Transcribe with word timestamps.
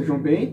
estejam 0.00 0.18
bem. 0.18 0.49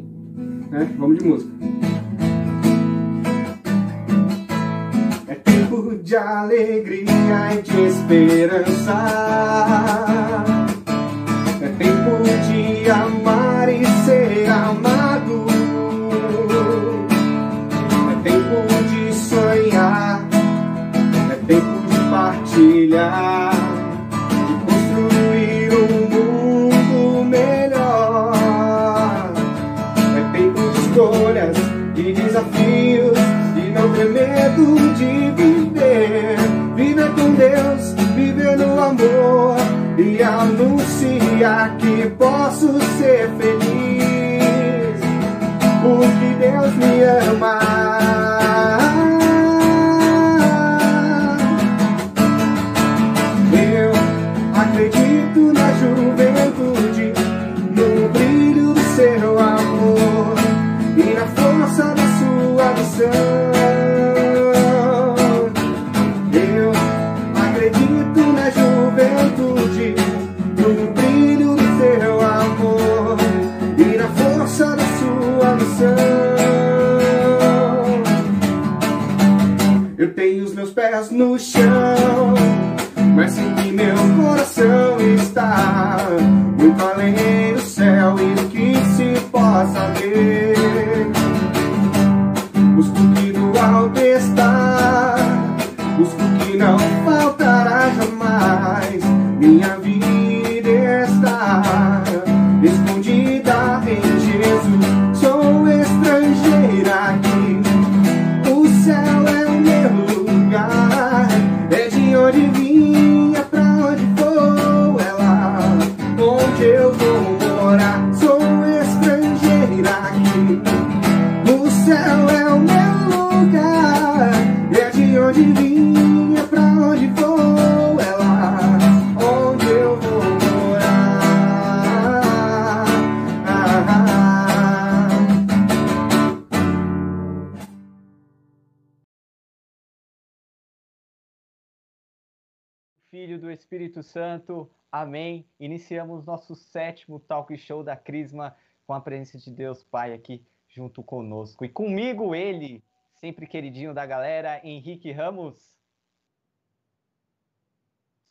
Sétimo 147.18 147.20
talk 147.20 147.58
show 147.58 147.84
da 147.84 147.96
Crisma 147.96 148.56
com 148.86 148.94
a 148.94 149.02
presença 149.02 149.38
de 149.38 149.52
Deus 149.52 149.84
Pai 149.84 150.14
aqui 150.14 150.46
junto 150.70 151.04
conosco. 151.04 151.66
E 151.66 151.70
comigo 151.70 152.36
ele, 152.36 152.84
sempre 153.16 153.48
queridinho 153.48 153.94
da 153.94 154.06
galera, 154.06 154.62
Henrique 154.64 155.12
Ramos. 155.12 155.76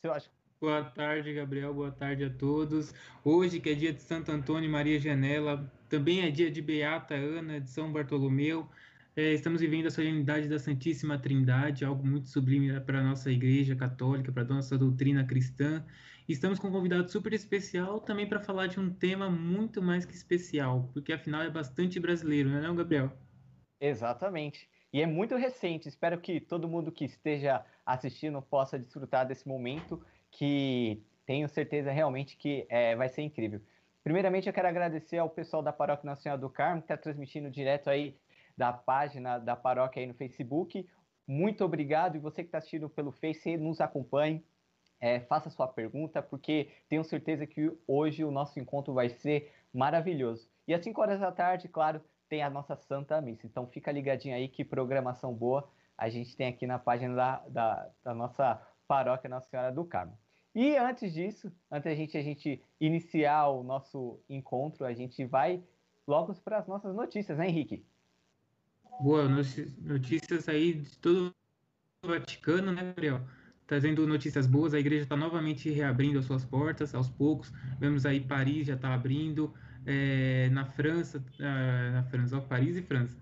Acho, 0.04 0.30
Boa 0.60 0.84
tarde, 0.84 1.34
Gabriel. 1.34 1.74
Boa 1.74 1.90
tarde 1.90 2.24
a 2.24 2.30
todos. 2.30 2.94
Hoje, 3.24 3.60
que 3.60 3.70
é 3.70 3.74
dia 3.74 3.92
de 3.92 4.00
Santo 4.00 4.30
Antônio 4.30 4.68
e 4.68 4.70
Maria 4.70 4.98
Janela, 4.98 5.70
também 5.88 6.22
é 6.22 6.30
dia 6.30 6.50
de 6.50 6.62
Beata 6.62 7.14
Ana 7.14 7.60
de 7.60 7.68
São 7.70 7.92
Bartolomeu. 7.92 8.66
É, 9.14 9.32
estamos 9.32 9.60
vivendo 9.60 9.86
a 9.86 9.90
solenidade 9.90 10.48
da 10.48 10.58
Santíssima 10.58 11.18
Trindade, 11.18 11.84
algo 11.84 12.06
muito 12.06 12.28
sublime 12.28 12.78
para 12.80 13.00
a 13.00 13.02
nossa 13.02 13.30
Igreja 13.30 13.74
Católica, 13.74 14.30
para 14.32 14.44
a 14.44 14.46
nossa 14.46 14.78
doutrina 14.78 15.24
cristã. 15.24 15.84
Estamos 16.28 16.58
com 16.58 16.66
um 16.66 16.72
convidado 16.72 17.08
super 17.08 17.32
especial 17.32 18.00
também 18.00 18.28
para 18.28 18.40
falar 18.40 18.66
de 18.66 18.80
um 18.80 18.92
tema 18.92 19.30
muito 19.30 19.80
mais 19.80 20.04
que 20.04 20.12
especial, 20.12 20.90
porque 20.92 21.12
afinal 21.12 21.42
é 21.42 21.50
bastante 21.50 22.00
brasileiro, 22.00 22.48
não 22.50 22.58
é, 22.58 22.62
não, 22.62 22.74
Gabriel? 22.74 23.12
Exatamente. 23.80 24.68
E 24.92 25.00
é 25.00 25.06
muito 25.06 25.36
recente. 25.36 25.88
Espero 25.88 26.20
que 26.20 26.40
todo 26.40 26.68
mundo 26.68 26.90
que 26.90 27.04
esteja 27.04 27.64
assistindo 27.84 28.42
possa 28.42 28.76
desfrutar 28.76 29.24
desse 29.24 29.46
momento, 29.46 30.04
que 30.32 31.00
tenho 31.24 31.48
certeza 31.48 31.92
realmente 31.92 32.36
que 32.36 32.66
é, 32.68 32.96
vai 32.96 33.08
ser 33.08 33.22
incrível. 33.22 33.60
Primeiramente, 34.02 34.48
eu 34.48 34.52
quero 34.52 34.66
agradecer 34.66 35.18
ao 35.18 35.30
pessoal 35.30 35.62
da 35.62 35.72
Paróquia 35.72 36.10
Nossa 36.10 36.22
Senhora 36.22 36.40
do 36.40 36.50
Carmo, 36.50 36.80
que 36.80 36.86
está 36.86 36.96
transmitindo 36.96 37.50
direto 37.50 37.88
aí 37.88 38.16
da 38.56 38.72
página 38.72 39.38
da 39.38 39.54
paróquia 39.54 40.00
aí 40.00 40.06
no 40.06 40.14
Facebook. 40.14 40.88
Muito 41.26 41.64
obrigado. 41.64 42.16
E 42.16 42.18
você 42.18 42.42
que 42.42 42.48
está 42.48 42.58
assistindo 42.58 42.88
pelo 42.88 43.12
Face, 43.12 43.56
nos 43.56 43.80
acompanhe. 43.80 44.44
É, 45.00 45.20
faça 45.20 45.50
sua 45.50 45.68
pergunta, 45.68 46.22
porque 46.22 46.70
tenho 46.88 47.04
certeza 47.04 47.46
que 47.46 47.70
hoje 47.86 48.24
o 48.24 48.30
nosso 48.30 48.58
encontro 48.58 48.94
vai 48.94 49.10
ser 49.10 49.52
maravilhoso. 49.72 50.48
E 50.66 50.72
às 50.74 50.82
5 50.82 51.00
horas 51.00 51.20
da 51.20 51.30
tarde, 51.30 51.68
claro, 51.68 52.00
tem 52.28 52.42
a 52.42 52.50
nossa 52.50 52.74
Santa 52.76 53.20
Missa. 53.20 53.46
Então 53.46 53.66
fica 53.66 53.92
ligadinho 53.92 54.34
aí, 54.34 54.48
que 54.48 54.64
programação 54.64 55.34
boa 55.34 55.68
a 55.96 56.08
gente 56.08 56.36
tem 56.36 56.48
aqui 56.48 56.66
na 56.66 56.78
página 56.78 57.14
da, 57.14 57.36
da, 57.48 57.90
da 58.04 58.14
nossa 58.14 58.60
paróquia 58.86 59.30
Nossa 59.30 59.48
Senhora 59.48 59.72
do 59.72 59.84
Carmo. 59.84 60.16
E 60.54 60.76
antes 60.76 61.12
disso, 61.12 61.52
antes 61.70 61.84
da 61.84 61.94
gente, 61.94 62.16
a 62.16 62.22
gente 62.22 62.62
iniciar 62.80 63.48
o 63.48 63.62
nosso 63.62 64.20
encontro, 64.28 64.84
a 64.84 64.92
gente 64.92 65.24
vai 65.24 65.62
logo 66.06 66.34
para 66.36 66.58
as 66.58 66.66
nossas 66.66 66.94
notícias, 66.94 67.36
né, 67.38 67.48
Henrique? 67.48 67.84
Boa, 69.00 69.28
notícias 69.28 70.48
aí 70.48 70.74
de 70.74 70.96
todo 70.98 71.34
o 72.02 72.08
Vaticano, 72.08 72.72
né, 72.72 72.84
Gabriel? 72.84 73.20
Trazendo 73.66 74.06
notícias 74.06 74.46
boas, 74.46 74.74
a 74.74 74.78
igreja 74.78 75.02
está 75.02 75.16
novamente 75.16 75.68
reabrindo 75.70 76.18
as 76.18 76.24
suas 76.24 76.44
portas 76.44 76.94
aos 76.94 77.08
poucos. 77.08 77.52
Vemos 77.80 78.06
aí 78.06 78.20
Paris 78.20 78.66
já 78.68 78.74
está 78.74 78.94
abrindo, 78.94 79.52
é, 79.84 80.48
na 80.52 80.64
França, 80.64 81.24
ah, 81.40 81.90
na 81.94 82.02
França, 82.04 82.36
ó, 82.36 82.40
Paris 82.40 82.76
e 82.76 82.82
França. 82.82 83.16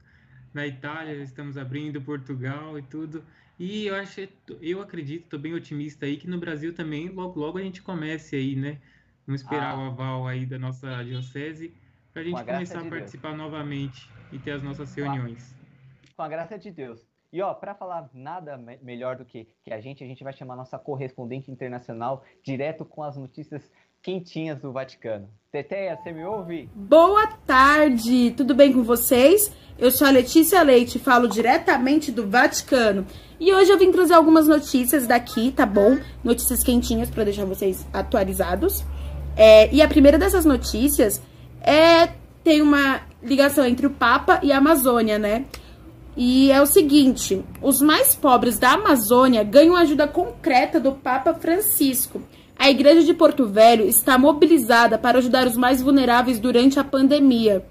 Na 0.52 0.66
Itália 0.66 1.14
estamos 1.22 1.56
abrindo, 1.56 2.00
Portugal 2.00 2.78
e 2.78 2.82
tudo. 2.82 3.24
E 3.58 3.86
eu 3.86 3.94
acho, 3.94 4.28
eu 4.60 4.82
acredito, 4.82 5.24
estou 5.24 5.38
bem 5.38 5.54
otimista 5.54 6.06
aí 6.06 6.16
que 6.16 6.28
no 6.28 6.38
Brasil 6.38 6.74
também 6.74 7.08
logo 7.08 7.38
logo 7.40 7.56
a 7.58 7.62
gente 7.62 7.80
comece 7.82 8.36
aí, 8.36 8.54
né? 8.56 8.80
Vamos 9.26 9.40
esperar 9.40 9.74
Ah. 9.74 9.78
o 9.78 9.80
aval 9.86 10.26
aí 10.28 10.44
da 10.44 10.58
nossa 10.58 11.02
diocese 11.02 11.72
para 12.12 12.22
a 12.22 12.24
gente 12.24 12.44
começar 12.44 12.80
a 12.80 12.82
de 12.82 12.90
Deus. 12.90 12.98
participar 12.98 13.34
novamente 13.36 14.10
e 14.30 14.38
ter 14.38 14.50
as 14.52 14.62
nossas 14.62 14.94
reuniões. 14.94 15.54
Com 16.16 16.22
a 16.22 16.28
graça 16.28 16.58
de 16.58 16.70
Deus. 16.70 17.13
E 17.34 17.42
ó, 17.42 17.52
para 17.52 17.74
falar 17.74 18.08
nada 18.14 18.56
me- 18.56 18.78
melhor 18.80 19.16
do 19.16 19.24
que, 19.24 19.48
que 19.64 19.74
a 19.74 19.80
gente, 19.80 20.04
a 20.04 20.06
gente 20.06 20.22
vai 20.22 20.32
chamar 20.32 20.54
nossa 20.54 20.78
correspondente 20.78 21.50
internacional 21.50 22.22
direto 22.44 22.84
com 22.84 23.02
as 23.02 23.16
notícias 23.16 23.68
quentinhas 24.00 24.60
do 24.60 24.70
Vaticano. 24.70 25.28
Teteia, 25.50 25.96
você 25.96 26.12
me 26.12 26.24
ouve? 26.24 26.70
Boa 26.72 27.26
tarde, 27.44 28.30
tudo 28.36 28.54
bem 28.54 28.72
com 28.72 28.84
vocês? 28.84 29.52
Eu 29.76 29.90
sou 29.90 30.06
a 30.06 30.12
Letícia 30.12 30.62
Leite, 30.62 31.00
falo 31.00 31.26
diretamente 31.26 32.12
do 32.12 32.30
Vaticano. 32.30 33.04
E 33.40 33.52
hoje 33.52 33.72
eu 33.72 33.78
vim 33.80 33.90
trazer 33.90 34.14
algumas 34.14 34.46
notícias 34.46 35.04
daqui, 35.04 35.50
tá 35.50 35.66
bom? 35.66 35.98
Notícias 36.22 36.62
quentinhas 36.62 37.10
para 37.10 37.24
deixar 37.24 37.46
vocês 37.46 37.84
atualizados. 37.92 38.84
É, 39.36 39.74
e 39.74 39.82
a 39.82 39.88
primeira 39.88 40.16
dessas 40.16 40.44
notícias 40.44 41.20
é 41.60 42.12
tem 42.44 42.62
uma 42.62 43.00
ligação 43.20 43.66
entre 43.66 43.88
o 43.88 43.90
Papa 43.90 44.38
e 44.40 44.52
a 44.52 44.58
Amazônia, 44.58 45.18
né? 45.18 45.46
E 46.16 46.50
é 46.50 46.60
o 46.62 46.66
seguinte: 46.66 47.44
os 47.60 47.80
mais 47.80 48.14
pobres 48.14 48.58
da 48.58 48.72
Amazônia 48.72 49.42
ganham 49.42 49.76
ajuda 49.76 50.06
concreta 50.06 50.78
do 50.78 50.92
Papa 50.92 51.34
Francisco. 51.34 52.22
A 52.56 52.70
Igreja 52.70 53.02
de 53.02 53.12
Porto 53.12 53.46
Velho 53.46 53.84
está 53.84 54.16
mobilizada 54.16 54.96
para 54.96 55.18
ajudar 55.18 55.46
os 55.46 55.56
mais 55.56 55.82
vulneráveis 55.82 56.38
durante 56.38 56.78
a 56.78 56.84
pandemia 56.84 57.66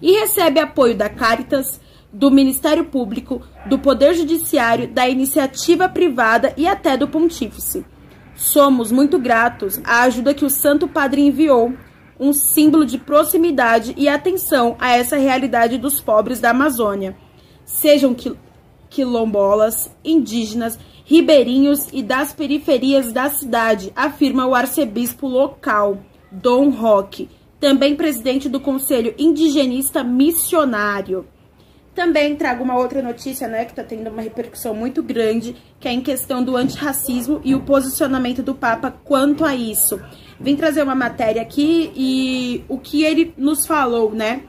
e 0.00 0.12
recebe 0.12 0.58
apoio 0.58 0.96
da 0.96 1.08
Caritas, 1.08 1.80
do 2.12 2.30
Ministério 2.30 2.86
Público, 2.86 3.42
do 3.66 3.78
Poder 3.78 4.14
Judiciário, 4.14 4.88
da 4.88 5.08
iniciativa 5.08 5.88
privada 5.88 6.52
e 6.56 6.66
até 6.66 6.96
do 6.96 7.06
Pontífice. 7.06 7.84
Somos 8.34 8.90
muito 8.90 9.18
gratos 9.18 9.80
à 9.84 10.02
ajuda 10.02 10.34
que 10.34 10.44
o 10.44 10.50
Santo 10.50 10.88
Padre 10.88 11.20
enviou, 11.20 11.72
um 12.18 12.32
símbolo 12.32 12.84
de 12.84 12.98
proximidade 12.98 13.94
e 13.96 14.08
atenção 14.08 14.76
a 14.78 14.90
essa 14.90 15.16
realidade 15.16 15.78
dos 15.78 16.00
pobres 16.00 16.40
da 16.40 16.50
Amazônia, 16.50 17.16
sejam 17.74 18.14
quilombolas, 18.88 19.90
indígenas, 20.04 20.78
ribeirinhos 21.04 21.88
e 21.92 22.02
das 22.02 22.32
periferias 22.32 23.12
da 23.12 23.30
cidade, 23.30 23.92
afirma 23.94 24.46
o 24.46 24.54
arcebispo 24.54 25.26
local, 25.26 25.98
Dom 26.30 26.70
Roque, 26.70 27.28
também 27.58 27.96
presidente 27.96 28.48
do 28.48 28.60
Conselho 28.60 29.14
Indigenista 29.18 30.04
Missionário. 30.04 31.26
Também 31.94 32.36
trago 32.36 32.62
uma 32.62 32.78
outra 32.78 33.02
notícia, 33.02 33.48
né, 33.48 33.64
que 33.64 33.72
está 33.72 33.82
tendo 33.82 34.08
uma 34.08 34.22
repercussão 34.22 34.74
muito 34.74 35.02
grande, 35.02 35.56
que 35.78 35.88
é 35.88 35.92
em 35.92 36.00
questão 36.00 36.42
do 36.42 36.56
antirracismo 36.56 37.40
e 37.44 37.54
o 37.54 37.60
posicionamento 37.60 38.42
do 38.42 38.54
Papa 38.54 38.94
quanto 39.04 39.44
a 39.44 39.54
isso. 39.54 40.00
Vim 40.38 40.56
trazer 40.56 40.82
uma 40.82 40.94
matéria 40.94 41.42
aqui 41.42 41.92
e 41.94 42.64
o 42.68 42.78
que 42.78 43.02
ele 43.02 43.34
nos 43.36 43.66
falou, 43.66 44.12
né? 44.12 44.44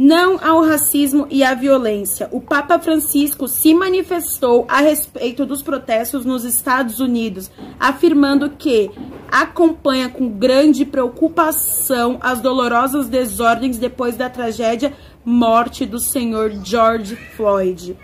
Não 0.00 0.38
ao 0.40 0.64
racismo 0.64 1.26
e 1.28 1.42
à 1.42 1.54
violência. 1.54 2.28
O 2.30 2.40
Papa 2.40 2.78
Francisco 2.78 3.48
se 3.48 3.74
manifestou 3.74 4.64
a 4.68 4.80
respeito 4.80 5.44
dos 5.44 5.60
protestos 5.60 6.24
nos 6.24 6.44
Estados 6.44 7.00
Unidos, 7.00 7.50
afirmando 7.80 8.50
que 8.50 8.92
acompanha 9.28 10.08
com 10.08 10.28
grande 10.28 10.84
preocupação 10.84 12.16
as 12.20 12.40
dolorosas 12.40 13.08
desordens 13.08 13.76
depois 13.76 14.16
da 14.16 14.30
tragédia 14.30 14.92
morte 15.24 15.84
do 15.84 15.98
senhor 15.98 16.52
George 16.62 17.16
Floyd. 17.16 17.96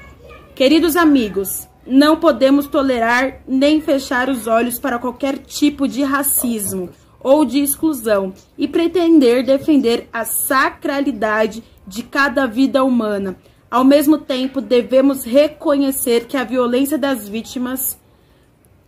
Queridos 0.52 0.96
amigos, 0.96 1.68
não 1.86 2.16
podemos 2.16 2.66
tolerar 2.66 3.40
nem 3.46 3.80
fechar 3.80 4.28
os 4.28 4.48
olhos 4.48 4.80
para 4.80 4.98
qualquer 4.98 5.38
tipo 5.38 5.86
de 5.86 6.02
racismo 6.02 6.90
ou 7.20 7.44
de 7.44 7.60
exclusão 7.60 8.34
e 8.58 8.66
pretender 8.66 9.46
defender 9.46 10.08
a 10.12 10.24
sacralidade 10.24 11.62
de 11.86 12.02
cada 12.02 12.46
vida 12.46 12.82
humana. 12.82 13.36
Ao 13.70 13.84
mesmo 13.84 14.18
tempo, 14.18 14.60
devemos 14.60 15.24
reconhecer 15.24 16.26
que 16.26 16.36
a 16.36 16.44
violência 16.44 16.96
das 16.96 17.28
vítimas 17.28 17.98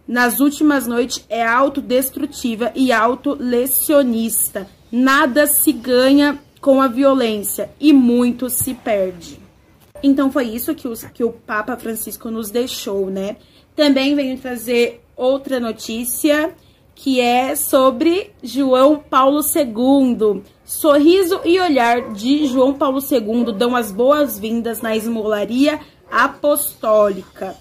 nas 0.07 0.39
últimas 0.39 0.87
noites 0.87 1.25
é 1.29 1.45
autodestrutiva 1.45 2.71
e 2.75 2.93
autolesionista. 2.93 4.69
Nada 4.91 5.47
se 5.47 5.73
ganha 5.73 6.39
com 6.61 6.81
a 6.81 6.87
violência 6.87 7.71
e 7.81 7.93
muito 7.93 8.49
se 8.49 8.75
perde. 8.75 9.41
Então 10.03 10.31
foi 10.31 10.45
isso 10.47 10.75
que, 10.75 10.87
os, 10.87 11.03
que 11.05 11.25
o 11.25 11.33
Papa 11.33 11.77
Francisco 11.77 12.31
nos 12.31 12.51
deixou, 12.51 13.11
né? 13.11 13.37
Também 13.75 14.15
venho 14.15 14.39
trazer 14.39 15.03
outra 15.17 15.59
notícia 15.59 16.55
que 16.97 17.21
é 17.21 17.55
sobre 17.55 18.31
João 18.43 18.99
Paulo 18.99 19.41
II. 19.55 20.43
Sorriso 20.65 21.41
e 21.45 21.61
olhar 21.61 22.11
de 22.13 22.47
João 22.47 22.73
Paulo 22.73 22.99
II 22.99 23.53
dão 23.53 23.77
as 23.77 23.93
boas-vindas 23.93 24.81
na 24.81 24.97
esmolaria 24.97 25.79
apostólica. 26.11 27.55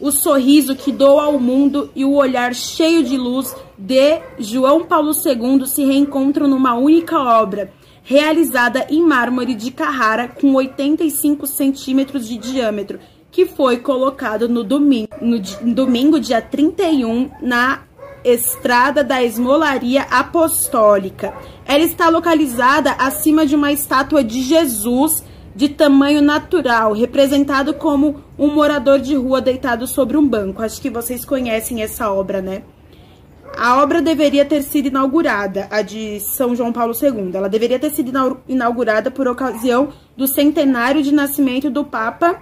O 0.00 0.10
sorriso 0.10 0.74
que 0.74 0.90
doa 0.90 1.26
ao 1.26 1.38
mundo 1.38 1.90
e 1.94 2.04
o 2.04 2.14
olhar 2.14 2.54
cheio 2.54 3.04
de 3.04 3.16
luz 3.16 3.54
de 3.78 4.20
João 4.40 4.84
Paulo 4.84 5.12
II 5.12 5.64
se 5.64 5.84
reencontram 5.84 6.48
numa 6.48 6.74
única 6.74 7.18
obra, 7.20 7.72
realizada 8.02 8.84
em 8.90 9.00
mármore 9.00 9.54
de 9.54 9.70
Carrara 9.70 10.26
com 10.26 10.54
85 10.54 11.46
centímetros 11.46 12.26
de 12.26 12.36
diâmetro, 12.36 12.98
que 13.30 13.46
foi 13.46 13.78
colocado 13.78 14.48
no 14.48 14.64
domingo, 14.64 15.08
no 15.20 15.40
domingo 15.72 16.18
dia 16.18 16.42
31 16.42 17.30
na 17.40 17.82
Estrada 18.24 19.02
da 19.02 19.22
Esmolaria 19.22 20.02
Apostólica. 20.02 21.34
Ela 21.66 21.84
está 21.84 22.08
localizada 22.08 22.92
acima 22.92 23.44
de 23.44 23.54
uma 23.54 23.72
estátua 23.72 24.22
de 24.22 24.42
Jesus 24.42 25.24
de 25.54 25.68
tamanho 25.68 26.22
natural, 26.22 26.92
representado 26.92 27.74
como 27.74 28.22
um 28.38 28.48
morador 28.48 28.98
de 28.98 29.14
rua 29.14 29.40
deitado 29.40 29.86
sobre 29.86 30.16
um 30.16 30.26
banco. 30.26 30.62
Acho 30.62 30.80
que 30.80 30.88
vocês 30.88 31.24
conhecem 31.24 31.82
essa 31.82 32.10
obra, 32.10 32.40
né? 32.40 32.62
A 33.56 33.82
obra 33.82 34.00
deveria 34.00 34.46
ter 34.46 34.62
sido 34.62 34.86
inaugurada, 34.86 35.68
a 35.70 35.82
de 35.82 36.20
São 36.20 36.56
João 36.56 36.72
Paulo 36.72 36.94
II. 37.00 37.32
Ela 37.34 37.50
deveria 37.50 37.78
ter 37.78 37.90
sido 37.90 38.10
inaugurada 38.48 39.10
por 39.10 39.28
ocasião 39.28 39.90
do 40.16 40.26
centenário 40.26 41.02
de 41.02 41.12
nascimento 41.12 41.70
do 41.70 41.84
Papa, 41.84 42.40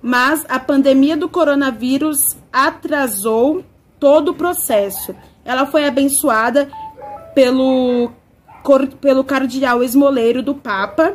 mas 0.00 0.46
a 0.48 0.60
pandemia 0.60 1.16
do 1.16 1.28
coronavírus 1.28 2.36
atrasou 2.52 3.64
todo 4.02 4.32
o 4.32 4.34
processo. 4.34 5.14
Ela 5.44 5.64
foi 5.64 5.86
abençoada 5.86 6.68
pelo, 7.36 8.10
pelo 9.00 9.22
cardeal 9.22 9.80
esmoleiro 9.80 10.42
do 10.42 10.56
Papa, 10.56 11.14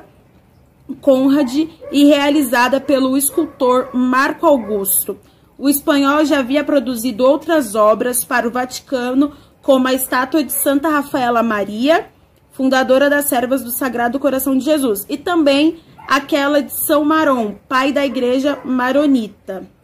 Conrad, 1.01 1.53
e 1.91 2.05
realizada 2.05 2.79
pelo 2.79 3.17
escultor 3.17 3.89
Marco 3.93 4.45
Augusto. 4.45 5.19
O 5.57 5.67
espanhol 5.67 6.23
já 6.23 6.39
havia 6.39 6.63
produzido 6.63 7.25
outras 7.25 7.75
obras 7.75 8.23
para 8.23 8.47
o 8.47 8.51
Vaticano, 8.51 9.33
como 9.61 9.89
a 9.89 9.93
estátua 9.93 10.41
de 10.41 10.53
Santa 10.53 10.87
Rafaela 10.87 11.43
Maria, 11.43 12.07
fundadora 12.53 13.09
das 13.09 13.25
Servas 13.25 13.65
do 13.65 13.71
Sagrado 13.71 14.17
Coração 14.17 14.57
de 14.57 14.63
Jesus, 14.63 15.05
e 15.09 15.17
também 15.17 15.81
aquela 16.07 16.61
de 16.61 16.71
São 16.71 17.03
Marom, 17.03 17.55
pai 17.67 17.91
da 17.91 18.05
Igreja 18.05 18.57
Maronita. 18.63 19.75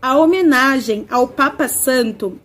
A 0.00 0.16
homenagem 0.16 1.06
ao 1.10 1.28
Papa 1.28 1.68
Santo, 1.68 2.40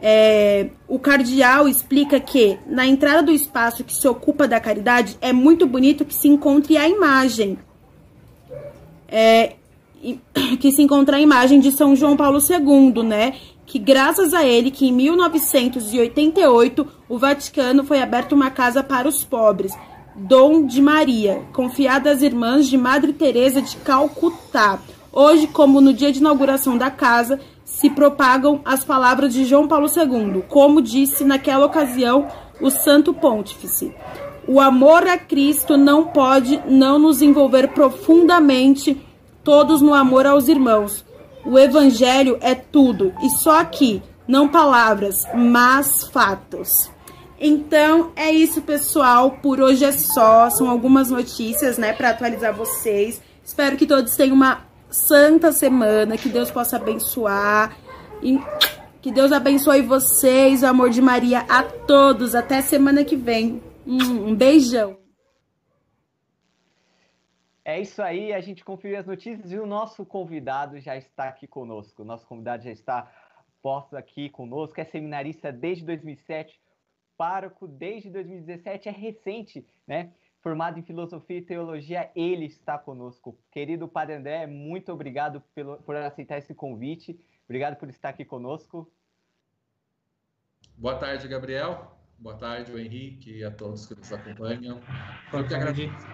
é, 0.00 0.68
o 0.88 0.98
cardeal 0.98 1.68
explica 1.68 2.18
que 2.20 2.58
na 2.66 2.86
entrada 2.86 3.22
do 3.22 3.32
espaço 3.32 3.84
que 3.84 3.94
se 3.94 4.06
ocupa 4.08 4.46
da 4.48 4.60
caridade 4.60 5.16
é 5.20 5.32
muito 5.32 5.66
bonito 5.66 6.04
que 6.04 6.14
se 6.14 6.28
encontre 6.28 6.76
a 6.76 6.88
imagem. 6.88 7.58
É, 9.08 9.54
que 10.60 10.70
se 10.72 10.82
encontra 10.82 11.16
a 11.16 11.20
imagem 11.20 11.60
de 11.60 11.70
São 11.72 11.96
João 11.96 12.16
Paulo 12.16 12.38
II, 12.38 13.02
né? 13.02 13.34
Que 13.64 13.78
graças 13.78 14.32
a 14.32 14.44
ele, 14.44 14.70
que 14.70 14.86
em 14.86 14.92
1988 14.92 16.86
o 17.08 17.18
Vaticano 17.18 17.84
foi 17.84 18.00
aberto 18.00 18.32
uma 18.32 18.50
casa 18.50 18.82
para 18.82 19.08
os 19.08 19.24
pobres, 19.24 19.72
Dom 20.14 20.64
de 20.64 20.80
Maria, 20.80 21.42
confiada 21.52 22.10
às 22.10 22.22
irmãs 22.22 22.68
de 22.68 22.78
Madre 22.78 23.12
Teresa 23.12 23.60
de 23.60 23.76
Calcutá. 23.78 24.78
Hoje, 25.18 25.46
como 25.46 25.80
no 25.80 25.94
dia 25.94 26.12
de 26.12 26.18
inauguração 26.18 26.76
da 26.76 26.90
casa, 26.90 27.40
se 27.64 27.88
propagam 27.88 28.60
as 28.66 28.84
palavras 28.84 29.32
de 29.32 29.46
João 29.46 29.66
Paulo 29.66 29.86
II, 29.86 30.42
como 30.46 30.82
disse 30.82 31.24
naquela 31.24 31.64
ocasião 31.64 32.28
o 32.60 32.68
Santo 32.68 33.14
Pontífice. 33.14 33.94
O 34.46 34.60
amor 34.60 35.06
a 35.06 35.16
Cristo 35.16 35.78
não 35.78 36.04
pode 36.08 36.60
não 36.68 36.98
nos 36.98 37.22
envolver 37.22 37.68
profundamente, 37.68 39.00
todos 39.42 39.80
no 39.80 39.94
amor 39.94 40.26
aos 40.26 40.48
irmãos. 40.48 41.02
O 41.46 41.58
Evangelho 41.58 42.36
é 42.42 42.54
tudo, 42.54 43.14
e 43.22 43.30
só 43.30 43.58
aqui, 43.58 44.02
não 44.28 44.46
palavras, 44.46 45.24
mas 45.34 46.04
fatos. 46.08 46.90
Então 47.40 48.10
é 48.14 48.30
isso, 48.30 48.60
pessoal. 48.60 49.30
Por 49.42 49.62
hoje 49.62 49.82
é 49.82 49.92
só. 49.92 50.50
São 50.50 50.68
algumas 50.68 51.10
notícias, 51.10 51.78
né, 51.78 51.94
para 51.94 52.10
atualizar 52.10 52.54
vocês. 52.54 53.22
Espero 53.42 53.76
que 53.76 53.86
todos 53.86 54.14
tenham 54.14 54.34
uma 54.34 54.65
santa 54.90 55.52
semana, 55.52 56.16
que 56.16 56.28
Deus 56.28 56.50
possa 56.50 56.76
abençoar. 56.76 57.76
E 58.22 58.38
que 59.02 59.12
Deus 59.12 59.30
abençoe 59.32 59.82
vocês, 59.82 60.62
o 60.62 60.66
amor 60.66 60.90
de 60.90 61.00
Maria 61.00 61.40
a 61.48 61.62
todos. 61.62 62.34
Até 62.34 62.60
semana 62.60 63.04
que 63.04 63.16
vem. 63.16 63.62
Um 63.86 64.34
beijão. 64.34 64.98
É 67.64 67.80
isso 67.80 68.00
aí, 68.00 68.32
a 68.32 68.40
gente 68.40 68.64
conferiu 68.64 68.96
as 68.96 69.06
notícias 69.06 69.50
e 69.50 69.58
o 69.58 69.66
nosso 69.66 70.06
convidado 70.06 70.78
já 70.78 70.96
está 70.96 71.24
aqui 71.24 71.48
conosco. 71.48 72.02
O 72.02 72.04
nosso 72.04 72.24
convidado 72.24 72.62
já 72.62 72.70
está 72.70 73.10
posto 73.60 73.96
aqui 73.96 74.30
conosco, 74.30 74.80
é 74.80 74.84
seminarista 74.84 75.50
desde 75.50 75.84
2007, 75.84 76.60
pároco 77.16 77.66
desde 77.66 78.08
2017, 78.08 78.88
é 78.88 78.92
recente, 78.92 79.66
né? 79.84 80.12
Formado 80.46 80.78
em 80.78 80.82
filosofia 80.84 81.38
e 81.38 81.42
teologia, 81.42 82.08
ele 82.14 82.44
está 82.44 82.78
conosco. 82.78 83.36
Querido 83.50 83.88
Padre 83.88 84.14
André, 84.14 84.46
muito 84.46 84.92
obrigado 84.92 85.42
pelo, 85.52 85.78
por 85.78 85.96
aceitar 85.96 86.38
esse 86.38 86.54
convite. 86.54 87.18
Obrigado 87.46 87.74
por 87.74 87.88
estar 87.88 88.10
aqui 88.10 88.24
conosco. 88.24 88.88
Boa 90.76 90.94
tarde, 90.94 91.26
Gabriel. 91.26 91.90
Boa 92.16 92.36
tarde, 92.36 92.70
o 92.70 92.78
Henrique 92.78 93.38
e 93.38 93.44
a 93.44 93.50
todos 93.50 93.86
que 93.86 93.96
nos 93.96 94.12
acompanham. 94.12 94.80
Eu 95.32 95.48
que 95.48 95.52
agradeço 95.52 96.06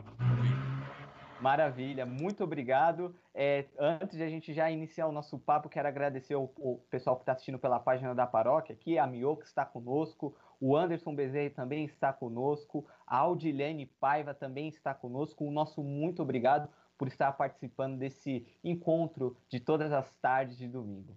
Maravilha, 1.42 2.06
muito 2.06 2.44
obrigado. 2.44 3.12
É, 3.34 3.66
antes 3.76 4.16
de 4.16 4.22
a 4.22 4.28
gente 4.28 4.54
já 4.54 4.70
iniciar 4.70 5.08
o 5.08 5.12
nosso 5.12 5.36
papo, 5.40 5.68
quero 5.68 5.88
agradecer 5.88 6.36
o, 6.36 6.48
o 6.56 6.78
pessoal 6.88 7.16
que 7.16 7.22
está 7.22 7.32
assistindo 7.32 7.58
pela 7.58 7.80
página 7.80 8.14
da 8.14 8.28
paróquia 8.28 8.72
aqui, 8.72 8.96
a 8.96 9.08
Mio 9.08 9.36
que 9.36 9.44
está 9.44 9.64
conosco, 9.66 10.36
o 10.60 10.76
Anderson 10.76 11.16
Bezerra 11.16 11.50
também 11.50 11.84
está 11.84 12.12
conosco, 12.12 12.86
a 13.04 13.16
Audilene 13.16 13.86
Paiva 13.86 14.32
também 14.32 14.68
está 14.68 14.94
conosco. 14.94 15.44
O 15.44 15.50
nosso 15.50 15.82
muito 15.82 16.22
obrigado 16.22 16.68
por 16.96 17.08
estar 17.08 17.32
participando 17.32 17.98
desse 17.98 18.46
encontro 18.62 19.36
de 19.48 19.58
todas 19.58 19.92
as 19.92 20.14
tardes 20.18 20.56
de 20.56 20.68
domingo. 20.68 21.16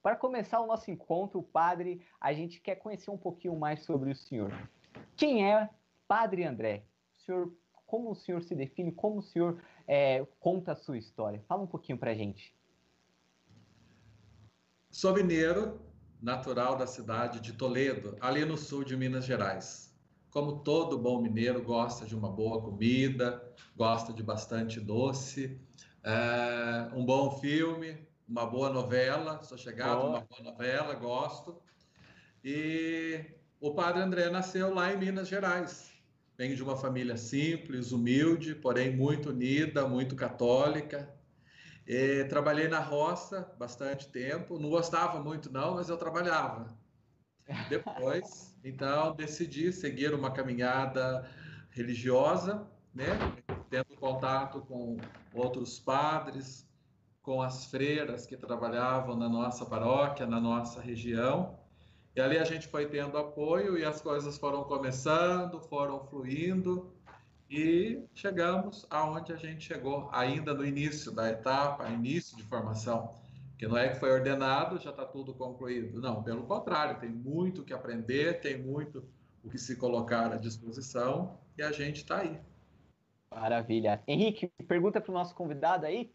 Para 0.00 0.14
começar 0.14 0.60
o 0.60 0.66
nosso 0.68 0.92
encontro, 0.92 1.42
padre, 1.42 2.06
a 2.20 2.32
gente 2.32 2.60
quer 2.60 2.76
conhecer 2.76 3.10
um 3.10 3.18
pouquinho 3.18 3.56
mais 3.56 3.84
sobre 3.84 4.12
o 4.12 4.14
senhor. 4.14 4.52
Quem 5.16 5.50
é 5.50 5.68
Padre 6.06 6.44
André? 6.44 6.84
O 7.16 7.20
senhor 7.22 7.52
como 7.90 8.12
o 8.12 8.14
senhor 8.14 8.40
se 8.40 8.54
define, 8.54 8.92
como 8.92 9.18
o 9.18 9.22
senhor 9.22 9.60
é, 9.84 10.24
conta 10.38 10.70
a 10.72 10.76
sua 10.76 10.96
história. 10.96 11.42
Fala 11.48 11.62
um 11.62 11.66
pouquinho 11.66 11.98
para 11.98 12.12
a 12.12 12.14
gente. 12.14 12.54
Sou 14.88 15.12
mineiro, 15.12 15.80
natural 16.22 16.76
da 16.76 16.86
cidade 16.86 17.40
de 17.40 17.52
Toledo, 17.52 18.16
ali 18.20 18.44
no 18.44 18.56
sul 18.56 18.84
de 18.84 18.96
Minas 18.96 19.24
Gerais. 19.24 19.92
Como 20.30 20.60
todo 20.60 20.96
bom 20.96 21.20
mineiro, 21.20 21.60
gosta 21.64 22.06
de 22.06 22.14
uma 22.14 22.30
boa 22.30 22.62
comida, 22.62 23.42
gosta 23.76 24.12
de 24.12 24.22
bastante 24.22 24.78
doce, 24.78 25.60
é, 26.04 26.94
um 26.94 27.04
bom 27.04 27.40
filme, 27.40 28.06
uma 28.28 28.46
boa 28.46 28.70
novela. 28.70 29.42
Sou 29.42 29.58
chegado 29.58 30.02
oh. 30.04 30.10
uma 30.10 30.20
boa 30.20 30.42
novela, 30.44 30.94
gosto. 30.94 31.60
E 32.44 33.24
o 33.60 33.74
Padre 33.74 34.00
André 34.00 34.30
nasceu 34.30 34.72
lá 34.72 34.92
em 34.92 34.96
Minas 34.96 35.26
Gerais, 35.26 35.89
Venho 36.40 36.56
de 36.56 36.62
uma 36.62 36.74
família 36.74 37.18
simples, 37.18 37.92
humilde, 37.92 38.54
porém 38.54 38.96
muito 38.96 39.28
unida, 39.28 39.86
muito 39.86 40.16
católica. 40.16 41.14
E 41.86 42.24
trabalhei 42.30 42.66
na 42.66 42.80
roça 42.80 43.54
bastante 43.58 44.08
tempo. 44.08 44.58
Não 44.58 44.70
gostava 44.70 45.22
muito, 45.22 45.52
não, 45.52 45.74
mas 45.74 45.90
eu 45.90 45.98
trabalhava. 45.98 46.74
Depois, 47.68 48.58
então, 48.64 49.14
decidi 49.14 49.70
seguir 49.70 50.14
uma 50.14 50.30
caminhada 50.30 51.30
religiosa, 51.68 52.66
né? 52.94 53.18
tendo 53.68 53.94
contato 53.96 54.62
com 54.62 54.96
outros 55.34 55.78
padres, 55.78 56.66
com 57.20 57.42
as 57.42 57.66
freiras 57.66 58.24
que 58.24 58.34
trabalhavam 58.38 59.14
na 59.14 59.28
nossa 59.28 59.66
paróquia, 59.66 60.26
na 60.26 60.40
nossa 60.40 60.80
região. 60.80 61.59
E 62.20 62.22
ali 62.22 62.36
a 62.36 62.44
gente 62.44 62.68
foi 62.68 62.84
tendo 62.84 63.16
apoio 63.16 63.78
e 63.78 63.82
as 63.82 64.02
coisas 64.02 64.36
foram 64.36 64.62
começando, 64.64 65.58
foram 65.58 66.04
fluindo 66.04 66.92
e 67.48 68.04
chegamos 68.14 68.86
aonde 68.90 69.32
a 69.32 69.36
gente 69.36 69.64
chegou, 69.64 70.06
ainda 70.12 70.52
no 70.52 70.62
início 70.62 71.10
da 71.12 71.30
etapa, 71.30 71.88
início 71.88 72.36
de 72.36 72.42
formação. 72.42 73.08
Que 73.56 73.66
não 73.66 73.74
é 73.74 73.88
que 73.88 73.94
foi 73.98 74.12
ordenado, 74.12 74.78
já 74.78 74.90
está 74.90 75.06
tudo 75.06 75.32
concluído. 75.32 75.98
Não, 75.98 76.22
pelo 76.22 76.42
contrário, 76.42 77.00
tem 77.00 77.08
muito 77.08 77.64
que 77.64 77.72
aprender, 77.72 78.42
tem 78.42 78.58
muito 78.58 79.02
o 79.42 79.48
que 79.48 79.56
se 79.56 79.76
colocar 79.76 80.30
à 80.30 80.36
disposição 80.36 81.38
e 81.56 81.62
a 81.62 81.72
gente 81.72 82.02
está 82.02 82.18
aí. 82.18 82.38
Maravilha. 83.34 84.02
Henrique, 84.06 84.48
pergunta 84.68 85.00
para 85.00 85.10
o 85.10 85.14
nosso 85.14 85.34
convidado 85.34 85.86
aí. 85.86 86.12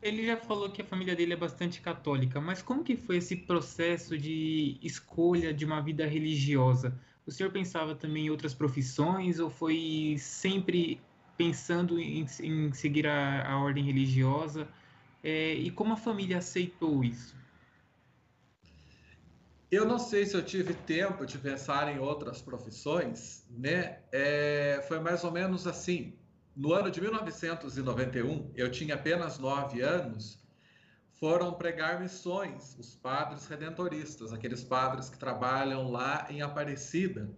Ele 0.00 0.24
já 0.24 0.36
falou 0.36 0.70
que 0.70 0.80
a 0.80 0.84
família 0.84 1.16
dele 1.16 1.32
é 1.32 1.36
bastante 1.36 1.80
católica, 1.80 2.40
mas 2.40 2.62
como 2.62 2.84
que 2.84 2.96
foi 2.96 3.16
esse 3.16 3.34
processo 3.34 4.16
de 4.16 4.78
escolha 4.80 5.52
de 5.52 5.64
uma 5.64 5.80
vida 5.80 6.06
religiosa? 6.06 6.96
O 7.26 7.32
senhor 7.32 7.50
pensava 7.50 7.94
também 7.96 8.26
em 8.26 8.30
outras 8.30 8.54
profissões 8.54 9.40
ou 9.40 9.50
foi 9.50 10.16
sempre 10.18 11.00
pensando 11.36 11.98
em, 11.98 12.24
em 12.42 12.72
seguir 12.72 13.06
a, 13.08 13.52
a, 13.52 13.58
ordem 13.58 13.84
religiosa? 13.84 14.68
É, 15.22 15.54
e 15.54 15.70
como 15.70 15.92
a 15.92 15.96
família 15.96 16.38
aceitou 16.38 17.02
isso? 17.02 17.36
Eu 19.70 19.84
não 19.84 19.98
sei 19.98 20.24
se 20.24 20.34
eu 20.34 20.44
tive 20.44 20.74
tempo 20.74 21.26
de 21.26 21.36
pensar 21.38 21.94
em 21.94 21.98
outras 21.98 22.40
profissões, 22.40 23.44
né? 23.50 23.98
É, 24.12 24.82
foi 24.88 25.00
mais 25.00 25.24
ou 25.24 25.32
menos 25.32 25.66
assim. 25.66 26.17
No 26.58 26.72
ano 26.72 26.90
de 26.90 27.00
1991, 27.00 28.50
eu 28.56 28.68
tinha 28.68 28.96
apenas 28.96 29.38
nove 29.38 29.80
anos, 29.80 30.44
foram 31.12 31.54
pregar 31.54 32.00
missões 32.00 32.76
os 32.76 32.96
padres 32.96 33.46
redentoristas, 33.46 34.32
aqueles 34.32 34.64
padres 34.64 35.08
que 35.08 35.16
trabalham 35.16 35.88
lá 35.88 36.26
em 36.28 36.42
Aparecida. 36.42 37.30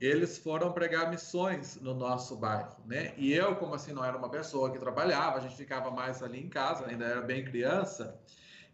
Eles 0.00 0.38
foram 0.38 0.70
pregar 0.70 1.10
missões 1.10 1.80
no 1.80 1.94
nosso 1.94 2.36
bairro, 2.36 2.76
né? 2.86 3.12
E 3.16 3.32
eu, 3.32 3.56
como 3.56 3.74
assim 3.74 3.92
não 3.92 4.04
era 4.04 4.16
uma 4.16 4.30
pessoa 4.30 4.70
que 4.70 4.78
trabalhava, 4.78 5.38
a 5.38 5.40
gente 5.40 5.56
ficava 5.56 5.90
mais 5.90 6.22
ali 6.22 6.38
em 6.38 6.48
casa, 6.48 6.86
ainda 6.86 7.06
era 7.06 7.22
bem 7.22 7.44
criança, 7.44 8.20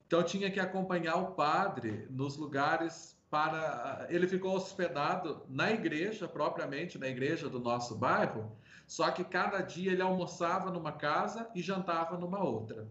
então 0.07 0.23
tinha 0.23 0.51
que 0.51 0.61
acompanhar 0.61 1.17
o 1.17 1.31
padre 1.31 2.07
nos 2.11 2.37
lugares 2.37 3.17
para. 3.31 4.07
Ele 4.11 4.29
ficou 4.29 4.55
hospedado 4.55 5.47
na 5.49 5.73
igreja, 5.73 6.29
propriamente 6.29 6.99
na 6.99 7.09
igreja 7.09 7.49
do 7.49 7.59
nosso 7.59 7.97
bairro, 7.97 8.55
só 8.87 9.11
que 9.11 9.25
cada 9.25 9.61
dia 9.61 9.93
ele 9.93 10.03
almoçava 10.03 10.71
numa 10.71 10.93
casa 10.93 11.49
e 11.55 11.61
jantava 11.61 12.17
numa 12.17 12.43
outra. 12.43 12.87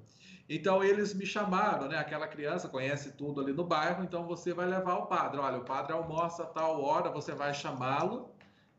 Então 0.48 0.84
eles 0.84 1.14
me 1.14 1.26
chamaram, 1.26 1.88
né? 1.88 1.98
Aquela 1.98 2.28
criança 2.28 2.70
conhece 2.70 3.14
tudo 3.14 3.42
ali 3.42 3.54
no 3.54 3.64
bairro, 3.64 4.04
então 4.04 4.28
você 4.28 4.54
vai 4.54 4.68
levar 4.68 4.96
o 4.96 5.08
padre. 5.08 5.40
Olha, 5.40 5.58
o 5.58 5.66
padre 5.66 5.94
almoça 5.94 6.44
a 6.44 6.48
tal 6.48 6.84
hora, 6.84 7.10
você 7.10 7.34
vai 7.34 7.54
chamá-lo 7.54 8.30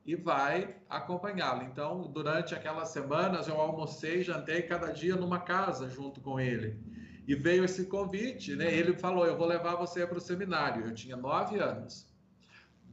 e 0.05 0.15
vai 0.15 0.77
acompanhá-lo. 0.89 1.65
Então, 1.65 2.03
durante 2.03 2.55
aquelas 2.55 2.91
semanas, 2.91 3.49
eu 3.49 3.61
almocei, 3.61 4.23
jantei 4.23 4.63
cada 4.63 4.93
dia 4.93 5.17
numa 5.17 5.41
casa 5.41 5.89
junto 5.89 6.21
com 6.21 6.39
ele. 6.39 6.79
E 7.27 7.35
veio 7.35 7.65
esse 7.65 7.87
convite, 7.87 8.55
né? 8.55 8.73
Ele 8.73 8.95
falou: 8.95 9.27
Eu 9.27 9.37
vou 9.37 9.49
levar 9.49 9.75
você 9.75 10.07
para 10.07 10.19
o 10.19 10.21
seminário. 10.21 10.87
Eu 10.87 10.95
tinha 10.95 11.17
nove 11.17 11.59
anos. 11.59 12.07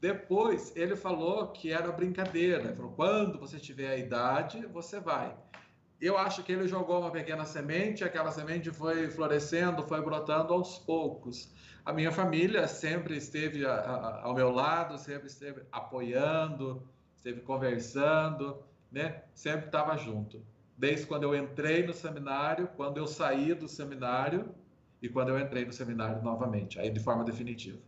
Depois 0.03 0.75
ele 0.75 0.97
falou 0.97 1.47
que 1.53 1.71
era 1.71 1.89
brincadeira. 1.89 2.65
Ele 2.65 2.75
falou: 2.75 2.91
quando 2.91 3.39
você 3.39 3.57
tiver 3.57 3.87
a 3.87 3.95
idade, 3.95 4.65
você 4.65 4.99
vai. 4.99 5.33
Eu 6.01 6.17
acho 6.17 6.43
que 6.43 6.51
ele 6.51 6.67
jogou 6.67 6.99
uma 6.99 7.09
pequena 7.09 7.45
semente, 7.45 8.03
aquela 8.03 8.29
semente 8.29 8.69
foi 8.69 9.09
florescendo, 9.09 9.81
foi 9.83 10.01
brotando 10.01 10.51
aos 10.51 10.77
poucos. 10.77 11.53
A 11.85 11.93
minha 11.93 12.11
família 12.11 12.67
sempre 12.67 13.15
esteve 13.15 13.65
a, 13.65 13.75
a, 13.75 14.23
ao 14.23 14.33
meu 14.33 14.51
lado, 14.51 14.97
sempre 14.97 15.27
esteve 15.27 15.61
apoiando, 15.71 16.85
esteve 17.15 17.39
conversando, 17.39 18.61
né? 18.91 19.23
Sempre 19.33 19.67
estava 19.67 19.95
junto. 19.95 20.45
Desde 20.77 21.07
quando 21.07 21.23
eu 21.23 21.33
entrei 21.33 21.87
no 21.87 21.93
seminário, 21.93 22.67
quando 22.75 22.97
eu 22.97 23.07
saí 23.07 23.53
do 23.53 23.69
seminário 23.69 24.53
e 25.01 25.07
quando 25.07 25.29
eu 25.29 25.39
entrei 25.39 25.63
no 25.63 25.71
seminário 25.71 26.21
novamente, 26.21 26.77
aí 26.77 26.89
de 26.89 26.99
forma 26.99 27.23
definitiva. 27.23 27.79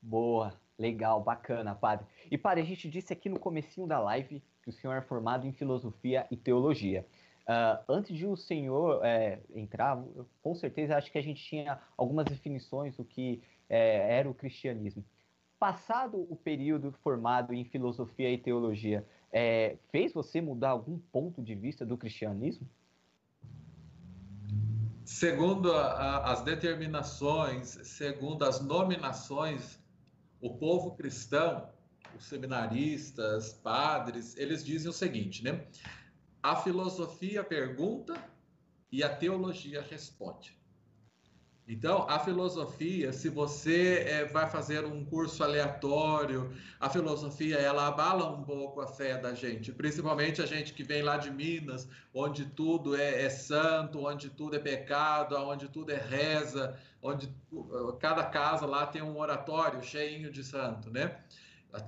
Boa. 0.00 0.59
Legal, 0.80 1.22
bacana, 1.22 1.74
padre. 1.74 2.06
E 2.30 2.38
padre, 2.38 2.62
a 2.62 2.64
gente 2.64 2.88
disse 2.88 3.12
aqui 3.12 3.28
no 3.28 3.38
comecinho 3.38 3.86
da 3.86 4.00
live 4.00 4.42
que 4.62 4.70
o 4.70 4.72
senhor 4.72 4.94
é 4.94 5.02
formado 5.02 5.46
em 5.46 5.52
filosofia 5.52 6.26
e 6.30 6.38
teologia. 6.38 7.06
Uh, 7.42 7.84
antes 7.86 8.16
de 8.16 8.26
o 8.26 8.34
senhor 8.34 9.04
é, 9.04 9.40
entrar, 9.54 10.02
eu, 10.16 10.26
com 10.42 10.54
certeza 10.54 10.96
acho 10.96 11.12
que 11.12 11.18
a 11.18 11.22
gente 11.22 11.44
tinha 11.44 11.78
algumas 11.98 12.24
definições 12.24 12.96
do 12.96 13.04
que 13.04 13.42
é, 13.68 14.18
era 14.18 14.30
o 14.30 14.32
cristianismo. 14.32 15.04
Passado 15.58 16.26
o 16.30 16.34
período 16.34 16.92
formado 17.02 17.52
em 17.52 17.62
filosofia 17.62 18.30
e 18.32 18.38
teologia, 18.38 19.06
é, 19.30 19.76
fez 19.90 20.14
você 20.14 20.40
mudar 20.40 20.70
algum 20.70 20.98
ponto 21.12 21.42
de 21.42 21.54
vista 21.54 21.84
do 21.84 21.98
cristianismo? 21.98 22.66
Segundo 25.04 25.72
a, 25.72 25.92
a, 25.92 26.32
as 26.32 26.42
determinações, 26.42 27.78
segundo 27.82 28.46
as 28.46 28.64
nominações 28.64 29.79
o 30.40 30.54
povo 30.54 30.92
cristão, 30.96 31.68
os 32.16 32.24
seminaristas, 32.24 33.52
padres, 33.52 34.36
eles 34.36 34.64
dizem 34.64 34.90
o 34.90 34.92
seguinte, 34.92 35.44
né? 35.44 35.66
A 36.42 36.56
filosofia 36.56 37.44
pergunta 37.44 38.14
e 38.90 39.02
a 39.02 39.14
teologia 39.14 39.82
responde. 39.82 40.59
Então, 41.70 42.04
a 42.08 42.18
filosofia, 42.18 43.12
se 43.12 43.28
você 43.28 44.04
é, 44.04 44.24
vai 44.24 44.50
fazer 44.50 44.84
um 44.84 45.04
curso 45.04 45.44
aleatório, 45.44 46.52
a 46.80 46.90
filosofia 46.90 47.58
ela 47.58 47.86
abala 47.86 48.28
um 48.28 48.42
pouco 48.42 48.80
a 48.80 48.88
fé 48.88 49.16
da 49.16 49.34
gente, 49.34 49.70
principalmente 49.70 50.42
a 50.42 50.46
gente 50.46 50.74
que 50.74 50.82
vem 50.82 51.00
lá 51.00 51.16
de 51.16 51.30
Minas, 51.30 51.88
onde 52.12 52.44
tudo 52.44 52.96
é, 52.96 53.22
é 53.22 53.30
santo, 53.30 54.04
onde 54.04 54.30
tudo 54.30 54.56
é 54.56 54.58
pecado, 54.58 55.36
onde 55.36 55.68
tudo 55.68 55.92
é 55.92 55.96
reza, 55.96 56.76
onde 57.00 57.32
cada 58.00 58.24
casa 58.24 58.66
lá 58.66 58.84
tem 58.88 59.00
um 59.00 59.16
oratório 59.16 59.80
cheinho 59.80 60.32
de 60.32 60.42
santo, 60.42 60.90
né? 60.90 61.20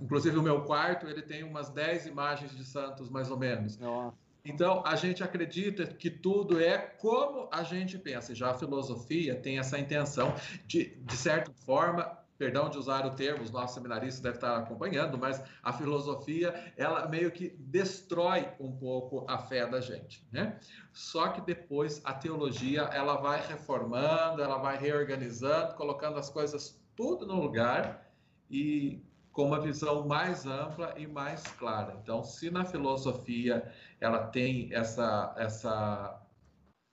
Inclusive 0.01 0.39
o 0.39 0.43
meu 0.43 0.62
quarto 0.62 1.09
ele 1.09 1.23
tem 1.23 1.43
umas 1.43 1.71
10 1.71 2.07
imagens 2.07 2.57
de 2.57 2.65
santos 2.65 3.11
mais 3.11 3.33
ou 3.33 3.37
menos. 3.37 3.77
Nossa. 3.79 4.22
Então, 4.45 4.83
a 4.85 4.97
gente 4.97 5.23
acredita 5.23 5.87
que 5.87 6.11
tudo 6.11 6.61
é 6.61 6.77
como 6.77 7.49
a 7.53 7.63
gente 7.63 7.97
pensa. 7.97 8.35
Já 8.35 8.51
a 8.51 8.55
filosofia 8.55 9.37
tem 9.37 9.59
essa 9.59 9.79
intenção 9.79 10.35
de, 10.67 10.97
de 10.97 11.17
certa 11.17 11.53
forma, 11.65 12.19
perdão 12.37 12.69
de 12.69 12.77
usar 12.77 13.07
o 13.07 13.11
termo, 13.15 13.45
os 13.45 13.53
nossos 13.53 13.75
seminaristas 13.75 14.21
devem 14.21 14.37
estar 14.37 14.57
acompanhando, 14.57 15.17
mas 15.17 15.41
a 15.63 15.73
filosofia, 15.73 16.73
ela 16.77 17.07
meio 17.09 17.31
que 17.31 17.51
destrói 17.51 18.49
um 18.59 18.73
pouco 18.73 19.25
a 19.29 19.39
fé 19.39 19.65
da 19.65 19.81
gente, 19.81 20.27
né? 20.33 20.59
Só 20.93 21.29
que 21.29 21.41
depois 21.41 22.01
a 22.03 22.13
teologia, 22.13 22.83
ela 22.93 23.17
vai 23.17 23.47
reformando, 23.47 24.43
ela 24.43 24.59
vai 24.59 24.77
reorganizando, 24.77 25.75
colocando 25.75 26.19
as 26.19 26.29
coisas 26.29 26.83
tudo 26.97 27.25
no 27.25 27.41
lugar 27.41 28.11
e 28.51 29.01
com 29.33 29.47
uma 29.47 29.61
visão 29.61 30.07
mais 30.07 30.45
ampla 30.45 30.95
e 30.97 31.07
mais 31.07 31.43
clara. 31.43 31.99
Então, 32.03 32.23
se 32.23 32.51
na 32.51 32.65
filosofia 32.65 33.73
ela 34.03 34.27
tem 34.27 34.69
essa 34.75 35.33
essa 35.39 36.21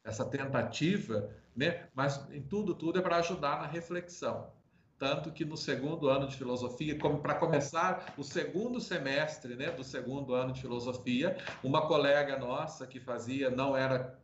essa 0.03 0.25
tentativa, 0.25 1.29
né? 1.55 1.87
Mas 1.93 2.29
em 2.31 2.41
tudo 2.41 2.75
tudo 2.75 2.99
é 2.99 3.01
para 3.01 3.17
ajudar 3.17 3.59
na 3.59 3.67
reflexão. 3.67 4.51
Tanto 4.97 5.31
que 5.31 5.45
no 5.45 5.55
segundo 5.55 6.09
ano 6.09 6.27
de 6.27 6.35
filosofia, 6.35 6.97
como 6.99 7.19
para 7.19 7.33
começar 7.35 8.13
o 8.17 8.23
segundo 8.23 8.81
semestre, 8.81 9.55
né, 9.55 9.71
do 9.71 9.83
segundo 9.83 10.33
ano 10.33 10.51
de 10.51 10.59
filosofia, 10.59 11.37
uma 11.63 11.87
colega 11.87 12.37
nossa 12.37 12.85
que 12.85 12.99
fazia 12.99 13.49
não 13.49 13.77
era 13.77 14.19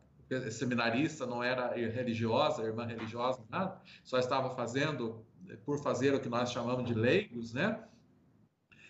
seminarista, 0.50 1.24
não 1.24 1.42
era 1.42 1.74
religiosa, 1.74 2.62
irmã 2.62 2.84
religiosa, 2.84 3.42
nada, 3.48 3.80
só 4.04 4.18
estava 4.18 4.54
fazendo 4.54 5.24
por 5.64 5.78
fazer 5.82 6.14
o 6.14 6.20
que 6.20 6.28
nós 6.28 6.52
chamamos 6.52 6.84
de 6.84 6.94
leigos, 6.94 7.54
né? 7.54 7.82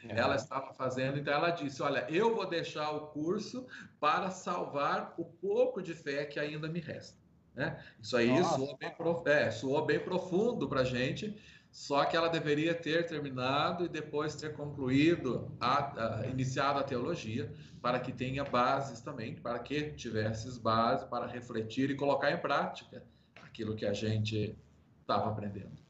É. 0.09 0.19
Ela 0.19 0.37
estava 0.37 0.73
fazendo, 0.73 1.19
então 1.19 1.33
ela 1.33 1.51
disse: 1.51 1.83
Olha, 1.83 2.07
eu 2.09 2.35
vou 2.35 2.47
deixar 2.49 2.91
o 2.91 3.09
curso 3.09 3.67
para 3.99 4.31
salvar 4.31 5.15
o 5.17 5.25
pouco 5.25 5.83
de 5.83 5.95
fé 5.95 6.25
que 6.25 6.39
ainda 6.39 6.69
me 6.69 6.81
resta. 6.81 7.19
Né? 7.55 7.83
Isso 8.01 8.17
aí 8.17 8.45
soou 8.45 8.77
bem, 8.77 8.95
é, 9.27 9.51
soou 9.51 9.85
bem 9.85 9.99
profundo 9.99 10.69
para 10.69 10.83
a 10.83 10.85
gente, 10.85 11.35
só 11.71 12.05
que 12.05 12.17
ela 12.17 12.29
deveria 12.29 12.75
ter 12.75 13.07
terminado 13.07 13.85
e 13.85 13.89
depois 13.89 14.35
ter 14.35 14.53
concluído, 14.53 15.57
a, 15.59 16.21
a, 16.21 16.27
iniciado 16.27 16.79
a 16.79 16.83
teologia, 16.83 17.53
para 17.81 17.99
que 17.99 18.13
tenha 18.13 18.45
bases 18.45 19.01
também, 19.01 19.37
para 19.37 19.59
que 19.59 19.93
tivesse 19.93 20.61
bases 20.61 21.07
para 21.09 21.27
refletir 21.27 21.91
e 21.91 21.95
colocar 21.95 22.31
em 22.31 22.39
prática 22.39 23.03
aquilo 23.43 23.75
que 23.75 23.87
a 23.87 23.93
gente 23.93 24.59
estava 25.01 25.31
aprendendo. 25.31 25.86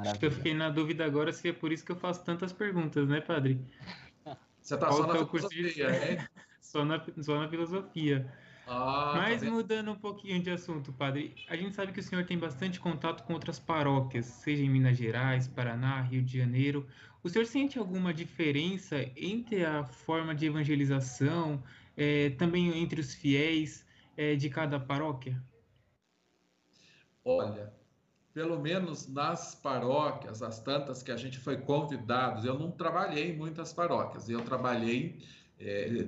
Acho 0.00 0.18
que 0.18 0.26
eu 0.26 0.30
fiquei 0.30 0.54
na 0.54 0.68
dúvida 0.68 1.04
agora 1.04 1.32
se 1.32 1.48
é 1.48 1.52
por 1.52 1.72
isso 1.72 1.84
que 1.84 1.92
eu 1.92 1.96
faço 1.96 2.24
tantas 2.24 2.52
perguntas, 2.52 3.08
né, 3.08 3.20
padre? 3.20 3.60
Você 4.60 4.74
está 4.74 4.90
só 4.90 5.06
na 5.06 5.24
filosofia, 5.26 5.70
de... 5.72 5.82
né? 5.84 6.28
só, 6.60 6.84
na, 6.84 7.02
só 7.22 7.40
na 7.40 7.48
filosofia. 7.48 8.30
Ah, 8.66 9.12
tá 9.14 9.20
Mas 9.20 9.42
tá 9.42 9.50
mudando 9.50 9.92
um 9.92 9.96
pouquinho 9.96 10.42
de 10.42 10.50
assunto, 10.50 10.92
padre, 10.92 11.36
a 11.48 11.56
gente 11.56 11.76
sabe 11.76 11.92
que 11.92 12.00
o 12.00 12.02
senhor 12.02 12.24
tem 12.24 12.36
bastante 12.36 12.80
contato 12.80 13.22
com 13.22 13.32
outras 13.32 13.60
paróquias, 13.60 14.26
seja 14.26 14.64
em 14.64 14.68
Minas 14.68 14.96
Gerais, 14.98 15.46
Paraná, 15.46 16.00
Rio 16.00 16.20
de 16.20 16.36
Janeiro. 16.36 16.86
O 17.22 17.28
senhor 17.28 17.46
sente 17.46 17.78
alguma 17.78 18.12
diferença 18.12 18.96
entre 19.16 19.64
a 19.64 19.84
forma 19.84 20.34
de 20.34 20.46
evangelização, 20.46 21.62
é, 21.96 22.30
também 22.30 22.76
entre 22.82 23.00
os 23.00 23.14
fiéis 23.14 23.86
é, 24.16 24.34
de 24.34 24.50
cada 24.50 24.80
paróquia? 24.80 25.40
Olha, 27.24 27.72
pelo 28.36 28.60
menos 28.60 29.08
nas 29.08 29.54
paróquias, 29.54 30.42
as 30.42 30.60
tantas 30.60 31.02
que 31.02 31.10
a 31.10 31.16
gente 31.16 31.38
foi 31.38 31.56
convidado, 31.56 32.46
eu 32.46 32.58
não 32.58 32.70
trabalhei 32.70 33.30
em 33.30 33.34
muitas 33.34 33.72
paróquias, 33.72 34.28
eu 34.28 34.42
trabalhei, 34.42 35.24
é, 35.58 36.06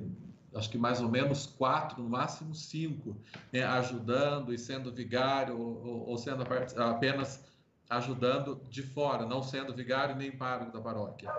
acho 0.55 0.69
que 0.69 0.77
mais 0.77 1.01
ou 1.01 1.09
menos 1.09 1.47
quatro, 1.47 2.03
no 2.03 2.11
máximo 2.11 2.55
cinco, 2.55 3.17
né, 3.51 3.65
ajudando 3.65 4.53
e 4.53 4.59
sendo 4.59 4.93
vigário 4.93 5.59
ou, 5.59 6.07
ou 6.07 6.19
sendo 6.19 6.45
apenas 6.77 7.43
ajudando 7.89 8.61
de 8.69 8.83
fora, 8.83 9.25
não 9.25 9.43
sendo 9.43 9.75
vigário 9.75 10.15
nem 10.15 10.31
pároco 10.31 10.71
da 10.71 10.83
paróquia 10.83 11.33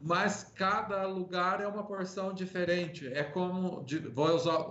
mas 0.00 0.44
cada 0.56 1.06
lugar 1.06 1.60
é 1.60 1.66
uma 1.66 1.84
porção 1.84 2.32
diferente. 2.32 3.06
É 3.08 3.22
como, 3.22 3.84
vou 4.14 4.34
usar 4.34 4.64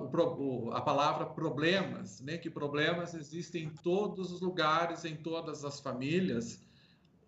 a 0.73 0.81
palavra 0.81 1.27
problemas, 1.27 2.19
né? 2.21 2.37
que 2.37 2.49
problemas 2.49 3.13
existem 3.13 3.65
em 3.65 3.69
todos 3.69 4.31
os 4.31 4.41
lugares, 4.41 5.05
em 5.05 5.15
todas 5.15 5.63
as 5.63 5.79
famílias. 5.79 6.59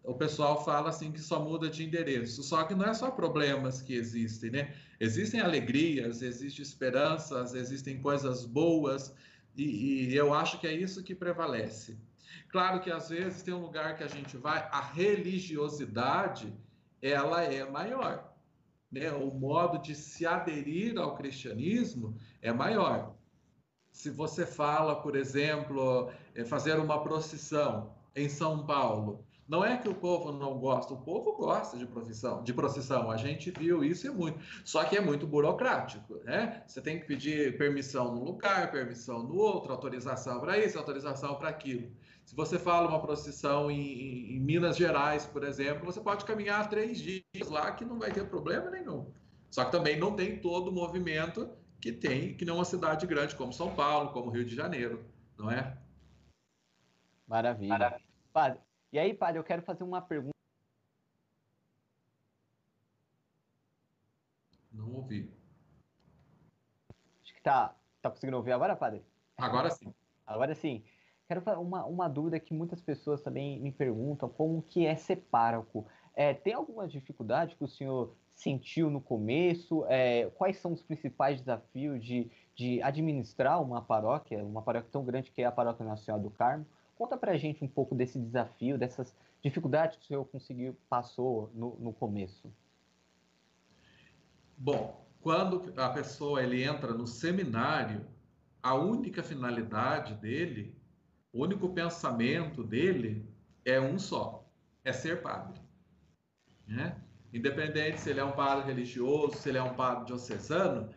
O 0.04 0.16
pessoal 0.16 0.66
fala 0.66 0.90
assim 0.90 1.12
que 1.12 1.22
só 1.22 1.40
muda 1.40 1.70
de 1.70 1.84
endereço. 1.84 2.42
Só 2.42 2.64
que 2.64 2.74
não 2.74 2.86
é 2.86 2.94
só 2.96 3.12
problemas 3.12 3.84
que 3.84 3.94
existem, 3.94 4.50
né? 4.50 4.74
Existem 5.00 5.40
alegrias, 5.40 6.24
existem 6.24 6.64
esperanças, 6.64 7.54
existem 7.54 8.02
coisas 8.02 8.44
boas, 8.44 9.14
e, 9.56 10.08
e 10.10 10.16
eu 10.16 10.34
acho 10.34 10.60
que 10.60 10.66
é 10.66 10.74
isso 10.74 11.04
que 11.04 11.14
prevalece. 11.14 12.00
Claro 12.50 12.82
que 12.82 12.90
às 12.90 13.10
vezes 13.10 13.44
tem 13.44 13.54
um 13.54 13.62
lugar 13.62 13.96
que 13.96 14.04
a 14.04 14.08
gente 14.08 14.38
vai, 14.38 14.68
a 14.72 14.82
religiosidade 14.82 16.52
ela 17.02 17.44
é 17.44 17.68
maior. 17.70 18.34
Né? 18.92 19.12
O 19.12 19.32
modo 19.32 19.78
de 19.80 19.96
se 19.96 20.26
aderir 20.26 20.98
ao 20.98 21.16
cristianismo 21.16 22.16
é 22.42 22.52
maior. 22.52 23.16
Se 23.92 24.10
você 24.10 24.46
fala, 24.46 25.02
por 25.02 25.16
exemplo, 25.16 26.12
é 26.36 26.46
fazer 26.46 26.80
uma 26.80 27.02
procissão 27.04 27.94
em 28.16 28.30
São 28.30 28.66
Paulo, 28.66 29.26
não 29.52 29.66
é 29.66 29.78
que 29.78 29.90
o 29.90 29.94
povo 29.94 30.32
não 30.32 30.58
gosta, 30.58 30.94
o 30.94 31.02
povo 31.02 31.34
gosta 31.34 31.78
de 31.78 31.86
procissão, 31.86 32.42
de 32.42 32.54
procissão. 32.54 33.12
A 33.12 33.18
gente 33.18 33.52
viu 33.52 33.84
isso 33.84 34.08
e 34.08 34.10
muito. 34.10 34.40
Só 34.64 34.82
que 34.86 34.96
é 34.96 35.02
muito 35.02 35.28
burocrático, 35.28 36.22
né? 36.24 36.64
Você 36.66 36.80
tem 36.80 37.02
que 37.02 37.06
pedir 37.06 37.58
permissão 37.58 38.16
num 38.16 38.24
lugar, 38.24 38.72
permissão 38.72 39.24
no 39.24 39.36
outro, 39.36 39.74
autorização 39.74 40.40
para 40.40 40.58
isso, 40.58 40.78
autorização 40.78 41.36
para 41.36 41.50
aquilo. 41.50 41.92
Se 42.32 42.38
você 42.38 42.58
fala 42.58 42.88
uma 42.88 43.02
procissão 43.02 43.70
em, 43.70 44.38
em, 44.38 44.39
Minas 44.39 44.78
Gerais, 44.78 45.26
por 45.26 45.44
exemplo, 45.44 45.84
você 45.84 46.00
pode 46.00 46.24
caminhar 46.24 46.70
três 46.70 46.98
dias 46.98 47.50
lá 47.50 47.74
que 47.74 47.84
não 47.84 48.00
vai 48.00 48.10
ter 48.10 48.30
problema 48.30 48.70
nenhum. 48.70 49.13
Só 49.50 49.65
que 49.65 49.72
também 49.74 50.00
não 50.00 50.15
tem 50.15 50.39
todo 50.39 50.70
o 50.70 50.72
movimento 50.72 51.54
que 51.82 51.91
tem, 51.91 52.38
que 52.38 52.46
não 52.46 52.54
é 52.54 52.58
uma 52.60 52.63
cidade 52.63 53.06
grande 53.06 53.36
como 53.36 53.52
São 53.52 53.76
Paulo, 53.76 54.13
como 54.13 54.32
Rio 54.32 54.46
de 54.46 54.56
Janeiro, 54.56 55.06
não 55.38 55.52
é? 55.52 55.78
Maravilha. 57.28 57.67
Maravilha. 57.67 58.02
Padre, 58.32 58.62
e 58.94 58.98
aí, 58.98 59.13
padre, 59.13 59.38
eu 59.38 59.44
quero 59.44 59.62
fazer 59.62 59.84
uma 59.84 60.02
pergunta. 60.02 60.32
Não 64.72 64.89
ouvi. 64.94 65.30
Acho 67.22 67.34
que 67.34 67.41
tá, 67.41 67.76
tá 68.02 68.10
conseguindo 68.10 68.38
ouvir 68.38 68.54
agora, 68.54 68.74
padre? 68.74 69.04
Agora 69.36 69.70
sim. 69.70 69.94
Agora 70.26 70.56
sim. 70.56 70.82
Quero 71.32 71.39
fazer 71.39 71.60
uma, 71.60 71.86
uma 71.86 72.10
dúvida 72.10 72.38
que 72.41 72.54
muitas 72.54 72.82
pessoas 72.82 73.22
também 73.22 73.58
me 73.58 73.72
perguntam, 73.72 74.28
como 74.28 74.62
que 74.62 74.86
é 74.86 74.98
ser 74.98 75.15
pároco? 75.32 75.88
É, 76.13 76.34
tem 76.34 76.54
alguma 76.54 76.86
dificuldade 76.86 77.56
que 77.56 77.63
o 77.63 77.70
senhor 77.70 78.13
sentiu 78.36 78.89
no 78.89 79.00
começo? 79.00 79.86
É, 79.88 80.30
quais 80.32 80.58
são 80.58 80.74
os 80.74 80.84
principais 80.84 81.39
desafios 81.39 82.04
de, 82.04 82.30
de 82.54 82.84
administrar 82.84 83.62
uma 83.62 83.82
paróquia, 83.82 84.44
uma 84.44 84.62
paróquia 84.62 84.89
tão 84.91 85.06
grande 85.06 85.32
que 85.32 85.41
é 85.41 85.46
a 85.46 85.52
Paróquia 85.54 85.86
Nacional 85.86 86.22
do 86.22 86.30
Carmo? 86.30 86.65
Conta 86.98 87.15
pra 87.15 87.38
gente 87.38 87.63
um 87.63 87.67
pouco 87.70 87.96
desse 87.96 88.20
desafio, 88.20 88.78
dessas 88.78 89.15
dificuldades 89.41 89.96
que 90.00 90.04
o 90.04 90.08
senhor 90.08 90.26
conseguiu, 90.26 90.76
passou 90.89 91.50
no, 91.54 91.78
no 91.80 91.94
começo. 91.94 92.52
Bom, 94.58 95.02
quando 95.22 95.74
a 95.80 95.88
pessoa 95.91 96.44
ele 96.44 96.62
entra 96.62 96.94
no 96.94 97.08
seminário, 97.08 98.06
a 98.62 98.76
única 98.76 99.24
finalidade 99.24 100.13
dele 100.15 100.81
o 101.34 101.44
único 101.44 101.70
pensamento 101.70 102.63
dele 102.63 103.30
é 103.65 103.80
um 103.80 103.98
só: 103.98 104.50
é 104.84 104.91
ser 104.91 105.22
padre. 105.22 105.60
Né? 106.67 106.96
Independente 107.34 108.00
se 108.00 108.10
ele 108.10 108.20
é 108.20 108.24
um 108.24 108.34
padre 108.34 108.65
religioso, 108.65 109.38
se 109.38 109.50
ele 109.50 109.58
é 109.58 109.63
um 109.63 109.74
padre 109.74 110.06
diocesano, 110.06 110.94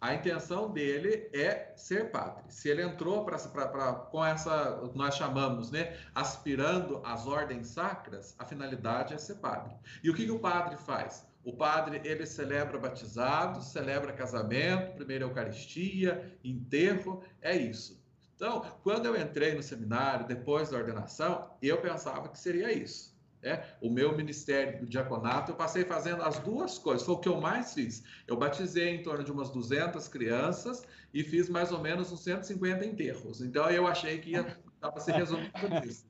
a 0.00 0.12
intenção 0.12 0.70
dele 0.70 1.30
é 1.32 1.72
ser 1.76 2.10
padre. 2.10 2.44
Se 2.48 2.68
ele 2.68 2.82
entrou 2.82 3.24
pra, 3.24 3.38
pra, 3.38 3.68
pra, 3.68 3.92
com 3.94 4.22
essa, 4.22 4.90
nós 4.94 5.14
chamamos, 5.14 5.70
né, 5.70 5.96
aspirando 6.14 7.00
às 7.02 7.26
ordens 7.26 7.68
sacras, 7.68 8.34
a 8.38 8.44
finalidade 8.44 9.14
é 9.14 9.18
ser 9.18 9.36
padre. 9.36 9.74
E 10.02 10.10
o 10.10 10.14
que, 10.14 10.26
que 10.26 10.30
o 10.30 10.38
padre 10.38 10.76
faz? 10.76 11.26
O 11.42 11.54
padre, 11.54 12.02
ele 12.04 12.26
celebra 12.26 12.78
batizado, 12.78 13.62
celebra 13.62 14.12
casamento, 14.12 14.94
primeira 14.94 15.24
Eucaristia, 15.24 16.38
enterro, 16.44 17.22
é 17.40 17.56
isso. 17.56 18.03
Então, 18.44 18.62
quando 18.82 19.06
eu 19.06 19.18
entrei 19.18 19.54
no 19.54 19.62
seminário, 19.62 20.26
depois 20.26 20.68
da 20.68 20.76
ordenação, 20.76 21.48
eu 21.62 21.80
pensava 21.80 22.28
que 22.28 22.38
seria 22.38 22.70
isso. 22.70 23.16
Né? 23.42 23.64
O 23.80 23.88
meu 23.88 24.14
ministério 24.14 24.80
do 24.80 24.86
diaconato, 24.86 25.52
eu 25.52 25.56
passei 25.56 25.82
fazendo 25.82 26.22
as 26.22 26.38
duas 26.40 26.76
coisas, 26.76 27.06
foi 27.06 27.14
o 27.14 27.18
que 27.18 27.28
eu 27.30 27.40
mais 27.40 27.72
fiz. 27.72 28.04
Eu 28.26 28.36
batizei 28.36 28.90
em 28.90 29.02
torno 29.02 29.24
de 29.24 29.32
umas 29.32 29.48
200 29.48 30.08
crianças 30.08 30.82
e 31.14 31.24
fiz 31.24 31.48
mais 31.48 31.72
ou 31.72 31.80
menos 31.80 32.12
uns 32.12 32.22
150 32.22 32.84
enterros. 32.84 33.40
Então, 33.40 33.70
eu 33.70 33.86
achei 33.86 34.18
que 34.18 34.34
estava 34.34 35.00
se 35.00 35.10
resumindo 35.10 35.80
nisso. 35.82 36.04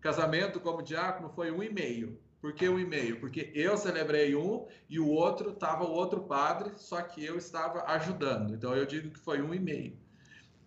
Casamento 0.00 0.60
como 0.60 0.80
diácono 0.80 1.28
foi 1.28 1.50
um 1.50 1.62
e 1.62 1.70
meio. 1.70 2.18
Por 2.40 2.54
que 2.54 2.66
um 2.66 2.78
e 2.78 2.86
meio? 2.86 3.20
Porque 3.20 3.52
eu 3.54 3.76
celebrei 3.76 4.34
um 4.34 4.66
e 4.88 4.98
o 4.98 5.06
outro 5.06 5.50
estava 5.50 5.84
o 5.84 5.92
outro 5.92 6.22
padre, 6.22 6.72
só 6.78 7.02
que 7.02 7.22
eu 7.22 7.36
estava 7.36 7.84
ajudando. 7.92 8.54
Então, 8.54 8.74
eu 8.74 8.86
digo 8.86 9.10
que 9.10 9.18
foi 9.18 9.42
um 9.42 9.52
e 9.52 9.60
meio. 9.60 10.02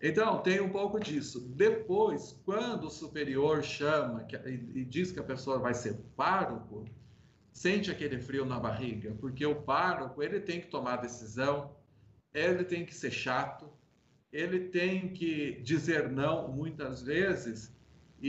Então, 0.00 0.38
tem 0.42 0.60
um 0.60 0.68
pouco 0.68 1.00
disso. 1.00 1.40
Depois, 1.56 2.40
quando 2.44 2.84
o 2.84 2.90
superior 2.90 3.62
chama 3.64 4.26
e 4.44 4.84
diz 4.84 5.10
que 5.10 5.18
a 5.18 5.24
pessoa 5.24 5.58
vai 5.58 5.74
ser 5.74 5.94
pároco, 6.16 6.84
sente 7.52 7.90
aquele 7.90 8.18
frio 8.20 8.44
na 8.44 8.60
barriga, 8.60 9.16
porque 9.20 9.44
o 9.44 9.56
pároco, 9.56 10.22
ele 10.22 10.40
tem 10.40 10.60
que 10.60 10.68
tomar 10.68 10.96
decisão, 10.98 11.74
ele 12.32 12.62
tem 12.62 12.86
que 12.86 12.94
ser 12.94 13.10
chato, 13.10 13.68
ele 14.32 14.68
tem 14.68 15.08
que 15.08 15.60
dizer 15.62 16.08
não 16.08 16.48
muitas 16.48 17.02
vezes, 17.02 17.76
e, 18.20 18.28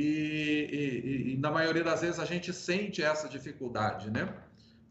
e, 0.71 1.33
e, 1.33 1.37
na 1.37 1.51
maioria 1.51 1.83
das 1.83 2.01
vezes 2.01 2.19
a 2.19 2.25
gente 2.25 2.53
sente 2.53 3.03
essa 3.03 3.27
dificuldade, 3.27 4.09
né? 4.09 4.33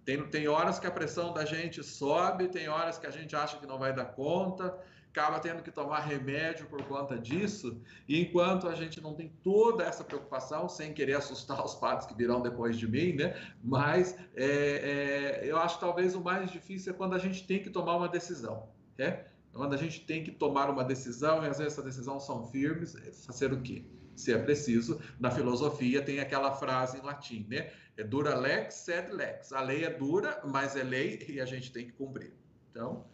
Tem, 0.05 0.27
tem 0.29 0.49
horas 0.49 0.79
que 0.79 0.87
a 0.87 0.91
pressão 0.91 1.33
da 1.33 1.45
gente 1.45 1.83
sobe, 1.85 2.49
tem 2.49 2.69
horas 2.69 2.99
que 2.99 3.07
a 3.07 3.11
gente 3.11 3.35
acha 3.37 3.59
que 3.59 3.67
não 3.67 3.79
vai 3.79 3.95
dar 3.95 4.07
conta, 4.07 4.77
acaba 5.11 5.41
tendo 5.41 5.63
que 5.63 5.71
tomar 5.71 6.01
remédio 6.01 6.67
por 6.67 6.83
conta 6.85 7.19
disso, 7.19 7.81
e 8.07 8.21
enquanto 8.21 8.69
a 8.69 8.75
gente 8.75 9.01
não 9.01 9.15
tem 9.15 9.33
toda 9.43 9.85
essa 9.85 10.05
preocupação, 10.05 10.69
sem 10.69 10.93
querer 10.93 11.15
assustar 11.15 11.65
os 11.65 11.75
padres 11.75 12.07
que 12.07 12.15
virão 12.15 12.41
depois 12.41 12.79
de 12.79 12.87
mim, 12.87 13.15
né? 13.15 13.35
Mas 13.63 14.17
é, 14.37 15.41
é, 15.43 15.51
eu 15.51 15.59
acho 15.59 15.77
que 15.77 15.81
talvez 15.81 16.15
o 16.15 16.21
mais 16.21 16.51
difícil 16.51 16.93
é 16.93 16.97
quando 16.97 17.15
a 17.15 17.19
gente 17.19 17.47
tem 17.47 17.63
que 17.63 17.71
tomar 17.71 17.97
uma 17.97 18.09
decisão, 18.09 18.69
né? 18.97 19.25
Quando 19.53 19.75
a 19.75 19.79
gente 19.79 20.05
tem 20.05 20.23
que 20.23 20.31
tomar 20.31 20.71
uma 20.71 20.85
decisão, 20.85 21.43
e 21.43 21.49
às 21.49 21.59
vezes 21.59 21.73
essa 21.73 21.83
decisão 21.83 22.21
são 22.21 22.47
firmes, 22.47 22.95
é 22.95 23.11
fazer 23.11 23.53
o 23.53 23.61
quê? 23.61 23.85
Se 24.15 24.33
é 24.33 24.39
preciso, 24.39 25.01
na 25.19 25.31
filosofia 25.31 26.03
tem 26.03 26.21
aquela 26.21 26.53
frase 26.53 26.99
em 26.99 27.03
latim, 27.03 27.47
né? 27.49 27.73
É 27.97 28.05
dura 28.05 28.37
lex, 28.37 28.75
sed 28.75 29.11
lex. 29.13 29.53
A 29.53 29.61
lei 29.61 29.85
é 29.85 29.91
dura, 29.91 30.41
mas 30.45 30.77
é 30.77 30.83
lei 30.83 31.25
e 31.29 31.41
a 31.41 31.47
gente 31.47 31.73
tem 31.73 31.87
que 31.87 31.93
cumprir. 31.93 32.33
Então, 32.71 33.05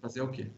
fazer 0.00 0.20
o 0.20 0.28
quê? 0.28 0.50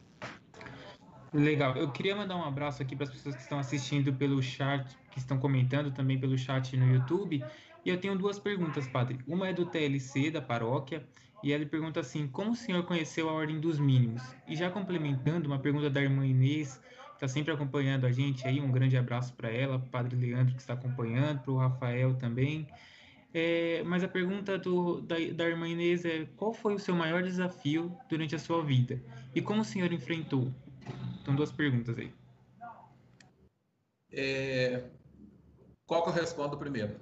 Legal. 1.32 1.76
Eu 1.76 1.90
queria 1.92 2.16
mandar 2.16 2.36
um 2.36 2.44
abraço 2.44 2.82
aqui 2.82 2.96
para 2.96 3.04
as 3.04 3.10
pessoas 3.10 3.36
que 3.36 3.42
estão 3.42 3.58
assistindo 3.58 4.12
pelo 4.12 4.42
chat, 4.42 4.84
que 5.12 5.18
estão 5.18 5.38
comentando 5.38 5.92
também 5.92 6.18
pelo 6.18 6.36
chat 6.36 6.76
no 6.76 6.92
YouTube. 6.92 7.44
E 7.84 7.88
eu 7.88 7.98
tenho 7.98 8.16
duas 8.16 8.38
perguntas, 8.38 8.88
padre. 8.88 9.20
Uma 9.28 9.48
é 9.48 9.52
do 9.52 9.64
TLC, 9.64 10.30
da 10.30 10.42
paróquia, 10.42 11.06
e 11.42 11.52
ele 11.52 11.66
pergunta 11.66 12.00
assim: 12.00 12.26
Como 12.26 12.50
o 12.50 12.56
senhor 12.56 12.82
conheceu 12.84 13.28
a 13.28 13.32
Ordem 13.32 13.60
dos 13.60 13.78
Mínimos? 13.78 14.22
E 14.48 14.56
já 14.56 14.70
complementando, 14.70 15.46
uma 15.46 15.58
pergunta 15.58 15.88
da 15.88 16.02
irmã 16.02 16.26
Inês, 16.26 16.80
que 17.10 17.14
está 17.14 17.28
sempre 17.28 17.54
acompanhando 17.54 18.06
a 18.06 18.12
gente 18.12 18.46
aí, 18.46 18.60
um 18.60 18.70
grande 18.70 18.96
abraço 18.96 19.32
para 19.34 19.50
ela, 19.50 19.78
para 19.78 19.86
o 19.86 19.90
padre 19.90 20.16
Leandro, 20.16 20.54
que 20.54 20.60
está 20.60 20.74
acompanhando, 20.74 21.42
para 21.42 21.52
o 21.52 21.56
Rafael 21.56 22.14
também. 22.14 22.66
É, 23.32 23.84
mas 23.86 24.02
a 24.02 24.08
pergunta 24.08 24.58
do, 24.58 25.00
da, 25.00 25.14
da 25.32 25.48
irmã 25.48 25.68
Inês 25.68 26.04
é: 26.04 26.26
Qual 26.36 26.52
foi 26.52 26.74
o 26.74 26.78
seu 26.78 26.96
maior 26.96 27.22
desafio 27.22 27.96
durante 28.08 28.34
a 28.34 28.38
sua 28.38 28.64
vida? 28.64 29.00
E 29.32 29.40
como 29.40 29.60
o 29.60 29.64
senhor 29.64 29.92
enfrentou? 29.92 30.52
Então, 31.30 31.36
duas 31.36 31.52
perguntas 31.52 31.96
aí. 31.96 32.12
É, 34.12 34.82
qual 35.86 36.02
que 36.02 36.08
eu 36.08 36.12
respondo 36.12 36.58
primeiro? 36.58 36.96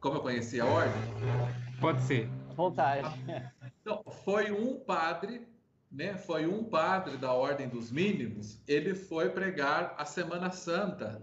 Como 0.00 0.16
eu 0.16 0.22
conheci 0.22 0.58
a 0.58 0.64
ordem? 0.64 1.02
Pode 1.78 2.00
ser 2.02 2.28
vontade. 2.56 3.08
Então, 3.82 4.02
foi 4.24 4.50
um 4.50 4.78
padre, 4.78 5.46
né? 5.90 6.16
Foi 6.16 6.46
um 6.46 6.64
padre 6.64 7.16
da 7.16 7.32
Ordem 7.32 7.68
dos 7.68 7.90
Mínimos. 7.90 8.60
Ele 8.66 8.94
foi 8.94 9.30
pregar 9.30 9.94
a 9.98 10.04
Semana 10.04 10.50
Santa. 10.50 11.22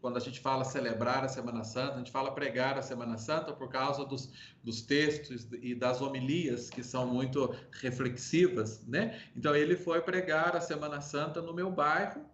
Quando 0.00 0.16
a 0.16 0.20
gente 0.20 0.40
fala 0.40 0.64
celebrar 0.64 1.24
a 1.24 1.28
Semana 1.28 1.64
Santa, 1.64 1.94
a 1.94 1.98
gente 1.98 2.12
fala 2.12 2.30
pregar 2.30 2.78
a 2.78 2.82
Semana 2.82 3.18
Santa 3.18 3.52
por 3.52 3.68
causa 3.68 4.04
dos, 4.04 4.32
dos 4.62 4.82
textos 4.82 5.48
e 5.60 5.74
das 5.74 6.00
homilias 6.00 6.70
que 6.70 6.82
são 6.84 7.06
muito 7.06 7.54
reflexivas, 7.80 8.86
né? 8.86 9.20
Então 9.36 9.56
ele 9.56 9.76
foi 9.76 10.00
pregar 10.00 10.54
a 10.54 10.60
Semana 10.60 11.00
Santa 11.00 11.42
no 11.42 11.52
meu 11.52 11.70
bairro 11.70 12.24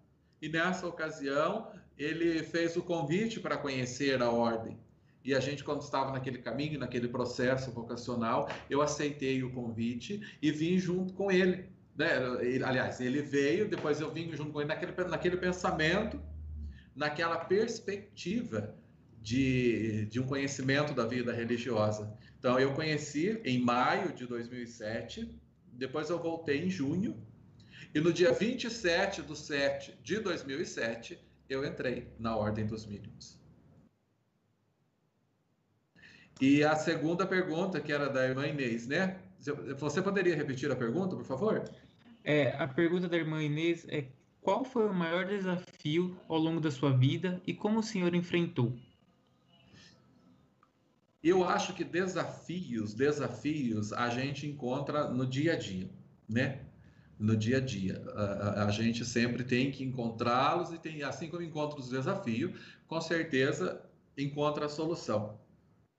e 0.43 0.49
nessa 0.49 0.87
ocasião 0.87 1.71
ele 1.97 2.43
fez 2.43 2.77
o 2.77 2.83
convite 2.83 3.41
para 3.41 3.57
conhecer 3.57 4.21
a 4.23 4.31
ordem. 4.31 4.79
E 5.25 5.35
a 5.35 5.41
gente, 5.41 5.65
quando 5.65 5.81
estava 5.81 6.13
naquele 6.13 6.39
caminho, 6.39 6.79
naquele 6.79 7.09
processo 7.09 7.71
vocacional, 7.71 8.47
eu 8.69 8.83
aceitei 8.83 9.43
o 9.43 9.51
convite 9.51 10.21
e 10.43 10.51
vim 10.51 10.77
junto 10.77 11.15
com 11.15 11.31
ele. 11.31 11.67
Né? 11.97 12.11
Ele, 12.43 12.63
aliás, 12.63 13.01
ele 13.01 13.23
veio, 13.23 13.67
depois 13.67 14.01
eu 14.01 14.13
vim 14.13 14.31
junto 14.37 14.53
com 14.53 14.61
ele 14.61 14.69
naquele, 14.69 14.93
naquele 15.09 15.37
pensamento, 15.39 16.21
naquela 16.95 17.39
perspectiva 17.39 18.75
de, 19.21 20.07
de 20.07 20.21
um 20.21 20.27
conhecimento 20.27 20.93
da 20.93 21.07
vida 21.07 21.33
religiosa. 21.33 22.13
Então, 22.39 22.59
eu 22.59 22.75
conheci 22.75 23.41
em 23.45 23.59
maio 23.59 24.13
de 24.13 24.27
2007, 24.27 25.29
depois 25.73 26.11
eu 26.11 26.23
voltei 26.23 26.65
em 26.65 26.71
junho, 26.71 27.17
e 27.95 28.01
no 28.01 28.13
dia 28.13 28.33
27 28.33 29.23
de 29.23 29.37
7 29.37 29.99
de 30.03 30.19
2007, 30.19 31.19
eu 31.49 31.65
entrei 31.65 32.09
na 32.19 32.37
Ordem 32.37 32.67
dos 32.67 32.87
Mínimos. 32.87 33.41
E 36.41 36.65
a 36.65 36.75
segunda 36.75 37.27
pergunta, 37.27 37.81
que 37.81 37.93
era 37.93 38.09
da 38.09 38.27
irmã 38.27 38.47
Inês, 38.47 38.87
né? 38.87 39.21
Você 39.79 40.03
poderia 40.03 40.35
repetir 40.35 40.71
a 40.71 40.77
pergunta, 40.77 41.15
por 41.15 41.25
favor? 41.25 41.63
É, 42.25 42.49
a 42.57 42.67
pergunta 42.67 43.09
da 43.09 43.17
irmã 43.17 43.43
Inês 43.43 43.87
é 43.89 44.07
qual 44.45 44.65
foi 44.65 44.89
o 44.89 44.95
maior 44.95 45.25
desafio 45.27 46.17
ao 46.29 46.39
longo 46.39 46.61
da 46.61 46.71
sua 46.71 46.93
vida 46.93 47.43
e 47.45 47.53
como 47.53 47.81
o 47.81 47.83
senhor 47.83 48.15
enfrentou? 48.15 48.79
Eu 51.23 51.43
acho 51.43 51.75
que 51.75 51.83
desafios, 51.83 52.95
desafios 52.95 53.93
a 53.93 54.09
gente 54.11 54.47
encontra 54.47 55.09
no 55.09 55.27
dia 55.27 55.55
a 55.55 55.57
dia, 55.57 55.91
né? 56.29 56.61
No 57.19 57.37
dia 57.37 57.57
a 57.57 57.61
dia. 57.61 58.05
A, 58.15 58.67
a 58.67 58.71
gente 58.71 59.05
sempre 59.05 59.43
tem 59.43 59.73
que 59.73 59.83
encontrá-los 59.83 60.71
e 60.73 60.79
tem, 60.79 61.03
assim 61.03 61.29
como 61.29 61.43
encontra 61.43 61.81
os 61.81 61.89
desafios, 61.89 62.53
com 62.87 63.01
certeza 63.01 63.83
encontra 64.17 64.67
a 64.67 64.69
solução 64.69 65.43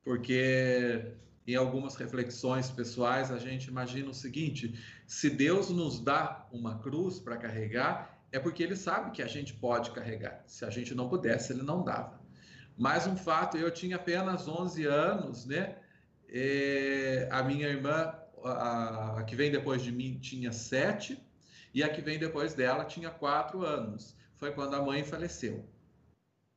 porque 0.06 1.14
em 1.48 1.56
algumas 1.56 1.96
reflexões 1.96 2.70
pessoais 2.70 3.32
a 3.32 3.40
gente 3.40 3.68
imagina 3.68 4.12
o 4.12 4.14
seguinte: 4.14 4.80
se 5.08 5.30
Deus 5.30 5.70
nos 5.72 6.00
dá 6.00 6.48
uma 6.54 6.78
cruz 6.78 7.20
para 7.20 7.36
carregar, 7.36 8.15
é 8.36 8.40
porque 8.40 8.62
Ele 8.62 8.76
sabe 8.76 9.12
que 9.12 9.22
a 9.22 9.28
gente 9.28 9.54
pode 9.54 9.92
carregar. 9.92 10.44
Se 10.46 10.66
a 10.66 10.70
gente 10.70 10.94
não 10.94 11.08
pudesse, 11.08 11.54
Ele 11.54 11.64
não 11.64 11.84
dava. 11.84 12.20
Mais 12.78 13.08
um 13.08 13.16
fato: 13.16 13.58
eu 13.58 13.72
tinha 13.72 13.96
apenas 13.96 14.48
11 14.48 14.86
anos, 14.86 15.46
né? 15.46 15.78
É, 16.28 17.30
a 17.32 17.42
minha 17.44 17.68
irmã, 17.68 18.14
a, 18.44 19.20
a, 19.20 19.24
que 19.24 19.36
vem 19.38 19.50
depois 19.52 19.82
de 19.82 19.92
mim, 19.92 20.20
tinha 20.20 20.52
7, 20.52 21.18
e 21.74 21.82
a 21.82 21.88
que 21.88 22.02
vem 22.02 22.20
depois 22.20 22.54
dela 22.54 22.84
tinha 22.84 23.10
4 23.10 23.64
anos. 23.66 24.18
Foi 24.36 24.52
quando 24.52 24.76
a 24.76 24.82
mãe 24.82 25.02
faleceu. 25.04 25.66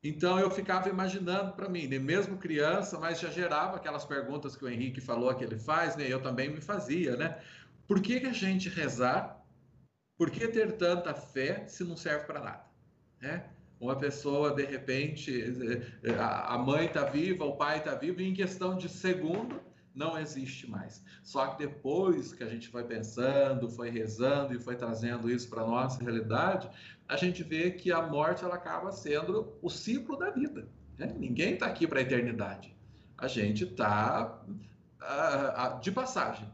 Então 0.02 0.38
eu 0.38 0.50
ficava 0.50 0.88
imaginando 0.88 1.52
para 1.52 1.68
mim, 1.68 1.86
né? 1.86 1.98
mesmo 1.98 2.38
criança, 2.38 2.98
mas 2.98 3.20
já 3.20 3.30
gerava 3.30 3.76
aquelas 3.76 4.04
perguntas 4.04 4.56
que 4.56 4.64
o 4.64 4.68
Henrique 4.68 5.00
falou 5.00 5.34
que 5.34 5.44
ele 5.44 5.58
faz, 5.58 5.96
né? 5.96 6.06
Eu 6.08 6.20
também 6.20 6.48
me 6.48 6.60
fazia, 6.60 7.16
né? 7.16 7.40
Por 7.86 8.00
que, 8.00 8.20
que 8.20 8.26
a 8.26 8.32
gente 8.32 8.68
rezar? 8.68 9.37
Por 10.18 10.30
que 10.30 10.48
ter 10.48 10.72
tanta 10.72 11.14
fé 11.14 11.64
se 11.68 11.84
não 11.84 11.96
serve 11.96 12.26
para 12.26 12.40
nada? 12.40 12.64
Né? 13.20 13.44
Uma 13.80 13.96
pessoa, 13.96 14.52
de 14.52 14.64
repente, 14.64 15.32
eh, 16.02 16.16
a 16.18 16.58
mãe 16.58 16.86
está 16.86 17.04
viva, 17.04 17.44
o 17.44 17.56
pai 17.56 17.78
está 17.78 17.94
vivo, 17.94 18.20
e 18.20 18.28
em 18.28 18.34
questão 18.34 18.76
de 18.76 18.88
segundo, 18.88 19.60
não 19.94 20.18
existe 20.18 20.68
mais. 20.68 21.02
Só 21.22 21.46
que 21.46 21.58
depois 21.58 22.32
que 22.32 22.42
a 22.42 22.48
gente 22.48 22.68
foi 22.68 22.84
pensando, 22.84 23.70
foi 23.70 23.90
rezando 23.90 24.52
e 24.54 24.58
foi 24.58 24.74
trazendo 24.74 25.30
isso 25.30 25.48
para 25.48 25.64
nossa 25.64 26.02
realidade, 26.02 26.68
a 27.08 27.16
gente 27.16 27.44
vê 27.44 27.70
que 27.70 27.92
a 27.92 28.02
morte 28.02 28.44
ela 28.44 28.56
acaba 28.56 28.90
sendo 28.90 29.56
o 29.62 29.70
ciclo 29.70 30.16
da 30.16 30.30
vida. 30.30 30.68
Né? 30.98 31.14
Ninguém 31.16 31.54
está 31.54 31.66
aqui 31.66 31.86
para 31.86 32.00
a 32.00 32.02
eternidade. 32.02 32.76
A 33.16 33.28
gente 33.28 33.64
está 33.64 34.40
uh, 35.00 35.80
de 35.80 35.92
passagem. 35.92 36.48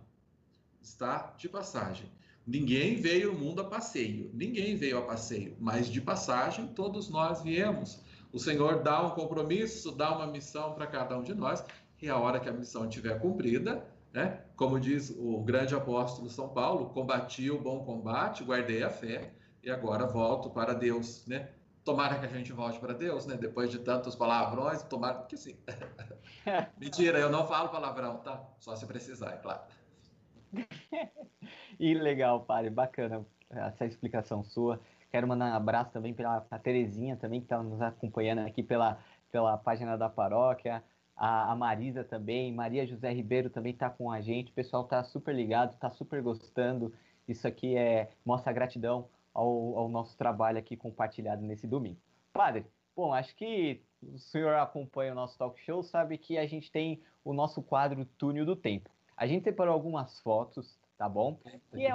Está 0.83 1.35
de 1.39 1.49
passagem. 1.49 2.11
Ninguém 2.47 2.97
veio 2.97 3.31
ao 3.31 3.37
mundo 3.37 3.63
a 3.63 3.65
passeio. 3.65 4.31
Ninguém 4.35 4.77
veio 4.77 4.99
a 4.99 5.03
passeio, 5.03 5.57
mas 5.59 5.89
de 5.89 6.01
passagem 6.01 6.69
todos 6.69 7.09
nós 7.09 7.43
viemos. 7.43 8.01
O 8.33 8.39
Senhor 8.39 8.83
dá 8.83 9.01
um 9.07 9.11
compromisso, 9.11 9.93
dá 9.93 10.15
uma 10.15 10.27
missão 10.27 10.75
para 10.75 10.87
cada 10.87 11.17
um 11.17 11.23
de 11.23 11.35
nós 11.35 11.65
e 12.03 12.09
a 12.09 12.19
hora 12.19 12.39
que 12.39 12.49
a 12.49 12.53
missão 12.53 12.87
estiver 12.87 13.19
cumprida, 13.19 13.87
né? 14.13 14.43
Como 14.57 14.79
diz 14.79 15.09
o 15.17 15.41
grande 15.43 15.75
apóstolo 15.75 16.29
São 16.29 16.49
Paulo, 16.51 16.91
combati 16.91 17.51
o 17.51 17.59
bom 17.59 17.83
combate, 17.83 18.45
guardei 18.45 18.83
a 18.83 18.91
fé 18.91 19.33
e 19.63 19.71
agora 19.71 20.07
volto 20.07 20.51
para 20.51 20.75
Deus, 20.75 21.25
né? 21.27 21.49
Tomara 21.83 22.19
que 22.19 22.27
a 22.27 22.29
gente 22.29 22.53
volte 22.53 22.79
para 22.79 22.93
Deus, 22.93 23.25
né? 23.25 23.37
Depois 23.37 23.71
de 23.71 23.79
tantos 23.79 24.15
palavrões, 24.15 24.83
tomara 24.83 25.23
que 25.23 25.37
sim. 25.37 25.57
Mentira, 26.79 27.19
eu 27.19 27.31
não 27.31 27.47
falo 27.47 27.71
palavrão, 27.71 28.19
tá? 28.19 28.43
Só 28.59 28.77
se 28.77 28.85
precisar, 28.85 29.33
é 29.33 29.37
claro. 29.37 29.63
e 31.79 31.95
legal, 31.95 32.41
padre, 32.41 32.71
bacana 32.71 33.25
essa 33.51 33.85
explicação 33.85 34.43
sua. 34.43 34.81
Quero 35.11 35.29
mandar 35.29 35.53
um 35.53 35.55
abraço 35.55 35.93
também 35.93 36.13
para 36.13 36.45
a 36.51 36.59
Terezinha 36.59 37.17
também, 37.17 37.41
que 37.41 37.47
está 37.47 37.63
nos 37.63 37.81
acompanhando 37.81 38.41
aqui 38.41 38.63
pela, 38.63 38.99
pela 39.31 39.57
página 39.57 39.97
da 39.97 40.09
paróquia 40.09 40.83
a, 41.17 41.53
a 41.53 41.57
Marisa 41.57 42.03
também, 42.03 42.53
Maria 42.53 42.87
José 42.87 43.13
Ribeiro 43.13 43.49
também 43.49 43.73
está 43.73 43.89
com 43.89 44.11
a 44.11 44.21
gente, 44.21 44.51
o 44.51 44.55
pessoal 44.55 44.85
está 44.85 45.03
super 45.05 45.35
ligado, 45.35 45.73
está 45.73 45.91
super 45.91 46.21
gostando. 46.21 46.93
Isso 47.27 47.47
aqui 47.47 47.77
é 47.77 48.11
mostra 48.25 48.53
gratidão 48.53 49.09
ao, 49.33 49.79
ao 49.79 49.89
nosso 49.89 50.17
trabalho 50.17 50.59
aqui 50.59 50.77
compartilhado 50.77 51.43
nesse 51.43 51.67
domingo. 51.67 51.99
Padre, 52.33 52.67
bom, 52.97 53.13
acho 53.13 53.35
que 53.37 53.81
o 54.03 54.19
senhor 54.19 54.55
acompanha 54.55 55.13
o 55.13 55.15
nosso 55.15 55.39
talk 55.39 55.59
show, 55.61 55.83
sabe 55.83 56.19
que 56.19 56.37
a 56.37 56.47
gente 56.47 56.71
tem 56.71 57.01
o 57.25 57.33
nosso 57.33 57.63
quadro 57.63 58.05
Túnel 58.19 58.45
do 58.45 58.57
Tempo. 58.57 58.91
A 59.17 59.27
gente 59.27 59.45
separou 59.45 59.73
algumas 59.73 60.19
fotos, 60.21 60.79
tá 60.99 61.09
bom? 61.09 61.41
E 61.73 61.87
é 61.87 61.93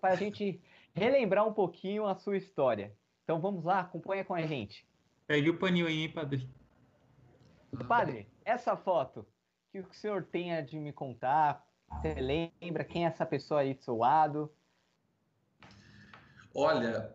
para 0.00 0.12
a 0.12 0.16
gente 0.16 0.60
relembrar 0.94 1.46
um 1.46 1.52
pouquinho 1.52 2.06
a 2.06 2.14
sua 2.14 2.36
história. 2.36 2.92
Então 3.24 3.40
vamos 3.40 3.64
lá, 3.64 3.80
acompanha 3.80 4.24
com 4.24 4.34
a 4.34 4.42
gente. 4.42 4.86
Pegue 5.26 5.50
o 5.50 5.58
paninho 5.58 5.86
aí, 5.86 6.02
hein, 6.02 6.12
padre? 6.12 6.48
Padre, 7.86 8.28
essa 8.44 8.76
foto, 8.76 9.26
que 9.70 9.78
o 9.78 9.92
senhor 9.92 10.24
tenha 10.24 10.60
de 10.60 10.78
me 10.78 10.92
contar? 10.92 11.64
Você 11.92 12.14
lembra 12.14 12.84
quem 12.84 13.04
é 13.04 13.08
essa 13.08 13.26
pessoa 13.26 13.60
aí 13.60 13.74
do 13.74 13.82
seu 13.82 13.96
lado? 13.96 14.52
Olha, 16.54 17.14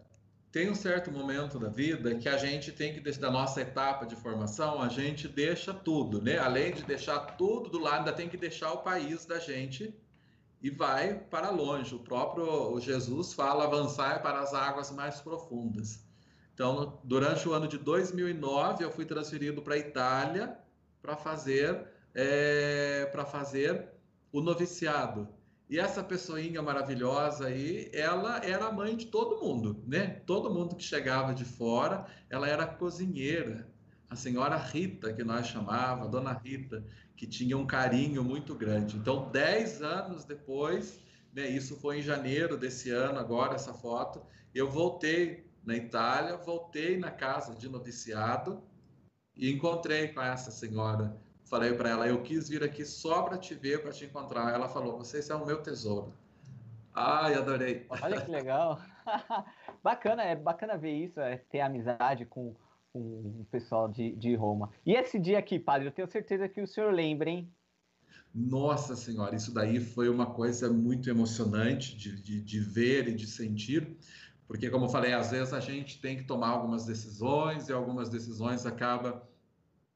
tem 0.56 0.70
um 0.70 0.74
certo 0.74 1.12
momento 1.12 1.60
da 1.60 1.68
vida 1.68 2.16
que 2.16 2.30
a 2.30 2.38
gente 2.38 2.72
tem 2.72 2.94
que, 2.94 3.02
da 3.20 3.30
nossa 3.30 3.60
etapa 3.60 4.06
de 4.06 4.16
formação, 4.16 4.82
a 4.82 4.88
gente 4.88 5.28
deixa 5.28 5.74
tudo, 5.74 6.22
né? 6.22 6.38
Além 6.38 6.72
de 6.72 6.82
deixar 6.82 7.20
tudo 7.36 7.70
do 7.70 7.78
lado, 7.78 7.98
ainda 7.98 8.14
tem 8.14 8.30
que 8.30 8.38
deixar 8.38 8.72
o 8.72 8.78
país 8.78 9.26
da 9.26 9.38
gente 9.38 9.94
e 10.62 10.70
vai 10.70 11.14
para 11.14 11.50
longe. 11.50 11.94
O 11.94 12.00
próprio 12.00 12.80
Jesus 12.80 13.34
fala 13.34 13.66
avançar 13.66 14.22
para 14.22 14.40
as 14.40 14.54
águas 14.54 14.92
mais 14.92 15.20
profundas. 15.20 16.00
Então, 16.54 17.02
durante 17.04 17.50
o 17.50 17.52
ano 17.52 17.68
de 17.68 17.78
2009, 17.78 18.82
eu 18.82 18.92
fui 18.92 19.04
transferido 19.04 19.62
para 19.62 19.76
a 19.76 19.78
Itália 19.78 20.58
para 21.02 21.18
fazer 21.18 21.86
é, 22.14 23.10
para 23.12 23.26
fazer 23.26 23.90
o 24.32 24.40
noviciado. 24.40 25.28
E 25.68 25.80
essa 25.80 26.04
pessoinha 26.04 26.62
maravilhosa 26.62 27.48
aí, 27.48 27.90
ela 27.92 28.38
era 28.46 28.68
a 28.68 28.72
mãe 28.72 28.96
de 28.96 29.08
todo 29.08 29.42
mundo, 29.44 29.84
né? 29.88 30.22
Todo 30.26 30.54
mundo 30.54 30.76
que 30.76 30.84
chegava 30.84 31.34
de 31.34 31.44
fora, 31.44 32.06
ela 32.30 32.48
era 32.48 32.68
cozinheira. 32.68 33.68
A 34.08 34.16
senhora 34.16 34.58
Rita, 34.58 35.12
que 35.12 35.24
nós 35.24 35.48
chamava, 35.48 36.08
Dona 36.08 36.34
Rita, 36.34 36.86
que 37.16 37.26
tinha 37.26 37.58
um 37.58 37.66
carinho 37.66 38.24
muito 38.24 38.54
grande. 38.54 38.96
Então, 38.96 39.32
dez 39.32 39.82
anos 39.82 40.24
depois, 40.24 41.00
né, 41.34 41.48
isso 41.48 41.76
foi 41.78 42.00
em 42.00 42.04
janeiro 42.04 42.58
desse 42.58 42.92
ano, 42.92 43.18
agora 43.18 43.56
essa 43.56 43.74
foto, 43.74 44.22
eu 44.54 44.70
voltei 44.70 45.50
na 45.66 45.76
Itália, 45.76 46.38
voltei 46.38 46.96
na 46.98 47.10
casa 47.10 47.56
de 47.56 47.68
noviciado 47.68 48.62
e 49.36 49.52
encontrei 49.52 50.10
com 50.10 50.22
essa 50.22 50.52
senhora 50.52 51.20
Falei 51.46 51.74
para 51.74 51.90
ela, 51.90 52.08
eu 52.08 52.22
quis 52.24 52.50
vir 52.50 52.64
aqui 52.64 52.84
só 52.84 53.22
para 53.22 53.38
te 53.38 53.54
ver, 53.54 53.82
para 53.82 53.92
te 53.92 54.06
encontrar. 54.06 54.54
Ela 54.54 54.68
falou, 54.68 54.98
você 54.98 55.20
é 55.32 55.36
o 55.36 55.46
meu 55.46 55.62
tesouro. 55.62 56.12
Ai, 56.94 57.36
adorei. 57.36 57.86
Olha 57.90 58.22
que 58.22 58.32
legal. 58.32 58.82
bacana, 59.84 60.24
é 60.24 60.36
bacana 60.36 60.78
ver 60.78 60.94
isso, 60.94 61.20
é 61.20 61.38
ter 61.38 61.60
amizade 61.60 62.26
com, 62.26 62.56
com 62.92 63.00
o 63.00 63.48
pessoal 63.52 63.88
de, 63.88 64.16
de 64.16 64.34
Roma. 64.34 64.72
E 64.86 64.94
esse 64.94 65.20
dia 65.20 65.38
aqui, 65.38 65.60
padre, 65.60 65.88
eu 65.88 65.92
tenho 65.92 66.08
certeza 66.08 66.50
que 66.50 66.62
o 66.62 66.68
senhor 66.68 66.92
lembra, 66.92 67.30
hein? 67.30 67.52
Nossa 68.34 68.98
Senhora, 68.98 69.34
isso 69.34 69.54
daí 69.54 69.80
foi 69.80 70.10
uma 70.10 70.34
coisa 70.34 70.70
muito 70.70 71.10
emocionante 71.10 71.96
de, 71.96 72.22
de, 72.22 72.42
de 72.42 72.60
ver 72.60 73.08
e 73.08 73.16
de 73.16 73.28
sentir, 73.28 73.98
porque, 74.48 74.70
como 74.70 74.86
eu 74.86 74.90
falei, 74.90 75.14
às 75.14 75.32
vezes 75.32 75.54
a 75.54 75.60
gente 75.62 76.02
tem 76.02 76.18
que 76.18 76.24
tomar 76.24 76.50
algumas 76.50 76.86
decisões 76.86 77.70
e 77.70 77.74
algumas 77.74 78.10
decisões 78.10 78.66
acabam 78.66 79.22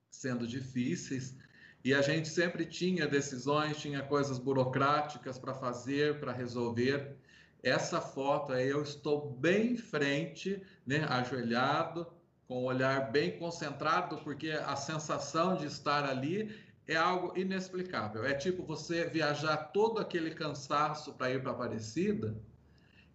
sendo 0.09 0.47
difíceis, 0.47 1.35
e 1.83 1.93
a 1.93 2.01
gente 2.01 2.27
sempre 2.27 2.65
tinha 2.65 3.07
decisões, 3.07 3.77
tinha 3.77 4.01
coisas 4.01 4.37
burocráticas 4.37 5.37
para 5.37 5.53
fazer, 5.53 6.19
para 6.19 6.31
resolver. 6.31 7.15
Essa 7.63 8.01
foto 8.01 8.53
aí 8.53 8.67
eu 8.69 8.81
estou 8.81 9.31
bem 9.31 9.73
em 9.73 9.77
frente, 9.77 10.61
né, 10.85 11.05
ajoelhado, 11.09 12.05
com 12.47 12.63
o 12.63 12.65
olhar 12.65 13.11
bem 13.11 13.37
concentrado, 13.37 14.17
porque 14.17 14.49
a 14.51 14.75
sensação 14.75 15.55
de 15.55 15.67
estar 15.67 16.03
ali 16.03 16.53
é 16.87 16.95
algo 16.95 17.37
inexplicável. 17.37 18.25
É 18.25 18.33
tipo 18.33 18.63
você 18.63 19.05
viajar 19.05 19.57
todo 19.71 19.99
aquele 19.99 20.31
cansaço 20.31 21.13
para 21.13 21.31
ir 21.31 21.41
para 21.41 21.51
Aparecida 21.51 22.35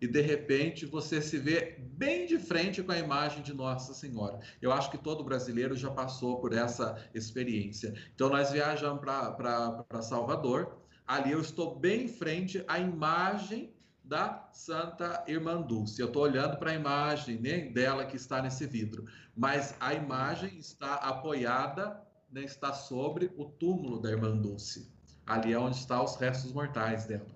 e 0.01 0.07
de 0.07 0.21
repente 0.21 0.87
você 0.87 1.21
se 1.23 1.39
vê 1.39 1.79
bem 1.79 2.27
de 2.27 2.39
frente 2.39 2.83
com 2.83 2.93
a 2.93 2.99
imagem 2.99 3.43
de 3.43 3.55
Nossa 3.55 3.95
Senhora. 3.95 4.41
Eu 4.61 4.73
acho 4.73 4.91
que 4.91 4.99
todo 4.99 5.25
brasileiro 5.25 5.77
já 5.77 5.91
passou 5.91 6.41
por 6.41 6.53
essa 6.53 6.97
experiência. 7.15 7.95
Então 8.15 8.29
nós 8.29 8.51
viajamos 8.51 9.01
para 9.01 10.03
Salvador, 10.03 10.79
ali 11.07 11.33
eu 11.33 11.41
estou 11.41 11.79
bem 11.79 12.05
em 12.05 12.09
frente 12.09 12.65
à 12.67 12.79
imagem 12.79 13.73
da 14.05 14.49
Santa 14.53 15.25
Irmã 15.27 15.63
Dulce. 15.63 16.01
Eu 16.01 16.09
estou 16.09 16.23
olhando 16.23 16.59
para 16.59 16.73
a 16.73 16.75
imagem 16.75 17.41
né, 17.41 17.61
dela 17.71 18.05
que 18.05 18.17
está 18.17 18.43
nesse 18.43 18.67
vidro, 18.67 19.07
mas 19.35 19.75
a 19.81 19.95
imagem 19.95 20.59
está 20.59 20.97
apoiada, 20.97 21.99
né, 22.31 22.43
está 22.43 22.73
sobre 22.75 23.33
o 23.37 23.47
túmulo 23.47 24.01
da 24.01 24.11
Irmã 24.11 24.37
Dulce. 24.37 24.93
Ali 25.27 25.55
é 25.55 25.59
onde 25.59 25.77
estão 25.77 26.05
os 26.05 26.17
restos 26.17 26.53
mortais 26.53 27.07
dela. 27.07 27.35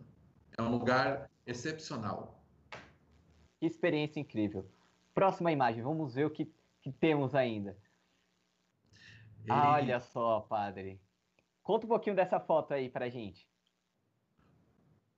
É 0.58 0.62
um 0.62 0.70
lugar 0.70 1.30
excepcional. 1.46 2.37
Que 3.58 3.66
experiência 3.66 4.20
incrível. 4.20 4.68
Próxima 5.14 5.50
imagem, 5.50 5.82
vamos 5.82 6.14
ver 6.14 6.26
o 6.26 6.30
que, 6.30 6.50
que 6.80 6.92
temos 6.92 7.34
ainda. 7.34 7.76
E... 9.44 9.50
Ah, 9.50 9.72
olha 9.72 10.00
só, 10.00 10.40
padre. 10.40 11.00
Conta 11.62 11.86
um 11.86 11.88
pouquinho 11.88 12.16
dessa 12.16 12.38
foto 12.38 12.72
aí 12.72 12.88
pra 12.88 13.08
gente. 13.08 13.46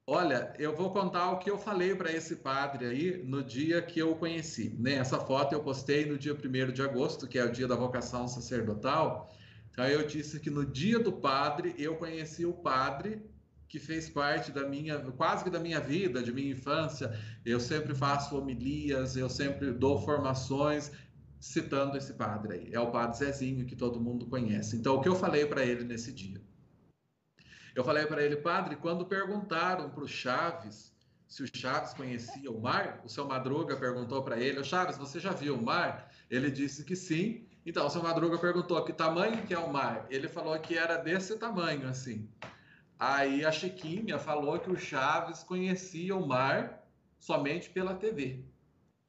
Olha, 0.07 0.53
eu 0.59 0.75
vou 0.75 0.91
contar 0.91 1.31
o 1.31 1.39
que 1.39 1.49
eu 1.49 1.57
falei 1.57 1.95
para 1.95 2.11
esse 2.11 2.37
padre 2.37 2.87
aí 2.87 3.23
no 3.23 3.45
dia 3.45 3.81
que 3.81 4.01
eu 4.01 4.11
o 4.11 4.17
conheci. 4.17 4.71
Né? 4.77 4.95
Essa 4.95 5.21
foto 5.21 5.53
eu 5.53 5.63
postei 5.63 6.05
no 6.05 6.19
dia 6.19 6.35
1 6.35 6.73
de 6.73 6.83
agosto, 6.83 7.29
que 7.29 7.39
é 7.39 7.45
o 7.45 7.53
dia 7.53 7.69
da 7.69 7.77
vocação 7.77 8.27
sacerdotal. 8.27 9.31
Então 9.71 9.87
eu 9.87 10.05
disse 10.05 10.41
que 10.41 10.51
no 10.51 10.67
dia 10.67 10.99
do 10.99 11.13
padre 11.13 11.77
eu 11.79 11.95
conheci 11.97 12.45
o 12.45 12.53
padre 12.53 13.23
que 13.71 13.79
fez 13.79 14.11
parte 14.11 14.51
da 14.51 14.69
minha, 14.69 14.99
quase 15.13 15.45
que 15.45 15.49
da 15.49 15.61
minha 15.61 15.79
vida, 15.79 16.21
de 16.21 16.33
minha 16.33 16.51
infância. 16.51 17.17
Eu 17.47 17.61
sempre 17.61 17.95
faço 17.95 18.37
homilias, 18.37 19.17
eu 19.17 19.31
sempre 19.31 19.71
dou 19.71 20.03
formações 20.05 20.91
citando 21.39 21.97
esse 21.97 22.13
padre 22.15 22.55
aí. 22.55 22.69
É 22.73 22.81
o 22.81 22.91
padre 22.91 23.17
Zezinho 23.19 23.65
que 23.65 23.77
todo 23.77 24.01
mundo 24.01 24.27
conhece. 24.27 24.77
Então, 24.77 24.97
o 24.97 25.01
que 25.01 25.09
eu 25.09 25.15
falei 25.15 25.47
para 25.47 25.65
ele 25.65 25.85
nesse 25.85 26.13
dia? 26.13 26.43
Eu 27.73 27.85
falei 27.85 28.07
para 28.07 28.25
ele, 28.25 28.37
padre, 28.37 28.75
quando 28.75 29.07
perguntaram 29.07 29.89
para 29.89 30.03
o 30.03 30.09
Chaves 30.09 30.93
se 31.29 31.45
o 31.45 31.47
Chaves 31.47 31.95
conhecia 31.95 32.51
o 32.51 32.61
mar, 32.61 33.01
o 33.05 33.09
seu 33.09 33.25
Madruga 33.25 33.77
perguntou 33.77 34.21
para 34.25 34.37
ele, 34.37 34.65
Chaves, 34.65 34.99
você 34.99 35.21
já 35.21 35.31
viu 35.31 35.55
o 35.55 35.63
mar? 35.63 36.11
Ele 36.29 36.51
disse 36.51 36.85
que 36.85 36.97
sim. 36.97 37.47
Então, 37.65 37.87
o 37.87 37.91
seu 37.91 38.03
Madruga 38.03 38.37
perguntou 38.37 38.85
que 38.85 38.93
tamanho 38.93 39.47
que 39.47 39.55
é 39.55 39.59
o 39.61 39.73
mar? 39.73 40.09
Ele 40.11 40.27
falou 40.27 40.59
que 40.59 40.77
era 40.77 40.97
desse 40.97 41.39
tamanho, 41.39 41.87
assim. 41.87 42.29
Aí 43.01 43.47
a 43.47 43.51
Chiquinha 43.51 44.19
falou 44.19 44.59
que 44.59 44.71
o 44.71 44.77
Chaves 44.77 45.43
conhecia 45.43 46.15
o 46.15 46.29
mar 46.29 46.87
somente 47.19 47.71
pela 47.71 47.95
TV. 47.95 48.45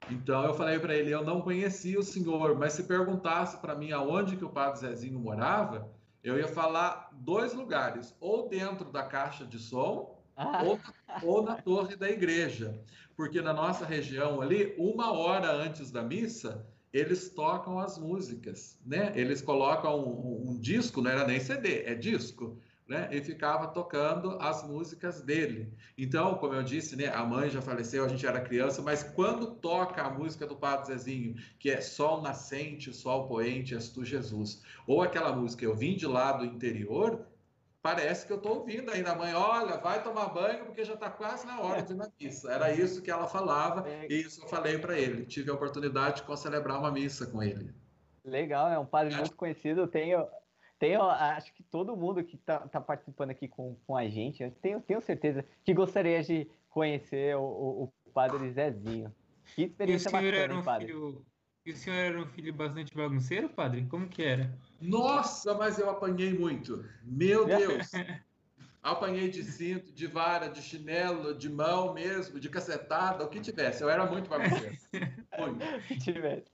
Então 0.10 0.46
eu 0.46 0.54
falei 0.54 0.80
para 0.80 0.96
ele, 0.96 1.12
eu 1.12 1.26
não 1.26 1.42
conhecia 1.42 2.00
o 2.00 2.04
senhor, 2.04 2.58
mas 2.58 2.72
se 2.72 2.84
perguntasse 2.84 3.58
para 3.58 3.76
mim 3.76 3.92
aonde 3.92 4.38
que 4.38 4.46
o 4.46 4.50
Padre 4.50 4.80
Zezinho 4.80 5.20
morava, 5.20 5.92
eu 6.24 6.38
ia 6.40 6.48
falar 6.48 7.10
dois 7.12 7.54
lugares, 7.54 8.16
ou 8.22 8.48
dentro 8.48 8.90
da 8.90 9.04
caixa 9.04 9.46
de 9.46 9.60
som, 9.60 10.18
ah. 10.38 10.64
ou, 10.64 10.80
ou 11.22 11.44
na 11.44 11.62
torre 11.62 11.98
da 11.98 12.10
igreja. 12.10 12.80
Porque 13.18 13.42
na 13.42 13.54
nossa 13.54 13.86
região 13.86 14.40
ali, 14.40 14.74
uma 14.78 15.12
hora 15.12 15.52
antes 15.52 15.92
da 15.92 16.02
missa, 16.02 16.66
eles 16.94 17.30
tocam 17.30 17.78
as 17.78 17.98
músicas, 17.98 18.80
né? 18.86 19.12
Eles 19.16 19.42
colocam 19.42 20.00
um, 20.00 20.10
um, 20.10 20.52
um 20.52 20.58
disco, 20.58 21.02
não 21.02 21.12
era 21.12 21.28
nem 21.28 21.42
CD, 21.42 21.84
é 21.84 21.94
disco 21.94 22.58
né? 22.92 23.08
E 23.10 23.22
ficava 23.22 23.68
tocando 23.68 24.38
as 24.42 24.68
músicas 24.68 25.22
dele. 25.22 25.74
Então, 25.98 26.36
como 26.36 26.54
eu 26.54 26.62
disse, 26.62 26.98
né? 26.98 27.08
A 27.08 27.24
mãe 27.24 27.50
já 27.50 27.62
faleceu, 27.62 28.04
a 28.04 28.08
gente 28.10 28.28
era 28.28 28.42
criança, 28.42 28.82
mas 28.82 29.02
quando 29.02 29.56
toca 29.56 30.02
a 30.02 30.10
música 30.10 30.46
do 30.46 30.58
Padre 30.58 30.88
Zezinho, 30.88 31.36
que 31.58 31.72
é 31.72 31.80
Sol 31.80 32.22
Nascente, 32.22 32.94
Sol 32.94 33.28
Poente, 33.28 33.74
És 33.74 33.88
Tu 33.90 34.04
Jesus, 34.04 34.62
ou 34.86 35.02
aquela 35.02 35.32
música 35.34 35.64
Eu 35.64 35.74
Vim 35.74 35.96
de 35.96 36.06
Lá 36.06 36.34
do 36.34 36.44
Interior, 36.44 37.26
parece 37.82 38.28
que 38.28 38.34
eu 38.34 38.38
estou 38.38 38.58
ouvindo 38.58 38.92
ainda 38.92 39.14
a 39.14 39.16
mãe, 39.16 39.34
olha, 39.34 39.78
vai 39.78 40.04
tomar 40.04 40.28
banho 40.28 40.66
porque 40.66 40.84
já 40.84 40.96
está 40.96 41.10
quase 41.10 41.48
na 41.48 41.62
hora 41.62 41.82
de 41.82 41.94
ir 41.94 41.96
na 41.96 42.12
missa. 42.20 42.52
Era 42.52 42.74
isso 42.74 43.02
que 43.02 43.10
ela 43.10 43.26
falava 43.26 43.88
é. 43.88 44.06
e 44.10 44.20
isso 44.20 44.44
eu 44.44 44.50
falei 44.50 44.78
para 44.78 45.00
ele. 45.00 45.26
Tive 45.26 45.50
a 45.50 45.54
oportunidade 45.54 46.24
de 46.28 46.38
celebrar 46.38 46.78
uma 46.78 46.92
missa 46.92 47.26
com 47.26 47.42
ele. 47.42 47.74
Legal, 48.26 48.70
é 48.70 48.78
um 48.78 48.86
padre 48.86 49.16
muito 49.16 49.36
conhecido. 49.36 49.88
Tenho, 49.88 50.28
tenho, 50.82 51.04
acho 51.04 51.54
que 51.54 51.62
todo 51.62 51.96
mundo 51.96 52.24
que 52.24 52.36
está 52.36 52.62
tá 52.62 52.82
participando 52.82 53.30
aqui 53.30 53.48
com, 53.48 53.76
com 53.86 53.96
a 53.96 54.08
gente, 54.08 54.42
eu 54.42 54.50
tenho, 54.50 54.82
tenho 54.82 55.00
certeza 55.00 55.46
que 55.64 55.76
gostaria 55.76 56.24
de 56.24 56.50
conhecer 56.72 57.38
o, 57.38 57.44
o, 57.44 57.84
o 57.84 58.12
padre 58.12 58.50
Zezinho. 58.50 59.14
Que 59.56 59.66
experiência 59.66 60.08
e 60.08 60.10
o 60.10 60.10
senhor 60.10 60.24
bacana, 60.24 60.44
era 60.44 60.56
um 60.56 60.64
padre. 60.64 60.88
Filho, 60.88 61.26
e 61.68 61.72
o 61.72 61.76
senhor 61.76 61.96
era 61.98 62.20
um 62.20 62.26
filho 62.26 62.52
bastante 62.52 62.96
bagunceiro, 62.96 63.48
padre? 63.48 63.86
Como 63.86 64.10
que 64.10 64.24
era? 64.24 64.52
Nossa, 64.82 65.54
mas 65.54 65.78
eu 65.78 65.88
apanhei 65.88 66.34
muito. 66.34 66.84
Meu 67.04 67.46
Deus! 67.46 67.92
Apanhei 68.82 69.30
de 69.30 69.44
cinto, 69.44 69.94
de 69.94 70.08
vara, 70.08 70.48
de 70.48 70.64
chinelo, 70.64 71.38
de 71.38 71.48
mão 71.48 71.94
mesmo, 71.94 72.40
de 72.40 72.50
cacetada, 72.50 73.24
o 73.24 73.30
que 73.30 73.40
tivesse. 73.40 73.84
Eu 73.84 73.90
era 73.92 74.08
muito 74.08 74.28
bagunceiro. 74.28 74.76
O 75.38 75.88
que 75.88 75.98
tivesse. 75.98 76.52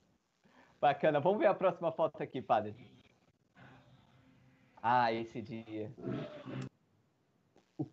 Bacana. 0.80 1.18
Vamos 1.18 1.38
ver 1.38 1.46
a 1.46 1.54
próxima 1.54 1.90
foto 1.90 2.22
aqui, 2.22 2.40
padre. 2.40 2.74
Ah, 4.82 5.12
esse 5.12 5.40
dia. 5.42 5.92
O 7.76 7.84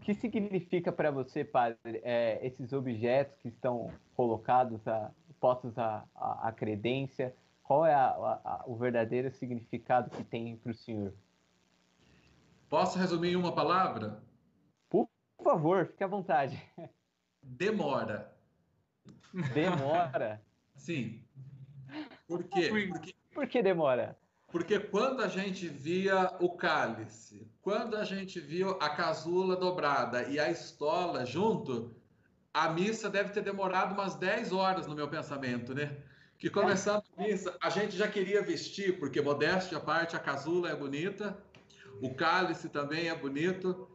que 0.00 0.14
significa 0.14 0.90
para 0.92 1.10
você, 1.10 1.44
padre, 1.44 2.00
é, 2.02 2.44
esses 2.46 2.72
objetos 2.72 3.36
que 3.38 3.48
estão 3.48 3.92
colocados, 4.14 4.86
a, 4.86 5.10
postos 5.38 5.78
à, 5.78 6.04
à, 6.14 6.48
à 6.48 6.52
credência? 6.52 7.34
Qual 7.62 7.86
é 7.86 7.94
a, 7.94 8.08
a, 8.08 8.64
o 8.66 8.76
verdadeiro 8.76 9.30
significado 9.30 10.10
que 10.10 10.24
tem 10.24 10.56
para 10.56 10.72
o 10.72 10.74
senhor? 10.74 11.12
Posso 12.68 12.98
resumir 12.98 13.32
em 13.32 13.36
uma 13.36 13.54
palavra? 13.54 14.22
Por 14.88 15.08
favor, 15.42 15.86
fique 15.86 16.04
à 16.04 16.06
vontade. 16.06 16.60
Demora. 17.42 18.36
Demora? 19.54 20.42
Sim. 20.76 21.24
Por 22.26 22.44
quê? 22.44 22.68
Porque... 22.68 23.14
Por 23.32 23.46
que 23.48 23.62
demora? 23.62 24.18
Porque 24.50 24.80
quando 24.80 25.22
a 25.22 25.28
gente 25.28 25.68
via 25.68 26.32
o 26.40 26.50
cálice, 26.50 27.48
quando 27.62 27.96
a 27.96 28.04
gente 28.04 28.40
viu 28.40 28.70
a 28.80 28.90
casula 28.90 29.56
dobrada 29.56 30.24
e 30.24 30.40
a 30.40 30.50
estola 30.50 31.24
junto, 31.24 31.94
a 32.52 32.68
missa 32.68 33.08
deve 33.08 33.30
ter 33.30 33.42
demorado 33.42 33.94
umas 33.94 34.16
10 34.16 34.52
horas 34.52 34.86
no 34.86 34.94
meu 34.94 35.08
pensamento, 35.08 35.72
né? 35.72 35.96
Que 36.36 36.50
começando 36.50 37.04
a 37.16 37.22
missa, 37.22 37.56
a 37.62 37.70
gente 37.70 37.96
já 37.96 38.08
queria 38.08 38.42
vestir, 38.42 38.98
porque 38.98 39.20
modéstia 39.20 39.78
à 39.78 39.80
parte, 39.80 40.16
a 40.16 40.18
casula 40.18 40.70
é 40.70 40.74
bonita, 40.74 41.36
o 42.00 42.14
cálice 42.14 42.68
também 42.68 43.08
é 43.08 43.14
bonito, 43.14 43.88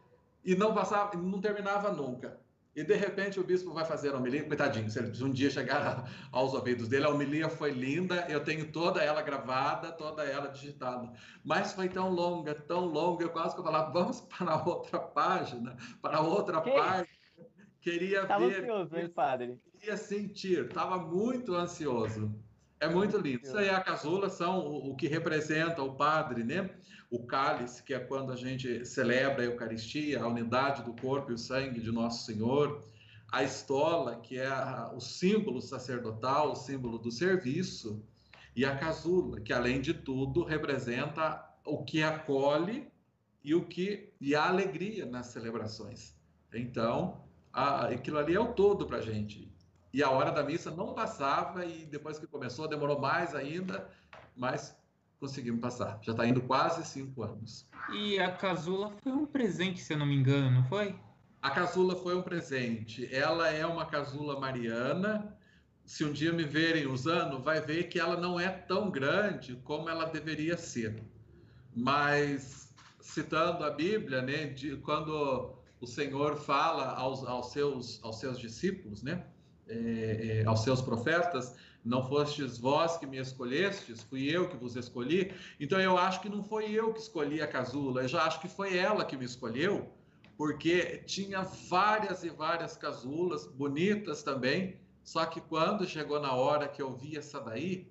e 0.44 0.56
não 0.56 0.74
passava, 0.74 1.18
não 1.18 1.42
terminava 1.42 1.92
nunca. 1.92 2.40
E 2.76 2.84
de 2.84 2.94
repente 2.94 3.40
o 3.40 3.44
bispo 3.44 3.72
vai 3.74 3.86
fazer 3.86 4.14
a 4.14 4.18
homilia, 4.18 4.44
coitadinho, 4.44 4.90
se 4.90 5.00
ele 5.00 5.24
um 5.24 5.32
dia 5.32 5.50
chegar 5.50 6.12
aos 6.30 6.54
ouvidos 6.54 6.90
dele, 6.90 7.06
a 7.06 7.10
homilia 7.10 7.48
foi 7.48 7.72
linda, 7.72 8.26
eu 8.28 8.44
tenho 8.44 8.70
toda 8.70 9.02
ela 9.02 9.22
gravada, 9.22 9.94
toda 9.94 10.26
ela 10.26 10.48
digitada. 10.48 11.14
Mas 11.44 11.72
foi 11.72 11.88
tão 11.88 12.10
longa, 12.10 12.54
tão 12.54 12.86
longa, 12.86 13.24
eu 13.24 13.30
quase 13.30 13.56
que 13.56 13.62
eu 13.62 13.64
falava, 13.64 13.92
vamos 13.94 14.20
para 14.20 14.62
outra 14.62 15.00
página, 15.00 15.78
para 16.02 16.20
outra 16.20 16.62
que? 16.62 16.72
parte. 16.72 17.16
Queria 17.80 18.26
Tava 18.26 18.48
ver. 18.48 18.64
ansioso, 18.64 18.98
hein, 18.98 19.10
padre? 19.10 19.62
Queria 19.80 19.96
sentir, 19.96 20.66
estava 20.66 20.98
muito 20.98 21.54
ansioso. 21.54 22.44
É 22.80 22.90
muito 22.90 23.18
lindo. 23.18 23.44
Isso 23.44 23.58
aí, 23.58 23.70
a 23.70 23.80
casula 23.80 24.30
são 24.30 24.60
o, 24.60 24.92
o 24.92 24.96
que 24.96 25.08
representa 25.08 25.82
o 25.82 25.96
padre, 25.96 26.44
né? 26.44 26.70
O 27.16 27.26
cálice, 27.26 27.82
que 27.82 27.94
é 27.94 28.00
quando 28.00 28.34
a 28.34 28.36
gente 28.36 28.86
celebra 28.86 29.42
a 29.42 29.46
Eucaristia, 29.46 30.22
a 30.22 30.28
unidade 30.28 30.84
do 30.84 30.94
corpo 30.94 31.32
e 31.32 31.36
o 31.36 31.38
sangue 31.38 31.80
de 31.80 31.90
Nosso 31.90 32.26
Senhor. 32.26 32.84
A 33.32 33.42
estola, 33.42 34.20
que 34.20 34.38
é 34.38 34.48
a, 34.48 34.92
o 34.94 35.00
símbolo 35.00 35.62
sacerdotal, 35.62 36.52
o 36.52 36.56
símbolo 36.56 36.98
do 36.98 37.10
serviço. 37.10 38.04
E 38.54 38.66
a 38.66 38.76
casula, 38.76 39.40
que 39.40 39.54
além 39.54 39.80
de 39.80 39.94
tudo 39.94 40.44
representa 40.44 41.42
o 41.64 41.86
que 41.86 42.04
acolhe 42.04 42.92
e 43.42 43.56
o 43.56 43.66
que 43.66 44.14
e 44.20 44.36
a 44.36 44.50
alegria 44.50 45.06
nas 45.06 45.28
celebrações. 45.28 46.14
Então, 46.54 47.24
a, 47.54 47.88
aquilo 47.88 48.18
ali 48.18 48.36
é 48.36 48.40
o 48.42 48.52
todo 48.52 48.86
para 48.86 48.98
a 48.98 49.02
gente. 49.02 49.50
E 49.94 50.04
a 50.04 50.10
hora 50.10 50.32
da 50.34 50.44
missa 50.44 50.70
não 50.70 50.94
passava 50.94 51.66
e 51.66 51.86
depois 51.86 52.20
que 52.20 52.28
começou 52.28 52.68
demorou 52.68 53.00
mais 53.00 53.34
ainda, 53.34 53.90
mas 54.36 54.76
conseguimos 55.20 55.62
passar. 55.62 56.00
Já 56.02 56.12
está 56.12 56.26
indo 56.26 56.42
quase 56.42 56.86
cinco 56.86 57.24
anos. 57.24 57.68
E 57.94 58.20
a 58.20 58.32
casula 58.32 58.92
foi 59.04 59.12
um 59.12 59.26
presente, 59.26 59.82
se 59.82 59.94
eu 59.94 59.98
não 59.98 60.06
me 60.06 60.16
engano, 60.16 60.52
não 60.52 60.64
foi? 60.66 60.96
A 61.42 61.52
casula 61.52 61.96
foi 61.96 62.16
um 62.16 62.22
presente. 62.22 63.08
Ela 63.14 63.50
é 63.50 63.66
uma 63.66 63.86
casula 63.86 64.40
mariana. 64.40 65.38
Se 65.86 66.04
um 66.04 66.12
dia 66.12 66.34
me 66.34 66.44
verem 66.44 66.88
usando, 66.88 67.40
vai 67.40 67.62
ver 67.62 67.84
que 67.84 68.00
ela 68.00 68.18
não 68.18 68.40
é 68.40 68.50
tão 68.50 68.90
grande 68.90 69.56
como 69.64 69.88
ela 69.88 70.06
deveria 70.06 70.58
ser. 70.58 71.04
Mas 71.76 72.74
citando 73.00 73.64
a 73.64 73.70
Bíblia, 73.70 74.22
né, 74.24 74.48
de, 74.48 74.78
quando 74.78 75.56
o 75.80 75.86
Senhor 75.86 76.38
fala 76.38 76.96
aos, 76.96 77.24
aos, 77.24 77.52
seus, 77.52 78.04
aos 78.04 78.20
seus 78.20 78.40
discípulos, 78.40 79.04
né, 79.04 79.24
é, 79.68 80.42
é, 80.42 80.46
aos 80.46 80.62
seus 80.62 80.82
profetas, 80.82 81.56
não 81.86 82.04
fostes 82.04 82.58
vós 82.58 82.98
que 82.98 83.06
me 83.06 83.18
escolhestes, 83.18 84.02
fui 84.02 84.24
eu 84.24 84.50
que 84.50 84.58
vos 84.58 84.76
escolhi. 84.76 85.32
Então 85.60 85.80
eu 85.80 85.98
acho 85.98 86.20
que 86.20 86.28
não 86.28 86.44
foi 86.44 86.72
eu 86.72 86.92
que 86.92 87.00
escolhi 87.00 87.42
a 87.42 87.48
casula, 87.48 88.02
eu 88.02 88.08
já 88.08 88.24
acho 88.24 88.42
que 88.42 88.48
foi 88.48 88.76
ela 88.76 89.06
que 89.06 89.16
me 89.16 89.24
escolheu, 89.24 89.94
porque 90.36 91.04
tinha 91.06 91.44
várias 91.44 92.24
e 92.24 92.30
várias 92.30 92.76
casulas, 92.76 93.46
bonitas 93.46 94.24
também, 94.24 94.80
só 95.04 95.24
que 95.28 95.40
quando 95.40 95.88
chegou 95.88 96.20
na 96.20 96.34
hora 96.34 96.68
que 96.68 96.82
eu 96.82 96.92
vi 96.92 97.16
essa 97.16 97.40
daí, 97.40 97.88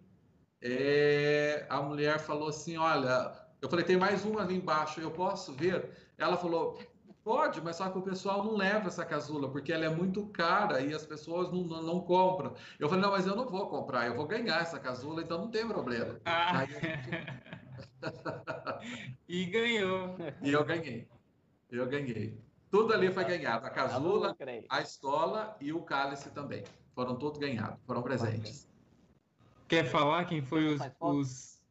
é, 0.60 1.64
a 1.70 1.80
mulher 1.80 2.18
falou 2.18 2.48
assim: 2.48 2.76
Olha, 2.76 3.32
eu 3.62 3.68
falei, 3.68 3.84
tem 3.84 3.96
mais 3.96 4.24
uma 4.24 4.42
ali 4.42 4.56
embaixo, 4.56 5.00
eu 5.00 5.10
posso 5.10 5.52
ver? 5.52 5.90
Ela 6.18 6.36
falou: 6.36 6.78
Pode, 7.24 7.62
mas 7.62 7.76
só 7.76 7.88
que 7.88 7.96
o 7.96 8.02
pessoal 8.02 8.44
não 8.44 8.54
leva 8.54 8.88
essa 8.88 9.02
casula, 9.02 9.50
porque 9.50 9.72
ela 9.72 9.86
é 9.86 9.88
muito 9.88 10.26
cara 10.26 10.82
e 10.82 10.92
as 10.92 11.06
pessoas 11.06 11.50
não, 11.50 11.62
não, 11.62 11.82
não, 11.82 12.00
compram. 12.00 12.54
Eu 12.78 12.86
falei, 12.86 13.02
não, 13.02 13.10
mas 13.10 13.26
eu 13.26 13.34
não 13.34 13.48
vou 13.48 13.66
comprar, 13.66 14.06
eu 14.06 14.14
vou 14.14 14.26
ganhar 14.26 14.60
essa 14.60 14.78
casula, 14.78 15.22
então 15.22 15.38
não 15.38 15.50
tem 15.50 15.66
problema. 15.66 16.20
Ah. 16.26 16.66
e 19.26 19.46
ganhou. 19.46 20.16
E 20.42 20.52
eu 20.52 20.62
ganhei. 20.66 21.08
Eu 21.70 21.86
ganhei. 21.86 22.38
Tudo 22.70 22.92
ali 22.92 23.10
foi 23.10 23.24
ganhado. 23.24 23.66
A 23.66 23.70
casula, 23.70 24.36
a 24.68 24.80
estola 24.82 25.56
e 25.62 25.72
o 25.72 25.80
cálice 25.80 26.28
também. 26.28 26.62
Foram 26.94 27.16
todos 27.16 27.38
ganhados, 27.40 27.80
foram 27.86 28.02
presentes. 28.02 28.68
Quer 29.66 29.86
falar 29.86 30.26
quem 30.26 30.42
foi 30.42 30.74
os, 30.74 30.82
os, 31.00 31.62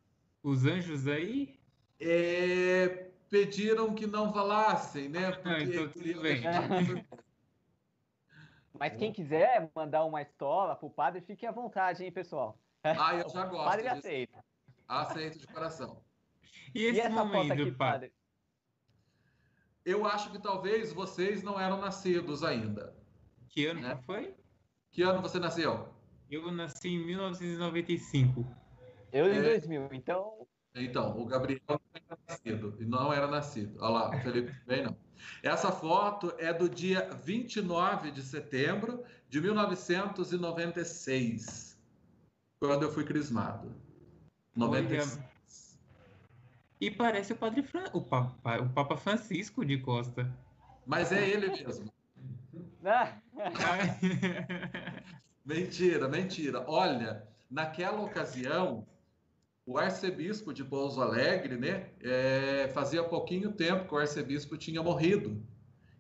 os 0.42 0.66
anjos 0.66 1.08
aí? 1.08 1.60
É, 2.00 3.03
pediram 3.34 3.96
que 3.96 4.06
não 4.06 4.32
falassem, 4.32 5.10
né? 5.10 5.32
Porque 5.42 5.50
ah, 5.50 5.64
então 5.64 6.22
bem. 6.22 6.44
Mas 8.80 8.96
quem 8.96 9.12
quiser 9.12 9.72
mandar 9.76 10.06
uma 10.06 10.22
estola 10.22 10.76
pro 10.76 10.88
padre, 10.90 11.22
fique 11.22 11.44
à 11.48 11.52
vontade, 11.52 12.04
hein, 12.04 12.12
pessoal. 12.12 12.60
Ah, 12.84 13.16
eu 13.16 13.28
já 13.30 13.46
gosto. 13.46 13.62
O 13.62 13.70
padre 13.70 13.88
aceita. 13.88 14.46
Aceito 14.88 15.40
de 15.40 15.48
coração. 15.48 16.04
E 16.76 16.84
esse 16.84 16.98
e 16.98 17.00
essa 17.00 17.10
momento, 17.10 17.48
foto 17.48 17.62
aqui, 17.62 17.72
padre? 17.72 18.14
Eu 19.84 20.06
acho 20.06 20.32
que 20.32 20.40
talvez 20.40 20.94
vocês 20.94 21.42
não 21.42 21.60
eram 21.60 21.78
nascidos 21.78 22.44
ainda. 22.44 22.96
Que 23.50 23.66
ano 23.66 23.82
né? 23.82 24.00
foi? 24.06 24.36
Que 24.92 25.02
ano 25.02 25.22
você 25.22 25.40
nasceu? 25.40 25.90
Eu 26.30 26.52
nasci 26.52 26.90
em 26.90 27.04
1995. 27.06 28.46
Eu 29.12 29.32
em 29.32 29.38
é... 29.38 29.42
2000, 29.42 29.90
então 29.94 30.48
então, 30.76 31.20
o 31.20 31.26
Gabriel 31.26 31.62
não 31.68 31.80
nascido, 32.28 32.76
e 32.80 32.86
não 32.86 33.14
era 33.14 33.28
nascido. 33.28 33.78
Olha 33.80 33.94
lá, 33.94 34.10
o 34.10 34.20
Felipe 34.22 34.52
também 34.62 34.84
não. 34.84 34.98
Essa 35.42 35.72
foto 35.72 36.34
é 36.38 36.54
do 36.54 36.70
dia 36.70 37.10
29 37.24 38.12
de 38.12 38.22
setembro 38.22 39.04
de 39.30 39.42
1996, 39.42 41.82
quando 42.60 42.84
eu 42.84 42.92
fui 42.92 43.04
crismado. 43.04 43.76
96. 44.56 45.20
E 46.80 46.92
parece 46.92 47.34
o 47.34 47.36
padre 47.36 47.64
Fran... 47.64 47.86
o, 47.94 48.02
Papa... 48.02 48.62
o 48.62 48.70
Papa 48.70 48.96
Francisco 48.98 49.66
de 49.66 49.80
Costa. 49.80 50.32
Mas 50.86 51.12
é 51.12 51.28
ele 51.28 51.48
mesmo. 51.48 51.92
mentira, 55.46 56.10
mentira. 56.10 56.64
Olha, 56.68 57.28
naquela 57.50 58.02
ocasião, 58.02 58.86
o 59.66 59.78
arcebispo 59.78 60.54
de 60.54 60.64
Pouso 60.64 61.02
Alegre, 61.02 61.56
né, 61.56 61.90
é, 62.02 62.70
fazia 62.74 63.04
pouquinho 63.04 63.52
tempo 63.52 63.88
que 63.88 63.94
o 63.94 63.98
arcebispo 63.98 64.58
tinha 64.58 64.84
morrido. 64.84 65.42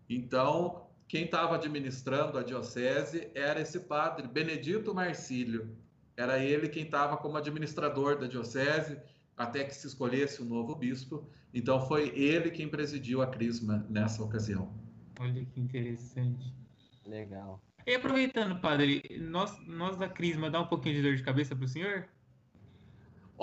Então, 0.09 0.87
quem 1.07 1.25
estava 1.25 1.55
administrando 1.55 2.37
a 2.37 2.43
diocese 2.43 3.29
era 3.33 3.61
esse 3.61 3.79
padre, 3.81 4.27
Benedito 4.27 4.93
Marcílio. 4.93 5.77
Era 6.15 6.43
ele 6.43 6.67
quem 6.67 6.83
estava 6.83 7.17
como 7.17 7.37
administrador 7.37 8.19
da 8.19 8.27
diocese 8.27 8.97
até 9.35 9.63
que 9.63 9.73
se 9.73 9.87
escolhesse 9.87 10.41
o 10.41 10.45
um 10.45 10.49
novo 10.49 10.75
bispo. 10.75 11.27
Então, 11.53 11.87
foi 11.87 12.09
ele 12.09 12.51
quem 12.51 12.67
presidiu 12.67 13.21
a 13.21 13.27
crisma 13.27 13.85
nessa 13.89 14.23
ocasião. 14.23 14.71
Olha 15.19 15.45
que 15.45 15.59
interessante. 15.59 16.53
Legal. 17.05 17.61
E 17.85 17.95
aproveitando, 17.95 18.59
padre, 18.59 19.03
nós, 19.19 19.57
nós 19.65 19.97
da 19.97 20.07
crisma 20.07 20.49
dá 20.49 20.61
um 20.61 20.67
pouquinho 20.67 20.95
de 20.95 21.01
dor 21.01 21.15
de 21.15 21.23
cabeça 21.23 21.55
para 21.55 21.65
o 21.65 21.67
senhor? 21.67 22.07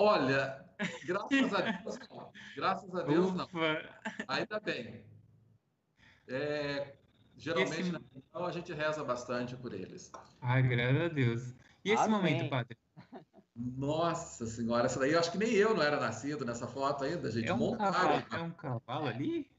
Olha, 0.01 0.65
graças 1.05 1.53
a 1.53 1.61
Deus 1.61 1.99
não. 2.09 2.31
Graças 2.55 2.95
a 2.95 3.03
Deus 3.03 3.33
não. 3.35 3.47
Ainda 4.27 4.59
bem. 4.59 5.05
É, 6.27 6.95
geralmente 7.37 7.81
esse... 7.81 7.91
na 7.91 8.01
reunião 8.11 8.49
a 8.49 8.51
gente 8.51 8.73
reza 8.73 9.03
bastante 9.03 9.55
por 9.55 9.75
eles. 9.75 10.11
Ai, 10.41 10.63
graças 10.63 11.01
a 11.01 11.07
Deus. 11.07 11.55
E 11.85 11.91
esse 11.91 12.03
Amém. 12.03 12.17
momento, 12.17 12.49
padre? 12.49 12.77
Nossa 13.55 14.47
senhora, 14.47 14.87
essa 14.87 14.99
daí 14.99 15.11
eu 15.11 15.19
acho 15.19 15.31
que 15.31 15.37
nem 15.37 15.53
eu 15.53 15.75
não 15.75 15.83
era 15.83 15.99
nascido 15.99 16.43
nessa 16.43 16.65
foto 16.65 17.03
ainda, 17.03 17.29
gente. 17.29 17.47
É 17.47 17.53
um, 17.53 17.77
cavalo, 17.77 18.25
é 18.31 18.39
um 18.39 18.51
cavalo 18.51 19.07
ali? 19.07 19.51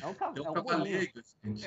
É 0.00 0.06
um. 0.06 0.10
É 0.10 0.40
um 0.40 0.46
é 0.46 0.50
um 0.50 0.52
cavaleiro, 0.54 1.12
gente. 1.42 1.66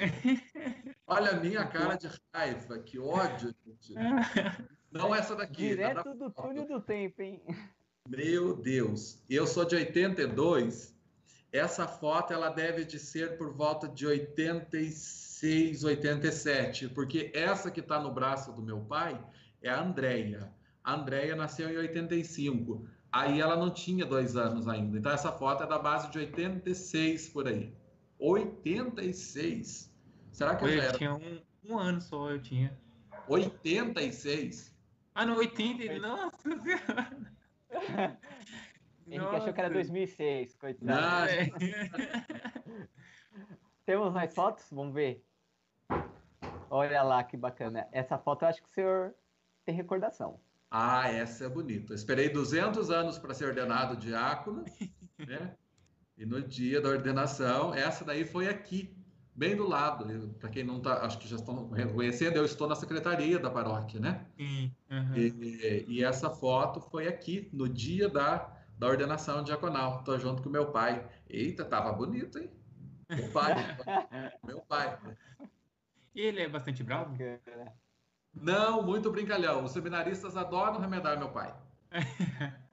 Olha 1.06 1.32
a 1.32 1.40
minha 1.40 1.68
cara 1.68 1.96
de 1.96 2.10
raiva, 2.34 2.80
que 2.80 2.98
ódio, 2.98 3.54
gente. 3.64 3.94
Não 4.92 5.14
essa 5.14 5.36
daqui. 5.36 5.70
Direto 5.70 6.04
na 6.04 6.14
do 6.16 6.32
túnel 6.32 6.66
do 6.66 6.82
tempo, 6.82 7.22
hein? 7.22 7.44
Meu 8.08 8.56
Deus. 8.56 9.22
Eu 9.30 9.46
sou 9.46 9.66
de 9.66 9.76
82. 9.76 10.96
Essa 11.52 11.88
foto 11.88 12.34
ela 12.34 12.50
deve 12.50 12.86
de 12.86 12.98
ser 13.00 13.38
por 13.38 13.54
volta 13.54 13.88
de 13.88 14.06
86, 14.06 15.84
87, 15.84 16.90
porque 16.90 17.32
essa 17.34 17.70
que 17.72 17.80
está 17.80 18.00
no 18.00 18.12
braço 18.12 18.52
do 18.54 18.62
meu 18.62 18.80
pai 18.82 19.20
é 19.62 19.70
a 19.70 19.82
Andréia. 19.82 20.52
A 20.84 20.94
Andréia 20.96 21.36
nasceu 21.36 21.70
em 21.70 21.78
85. 21.78 22.88
Aí 23.12 23.40
ela 23.42 23.56
não 23.56 23.70
tinha 23.72 24.06
dois 24.06 24.36
anos 24.36 24.68
ainda. 24.68 24.98
Então 24.98 25.12
essa 25.12 25.32
foto 25.32 25.64
é 25.64 25.68
da 25.68 25.80
base 25.80 26.10
de 26.12 26.18
86 26.20 27.30
por 27.30 27.48
aí. 27.48 27.74
86? 28.20 29.94
Será 30.32 30.56
que 30.56 30.66
eu 30.66 30.70
já 30.70 30.76
Eu 30.76 30.82
era? 30.82 30.98
tinha 30.98 31.14
um, 31.16 31.42
um 31.66 31.80
ano 31.80 32.02
só, 32.02 32.30
eu 32.30 32.42
tinha. 32.42 32.78
86? 33.28 34.76
Ah, 35.16 35.26
não, 35.26 35.38
80. 35.38 36.00
Nossa 36.00 36.38
senhora. 36.62 37.37
Henrique 39.08 39.36
achou 39.36 39.54
que 39.54 39.60
era 39.60 39.70
Nossa. 39.70 39.74
2006, 39.74 40.56
coitado. 40.56 41.30
É. 41.30 41.50
Temos 43.86 44.14
mais 44.14 44.34
fotos? 44.34 44.66
Vamos 44.70 44.94
ver. 44.94 45.24
Olha 46.70 47.02
lá 47.04 47.24
que 47.24 47.38
bacana. 47.38 47.88
Essa 47.92 48.18
foto 48.18 48.44
eu 48.44 48.50
acho 48.50 48.62
que 48.62 48.68
o 48.68 48.72
senhor 48.72 49.16
tem 49.64 49.74
recordação. 49.74 50.40
Ah, 50.70 51.10
essa 51.10 51.46
é 51.46 51.50
bonita. 51.50 51.94
Eu 51.94 51.96
esperei 51.96 52.28
200 52.30 52.92
anos 52.92 53.18
para 53.18 53.34
ser 53.34 53.46
ordenado 53.46 53.96
diácono, 53.96 54.66
né? 55.18 55.56
E 56.18 56.26
no 56.26 56.42
dia 56.42 56.82
da 56.82 56.90
ordenação, 56.90 57.74
essa 57.74 58.04
daí 58.04 58.26
foi 58.26 58.50
aqui, 58.50 58.97
bem 59.38 59.56
do 59.56 59.68
lado. 59.68 60.34
Para 60.40 60.50
quem 60.50 60.64
não 60.64 60.82
tá, 60.82 61.06
acho 61.06 61.20
que 61.20 61.28
já 61.28 61.36
estão 61.36 61.70
reconhecendo, 61.70 62.36
eu 62.36 62.44
estou 62.46 62.68
na 62.68 62.76
secretaria 62.76 63.38
da 63.38 63.52
paróquia, 63.52 64.00
né? 64.00 64.26
Sim. 64.36 64.76
aham. 64.90 65.16
E, 65.16 65.86
e 65.88 66.04
essa 66.04 66.30
foto 66.32 66.82
foi 66.82 67.08
aqui, 67.08 67.48
no 67.54 67.70
dia 67.70 68.10
da, 68.10 68.52
da 68.78 68.88
ordenação 68.88 69.44
diaconal. 69.44 70.00
Estou 70.00 70.20
junto 70.20 70.42
com 70.42 70.50
meu 70.50 70.72
pai. 70.72 71.08
Eita, 71.30 71.64
tava 71.64 71.94
bonito, 71.94 72.40
hein? 72.40 72.50
Meu 73.08 73.30
pai. 73.30 73.54
meu 74.44 74.62
pai. 74.62 74.98
E 76.16 76.22
ele 76.22 76.42
é 76.42 76.50
bastante 76.50 76.84
bravo? 76.84 77.16
Não, 78.34 78.82
muito 78.82 79.12
brincalhão. 79.12 79.64
Os 79.64 79.72
seminaristas 79.72 80.36
adoram 80.36 80.80
remedar 80.80 81.18
meu 81.18 81.30
pai. 81.30 81.56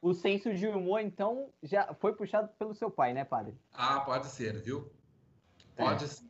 O 0.00 0.14
senso 0.14 0.54
de 0.54 0.64
humor, 0.68 1.00
então, 1.00 1.52
já 1.60 1.92
foi 1.94 2.12
puxado 2.12 2.48
pelo 2.56 2.72
seu 2.72 2.88
pai, 2.88 3.12
né, 3.12 3.24
padre? 3.24 3.58
Ah, 3.72 3.98
pode 3.98 4.26
ser, 4.26 4.62
viu? 4.62 4.88
Pode 5.78 6.08
ser. 6.08 6.26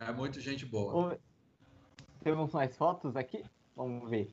É 0.00 0.12
muito 0.12 0.40
gente 0.40 0.64
boa. 0.64 1.18
Temos 2.22 2.52
mais 2.52 2.76
fotos 2.76 3.16
aqui? 3.16 3.44
Vamos 3.74 4.08
ver. 4.08 4.32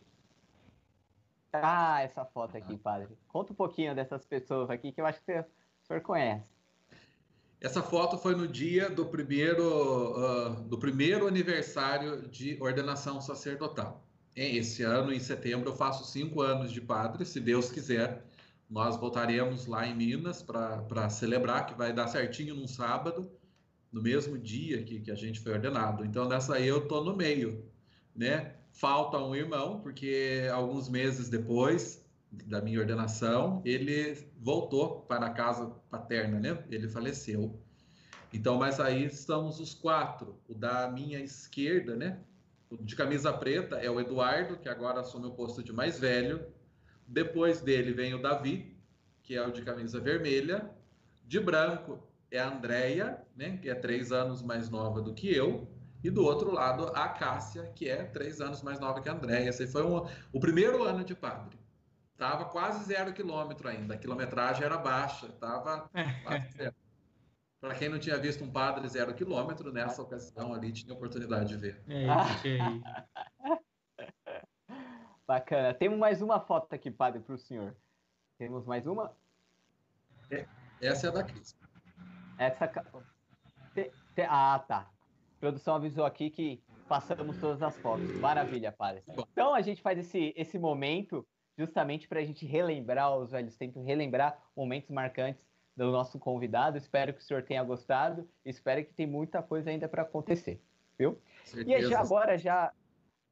Ah, 1.51 2.01
essa 2.01 2.24
foto 2.26 2.56
aqui, 2.58 2.78
padre. 2.78 3.18
Conta 3.28 3.53
um 3.53 3.56
pouquinho 3.56 3.95
dessas 3.95 4.26
pessoas 4.26 4.70
aqui 4.70 4.91
que 4.91 5.01
eu 5.01 5.06
acho 5.06 5.22
que 5.24 5.32
o 5.39 5.45
senhor 5.88 6.01
conhece. 6.01 6.45
Essa 7.62 7.82
foto 7.82 8.18
foi 8.18 8.36
no 8.36 8.47
dia 8.47 8.89
do 8.89 9.06
primeiro, 9.06 10.16
ah, 10.18 10.49
do 10.68 10.78
primeiro 10.78 11.28
aniversário 11.28 12.28
de 12.28 12.62
ordenação 12.62 13.20
sacerdotal. 13.22 14.03
Em- 14.36 14.58
Esse 14.58 14.84
ano, 14.84 15.14
em 15.14 15.20
setembro, 15.20 15.70
eu 15.70 15.76
faço 15.76 16.03
cinco 16.06 16.41
anos 16.41 16.72
de 16.72 16.82
padre, 16.82 17.26
se 17.26 17.39
Deus 17.39 17.72
quiser. 17.72 18.24
Nós 18.70 18.97
voltaremos 18.97 19.66
lá 19.68 19.88
em 19.88 19.95
Minas 19.95 20.41
para 20.43 21.10
celebrar, 21.10 21.66
que 21.68 21.74
vai 21.74 21.93
dar 21.93 22.08
certinho 22.08 22.53
num 22.56 22.68
sábado, 22.68 23.32
no 23.92 24.02
mesmo 24.02 24.38
dia 24.38 24.84
que, 24.84 25.00
que 25.00 25.12
a 25.12 25.16
gente 25.16 25.40
foi 25.40 25.54
ordenado. 25.54 26.04
Então, 26.04 26.28
nessa 26.28 26.56
aí 26.56 26.68
eu 26.68 26.88
tô 26.88 27.04
no 27.04 27.16
meio, 27.16 27.64
né? 28.16 28.56
Falta 28.72 29.18
um 29.18 29.34
irmão, 29.34 29.80
porque 29.80 30.50
alguns 30.52 30.90
meses 30.90 31.30
depois 31.30 32.06
da 32.30 32.62
minha 32.62 32.80
ordenação, 32.80 33.62
ele 33.64 34.18
voltou 34.38 35.02
para 35.02 35.28
a 35.28 35.30
casa 35.30 35.68
paterna, 35.90 36.40
né? 36.40 36.64
Ele 36.70 36.88
faleceu. 36.88 37.58
Então, 38.34 38.58
mas 38.58 38.80
aí 38.80 39.06
estamos 39.06 39.60
os 39.60 39.74
quatro. 39.74 40.38
O 40.48 40.54
da 40.54 40.92
minha 40.92 41.20
esquerda, 41.20 41.96
né? 41.96 42.20
De 42.82 42.96
camisa 42.96 43.32
preta 43.32 43.78
é 43.78 43.90
o 43.90 44.00
Eduardo, 44.00 44.58
que 44.58 44.68
agora 44.68 45.00
assume 45.00 45.28
o 45.28 45.32
posto 45.32 45.64
de 45.64 45.72
mais 45.72 45.98
velho. 45.98 46.46
Depois 47.08 47.62
dele 47.62 47.94
vem 47.94 48.14
o 48.14 48.22
Davi, 48.22 48.76
que 49.24 49.36
é 49.36 49.48
o 49.48 49.52
de 49.52 49.62
camisa 49.62 50.00
vermelha. 50.00 50.70
De 51.24 51.40
branco 51.40 52.04
é 52.36 52.42
a 52.42 52.48
Andréia, 52.50 53.22
né? 53.36 53.58
Que 53.58 53.70
é 53.70 53.76
três 53.76 54.12
anos 54.12 54.42
mais 54.42 54.70
nova 54.70 55.02
do 55.02 55.14
que 55.14 55.34
eu. 55.34 55.68
E 56.04 56.10
do 56.10 56.24
outro 56.24 56.52
lado, 56.52 56.88
a 56.96 57.10
Cássia, 57.10 57.72
que 57.76 57.90
é 57.90 58.04
três 58.04 58.40
anos 58.40 58.62
mais 58.62 58.80
nova 58.80 59.02
que 59.02 59.10
a 59.10 59.14
Andréia. 59.14 59.50
Esse 59.50 59.66
foi 59.68 59.84
um- 59.86 60.06
o 60.32 60.40
primeiro 60.40 60.84
ano 60.84 61.04
de 61.04 61.16
padre. 61.16 61.58
Tava 62.18 62.46
quase 62.46 62.84
zero 62.86 63.12
quilômetro 63.14 63.68
ainda. 63.68 63.96
A 63.96 63.98
quilometragem 63.98 64.64
era 64.64 64.78
baixa. 64.78 65.28
Tava 65.40 65.90
quase 66.24 66.50
zero. 66.58 66.76
Para 67.60 67.74
quem 67.74 67.90
não 67.90 67.98
tinha 67.98 68.18
visto 68.18 68.44
um 68.44 68.52
padre 68.52 68.88
zero 68.88 69.14
quilômetro, 69.16 69.72
nessa 69.74 70.02
ocasião 70.02 70.54
ali 70.54 70.72
tinha 70.72 70.94
oportunidade 70.94 71.50
de 71.50 71.58
ver. 71.58 71.82
É, 71.88 72.08
Ah. 72.08 72.26
é. 72.46 73.60
Bacana. 75.28 75.74
Temos 75.74 75.98
mais 75.98 76.22
uma 76.22 76.40
foto 76.40 76.72
aqui, 76.74 76.92
padre, 76.92 77.20
para 77.20 77.34
o 77.34 77.38
senhor. 77.38 77.76
Temos 78.38 78.64
mais 78.66 78.86
uma? 78.86 79.12
Essa 80.80 81.08
é 81.08 81.10
a 81.10 81.14
da 81.14 81.24
Cris. 81.24 81.56
Essa. 82.38 82.68
ca- 82.68 82.86
Te- 83.74 83.92
te- 84.16 84.22
Ah, 84.28 84.64
tá. 84.68 84.90
A 84.90 85.40
produção 85.40 85.76
avisou 85.76 86.06
aqui 86.06 86.30
que 86.30 86.64
passamos 86.88 87.38
todas 87.40 87.62
as 87.62 87.78
fotos. 87.78 88.10
Maravilha, 88.20 88.72
padre. 88.72 89.04
Então 89.32 89.54
a 89.54 89.62
gente 89.62 89.82
faz 89.82 90.00
esse, 90.00 90.34
esse 90.36 90.58
momento 90.58 91.26
justamente 91.58 92.08
para 92.08 92.20
a 92.20 92.24
gente 92.26 92.46
relembrar 92.46 93.16
os 93.18 93.32
velhos 93.32 93.56
tempos, 93.58 93.86
relembrar 93.86 94.38
momentos 94.56 94.90
marcantes 94.90 95.46
do 95.76 95.92
nosso 95.92 96.18
convidado. 96.20 96.78
Espero 96.78 97.14
que 97.14 97.20
o 97.20 97.24
senhor 97.24 97.44
tenha 97.44 97.64
gostado. 97.64 98.28
Espero 98.44 98.84
que 98.86 98.94
tem 98.94 99.06
muita 99.08 99.42
coisa 99.44 99.70
ainda 99.70 99.88
para 99.88 100.02
acontecer, 100.04 100.62
viu? 100.98 101.20
E 101.68 101.82
já 101.90 102.00
agora, 102.00 102.38
já. 102.38 102.72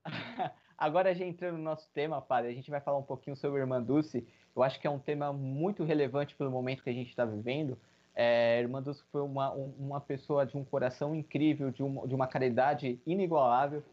agora, 0.77 1.13
já 1.15 1.25
entrando 1.25 1.57
no 1.57 1.63
nosso 1.63 1.89
tema, 1.91 2.21
padre, 2.21 2.51
a 2.51 2.53
gente 2.53 2.69
vai 2.69 2.81
falar 2.81 2.97
um 2.97 3.03
pouquinho 3.03 3.35
sobre 3.35 3.59
Irmã 3.61 3.81
Dulce. 3.81 4.27
Eu 4.55 4.61
acho 4.63 4.79
que 4.79 4.85
é 4.87 4.89
um 4.89 4.99
tema 4.99 5.31
muito 5.33 5.83
relevante 5.83 6.35
pelo 6.35 6.51
momento 6.51 6.83
que 6.83 6.89
a 6.89 6.93
gente 6.93 7.09
está 7.09 7.25
vivendo. 7.25 7.79
É, 8.15 8.59
Irmã 8.61 8.81
Dulce 8.81 9.03
foi 9.11 9.21
uma, 9.21 9.51
um- 9.53 9.73
uma 9.79 9.99
pessoa 10.01 10.45
de 10.45 10.55
um 10.55 10.63
coração 10.63 11.15
incrível, 11.15 11.71
de 11.71 11.81
uma, 11.81 12.07
de 12.07 12.13
uma 12.13 12.27
caridade 12.27 12.99
inigualável. 13.05 13.83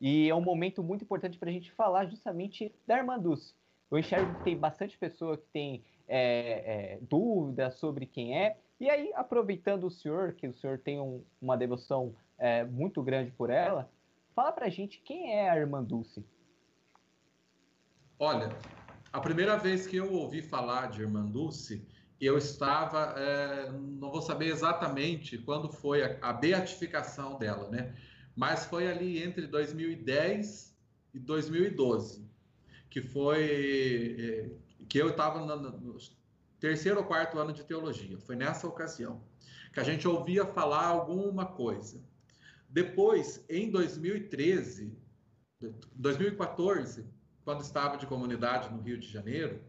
E 0.00 0.28
é 0.28 0.34
um 0.34 0.40
momento 0.40 0.82
muito 0.82 1.02
importante 1.04 1.38
para 1.38 1.48
a 1.48 1.52
gente 1.52 1.70
falar 1.72 2.06
justamente 2.06 2.72
da 2.86 2.96
Irmã 2.96 3.18
Dulce. 3.18 3.54
Eu 3.90 3.98
enxergo 3.98 4.34
que 4.38 4.44
tem 4.44 4.56
bastante 4.56 4.98
pessoa 4.98 5.36
que 5.36 5.46
tem 5.52 5.82
é, 6.06 6.94
é, 6.94 6.98
dúvidas 7.02 7.74
sobre 7.74 8.06
quem 8.06 8.36
é. 8.38 8.56
E 8.80 8.88
aí, 8.88 9.12
aproveitando 9.14 9.84
o 9.84 9.90
senhor, 9.90 10.32
que 10.32 10.46
o 10.48 10.54
senhor 10.54 10.78
tem 10.78 11.00
um- 11.00 11.22
uma 11.40 11.56
devoção 11.56 12.14
é, 12.38 12.64
muito 12.64 13.02
grande 13.02 13.30
por 13.32 13.50
ela, 13.50 13.90
fala 14.34 14.52
pra 14.52 14.68
gente 14.68 15.00
quem 15.00 15.34
é 15.34 15.50
a 15.50 15.56
Irmã 15.56 15.82
Dulce. 15.82 16.24
Olha, 18.18 18.50
a 19.12 19.20
primeira 19.20 19.56
vez 19.56 19.86
que 19.86 19.96
eu 19.96 20.12
ouvi 20.12 20.40
falar 20.42 20.88
de 20.88 21.02
Irmã 21.02 21.24
Dulce, 21.24 21.84
eu 22.20 22.36
estava, 22.36 23.14
é, 23.16 23.70
não 23.70 24.10
vou 24.10 24.20
saber 24.20 24.46
exatamente 24.46 25.38
quando 25.38 25.70
foi 25.70 26.02
a, 26.02 26.18
a 26.22 26.32
beatificação 26.32 27.38
dela, 27.38 27.68
né? 27.70 27.94
Mas 28.34 28.64
foi 28.64 28.88
ali 28.88 29.22
entre 29.22 29.46
2010 29.46 30.76
e 31.14 31.18
2012, 31.18 32.28
que 32.90 33.00
foi 33.00 34.50
é, 34.80 34.86
que 34.88 34.98
eu 34.98 35.10
estava 35.10 35.40
no, 35.40 35.70
no 35.70 35.98
terceiro 36.58 36.98
ou 36.98 37.06
quarto 37.06 37.38
ano 37.38 37.52
de 37.52 37.64
teologia. 37.64 38.18
Foi 38.18 38.34
nessa 38.34 38.66
ocasião 38.66 39.22
que 39.72 39.80
a 39.80 39.84
gente 39.84 40.08
ouvia 40.08 40.44
falar 40.44 40.86
alguma 40.86 41.46
coisa. 41.46 42.02
Depois, 42.68 43.44
em 43.48 43.70
2013, 43.70 44.96
2014, 45.94 47.06
quando 47.44 47.62
estava 47.62 47.96
de 47.96 48.06
comunidade 48.06 48.70
no 48.72 48.80
Rio 48.80 48.98
de 48.98 49.08
Janeiro, 49.08 49.60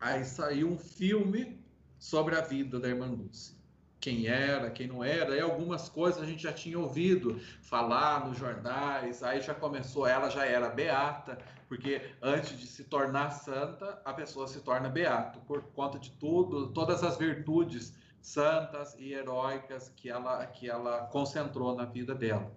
aí 0.00 0.24
saiu 0.24 0.68
um 0.70 0.78
filme 0.78 1.58
sobre 1.98 2.36
a 2.36 2.40
vida 2.40 2.78
da 2.78 2.88
irmã 2.88 3.08
Dulce. 3.08 3.56
Quem 3.98 4.26
era, 4.26 4.70
quem 4.70 4.86
não 4.86 5.02
era, 5.02 5.34
e 5.34 5.40
algumas 5.40 5.88
coisas 5.88 6.22
a 6.22 6.26
gente 6.26 6.42
já 6.42 6.52
tinha 6.52 6.78
ouvido 6.78 7.40
falar 7.62 8.28
nos 8.28 8.38
jornais, 8.38 9.22
aí 9.22 9.40
já 9.40 9.54
começou, 9.54 10.06
ela 10.06 10.28
já 10.28 10.44
era 10.44 10.68
beata, 10.68 11.38
porque 11.66 12.02
antes 12.22 12.56
de 12.58 12.66
se 12.66 12.84
tornar 12.84 13.30
santa, 13.30 14.00
a 14.04 14.12
pessoa 14.12 14.46
se 14.46 14.60
torna 14.60 14.88
beato, 14.88 15.40
por 15.40 15.62
conta 15.72 15.98
de 15.98 16.10
tudo, 16.12 16.68
todas 16.72 17.02
as 17.02 17.16
virtudes 17.16 17.94
santas 18.20 18.94
e 18.98 19.12
heróicas 19.12 19.88
que 19.96 20.08
ela, 20.08 20.46
que 20.46 20.68
ela 20.68 21.06
concentrou 21.06 21.74
na 21.74 21.84
vida 21.84 22.14
dela. 22.14 22.52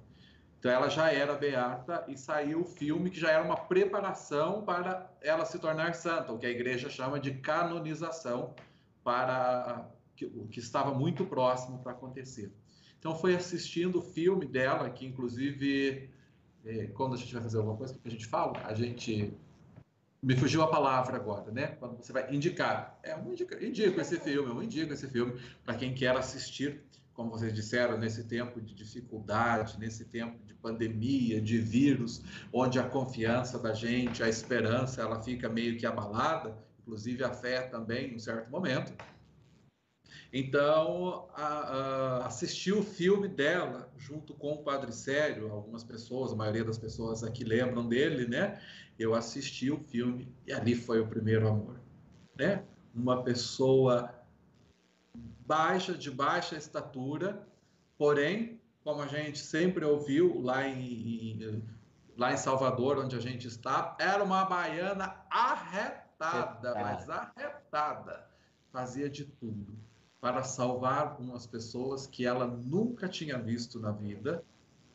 Então 0.60 0.70
ela 0.70 0.90
já 0.90 1.12
era 1.12 1.34
beata 1.36 2.04
e 2.10 2.18
saiu 2.18 2.62
o 2.62 2.66
filme 2.66 3.10
que 3.10 3.20
já 3.20 3.32
era 3.32 3.44
uma 3.44 3.56
preparação 3.56 4.62
para 4.62 5.10
ela 5.22 5.46
se 5.46 5.58
tornar 5.58 5.96
santa, 5.96 6.34
o 6.34 6.38
que 6.38 6.46
a 6.46 6.50
igreja 6.50 6.90
chama 6.90 7.18
de 7.18 7.36
canonização 7.36 8.54
para 9.02 9.90
que, 10.18 10.30
que 10.52 10.60
estava 10.60 10.94
muito 10.94 11.26
próximo 11.26 11.80
para 11.80 11.94
acontecer. 11.94 12.54
Então 13.00 13.16
foi 13.16 13.34
assistindo 13.36 14.00
o 14.00 14.02
filme 14.02 14.46
dela, 14.46 14.90
que 14.90 15.06
inclusive 15.06 16.10
é, 16.66 16.88
quando 16.88 17.14
a 17.14 17.18
gente 17.18 17.34
vai 17.34 17.42
fazer 17.42 17.58
alguma 17.58 17.78
coisa, 17.78 17.94
que 17.94 18.08
a 18.08 18.12
gente 18.12 18.26
fala, 18.26 18.52
a 18.66 18.74
gente 18.74 19.34
me 20.22 20.36
fugiu 20.36 20.62
a 20.62 20.68
palavra 20.68 21.16
agora, 21.16 21.50
né? 21.52 21.68
Quando 21.80 21.96
você 21.96 22.12
vai 22.12 22.36
indicar, 22.36 23.00
é 23.02 23.16
um 23.16 23.32
indica, 23.32 23.64
indico 23.64 24.02
esse 24.02 24.20
filme, 24.20 24.50
eu 24.50 24.62
indico 24.62 24.92
esse 24.92 25.08
filme 25.08 25.40
para 25.64 25.76
quem 25.76 25.94
quer 25.94 26.16
assistir, 26.18 26.84
como 27.20 27.32
vocês 27.32 27.54
disseram, 27.54 27.98
nesse 27.98 28.24
tempo 28.24 28.62
de 28.62 28.74
dificuldade, 28.74 29.78
nesse 29.78 30.06
tempo 30.06 30.42
de 30.46 30.54
pandemia, 30.54 31.42
de 31.42 31.58
vírus, 31.58 32.24
onde 32.54 32.80
a 32.80 32.84
confiança 32.84 33.60
da 33.60 33.74
gente, 33.74 34.24
a 34.24 34.30
esperança, 34.30 35.02
ela 35.02 35.22
fica 35.22 35.50
meio 35.50 35.78
que 35.78 35.86
abalada, 35.86 36.58
inclusive 36.80 37.22
a 37.26 37.34
fé 37.34 37.64
também, 37.64 38.14
em 38.14 38.16
um 38.16 38.20
certo 38.20 38.50
momento. 38.50 38.94
Então, 40.32 41.28
a, 41.34 41.44
a, 41.44 42.28
assisti 42.28 42.72
o 42.72 42.82
filme 42.82 43.28
dela 43.28 43.92
junto 43.98 44.34
com 44.34 44.54
o 44.54 44.64
Padre 44.64 44.94
Sério, 44.94 45.52
algumas 45.52 45.84
pessoas, 45.84 46.32
a 46.32 46.38
maioria 46.38 46.64
das 46.64 46.78
pessoas 46.78 47.22
aqui 47.22 47.44
lembram 47.44 47.86
dele, 47.86 48.30
né? 48.30 48.62
Eu 48.98 49.14
assisti 49.14 49.70
o 49.70 49.78
filme 49.78 50.34
e 50.48 50.54
ali 50.54 50.74
foi 50.74 51.02
o 51.02 51.08
primeiro 51.08 51.50
amor, 51.50 51.82
né? 52.38 52.64
Uma 52.96 53.22
pessoa 53.26 54.19
baixa, 55.50 55.96
de 55.96 56.12
baixa 56.12 56.56
estatura, 56.56 57.44
porém, 57.98 58.62
como 58.84 59.02
a 59.02 59.08
gente 59.08 59.40
sempre 59.40 59.84
ouviu 59.84 60.40
lá 60.44 60.68
em, 60.68 61.42
em 61.42 61.64
lá 62.16 62.32
em 62.32 62.38
Salvador, 62.38 63.00
onde 63.00 63.16
a 63.16 63.20
gente 63.20 63.48
está, 63.48 63.98
era 64.00 64.24
uma 64.24 64.46
baiana 64.46 65.16
arretada, 65.28 66.76
mas 66.76 67.10
arretada. 67.10 68.28
Fazia 68.72 69.10
de 69.10 69.26
tudo 69.26 69.74
para 70.22 70.44
salvar 70.44 71.20
umas 71.20 71.48
pessoas 71.48 72.06
que 72.06 72.28
ela 72.28 72.46
nunca 72.46 73.08
tinha 73.08 73.40
visto 73.40 73.80
na 73.80 73.92
vida, 73.92 74.44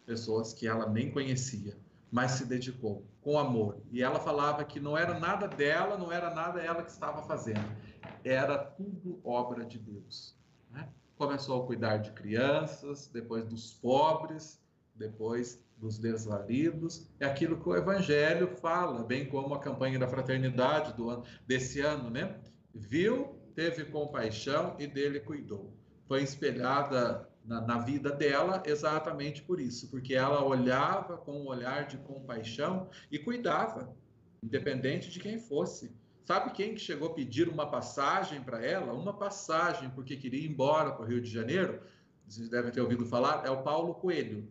pessoas 0.07 0.53
que 0.53 0.69
ela 0.69 0.89
nem 0.89 1.11
conhecia, 1.11 1.77
mas 2.13 2.33
se 2.33 2.45
dedicou 2.45 3.03
com 3.23 3.39
amor. 3.39 3.79
E 3.91 4.03
ela 4.03 4.21
falava 4.21 4.63
que 4.65 4.79
não 4.79 4.97
era 4.97 5.19
nada 5.19 5.49
dela, 5.49 5.97
não 5.97 6.13
era 6.13 6.33
nada 6.33 6.61
ela 6.61 6.85
que 6.85 6.91
estava 6.91 7.23
fazendo, 7.23 7.75
era 8.23 8.57
tudo 8.59 9.19
obra 9.25 9.65
de 9.65 9.79
Deus. 9.79 10.37
Né? 10.75 10.89
Começou 11.17 11.63
a 11.63 11.67
cuidar 11.67 11.99
de 11.99 12.11
crianças, 12.11 13.09
depois 13.09 13.45
dos 13.47 13.73
pobres, 13.73 14.61
depois 14.95 15.65
dos 15.79 15.99
desvalidos. 15.99 17.09
É 17.19 17.27
aquilo 17.27 17.61
que 17.61 17.69
o 17.69 17.77
Evangelho 17.77 18.49
fala, 18.57 19.03
bem 19.05 19.27
como 19.27 19.55
a 19.55 19.61
campanha 19.61 19.99
da 19.99 20.09
fraternidade 20.09 20.93
do 20.95 21.09
ano, 21.09 21.25
desse 21.47 21.81
ano, 21.81 22.11
né? 22.11 22.39
Viu 22.75 23.41
teve 23.55 23.85
compaixão 23.85 24.77
e 24.79 24.87
dele 24.87 25.21
cuidou. 25.21 25.73
Foi 26.07 26.23
espelhada 26.23 27.29
na, 27.45 27.61
na, 27.61 27.79
vida 27.79 28.11
dela 28.11 28.63
exatamente 28.67 29.43
por 29.43 29.61
isso, 29.61 29.89
porque 29.91 30.15
ela 30.15 30.45
olhava 30.45 31.17
com 31.17 31.41
um 31.41 31.47
olhar 31.47 31.87
de 31.87 31.97
compaixão 31.99 32.89
e 33.11 33.19
cuidava, 33.19 33.95
independente 34.43 35.11
de 35.11 35.21
quem 35.21 35.39
fosse. 35.39 35.95
Sabe 36.25 36.53
quem 36.53 36.75
que 36.75 36.81
chegou 36.81 37.09
a 37.09 37.15
pedir 37.15 37.49
uma 37.49 37.67
passagem 37.67 38.43
para 38.43 38.65
ela? 38.65 38.95
Uma 38.95 39.13
passagem, 39.13 39.91
porque 39.91 40.17
queria 40.17 40.41
ir 40.41 40.51
embora 40.51 40.93
para 40.93 41.05
o 41.05 41.09
Rio 41.09 41.21
de 41.21 41.31
Janeiro? 41.31 41.83
Vocês 42.27 42.49
devem 42.49 42.73
ter 42.73 42.81
ouvido 42.81 43.05
falar, 43.05 43.45
é 43.45 43.51
o 43.51 43.63
Paulo 43.63 43.95
Coelho. 43.95 44.51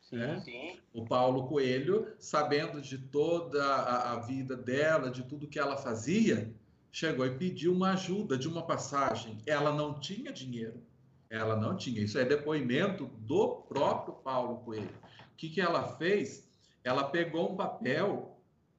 Sim, 0.00 0.20
é? 0.20 0.40
sim. 0.40 0.80
O 0.92 1.04
Paulo 1.04 1.46
Coelho, 1.46 2.12
sabendo 2.18 2.80
de 2.80 2.98
toda 2.98 3.64
a, 3.64 4.12
a 4.12 4.20
vida 4.20 4.56
dela, 4.56 5.08
de 5.08 5.22
tudo 5.22 5.46
que 5.46 5.58
ela 5.58 5.76
fazia, 5.76 6.52
chegou 6.90 7.24
e 7.24 7.36
pediu 7.36 7.72
uma 7.72 7.92
ajuda 7.92 8.36
de 8.36 8.48
uma 8.48 8.62
passagem. 8.62 9.38
Ela 9.46 9.72
não 9.72 10.00
tinha 10.00 10.32
dinheiro. 10.32 10.82
Ela 11.30 11.54
não 11.54 11.76
tinha. 11.76 12.00
Isso 12.00 12.18
é 12.18 12.24
depoimento 12.24 13.06
do 13.18 13.62
próprio 13.68 14.14
Paulo 14.14 14.58
Coelho. 14.64 14.94
O 15.32 15.36
que, 15.36 15.48
que 15.48 15.60
ela 15.60 15.96
fez? 15.96 16.48
Ela 16.82 17.04
pegou 17.04 17.52
um 17.52 17.56
papel 17.56 18.35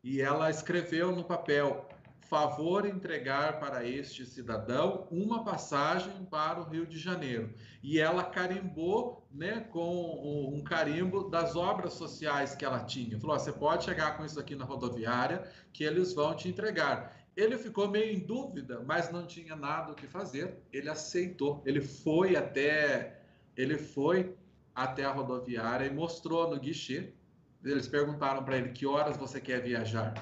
e 0.08 0.22
ela 0.22 0.50
escreveu 0.50 1.14
no 1.14 1.26
papel: 1.26 1.86
favor 2.30 2.86
entregar 2.86 3.60
para 3.60 3.86
este 3.86 4.26
cidadão 4.26 5.06
uma 5.12 5.44
passagem 5.44 6.26
para 6.32 6.62
o 6.62 6.64
Rio 6.64 6.88
de 6.88 6.98
Janeiro. 6.98 7.54
E 7.84 8.00
ela 8.00 8.24
carimbou 8.24 9.28
né, 9.30 9.68
com 9.70 10.54
um 10.56 10.64
carimbo 10.64 11.30
das 11.30 11.58
obras 11.58 11.92
sociais 11.94 12.56
que 12.56 12.64
ela 12.64 12.86
tinha. 12.86 13.20
Falou: 13.20 13.38
você 13.38 13.52
pode 13.52 13.84
chegar 13.84 14.16
com 14.16 14.24
isso 14.24 14.40
aqui 14.40 14.56
na 14.56 14.64
rodoviária 14.64 15.44
que 15.74 15.84
eles 15.84 16.14
vão 16.14 16.34
te 16.34 16.48
entregar. 16.48 17.14
Ele 17.36 17.58
ficou 17.58 17.90
meio 17.90 18.16
em 18.16 18.26
dúvida, 18.26 18.82
mas 18.86 19.12
não 19.12 19.28
tinha 19.28 19.58
nada 19.58 19.92
o 19.92 19.96
que 19.96 20.08
fazer. 20.08 20.58
Ele 20.72 20.88
aceitou. 20.88 21.62
Ele 21.66 21.82
foi 21.82 22.38
até 22.38 23.20
ele 23.58 23.78
foi 23.78 24.34
até 24.74 25.04
a 25.04 25.12
rodoviária 25.12 25.86
e 25.86 25.94
mostrou 25.94 26.50
no 26.50 26.58
guichê. 26.58 27.14
Eles 27.64 27.88
perguntaram 27.88 28.44
para 28.44 28.58
ele 28.58 28.70
que 28.70 28.86
horas 28.86 29.18
você 29.18 29.42
quer 29.42 29.62
viajar. 29.62 30.14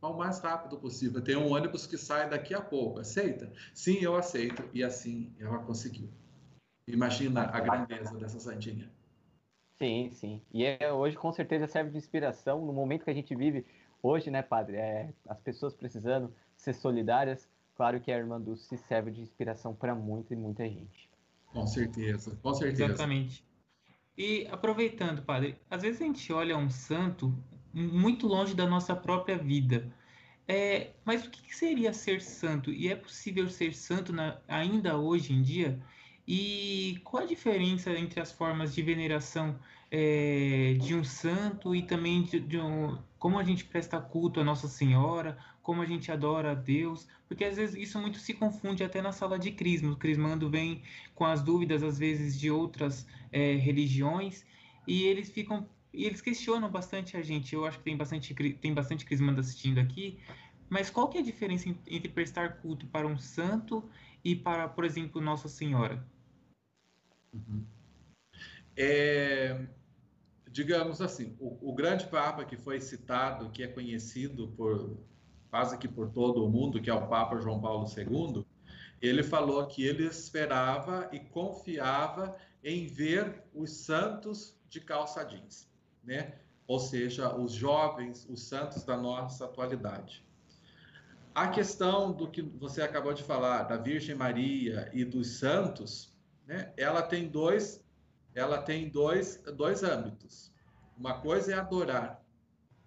O 0.00 0.12
mais 0.12 0.38
rápido 0.38 0.78
possível. 0.78 1.20
Tem 1.20 1.36
um 1.36 1.52
ônibus 1.52 1.86
que 1.86 1.98
sai 1.98 2.28
daqui 2.28 2.54
a 2.54 2.60
pouco. 2.60 3.00
Aceita? 3.00 3.52
Sim, 3.74 3.98
eu 4.00 4.14
aceito. 4.16 4.62
E 4.72 4.84
assim 4.84 5.32
ela 5.38 5.58
conseguiu. 5.58 6.08
Imagina 6.86 7.42
a 7.42 7.60
grandeza 7.60 8.16
dessa 8.16 8.38
santinha. 8.38 8.90
Sim, 9.78 10.10
sim. 10.12 10.42
E 10.52 10.64
é, 10.64 10.92
hoje 10.92 11.16
com 11.16 11.32
certeza 11.32 11.66
serve 11.66 11.90
de 11.90 11.98
inspiração 11.98 12.64
no 12.64 12.72
momento 12.72 13.04
que 13.04 13.10
a 13.10 13.14
gente 13.14 13.34
vive 13.34 13.64
hoje, 14.02 14.30
né, 14.30 14.42
padre? 14.42 14.76
É, 14.76 15.12
as 15.28 15.40
pessoas 15.40 15.74
precisando 15.74 16.32
ser 16.56 16.74
solidárias, 16.74 17.48
claro 17.76 18.00
que 18.00 18.10
a 18.10 18.16
Irmã 18.16 18.40
Dulce 18.40 18.76
serve 18.76 19.10
de 19.10 19.20
inspiração 19.20 19.74
para 19.74 19.94
muita 19.94 20.34
e 20.34 20.36
muita 20.36 20.64
gente. 20.64 21.08
Com 21.46 21.66
certeza, 21.66 22.36
com 22.42 22.54
certeza. 22.54 22.84
Exatamente. 22.84 23.47
E 24.18 24.48
aproveitando, 24.50 25.22
padre, 25.22 25.56
às 25.70 25.82
vezes 25.82 26.02
a 26.02 26.04
gente 26.04 26.32
olha 26.32 26.58
um 26.58 26.68
santo 26.68 27.32
muito 27.72 28.26
longe 28.26 28.52
da 28.52 28.66
nossa 28.66 28.96
própria 28.96 29.38
vida. 29.38 29.94
É, 30.48 30.90
mas 31.04 31.24
o 31.24 31.30
que 31.30 31.54
seria 31.54 31.92
ser 31.92 32.20
santo? 32.20 32.72
E 32.72 32.88
é 32.88 32.96
possível 32.96 33.48
ser 33.48 33.72
santo 33.72 34.12
na, 34.12 34.38
ainda 34.48 34.98
hoje 34.98 35.32
em 35.32 35.40
dia? 35.40 35.80
E 36.26 37.00
qual 37.04 37.22
a 37.22 37.26
diferença 37.26 37.92
entre 37.92 38.20
as 38.20 38.32
formas 38.32 38.74
de 38.74 38.82
veneração 38.82 39.56
é, 39.88 40.76
de 40.80 40.96
um 40.96 41.04
santo 41.04 41.72
e 41.72 41.82
também 41.82 42.22
de, 42.24 42.40
de 42.40 42.58
um, 42.58 42.98
como 43.20 43.38
a 43.38 43.44
gente 43.44 43.64
presta 43.64 44.00
culto 44.00 44.40
a 44.40 44.44
Nossa 44.44 44.66
Senhora, 44.66 45.38
como 45.68 45.82
a 45.82 45.84
gente 45.84 46.10
adora 46.10 46.52
a 46.52 46.54
Deus, 46.54 47.06
porque 47.26 47.44
às 47.44 47.58
vezes 47.58 47.76
isso 47.76 48.00
muito 48.00 48.18
se 48.18 48.32
confunde 48.32 48.82
até 48.82 49.02
na 49.02 49.12
sala 49.12 49.38
de 49.38 49.52
crisma. 49.52 49.92
O 49.92 49.96
crismando 49.98 50.48
vem 50.48 50.82
com 51.14 51.26
as 51.26 51.42
dúvidas, 51.42 51.82
às 51.82 51.98
vezes, 51.98 52.40
de 52.40 52.50
outras 52.50 53.06
é, 53.30 53.52
religiões, 53.52 54.46
e 54.86 55.02
eles 55.02 55.30
ficam. 55.30 55.68
E 55.92 56.06
eles 56.06 56.22
questionam 56.22 56.70
bastante 56.70 57.18
a 57.18 57.22
gente. 57.22 57.54
Eu 57.54 57.66
acho 57.66 57.76
que 57.76 57.84
tem 57.84 57.98
bastante, 57.98 58.34
tem 58.54 58.72
bastante 58.72 59.04
crismando 59.04 59.40
assistindo 59.40 59.78
aqui. 59.78 60.18
Mas 60.70 60.88
qual 60.88 61.06
que 61.06 61.18
é 61.18 61.20
a 61.20 61.24
diferença 61.24 61.68
entre 61.86 62.08
prestar 62.08 62.62
culto 62.62 62.86
para 62.86 63.06
um 63.06 63.18
santo 63.18 63.84
e 64.24 64.34
para, 64.34 64.70
por 64.70 64.86
exemplo, 64.86 65.20
Nossa 65.20 65.48
Senhora? 65.50 66.02
Uhum. 67.30 67.62
É, 68.74 69.66
digamos 70.50 71.02
assim, 71.02 71.36
o, 71.38 71.58
o, 71.70 71.74
grande 71.74 72.06
Papa 72.06 72.42
que 72.42 72.56
foi 72.56 72.80
citado, 72.80 73.50
que 73.50 73.62
é 73.62 73.66
conhecido 73.66 74.48
por 74.56 74.96
quase 75.50 75.78
que 75.78 75.88
por 75.88 76.10
todo 76.10 76.44
o 76.44 76.50
mundo, 76.50 76.80
que 76.80 76.90
é 76.90 76.94
o 76.94 77.06
Papa 77.06 77.40
João 77.40 77.60
Paulo 77.60 77.86
II, 77.86 78.44
ele 79.00 79.22
falou 79.22 79.66
que 79.66 79.84
ele 79.84 80.04
esperava 80.04 81.08
e 81.12 81.20
confiava 81.20 82.36
em 82.62 82.86
ver 82.86 83.44
os 83.54 83.70
santos 83.70 84.58
de 84.68 84.80
calça 84.80 85.24
jeans, 85.24 85.70
né? 86.02 86.34
Ou 86.66 86.78
seja, 86.78 87.34
os 87.34 87.52
jovens, 87.52 88.26
os 88.28 88.42
santos 88.42 88.84
da 88.84 88.96
nossa 88.96 89.44
atualidade. 89.44 90.26
A 91.34 91.48
questão 91.48 92.12
do 92.12 92.28
que 92.28 92.42
você 92.42 92.82
acabou 92.82 93.14
de 93.14 93.22
falar, 93.22 93.62
da 93.62 93.76
Virgem 93.76 94.14
Maria 94.14 94.90
e 94.92 95.04
dos 95.04 95.38
santos, 95.38 96.12
né? 96.46 96.72
Ela 96.76 97.00
tem 97.02 97.28
dois, 97.28 97.84
ela 98.34 98.60
tem 98.60 98.90
dois, 98.90 99.40
dois 99.54 99.82
âmbitos. 99.82 100.52
Uma 100.96 101.20
coisa 101.20 101.52
é 101.52 101.54
adorar, 101.54 102.22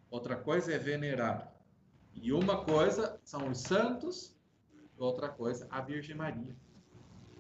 outra 0.10 0.36
coisa 0.36 0.74
é 0.74 0.78
venerar. 0.78 1.51
E 2.16 2.32
uma 2.32 2.64
coisa 2.64 3.20
são 3.24 3.50
os 3.50 3.60
santos, 3.60 4.36
outra 4.98 5.30
coisa 5.30 5.68
a 5.70 5.82
Virgem 5.82 6.16
Maria. 6.16 6.56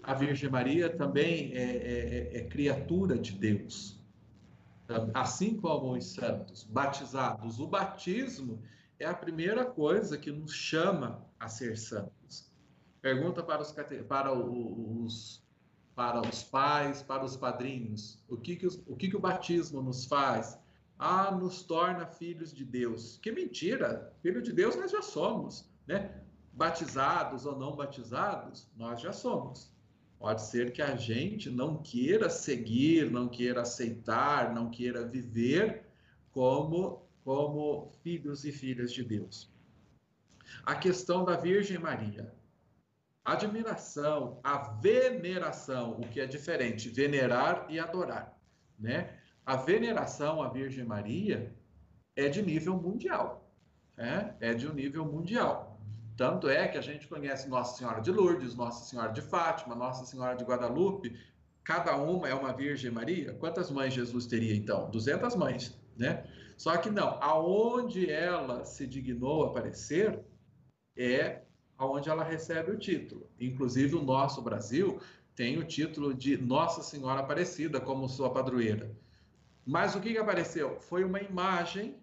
A 0.03 0.13
Virgem 0.13 0.49
Maria 0.49 0.89
também 0.89 1.53
é, 1.53 1.61
é, 1.61 2.37
é 2.37 2.43
criatura 2.45 3.17
de 3.17 3.33
Deus, 3.33 4.01
assim 5.13 5.55
como 5.55 5.95
os 5.95 6.05
santos 6.05 6.63
batizados. 6.63 7.59
O 7.59 7.67
batismo 7.67 8.61
é 8.99 9.05
a 9.05 9.13
primeira 9.13 9.65
coisa 9.65 10.17
que 10.17 10.31
nos 10.31 10.53
chama 10.53 11.23
a 11.39 11.47
ser 11.47 11.77
santos. 11.77 12.51
Pergunta 13.01 13.41
para 13.41 13.61
os, 13.61 13.75
para 14.07 14.33
os, 14.33 15.43
para 15.95 16.21
os 16.21 16.43
pais, 16.43 17.01
para 17.01 17.25
os 17.25 17.35
padrinhos, 17.35 18.23
o 18.29 18.37
que, 18.37 18.55
que, 18.55 18.67
os, 18.67 18.81
o, 18.87 18.95
que, 18.95 19.09
que 19.09 19.15
o 19.15 19.19
batismo 19.19 19.81
nos 19.81 20.05
faz? 20.05 20.57
Ah, 21.03 21.31
nos 21.31 21.63
torna 21.63 22.05
filhos 22.05 22.53
de 22.53 22.63
Deus. 22.63 23.17
Que 23.17 23.31
mentira! 23.31 24.13
Filho 24.21 24.39
de 24.39 24.53
Deus 24.53 24.75
nós 24.75 24.91
já 24.91 25.01
somos, 25.01 25.67
né? 25.87 26.21
Batizados 26.53 27.43
ou 27.47 27.57
não 27.57 27.75
batizados, 27.75 28.69
nós 28.77 29.01
já 29.01 29.11
somos. 29.11 29.73
Pode 30.19 30.43
ser 30.43 30.71
que 30.71 30.79
a 30.79 30.95
gente 30.95 31.49
não 31.49 31.81
queira 31.81 32.29
seguir, 32.29 33.09
não 33.09 33.27
queira 33.27 33.61
aceitar, 33.61 34.53
não 34.53 34.69
queira 34.69 35.03
viver 35.03 35.87
como, 36.31 37.03
como 37.23 37.91
filhos 38.03 38.45
e 38.45 38.51
filhas 38.51 38.93
de 38.93 39.03
Deus. 39.03 39.51
A 40.63 40.75
questão 40.75 41.25
da 41.25 41.35
Virgem 41.35 41.79
Maria. 41.79 42.31
Admiração, 43.25 44.39
a 44.43 44.57
veneração, 44.73 45.99
o 45.99 46.07
que 46.09 46.19
é 46.21 46.27
diferente, 46.27 46.89
venerar 46.89 47.65
e 47.69 47.79
adorar, 47.79 48.39
né? 48.77 49.20
A 49.45 49.55
veneração 49.55 50.41
à 50.41 50.49
Virgem 50.49 50.85
Maria 50.85 51.53
é 52.15 52.29
de 52.29 52.41
nível 52.41 52.75
mundial, 52.77 53.51
é, 53.97 54.33
é 54.39 54.53
de 54.53 54.67
um 54.67 54.73
nível 54.73 55.05
mundial. 55.05 55.79
Tanto 56.15 56.47
é 56.47 56.67
que 56.67 56.77
a 56.77 56.81
gente 56.81 57.07
conhece 57.07 57.49
Nossa 57.49 57.77
Senhora 57.77 58.01
de 58.01 58.11
Lourdes, 58.11 58.55
Nossa 58.55 58.85
Senhora 58.85 59.11
de 59.11 59.21
Fátima, 59.21 59.73
Nossa 59.73 60.05
Senhora 60.05 60.35
de 60.35 60.43
Guadalupe, 60.43 61.17
cada 61.63 61.95
uma 61.95 62.27
é 62.27 62.33
uma 62.33 62.53
Virgem 62.53 62.91
Maria. 62.91 63.33
Quantas 63.33 63.71
mães 63.71 63.93
Jesus 63.93 64.27
teria 64.27 64.55
então? 64.55 64.89
200 64.91 65.35
mães, 65.35 65.75
né? 65.97 66.25
Só 66.57 66.77
que 66.77 66.91
não, 66.91 67.17
aonde 67.23 68.09
ela 68.09 68.63
se 68.65 68.85
dignou 68.85 69.45
aparecer 69.45 70.19
é 70.95 71.41
aonde 71.75 72.09
ela 72.09 72.23
recebe 72.23 72.71
o 72.71 72.77
título. 72.77 73.27
Inclusive 73.39 73.95
o 73.95 74.03
nosso 74.03 74.41
Brasil 74.43 74.99
tem 75.35 75.57
o 75.57 75.65
título 75.65 76.13
de 76.13 76.37
Nossa 76.37 76.83
Senhora 76.83 77.21
Aparecida 77.21 77.79
como 77.79 78.07
sua 78.07 78.29
padroeira. 78.29 78.95
Mas 79.65 79.95
o 79.95 80.01
que, 80.01 80.11
que 80.11 80.17
apareceu? 80.17 80.79
Foi 80.79 81.03
uma 81.03 81.19
imagem 81.19 81.95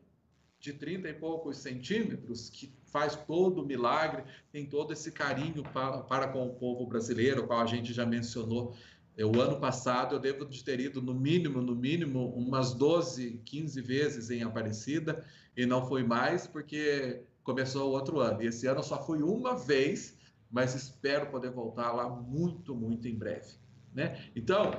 de 0.61 0.73
30 0.73 1.09
e 1.09 1.15
poucos 1.15 1.59
centímetros, 1.59 2.51
que 2.51 2.73
faz 2.87 3.15
todo 3.15 3.63
o 3.63 3.67
milagre, 3.67 4.25
tem 4.51 4.67
todo 4.67 4.93
esse 4.93 5.13
carinho 5.13 5.63
para, 5.63 5.99
para 5.99 6.29
com 6.29 6.47
o 6.47 6.55
povo 6.55 6.87
brasileiro, 6.87 7.47
qual 7.47 7.61
a 7.61 7.67
gente 7.67 7.93
já 7.93 8.05
mencionou. 8.05 8.75
O 9.19 9.41
ano 9.41 9.59
passado 9.59 10.15
eu 10.15 10.21
devo 10.21 10.45
de 10.45 10.63
ter 10.63 10.79
ido 10.79 11.03
no 11.03 11.13
mínimo, 11.13 11.61
no 11.61 11.75
mínimo, 11.75 12.33
umas 12.35 12.73
12, 12.73 13.41
15 13.45 13.81
vezes 13.83 14.31
em 14.31 14.43
Aparecida, 14.43 15.25
e 15.57 15.67
não 15.67 15.87
fui 15.87 16.05
mais 16.05 16.47
porque 16.47 17.23
começou 17.43 17.91
o 17.91 17.93
outro 17.93 18.21
ano. 18.21 18.43
E 18.43 18.47
esse 18.47 18.67
ano 18.67 18.83
só 18.83 19.05
fui 19.05 19.23
uma 19.23 19.57
vez, 19.57 20.17
mas 20.51 20.75
espero 20.75 21.31
poder 21.31 21.51
voltar 21.51 21.93
lá 21.93 22.09
muito, 22.09 22.75
muito 22.75 23.09
em 23.09 23.15
breve. 23.17 23.55
Né? 23.95 24.31
Então, 24.37 24.71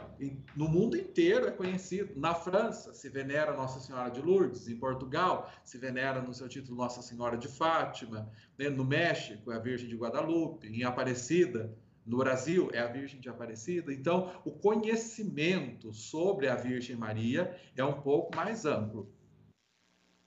no 0.56 0.68
mundo 0.68 0.96
inteiro 0.96 1.48
é 1.48 1.52
conhecido. 1.52 2.18
Na 2.20 2.34
França, 2.34 2.94
se 2.94 3.10
venera 3.10 3.56
Nossa 3.56 3.80
Senhora 3.80 4.10
de 4.10 4.22
Lourdes. 4.22 4.68
Em 4.68 4.78
Portugal, 4.78 5.52
se 5.64 5.78
venera 5.78 6.22
no 6.22 6.34
seu 6.34 6.48
título 6.48 6.78
Nossa 6.78 7.02
Senhora 7.02 7.38
de 7.38 7.48
Fátima. 7.48 8.32
Né? 8.58 8.70
No 8.70 8.86
México, 8.86 9.52
é 9.52 9.56
a 9.56 9.60
Virgem 9.60 9.90
de 9.90 9.96
Guadalupe. 9.96 10.68
Em 10.68 10.84
Aparecida, 10.84 11.76
no 12.06 12.18
Brasil, 12.18 12.70
é 12.72 12.80
a 12.80 12.88
Virgem 12.88 13.20
de 13.20 13.30
Aparecida. 13.30 13.94
Então, 13.94 14.32
o 14.46 14.52
conhecimento 14.52 15.94
sobre 15.94 16.48
a 16.48 16.56
Virgem 16.56 16.96
Maria 16.96 17.56
é 17.76 17.84
um 17.84 18.02
pouco 18.02 18.36
mais 18.36 18.66
amplo. 18.66 19.12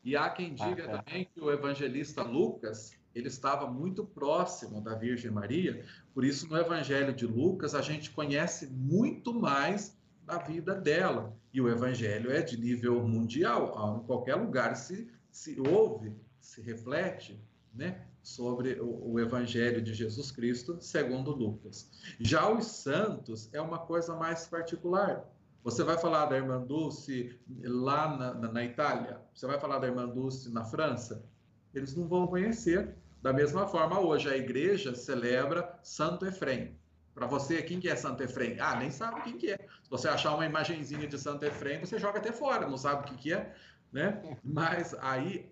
E 0.04 0.16
há 0.16 0.28
quem 0.30 0.54
diga 0.54 0.84
ah, 0.84 0.98
também 0.98 1.28
que 1.32 1.40
o 1.40 1.50
evangelista 1.50 2.22
Lucas 2.22 2.92
ele 3.14 3.28
estava 3.28 3.70
muito 3.70 4.04
próximo 4.04 4.80
da 4.80 4.94
Virgem 4.94 5.30
Maria, 5.30 5.84
por 6.14 6.24
isso 6.24 6.48
no 6.48 6.56
Evangelho 6.56 7.12
de 7.12 7.26
Lucas 7.26 7.74
a 7.74 7.82
gente 7.82 8.10
conhece 8.10 8.66
muito 8.68 9.34
mais 9.34 9.96
da 10.24 10.38
vida 10.38 10.74
dela. 10.74 11.36
E 11.52 11.60
o 11.60 11.68
Evangelho 11.68 12.30
é 12.30 12.40
de 12.40 12.58
nível 12.58 13.06
mundial, 13.06 14.00
em 14.00 14.06
qualquer 14.06 14.36
lugar 14.36 14.76
se, 14.76 15.10
se 15.30 15.60
ouve, 15.60 16.14
se 16.40 16.60
reflete 16.62 17.38
né, 17.74 18.06
sobre 18.22 18.80
o, 18.80 19.12
o 19.12 19.20
Evangelho 19.20 19.82
de 19.82 19.92
Jesus 19.92 20.30
Cristo, 20.30 20.78
segundo 20.80 21.32
Lucas. 21.32 21.90
Já 22.20 22.50
os 22.50 22.66
santos 22.66 23.50
é 23.52 23.60
uma 23.60 23.78
coisa 23.78 24.14
mais 24.14 24.46
particular. 24.46 25.28
Você 25.64 25.84
vai 25.84 25.96
falar 25.96 26.26
da 26.26 26.36
Irmã 26.36 26.60
Dulce 26.60 27.38
lá 27.62 28.16
na, 28.16 28.34
na, 28.34 28.52
na 28.52 28.64
Itália? 28.64 29.20
Você 29.32 29.46
vai 29.46 29.60
falar 29.60 29.78
da 29.78 29.86
Irmã 29.86 30.08
Dulce 30.08 30.50
na 30.52 30.64
França? 30.64 31.24
Eles 31.72 31.94
não 31.94 32.08
vão 32.08 32.26
conhecer, 32.26 32.96
da 33.22 33.32
mesma 33.32 33.68
forma, 33.68 34.00
hoje 34.00 34.28
a 34.28 34.36
igreja 34.36 34.94
celebra 34.96 35.78
Santo 35.80 36.26
Efrem. 36.26 36.76
Para 37.14 37.26
você, 37.26 37.62
quem 37.62 37.78
que 37.78 37.88
é 37.88 37.94
Santo 37.94 38.22
Efrem? 38.22 38.58
Ah, 38.58 38.74
nem 38.74 38.90
sabe 38.90 39.22
quem 39.22 39.38
que 39.38 39.52
é. 39.52 39.58
Se 39.80 39.88
você 39.88 40.08
achar 40.08 40.34
uma 40.34 40.44
imagenzinha 40.44 41.06
de 41.06 41.16
Santo 41.16 41.44
Efrem, 41.44 41.78
você 41.78 42.00
joga 42.00 42.18
até 42.18 42.32
fora, 42.32 42.68
não 42.68 42.76
sabe 42.76 43.02
o 43.02 43.04
que, 43.04 43.16
que 43.16 43.32
é, 43.32 43.54
né? 43.92 44.20
Mas 44.42 44.92
aí, 44.94 45.48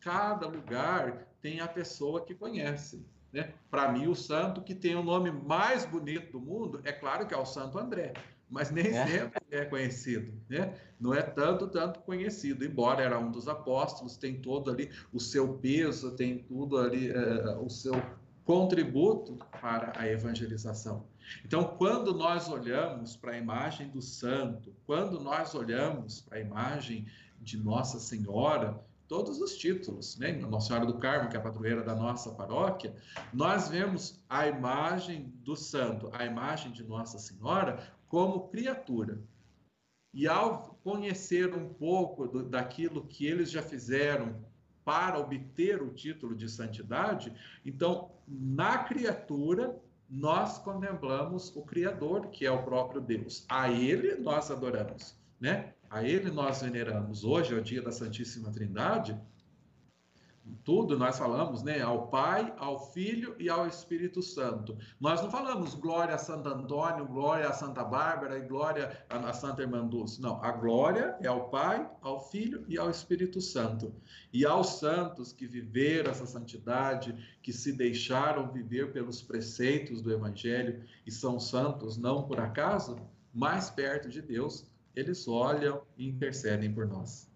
cada 0.00 0.48
lugar 0.48 1.28
tem 1.40 1.60
a 1.60 1.68
pessoa 1.68 2.24
que 2.24 2.34
conhece. 2.34 3.06
Né? 3.32 3.54
Para 3.70 3.92
mim, 3.92 4.08
o 4.08 4.14
santo 4.16 4.60
que 4.60 4.74
tem 4.74 4.96
o 4.96 5.02
nome 5.04 5.30
mais 5.30 5.84
bonito 5.84 6.32
do 6.32 6.40
mundo, 6.40 6.80
é 6.82 6.92
claro 6.92 7.28
que 7.28 7.34
é 7.34 7.36
o 7.36 7.46
Santo 7.46 7.78
André 7.78 8.12
mas 8.54 8.70
nem 8.70 8.86
é. 8.86 9.04
sempre 9.04 9.42
é 9.50 9.64
conhecido, 9.64 10.32
né? 10.48 10.72
Não 11.00 11.12
é 11.12 11.22
tanto, 11.22 11.66
tanto 11.66 11.98
conhecido, 12.02 12.64
embora 12.64 13.02
era 13.02 13.18
um 13.18 13.28
dos 13.28 13.48
apóstolos, 13.48 14.16
tem 14.16 14.40
todo 14.40 14.70
ali 14.70 14.92
o 15.12 15.18
seu 15.18 15.54
peso, 15.54 16.12
tem 16.12 16.38
tudo 16.38 16.78
ali, 16.78 17.10
é, 17.10 17.56
o 17.56 17.68
seu 17.68 18.00
contributo 18.44 19.36
para 19.60 19.92
a 19.96 20.06
evangelização. 20.06 21.04
Então, 21.44 21.74
quando 21.76 22.14
nós 22.14 22.48
olhamos 22.48 23.16
para 23.16 23.32
a 23.32 23.36
imagem 23.36 23.88
do 23.88 24.00
santo, 24.00 24.72
quando 24.86 25.18
nós 25.18 25.52
olhamos 25.56 26.20
para 26.20 26.38
a 26.38 26.40
imagem 26.40 27.06
de 27.40 27.56
Nossa 27.56 27.98
Senhora, 27.98 28.80
todos 29.08 29.40
os 29.40 29.56
títulos, 29.56 30.16
né? 30.16 30.30
Nossa 30.32 30.68
Senhora 30.68 30.86
do 30.86 30.98
Carmo, 30.98 31.28
que 31.28 31.36
é 31.36 31.40
a 31.40 31.42
padroeira 31.42 31.82
da 31.82 31.96
nossa 31.96 32.30
paróquia, 32.30 32.94
nós 33.32 33.68
vemos 33.68 34.22
a 34.28 34.46
imagem 34.46 35.32
do 35.42 35.56
santo, 35.56 36.08
a 36.12 36.24
imagem 36.24 36.70
de 36.70 36.84
Nossa 36.84 37.18
Senhora 37.18 37.82
como 38.08 38.48
criatura. 38.48 39.20
E 40.12 40.28
ao 40.28 40.78
conhecer 40.84 41.54
um 41.54 41.68
pouco 41.68 42.28
do, 42.28 42.44
daquilo 42.44 43.04
que 43.06 43.26
eles 43.26 43.50
já 43.50 43.62
fizeram 43.62 44.44
para 44.84 45.18
obter 45.18 45.82
o 45.82 45.92
título 45.92 46.34
de 46.34 46.48
santidade, 46.48 47.32
então, 47.64 48.12
na 48.28 48.78
criatura, 48.78 49.74
nós 50.08 50.58
contemplamos 50.58 51.54
o 51.56 51.62
Criador, 51.62 52.28
que 52.28 52.46
é 52.46 52.50
o 52.50 52.62
próprio 52.62 53.00
Deus. 53.00 53.44
A 53.48 53.70
Ele 53.70 54.14
nós 54.16 54.50
adoramos, 54.50 55.18
né? 55.40 55.74
A 55.90 56.04
Ele 56.04 56.30
nós 56.30 56.62
veneramos. 56.62 57.24
Hoje 57.24 57.54
é 57.54 57.58
o 57.58 57.62
dia 57.62 57.82
da 57.82 57.90
Santíssima 57.90 58.52
Trindade, 58.52 59.18
tudo 60.62 60.98
nós 60.98 61.18
falamos, 61.18 61.62
né, 61.62 61.80
ao 61.80 62.08
Pai, 62.08 62.54
ao 62.58 62.92
Filho 62.92 63.34
e 63.38 63.48
ao 63.48 63.66
Espírito 63.66 64.22
Santo. 64.22 64.76
Nós 65.00 65.22
não 65.22 65.30
falamos 65.30 65.74
glória 65.74 66.14
a 66.14 66.18
Santo 66.18 66.48
Antônio, 66.48 67.06
glória 67.06 67.48
a 67.48 67.52
Santa 67.52 67.82
Bárbara 67.82 68.38
e 68.38 68.46
glória 68.46 69.04
a 69.08 69.32
Santa 69.32 69.62
Irmã 69.62 69.86
Dulce. 69.86 70.20
Não, 70.20 70.42
a 70.42 70.52
glória 70.52 71.16
é 71.20 71.26
ao 71.26 71.48
Pai, 71.48 71.88
ao 72.02 72.20
Filho 72.30 72.64
e 72.68 72.78
ao 72.78 72.90
Espírito 72.90 73.40
Santo. 73.40 73.94
E 74.32 74.44
aos 74.44 74.78
santos 74.78 75.32
que 75.32 75.46
viveram 75.46 76.10
essa 76.10 76.26
santidade, 76.26 77.38
que 77.42 77.52
se 77.52 77.72
deixaram 77.72 78.52
viver 78.52 78.92
pelos 78.92 79.22
preceitos 79.22 80.02
do 80.02 80.12
Evangelho 80.12 80.84
e 81.06 81.10
são 81.10 81.40
santos 81.40 81.96
não 81.96 82.26
por 82.26 82.38
acaso, 82.38 82.96
mais 83.32 83.70
perto 83.70 84.08
de 84.08 84.20
Deus, 84.20 84.70
eles 84.94 85.26
olham 85.26 85.82
e 85.96 86.06
intercedem 86.06 86.72
por 86.72 86.86
nós. 86.86 87.33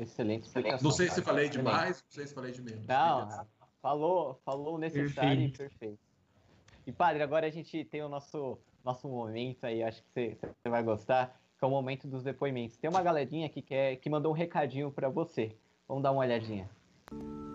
Excelente 0.00 0.46
explicação. 0.46 0.82
Não 0.82 0.90
sei 0.90 1.08
cara. 1.08 1.20
se 1.20 1.24
falei 1.24 1.48
demais, 1.50 2.02
não 2.02 2.10
sei 2.10 2.26
se 2.26 2.34
falei 2.34 2.52
de 2.52 2.62
menos. 2.62 2.86
Não, 2.86 3.46
falou, 3.82 4.40
falou 4.44 4.78
necessário 4.78 5.30
perfeito. 5.30 5.54
e 5.54 5.58
perfeito. 5.58 5.98
E 6.86 6.92
padre, 6.92 7.22
agora 7.22 7.46
a 7.46 7.50
gente 7.50 7.84
tem 7.84 8.02
o 8.02 8.08
nosso, 8.08 8.58
nosso 8.82 9.06
momento 9.06 9.64
aí, 9.64 9.82
acho 9.82 10.02
que 10.02 10.08
você, 10.10 10.38
você 10.40 10.70
vai 10.70 10.82
gostar, 10.82 11.38
que 11.58 11.64
é 11.64 11.68
o 11.68 11.70
momento 11.70 12.08
dos 12.08 12.22
depoimentos. 12.22 12.78
Tem 12.78 12.88
uma 12.88 13.02
galerinha 13.02 13.50
que, 13.50 13.60
quer, 13.60 13.96
que 13.96 14.08
mandou 14.08 14.32
um 14.32 14.34
recadinho 14.34 14.90
para 14.90 15.10
você. 15.10 15.54
Vamos 15.86 16.02
dar 16.02 16.12
uma 16.12 16.22
olhadinha. 16.22 16.70
Olha 17.12 17.50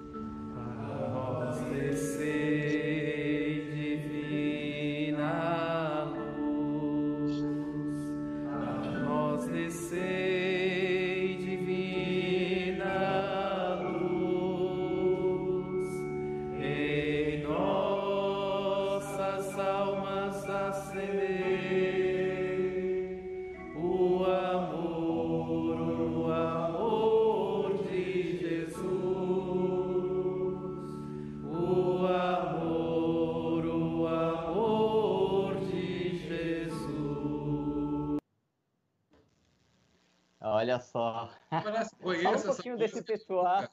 pessoal. 43.18 43.70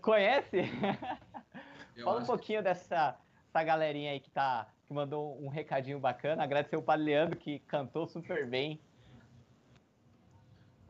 Conhece? 0.00 0.62
Eu 1.96 2.04
Fala 2.04 2.22
um 2.22 2.26
pouquinho 2.26 2.60
que... 2.60 2.64
dessa 2.64 3.18
essa 3.48 3.64
galerinha 3.64 4.12
aí 4.12 4.20
que 4.20 4.30
tá 4.30 4.66
que 4.86 4.94
mandou 4.94 5.38
um 5.42 5.48
recadinho 5.48 6.00
bacana. 6.00 6.42
Agradecer 6.42 6.76
o 6.76 6.82
Padre 6.82 7.06
Leandro, 7.06 7.38
que 7.38 7.58
cantou 7.60 8.06
super 8.06 8.48
bem. 8.48 8.80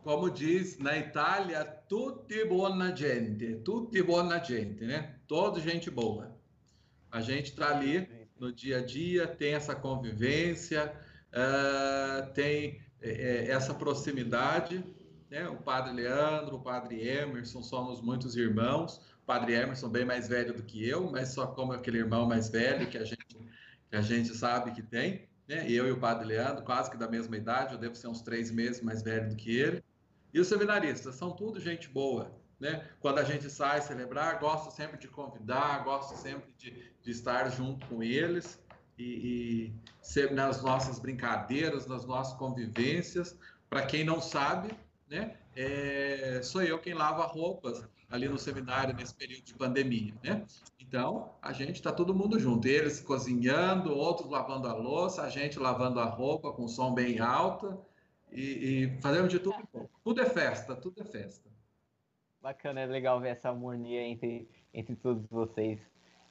Como 0.05 0.31
diz 0.31 0.79
na 0.79 0.97
Itália, 0.97 1.65
tutti 1.65 2.45
buona 2.45 2.95
gente, 2.95 3.57
tutti 3.57 4.03
buona 4.03 4.43
gente, 4.43 4.85
né? 4.85 5.17
Toda 5.27 5.61
gente 5.61 5.91
boa. 5.91 6.37
A 7.11 7.21
gente 7.21 7.51
está 7.51 7.71
ali 7.71 8.29
no 8.39 8.53
dia 8.53 8.79
a 8.79 8.85
dia, 8.85 9.27
tem 9.27 9.55
essa 9.55 9.75
convivência, 9.75 10.93
uh, 11.33 12.33
tem 12.33 12.81
é, 13.01 13.47
essa 13.51 13.75
proximidade. 13.75 14.85
Né? 15.33 15.49
O 15.49 15.57
Padre 15.57 15.95
Leandro, 15.95 16.57
o 16.57 16.61
Padre 16.61 17.09
Emerson, 17.09 17.63
somos 17.63 18.03
muitos 18.03 18.37
irmãos. 18.37 18.99
O 19.23 19.25
Padre 19.25 19.55
Emerson 19.55 19.89
bem 19.89 20.05
mais 20.05 20.29
velho 20.29 20.53
do 20.53 20.63
que 20.63 20.87
eu, 20.87 21.11
mas 21.11 21.31
só 21.31 21.47
como 21.47 21.73
aquele 21.73 21.97
irmão 21.97 22.27
mais 22.27 22.51
velho 22.51 22.87
que 22.87 22.99
a 22.99 23.05
gente, 23.05 23.27
que 23.89 23.97
a 23.97 24.03
gente 24.03 24.29
sabe 24.35 24.73
que 24.73 24.83
tem. 24.83 25.27
Né? 25.49 25.65
Eu 25.71 25.89
e 25.89 25.91
o 25.91 25.99
Padre 25.99 26.27
Leandro, 26.27 26.63
quase 26.63 26.91
que 26.91 26.99
da 26.99 27.09
mesma 27.09 27.35
idade, 27.35 27.73
eu 27.73 27.81
devo 27.81 27.95
ser 27.95 28.09
uns 28.09 28.21
três 28.21 28.51
meses 28.51 28.83
mais 28.83 29.03
velho 29.03 29.31
do 29.31 29.35
que 29.35 29.57
ele. 29.57 29.83
E 30.35 30.39
os 30.39 30.49
seminaristas, 30.49 31.15
são 31.15 31.31
tudo 31.31 31.59
gente 31.59 31.89
boa. 31.89 32.31
Né? 32.61 32.87
Quando 33.01 33.19
a 33.19 33.25
gente 33.25 33.49
sai 33.49 33.81
celebrar, 33.81 34.39
gosto 34.39 34.71
sempre 34.71 34.99
de 34.99 35.09
convidar, 35.09 35.83
gosto 35.83 36.15
sempre 36.15 36.53
de, 36.59 36.93
de 37.03 37.11
estar 37.11 37.49
junto 37.49 37.87
com 37.87 38.03
eles 38.03 38.63
e, 38.99 39.73
e 40.15 40.35
nas 40.35 40.63
nossas 40.63 40.99
brincadeiras, 40.99 41.87
nas 41.87 42.05
nossas 42.05 42.37
convivências. 42.37 43.35
Para 43.71 43.87
quem 43.87 44.05
não 44.05 44.21
sabe, 44.21 44.69
né? 45.13 45.37
É, 45.55 46.41
sou 46.43 46.63
eu 46.63 46.79
quem 46.79 46.95
lava 46.95 47.25
roupas 47.27 47.87
ali 48.11 48.29
no 48.29 48.39
seminário 48.39 48.95
nesse 48.95 49.15
período 49.15 49.45
de 49.45 49.55
pandemia, 49.55 50.15
né? 50.25 50.45
Então, 50.81 51.35
a 51.41 51.53
gente 51.53 51.77
está 51.77 51.93
todo 51.93 52.15
mundo 52.15 52.39
junto, 52.39 52.67
eles 52.67 53.01
cozinhando, 53.01 53.95
outros 53.95 54.31
lavando 54.31 54.69
a 54.69 54.75
louça, 54.75 55.23
a 55.23 55.29
gente 55.29 55.59
lavando 55.59 56.01
a 56.01 56.05
roupa 56.05 56.53
com 56.53 56.67
som 56.67 56.93
bem 56.93 57.21
alto 57.21 57.79
e, 58.31 58.41
e 58.41 59.01
fazendo 59.01 59.29
de 59.29 59.39
tudo. 59.39 59.57
Tudo 60.03 60.21
é 60.21 60.27
festa, 60.27 60.75
tudo 60.75 61.01
é 61.03 61.05
festa. 61.05 61.51
Bacana, 62.41 62.81
é 62.81 62.87
legal 62.87 63.21
ver 63.21 63.31
essa 63.31 63.49
harmonia 63.49 64.03
entre, 64.03 64.49
entre 64.75 64.97
todos 64.97 65.25
vocês. 65.31 65.79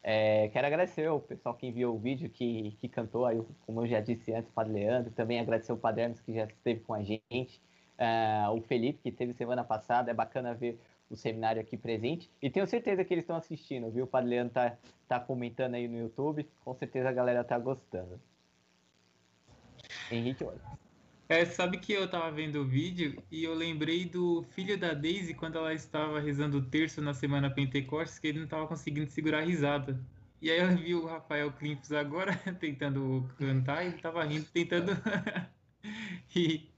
É, 0.04 0.50
quero 0.50 0.68
agradecer 0.68 1.10
o 1.10 1.20
pessoal 1.20 1.56
que 1.56 1.68
enviou 1.68 1.96
o 1.96 2.00
vídeo, 2.00 2.30
que, 2.30 2.76
que 2.80 2.90
cantou, 2.90 3.26
aí, 3.26 3.40
como 3.66 3.82
eu 3.82 3.88
já 3.88 4.02
disse 4.02 4.34
antes, 4.34 4.50
o 4.50 4.54
Padre 4.54 4.74
Leandro, 4.74 5.12
também 5.12 5.40
agradecer 5.40 5.72
o 5.72 5.78
Padre 5.78 6.02
Hermes, 6.02 6.20
que 6.20 6.34
já 6.34 6.46
esteve 6.46 6.80
com 6.82 6.94
a 6.94 7.04
gente, 7.04 7.62
uh, 8.02 8.52
o 8.52 8.62
Felipe, 8.62 9.00
que 9.04 9.12
teve 9.12 9.34
semana 9.34 9.64
passada, 9.64 10.10
é 10.12 10.14
bacana 10.14 10.54
ver 10.54 10.80
o 11.10 11.16
seminário 11.16 11.62
aqui 11.62 11.78
presente, 11.78 12.32
e 12.42 12.50
tenho 12.50 12.66
certeza 12.66 13.04
que 13.04 13.14
eles 13.14 13.24
estão 13.24 13.36
assistindo, 13.36 13.92
viu? 13.92 14.06
O 14.06 14.08
Padre 14.08 14.30
Leandro 14.30 14.54
tá, 14.54 14.78
tá 15.08 15.20
comentando 15.20 15.76
aí 15.76 15.88
no 15.88 16.00
YouTube, 16.00 16.50
com 16.64 16.74
certeza 16.74 17.10
a 17.10 17.14
galera 17.14 17.44
tá 17.44 17.60
gostando. 17.60 18.20
Henrique, 20.10 20.44
olha. 20.44 20.62
É, 21.28 21.46
sabe 21.46 21.78
que 21.78 21.94
eu 21.94 22.10
tava 22.10 22.30
vendo 22.32 22.62
o 22.62 22.66
vídeo 22.66 23.22
e 23.32 23.44
eu 23.44 23.54
lembrei 23.54 24.04
do 24.06 24.44
filho 24.54 24.78
da 24.78 24.94
Daisy 24.94 25.34
quando 25.34 25.58
ela 25.58 25.74
estava 25.74 26.20
rezando 26.20 26.58
o 26.58 26.66
terço 26.66 27.02
na 27.02 27.14
semana 27.14 27.50
Pentecostes, 27.50 28.20
que 28.20 28.28
ele 28.28 28.40
não 28.40 28.48
tava 28.48 28.68
conseguindo 28.68 29.10
segurar 29.10 29.40
a 29.40 29.46
risada. 29.46 29.98
E 30.42 30.50
aí 30.50 30.60
eu 30.60 30.76
vi 30.76 30.96
o 30.96 31.06
Rafael 31.06 31.52
Klimpus 31.54 31.92
agora 31.92 32.36
tentando 32.60 33.30
cantar 33.38 33.84
e 33.84 33.88
ele 33.88 34.02
tava 34.02 34.24
rindo, 34.24 34.46
tentando 34.52 34.92
rir. 36.28 36.71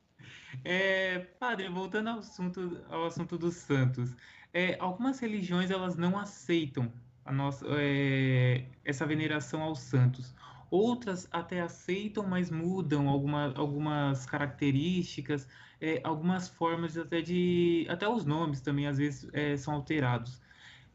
É, 0.63 1.19
padre, 1.39 1.69
voltando 1.69 2.09
ao 2.09 2.19
assunto, 2.19 2.85
ao 2.89 3.05
assunto 3.05 3.37
dos 3.37 3.55
santos, 3.55 4.15
é, 4.53 4.77
algumas 4.79 5.19
religiões 5.19 5.71
elas 5.71 5.95
não 5.95 6.17
aceitam 6.17 6.91
a 7.25 7.31
nossa, 7.31 7.65
é, 7.69 8.65
essa 8.83 9.05
veneração 9.05 9.61
aos 9.61 9.79
santos. 9.79 10.35
Outras 10.69 11.27
até 11.31 11.61
aceitam, 11.61 12.27
mas 12.27 12.49
mudam 12.49 13.07
alguma, 13.07 13.53
algumas 13.55 14.25
características, 14.25 15.47
é, 15.79 16.01
algumas 16.03 16.49
formas 16.49 16.97
até 16.97 17.21
de. 17.21 17.85
Até 17.89 18.07
os 18.07 18.25
nomes 18.25 18.61
também 18.61 18.87
às 18.87 18.97
vezes 18.97 19.29
é, 19.33 19.55
são 19.57 19.73
alterados. 19.75 20.41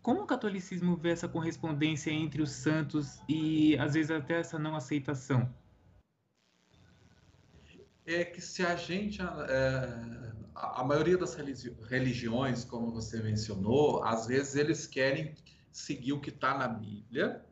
Como 0.03 0.23
o 0.23 0.27
catolicismo 0.27 0.97
vê 0.97 1.11
essa 1.11 1.29
correspondência 1.29 2.11
entre 2.11 2.43
os 2.43 2.51
santos 2.53 3.23
e 3.29 3.77
às 3.79 3.95
vezes 3.95 4.11
até 4.11 4.41
essa 4.41 4.59
não 4.59 4.75
aceitação? 4.77 5.55
É 8.11 8.25
que 8.25 8.41
se 8.41 8.65
a 8.65 8.75
gente. 8.75 9.21
É, 9.21 10.33
a 10.55 10.83
maioria 10.83 11.19
das 11.19 11.35
religiões, 11.35 12.65
como 12.65 12.91
você 12.91 13.23
mencionou, 13.23 14.03
às 14.03 14.27
vezes 14.27 14.57
eles 14.57 14.87
querem 14.87 15.35
seguir 15.71 16.15
o 16.15 16.21
que 16.21 16.31
está 16.31 16.57
na 16.57 16.67
Bíblia 16.67 17.45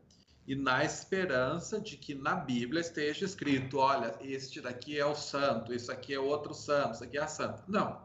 e 0.47 0.55
na 0.55 0.83
esperança 0.83 1.79
de 1.79 1.95
que 1.95 2.15
na 2.15 2.33
Bíblia 2.33 2.81
esteja 2.81 3.23
escrito: 3.23 3.77
olha, 3.77 4.17
este 4.19 4.59
daqui 4.59 4.97
é 4.97 5.05
o 5.05 5.13
santo, 5.13 5.71
isso 5.71 5.91
aqui 5.91 6.15
é 6.15 6.19
outro 6.19 6.55
santo, 6.55 6.95
isso 6.95 7.03
aqui 7.03 7.19
é 7.19 7.21
a 7.21 7.27
santa. 7.27 7.63
Não. 7.67 8.01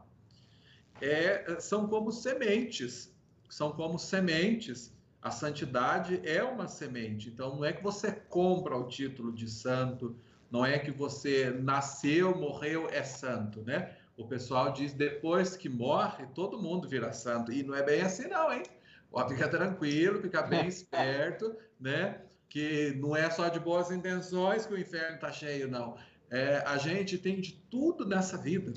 É, 1.01 1.59
são 1.59 1.89
como 1.89 2.13
sementes. 2.13 3.11
São 3.49 3.73
como 3.73 3.99
sementes. 3.99 4.93
A 5.23 5.31
santidade 5.31 6.21
é 6.23 6.45
uma 6.45 6.69
semente. 6.69 7.31
Então, 7.31 7.57
não 7.57 7.65
é 7.65 7.73
que 7.73 7.83
você 7.83 8.13
compra 8.13 8.77
o 8.77 8.87
título 8.89 9.33
de 9.33 9.49
santo, 9.49 10.15
não 10.53 10.65
é 10.65 10.79
que 10.79 10.91
você 10.91 11.51
nasceu, 11.51 12.37
morreu, 12.37 12.89
é 12.91 13.03
santo, 13.03 13.63
né? 13.63 13.97
O 14.17 14.29
pessoal 14.29 14.73
diz 14.73 14.93
depois 14.93 15.57
que 15.57 15.69
morre, 15.69 16.27
todo 16.35 16.61
mundo 16.61 16.87
vira 16.87 17.13
santo. 17.13 17.51
E 17.51 17.63
não 17.63 17.75
é 17.75 17.83
bem 17.83 18.03
assim, 18.03 18.29
não, 18.29 18.53
hein? 18.53 18.63
Ó, 19.11 19.27
fica 19.27 19.49
tranquilo, 19.49 20.21
fica 20.21 20.43
bem 20.43 20.67
esperto, 20.69 21.57
né? 21.81 22.21
que 22.53 22.95
não 23.01 23.17
é 23.17 23.31
só 23.31 23.49
de 23.49 23.59
boas 23.59 23.91
intenções 23.91 24.67
que 24.67 24.75
o 24.75 24.79
inferno 24.79 25.15
está 25.15 25.33
cheio, 25.33 25.71
não. 25.71 25.97
É, 26.31 26.59
a 26.67 26.77
gente 26.77 27.17
tem 27.17 27.41
de 27.41 27.53
tudo 27.71 28.07
nessa 28.07 28.37
vida. 28.37 28.75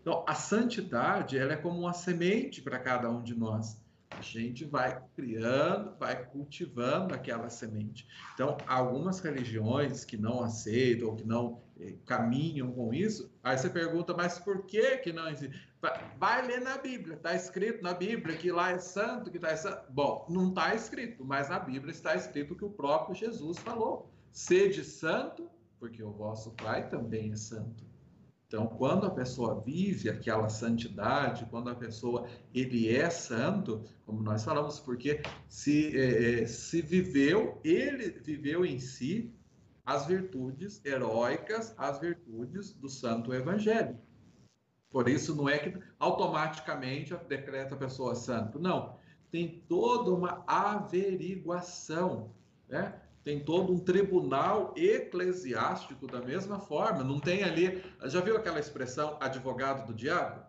Então, 0.00 0.24
a 0.26 0.34
santidade 0.34 1.36
ela 1.36 1.52
é 1.52 1.56
como 1.56 1.78
uma 1.78 1.92
semente 1.92 2.62
para 2.62 2.78
cada 2.78 3.10
um 3.10 3.22
de 3.22 3.34
nós. 3.34 3.76
A 4.10 4.20
gente 4.20 4.64
vai 4.64 5.00
criando, 5.14 5.96
vai 5.98 6.24
cultivando 6.26 7.14
aquela 7.14 7.48
semente. 7.48 8.06
Então, 8.34 8.56
algumas 8.66 9.20
religiões 9.20 10.04
que 10.04 10.16
não 10.16 10.42
aceitam, 10.42 11.08
ou 11.08 11.16
que 11.16 11.26
não 11.26 11.60
eh, 11.78 11.94
caminham 12.04 12.72
com 12.72 12.92
isso, 12.92 13.30
aí 13.42 13.56
você 13.56 13.70
pergunta, 13.70 14.14
mas 14.14 14.38
por 14.38 14.64
que 14.66 14.98
que 14.98 15.12
não 15.12 15.28
existe? 15.28 15.56
Vai 16.18 16.44
ler 16.44 16.60
na 16.60 16.78
Bíblia, 16.78 17.14
está 17.14 17.34
escrito 17.34 17.82
na 17.82 17.94
Bíblia 17.94 18.36
que 18.36 18.50
lá 18.50 18.72
é 18.72 18.78
santo, 18.78 19.30
que 19.30 19.36
está 19.36 19.56
santo. 19.56 19.92
Bom, 19.92 20.26
não 20.28 20.48
está 20.48 20.74
escrito, 20.74 21.24
mas 21.24 21.48
na 21.48 21.58
Bíblia 21.60 21.92
está 21.92 22.16
escrito 22.16 22.56
que 22.56 22.64
o 22.64 22.70
próprio 22.70 23.14
Jesus 23.14 23.58
falou: 23.58 24.10
sede 24.32 24.84
santo, 24.84 25.48
porque 25.78 26.02
o 26.02 26.10
vosso 26.10 26.50
Pai 26.52 26.88
também 26.88 27.30
é 27.30 27.36
santo. 27.36 27.87
Então, 28.48 28.66
quando 28.66 29.04
a 29.04 29.10
pessoa 29.10 29.60
vive 29.60 30.08
aquela 30.08 30.48
santidade, 30.48 31.46
quando 31.50 31.68
a 31.68 31.74
pessoa 31.74 32.26
ele 32.54 32.88
é 32.88 33.10
santo, 33.10 33.84
como 34.06 34.22
nós 34.22 34.42
falamos, 34.42 34.80
porque 34.80 35.20
se, 35.50 35.94
é, 35.94 36.42
é 36.42 36.46
se 36.46 36.80
viveu, 36.80 37.60
ele 37.62 38.08
viveu 38.08 38.64
em 38.64 38.80
si 38.80 39.30
as 39.84 40.06
virtudes 40.06 40.82
heróicas, 40.82 41.74
as 41.76 42.00
virtudes 42.00 42.72
do 42.72 42.88
Santo 42.88 43.34
Evangelho. 43.34 43.98
Por 44.90 45.10
isso, 45.10 45.36
não 45.36 45.46
é 45.46 45.58
que 45.58 45.78
automaticamente 45.98 47.14
decreta 47.28 47.74
a 47.74 47.78
pessoa 47.78 48.14
santo. 48.14 48.58
Não. 48.58 48.96
Tem 49.30 49.62
toda 49.68 50.10
uma 50.10 50.42
averiguação. 50.46 52.32
Né? 52.66 52.98
Tem 53.28 53.38
todo 53.38 53.74
um 53.74 53.78
tribunal 53.78 54.72
eclesiástico 54.74 56.06
da 56.06 56.18
mesma 56.18 56.60
forma. 56.60 57.04
Não 57.04 57.20
tem 57.20 57.44
ali. 57.44 57.84
Já 58.06 58.22
viu 58.22 58.34
aquela 58.34 58.58
expressão 58.58 59.18
advogado 59.20 59.86
do 59.86 59.92
diabo? 59.92 60.46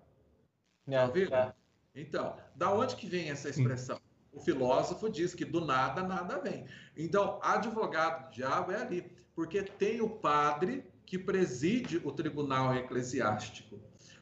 Já 0.88 1.04
ouviu? 1.04 1.28
É. 1.36 1.54
Então, 1.94 2.38
da 2.56 2.72
onde 2.72 2.96
que 2.96 3.06
vem 3.06 3.32
essa 3.32 3.50
expressão? 3.50 4.00
O 4.32 4.40
filósofo 4.40 5.10
diz 5.10 5.36
que 5.36 5.44
do 5.44 5.60
nada, 5.60 6.04
nada 6.04 6.40
vem. 6.40 6.68
Então, 6.96 7.38
advogado 7.44 8.30
do 8.30 8.36
diabo 8.36 8.72
é 8.72 8.82
ali, 8.82 9.12
porque 9.36 9.62
tem 9.62 10.00
o 10.00 10.10
padre 10.10 10.86
que 11.06 11.20
preside 11.20 11.98
o 12.06 12.14
tribunal 12.14 12.74
eclesiástico. 12.74 13.78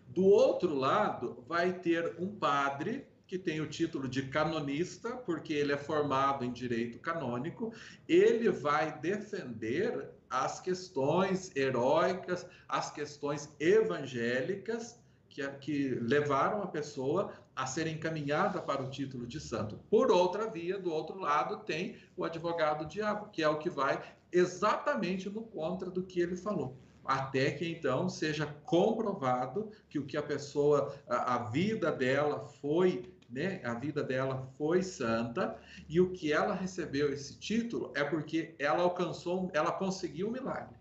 Do 0.07 0.25
outro 0.25 0.73
lado, 0.73 1.43
vai 1.47 1.73
ter 1.73 2.15
um 2.17 2.35
padre 2.35 3.05
que 3.27 3.37
tem 3.37 3.59
o 3.59 3.67
título 3.67 4.07
de 4.07 4.23
canonista, 4.23 5.09
porque 5.17 5.53
ele 5.53 5.73
é 5.73 5.77
formado 5.77 6.45
em 6.45 6.51
direito 6.51 6.97
canônico, 6.99 7.73
ele 8.07 8.49
vai 8.49 8.97
defender 8.99 10.09
as 10.29 10.61
questões 10.61 11.53
heróicas, 11.55 12.45
as 12.69 12.89
questões 12.89 13.53
evangélicas 13.59 14.97
que, 15.29 15.45
que 15.59 15.89
levaram 16.01 16.63
a 16.63 16.67
pessoa 16.67 17.33
a 17.53 17.65
ser 17.65 17.87
encaminhada 17.87 18.61
para 18.61 18.81
o 18.81 18.89
título 18.89 19.27
de 19.27 19.41
santo. 19.41 19.77
Por 19.89 20.09
outra 20.09 20.49
via, 20.49 20.79
do 20.79 20.91
outro 20.91 21.19
lado, 21.19 21.65
tem 21.65 21.97
o 22.15 22.23
advogado 22.23 22.85
diabo, 22.85 23.29
que 23.29 23.43
é 23.43 23.49
o 23.49 23.59
que 23.59 23.69
vai 23.69 24.01
exatamente 24.31 25.29
no 25.29 25.41
contra 25.41 25.89
do 25.89 26.03
que 26.03 26.19
ele 26.19 26.35
falou 26.35 26.77
até 27.07 27.51
que 27.51 27.65
então 27.65 28.09
seja 28.09 28.45
comprovado 28.65 29.71
que 29.87 29.97
o 29.97 30.05
que 30.05 30.17
a 30.17 30.21
pessoa, 30.21 30.93
a, 31.07 31.35
a 31.35 31.37
vida 31.37 31.89
dela 31.89 32.45
foi 32.61 33.16
né? 33.29 33.61
A 33.63 33.73
vida 33.73 34.03
dela 34.03 34.47
foi 34.57 34.81
santa 34.81 35.57
e 35.87 35.99
o 35.99 36.11
que 36.11 36.31
ela 36.31 36.53
recebeu 36.53 37.11
esse 37.11 37.37
título 37.37 37.91
é 37.95 38.03
porque 38.03 38.55
ela 38.57 38.83
alcançou, 38.83 39.49
ela 39.53 39.71
conseguiu 39.71 40.27
um 40.27 40.31
milagre. 40.31 40.75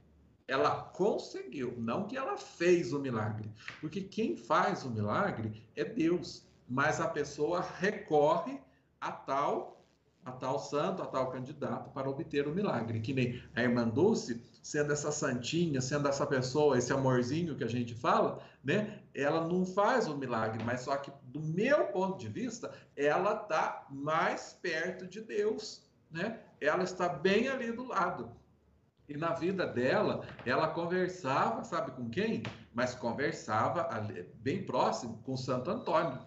Ela 0.49 0.71
conseguiu, 0.71 1.75
não 1.77 2.07
que 2.07 2.17
ela 2.17 2.37
fez 2.37 2.93
o 2.93 3.01
milagre, 3.01 3.51
porque 3.81 4.01
quem 4.01 4.37
faz 4.37 4.85
o 4.85 4.91
milagre 4.91 5.65
é 5.75 5.85
Deus, 5.85 6.47
mas 6.69 7.01
a 7.01 7.09
pessoa 7.09 7.61
recorre 7.61 8.61
a 9.01 9.11
tal 9.11 9.77
a 10.27 10.33
tal 10.33 10.59
santo, 10.59 11.03
a 11.03 11.07
tal 11.07 11.31
candidato 11.31 11.89
para 11.91 12.11
obter 12.11 12.49
o 12.49 12.55
milagre. 12.55 13.01
Que 13.01 13.15
nem 13.15 13.41
a 13.55 13.63
irmã 13.63 13.89
Dulce, 13.89 14.43
sendo 14.67 14.93
essa 14.93 15.13
santinha, 15.13 15.81
sendo 15.81 16.09
essa 16.09 16.27
pessoa, 16.27 16.77
esse 16.77 16.93
amorzinho 16.93 17.55
que 17.55 17.63
a 17.63 17.69
gente 17.69 17.95
fala, 17.95 18.43
né? 18.65 18.99
Ela 19.15 19.47
não 19.47 19.65
faz 19.65 20.09
o 20.09 20.17
milagre, 20.19 20.65
mas 20.65 20.81
só 20.81 20.97
que 20.97 21.13
do 21.23 21.39
meu 21.39 21.85
ponto 21.93 22.19
de 22.19 22.27
vista, 22.27 22.73
ela 22.97 23.43
está 23.43 23.87
mais 23.89 24.59
perto 24.61 25.07
de 25.07 25.21
Deus, 25.21 25.89
né? 26.11 26.41
Ela 26.61 26.83
está 26.83 27.09
bem 27.09 27.47
ali 27.47 27.71
do 27.71 27.85
lado. 27.85 28.33
E 29.09 29.17
na 29.17 29.35
vida 29.35 29.69
dela, 29.69 30.27
ela 30.45 30.67
conversava, 30.67 31.63
sabe 31.63 31.93
com 31.93 32.11
quem? 32.11 32.43
Mas 32.75 32.93
conversava 32.93 33.87
ali, 33.95 34.29
bem 34.35 34.67
próximo 34.67 35.23
com 35.23 35.37
Santo 35.37 35.71
Antônio 35.71 36.27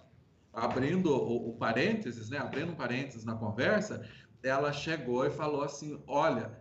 abrindo 0.53 1.13
o, 1.13 1.49
o 1.49 1.57
parênteses, 1.57 2.29
né, 2.29 2.37
abrindo 2.37 2.71
um 2.71 2.75
parênteses 2.75 3.25
na 3.25 3.35
conversa, 3.35 4.01
ela 4.41 4.71
chegou 4.71 5.25
e 5.25 5.29
falou 5.29 5.61
assim: 5.61 6.01
Olha, 6.07 6.58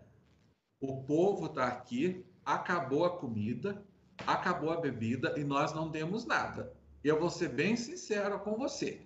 o 0.80 1.02
povo 1.02 1.46
está 1.46 1.66
aqui, 1.66 2.24
acabou 2.44 3.04
a 3.04 3.10
comida, 3.10 3.82
acabou 4.26 4.70
a 4.70 4.80
bebida 4.80 5.34
e 5.38 5.44
nós 5.44 5.72
não 5.72 5.90
temos 5.90 6.24
nada. 6.24 6.72
Eu 7.02 7.18
vou 7.18 7.30
ser 7.30 7.48
bem 7.48 7.76
sincero 7.76 8.38
com 8.40 8.56
você. 8.56 9.02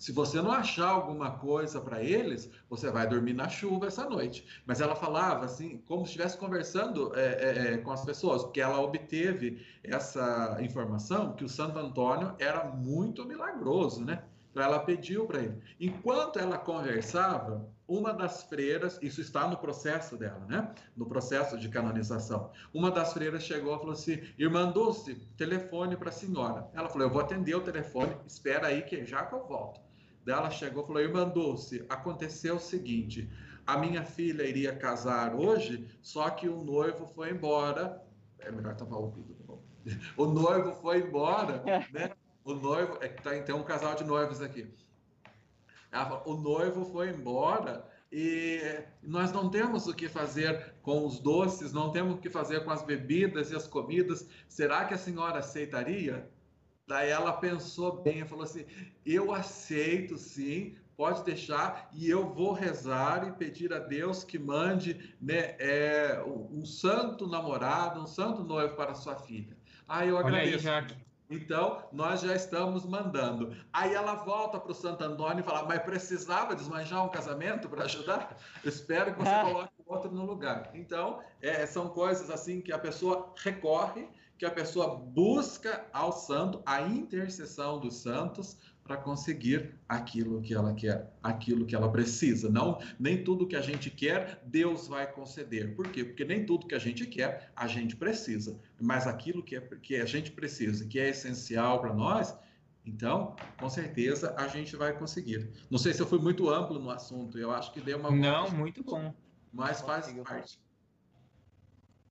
Se 0.00 0.12
você 0.12 0.40
não 0.40 0.50
achar 0.50 0.88
alguma 0.88 1.32
coisa 1.32 1.78
para 1.78 2.02
eles, 2.02 2.50
você 2.70 2.90
vai 2.90 3.06
dormir 3.06 3.34
na 3.34 3.50
chuva 3.50 3.86
essa 3.86 4.08
noite. 4.08 4.46
Mas 4.64 4.80
ela 4.80 4.96
falava 4.96 5.44
assim, 5.44 5.76
como 5.86 6.06
se 6.06 6.12
estivesse 6.12 6.38
conversando 6.38 7.14
é, 7.14 7.20
é, 7.20 7.74
é, 7.74 7.76
com 7.78 7.90
as 7.92 8.02
pessoas, 8.02 8.42
porque 8.42 8.62
ela 8.62 8.80
obteve 8.80 9.62
essa 9.84 10.56
informação 10.62 11.34
que 11.34 11.44
o 11.44 11.48
Santo 11.50 11.78
Antônio 11.78 12.34
era 12.38 12.64
muito 12.64 13.26
milagroso, 13.26 14.02
né? 14.02 14.24
Então 14.50 14.62
ela 14.62 14.78
pediu 14.78 15.26
para 15.26 15.40
ele. 15.40 15.62
Enquanto 15.78 16.38
ela 16.38 16.56
conversava, 16.56 17.68
uma 17.90 18.14
das 18.14 18.44
freiras, 18.44 19.00
isso 19.02 19.20
está 19.20 19.48
no 19.48 19.56
processo 19.56 20.16
dela, 20.16 20.46
né? 20.48 20.72
No 20.96 21.06
processo 21.06 21.58
de 21.58 21.68
canonização. 21.68 22.52
Uma 22.72 22.88
das 22.88 23.12
freiras 23.12 23.42
chegou 23.42 23.74
e 23.74 23.78
falou 23.78 23.94
assim: 23.94 24.22
Irmã 24.38 24.70
Dulce, 24.70 25.16
telefone 25.36 25.96
para 25.96 26.10
a 26.10 26.12
senhora. 26.12 26.70
Ela 26.72 26.88
falou: 26.88 27.08
Eu 27.08 27.12
vou 27.12 27.20
atender 27.20 27.56
o 27.56 27.60
telefone, 27.60 28.16
espera 28.24 28.68
aí 28.68 28.82
que 28.82 29.04
já 29.04 29.26
que 29.26 29.34
eu 29.34 29.44
volto. 29.44 29.80
Daí 30.24 30.36
ela 30.36 30.50
chegou 30.50 30.84
e 30.84 30.86
falou: 30.86 31.02
Irmã 31.02 31.28
Dulce, 31.28 31.84
aconteceu 31.88 32.56
o 32.56 32.60
seguinte: 32.60 33.28
a 33.66 33.76
minha 33.76 34.04
filha 34.04 34.44
iria 34.44 34.72
casar 34.76 35.34
hoje, 35.34 35.88
só 36.00 36.30
que 36.30 36.48
o 36.48 36.62
noivo 36.62 37.06
foi 37.06 37.30
embora. 37.30 38.00
É 38.38 38.52
melhor 38.52 38.76
tapar 38.76 39.00
o 39.00 39.02
ouvido. 39.02 39.34
Tá 39.34 39.54
o 40.16 40.26
noivo 40.26 40.74
foi 40.74 40.98
embora, 40.98 41.60
né? 41.92 42.12
O 42.44 42.54
noivo, 42.54 42.98
é 43.00 43.08
que 43.08 43.20
tá, 43.20 43.30
tem 43.42 43.54
um 43.54 43.64
casal 43.64 43.96
de 43.96 44.04
noivos 44.04 44.40
aqui. 44.40 44.72
Fala, 45.90 46.22
o 46.26 46.34
noivo 46.34 46.84
foi 46.84 47.10
embora 47.10 47.84
e 48.12 48.60
nós 49.02 49.32
não 49.32 49.48
temos 49.48 49.86
o 49.86 49.94
que 49.94 50.08
fazer 50.08 50.74
com 50.82 51.06
os 51.06 51.20
doces, 51.20 51.72
não 51.72 51.90
temos 51.90 52.14
o 52.14 52.18
que 52.18 52.28
fazer 52.28 52.64
com 52.64 52.70
as 52.70 52.82
bebidas 52.82 53.50
e 53.50 53.56
as 53.56 53.66
comidas. 53.66 54.28
Será 54.48 54.84
que 54.84 54.94
a 54.94 54.98
senhora 54.98 55.38
aceitaria? 55.38 56.28
Daí 56.86 57.08
ela 57.08 57.32
pensou 57.34 58.02
bem 58.02 58.20
e 58.20 58.24
falou 58.24 58.44
assim: 58.44 58.66
Eu 59.06 59.32
aceito 59.32 60.16
sim, 60.16 60.76
pode 60.96 61.24
deixar, 61.24 61.88
e 61.92 62.10
eu 62.10 62.28
vou 62.28 62.52
rezar 62.52 63.28
e 63.28 63.32
pedir 63.32 63.72
a 63.72 63.78
Deus 63.78 64.24
que 64.24 64.38
mande 64.38 65.14
né, 65.20 65.54
é, 65.60 66.20
um 66.26 66.64
santo 66.64 67.28
namorado, 67.28 68.00
um 68.00 68.06
santo 68.06 68.42
noivo 68.42 68.74
para 68.74 68.94
sua 68.94 69.16
filha. 69.16 69.56
Ah, 69.86 70.04
eu 70.04 70.18
agradeço. 70.18 70.68
Olha 70.68 70.78
aí, 70.78 70.86
Jaque. 70.86 71.09
Então, 71.30 71.84
nós 71.92 72.22
já 72.22 72.34
estamos 72.34 72.84
mandando. 72.84 73.56
Aí 73.72 73.94
ela 73.94 74.14
volta 74.14 74.58
para 74.58 74.72
o 74.72 74.74
Santo 74.74 75.04
Antônio 75.04 75.40
e 75.40 75.44
fala: 75.44 75.62
Mas 75.62 75.80
precisava 75.82 76.56
desmanjar 76.56 77.04
um 77.04 77.08
casamento 77.08 77.68
para 77.68 77.84
ajudar? 77.84 78.36
Espero 78.64 79.14
que 79.14 79.20
você 79.20 79.30
coloque 79.44 79.72
o 79.86 79.92
outro 79.92 80.10
no 80.10 80.26
lugar. 80.26 80.70
Então, 80.74 81.20
é, 81.40 81.64
são 81.66 81.88
coisas 81.88 82.30
assim 82.30 82.60
que 82.60 82.72
a 82.72 82.78
pessoa 82.78 83.32
recorre, 83.36 84.08
que 84.36 84.44
a 84.44 84.50
pessoa 84.50 84.96
busca 84.96 85.86
ao 85.92 86.10
santo, 86.12 86.60
a 86.66 86.80
intercessão 86.82 87.78
dos 87.78 88.02
santos, 88.02 88.58
para 88.90 88.96
conseguir 88.96 89.78
aquilo 89.88 90.42
que 90.42 90.52
ela 90.52 90.74
quer, 90.74 91.14
aquilo 91.22 91.64
que 91.64 91.76
ela 91.76 91.92
precisa. 91.92 92.50
Não, 92.50 92.80
nem 92.98 93.22
tudo 93.22 93.46
que 93.46 93.54
a 93.54 93.60
gente 93.60 93.88
quer, 93.88 94.42
Deus 94.44 94.88
vai 94.88 95.06
conceder. 95.06 95.76
Por 95.76 95.92
quê? 95.92 96.04
Porque 96.04 96.24
nem 96.24 96.44
tudo 96.44 96.66
que 96.66 96.74
a 96.74 96.78
gente 96.80 97.06
quer, 97.06 97.52
a 97.54 97.68
gente 97.68 97.94
precisa. 97.94 98.58
Mas 98.80 99.06
aquilo 99.06 99.44
que, 99.44 99.54
é, 99.54 99.60
que 99.60 99.94
a 99.94 100.04
gente 100.04 100.32
precisa, 100.32 100.84
que 100.84 100.98
é 100.98 101.10
essencial 101.10 101.80
para 101.80 101.94
nós, 101.94 102.36
então, 102.84 103.36
com 103.60 103.70
certeza, 103.70 104.34
a 104.36 104.48
gente 104.48 104.74
vai 104.74 104.92
conseguir. 104.98 105.52
Não 105.70 105.78
sei 105.78 105.94
se 105.94 106.02
eu 106.02 106.06
fui 106.06 106.18
muito 106.18 106.50
amplo 106.50 106.80
no 106.80 106.90
assunto, 106.90 107.38
eu 107.38 107.52
acho 107.52 107.72
que 107.72 107.80
deu 107.80 107.96
uma. 107.96 108.10
Não, 108.10 108.50
muito 108.50 108.82
bom. 108.82 109.14
Mas 109.52 109.80
faz 109.82 110.12
parte. 110.24 110.58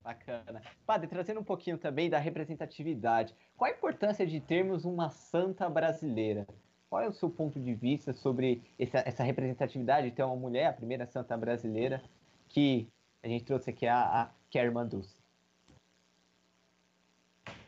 Bacana. 0.02 0.62
Padre, 0.86 1.08
trazendo 1.08 1.40
um 1.40 1.44
pouquinho 1.44 1.76
também 1.76 2.08
da 2.08 2.18
representatividade. 2.18 3.34
Qual 3.54 3.70
a 3.70 3.74
importância 3.74 4.26
de 4.26 4.40
termos 4.40 4.86
uma 4.86 5.10
santa 5.10 5.68
brasileira? 5.68 6.46
Qual 6.90 7.00
é 7.00 7.08
o 7.08 7.12
seu 7.12 7.30
ponto 7.30 7.60
de 7.60 7.72
vista 7.72 8.12
sobre 8.12 8.62
essa, 8.76 8.98
essa 9.06 9.22
representatividade 9.22 10.10
de 10.10 10.16
ter 10.16 10.24
uma 10.24 10.34
mulher, 10.34 10.66
a 10.66 10.72
primeira 10.72 11.06
santa 11.06 11.36
brasileira, 11.36 12.02
que 12.48 12.88
a 13.22 13.28
gente 13.28 13.44
trouxe 13.44 13.70
aqui, 13.70 13.86
a, 13.86 14.22
a, 14.22 14.30
que 14.50 14.58
é 14.58 14.62
a 14.62 14.64
irmã 14.64 14.84
Dulce? 14.84 15.20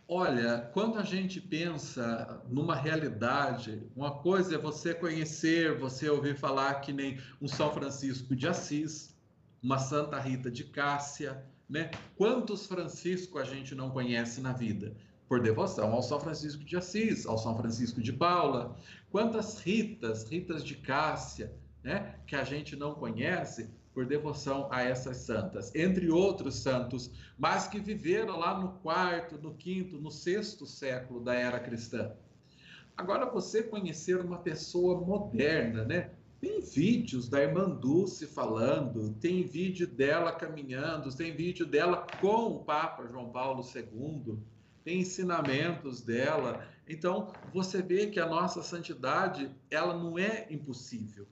Olha, 0.09 0.68
quando 0.75 0.99
a 0.99 1.05
gente 1.05 1.41
pensa 1.41 2.43
numa 2.49 2.75
realidade, 2.75 3.87
uma 3.95 4.18
coisa 4.18 4.57
é 4.57 4.59
você 4.59 4.93
conhecer, 4.93 5.79
você 5.79 6.11
ouvir 6.11 6.37
falar 6.37 6.81
que 6.81 6.93
nem 6.93 7.18
um 7.41 7.47
São 7.47 7.73
Francisco 7.73 8.35
de 8.35 8.49
Assis, 8.49 9.16
uma 9.62 9.79
Santa 9.79 10.18
Rita 10.18 10.51
de 10.51 10.64
Cássia, 10.64 11.47
né? 11.68 11.93
Quantos 12.16 12.66
Francisco 12.66 13.39
a 13.39 13.45
gente 13.45 13.75
não 13.75 13.91
conhece 13.91 14.41
na 14.41 14.53
vida? 14.53 14.97
Por 15.33 15.41
devoção 15.41 15.95
ao 15.95 16.03
São 16.03 16.20
Francisco 16.20 16.62
de 16.62 16.76
Assis, 16.76 17.24
ao 17.24 17.39
São 17.39 17.57
Francisco 17.57 18.03
de 18.03 18.12
Paula. 18.12 18.76
Quantas 19.11 19.59
Ritas, 19.61 20.24
Ritas 20.24 20.62
de 20.62 20.74
Cássia, 20.74 21.51
né, 21.83 22.16
que 22.26 22.37
a 22.37 22.45
gente 22.45 22.76
não 22.76 22.93
conhece 22.93 23.70
por 23.95 24.05
devoção 24.05 24.68
a 24.70 24.83
essas 24.83 25.16
santas, 25.16 25.74
entre 25.74 26.11
outros 26.11 26.57
santos, 26.57 27.11
mas 27.39 27.66
que 27.66 27.80
viveram 27.80 28.39
lá 28.39 28.61
no 28.61 28.72
quarto, 28.80 29.39
no 29.39 29.55
quinto, 29.55 29.97
no 29.97 30.11
sexto 30.11 30.66
século 30.66 31.18
da 31.18 31.33
era 31.33 31.59
cristã. 31.59 32.12
Agora, 32.95 33.24
você 33.24 33.62
conhecer 33.62 34.20
uma 34.20 34.37
pessoa 34.37 35.01
moderna, 35.01 35.83
né? 35.83 36.11
Tem 36.43 36.61
vídeos 36.61 37.26
da 37.26 37.41
irmã 37.41 37.70
Dulce 37.70 38.26
falando, 38.26 39.14
tem 39.14 39.45
vídeo 39.45 39.87
dela 39.87 40.30
caminhando, 40.30 41.11
tem 41.16 41.35
vídeo 41.35 41.64
dela 41.64 42.07
com 42.20 42.49
o 42.49 42.64
Papa 42.64 43.07
João 43.07 43.30
Paulo 43.30 43.64
II, 43.74 44.37
tem 44.85 45.01
ensinamentos 45.01 46.01
dela. 46.01 46.66
Então, 46.89 47.33
você 47.53 47.80
vê 47.80 48.09
que 48.09 48.20
a 48.20 48.26
nossa 48.26 48.62
santidade, 48.62 49.51
ela 49.70 49.97
não 49.97 50.18
é 50.18 50.47
impossível. 50.51 51.26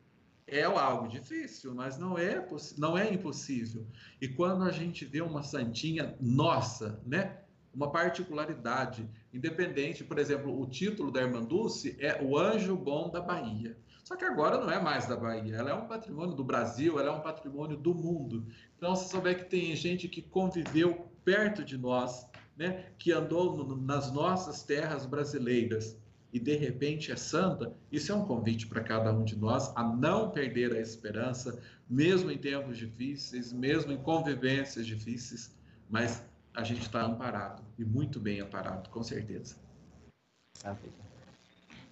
É 0.47 0.65
algo 0.65 1.09
difícil, 1.09 1.75
mas 1.75 1.97
não 1.97 2.19
é, 2.19 2.45
não 2.77 2.99
é 2.99 3.13
impossível. 3.13 3.87
E 4.21 4.27
quando 4.27 4.65
a 4.65 4.73
gente 4.73 5.05
vê 5.05 5.21
uma 5.21 5.43
santinha 5.43 6.17
nossa, 6.21 7.01
né? 7.07 7.39
Uma 7.73 7.93
particularidade, 7.93 9.09
independente, 9.33 10.03
por 10.03 10.19
exemplo, 10.19 10.61
o 10.61 10.67
título 10.67 11.13
da 11.13 11.23
Irmã 11.23 11.41
Dulce 11.41 11.97
é 12.01 12.21
o 12.21 12.37
Anjo 12.37 12.75
Bom 12.75 13.09
da 13.09 13.21
Bahia. 13.21 13.77
Só 14.03 14.17
que 14.17 14.25
agora 14.25 14.59
não 14.59 14.69
é 14.69 14.83
mais 14.83 15.07
da 15.07 15.17
Bahia, 15.17 15.55
ela 15.55 15.71
é 15.71 15.75
um 15.75 15.87
patrimônio 15.87 16.35
do 16.35 16.43
Brasil, 16.43 16.99
ela 16.99 17.11
é 17.11 17.13
um 17.13 17.21
patrimônio 17.21 17.77
do 17.77 17.95
mundo. 17.95 18.45
Então, 18.77 18.97
se 18.97 19.09
souber 19.09 19.39
que 19.39 19.49
tem 19.49 19.77
gente 19.77 20.09
que 20.09 20.21
conviveu 20.21 21.09
perto 21.25 21.65
de 21.65 21.79
nós, 21.79 22.27
né, 22.61 22.85
que 22.99 23.11
andou 23.11 23.57
no, 23.57 23.75
nas 23.75 24.13
nossas 24.13 24.63
terras 24.63 25.07
brasileiras 25.07 25.99
e 26.31 26.39
de 26.39 26.55
repente 26.57 27.11
é 27.11 27.17
santa, 27.17 27.75
isso 27.91 28.13
é 28.13 28.15
um 28.15 28.27
convite 28.27 28.67
para 28.67 28.83
cada 28.83 29.11
um 29.15 29.25
de 29.25 29.35
nós 29.35 29.75
a 29.75 29.83
não 29.83 30.31
perder 30.31 30.75
a 30.75 30.79
esperança, 30.79 31.59
mesmo 31.89 32.31
em 32.31 32.37
tempos 32.37 32.77
difíceis, 32.77 33.51
mesmo 33.51 33.91
em 33.91 33.97
convivências 33.97 34.87
difíceis, 34.87 35.57
mas 35.89 36.23
a 36.55 36.63
gente 36.63 36.83
está 36.83 37.03
amparado 37.03 37.63
e 37.79 37.85
muito 37.85 38.21
bem 38.21 38.41
amparado, 38.41 38.91
com 38.91 39.03
certeza. 39.03 39.57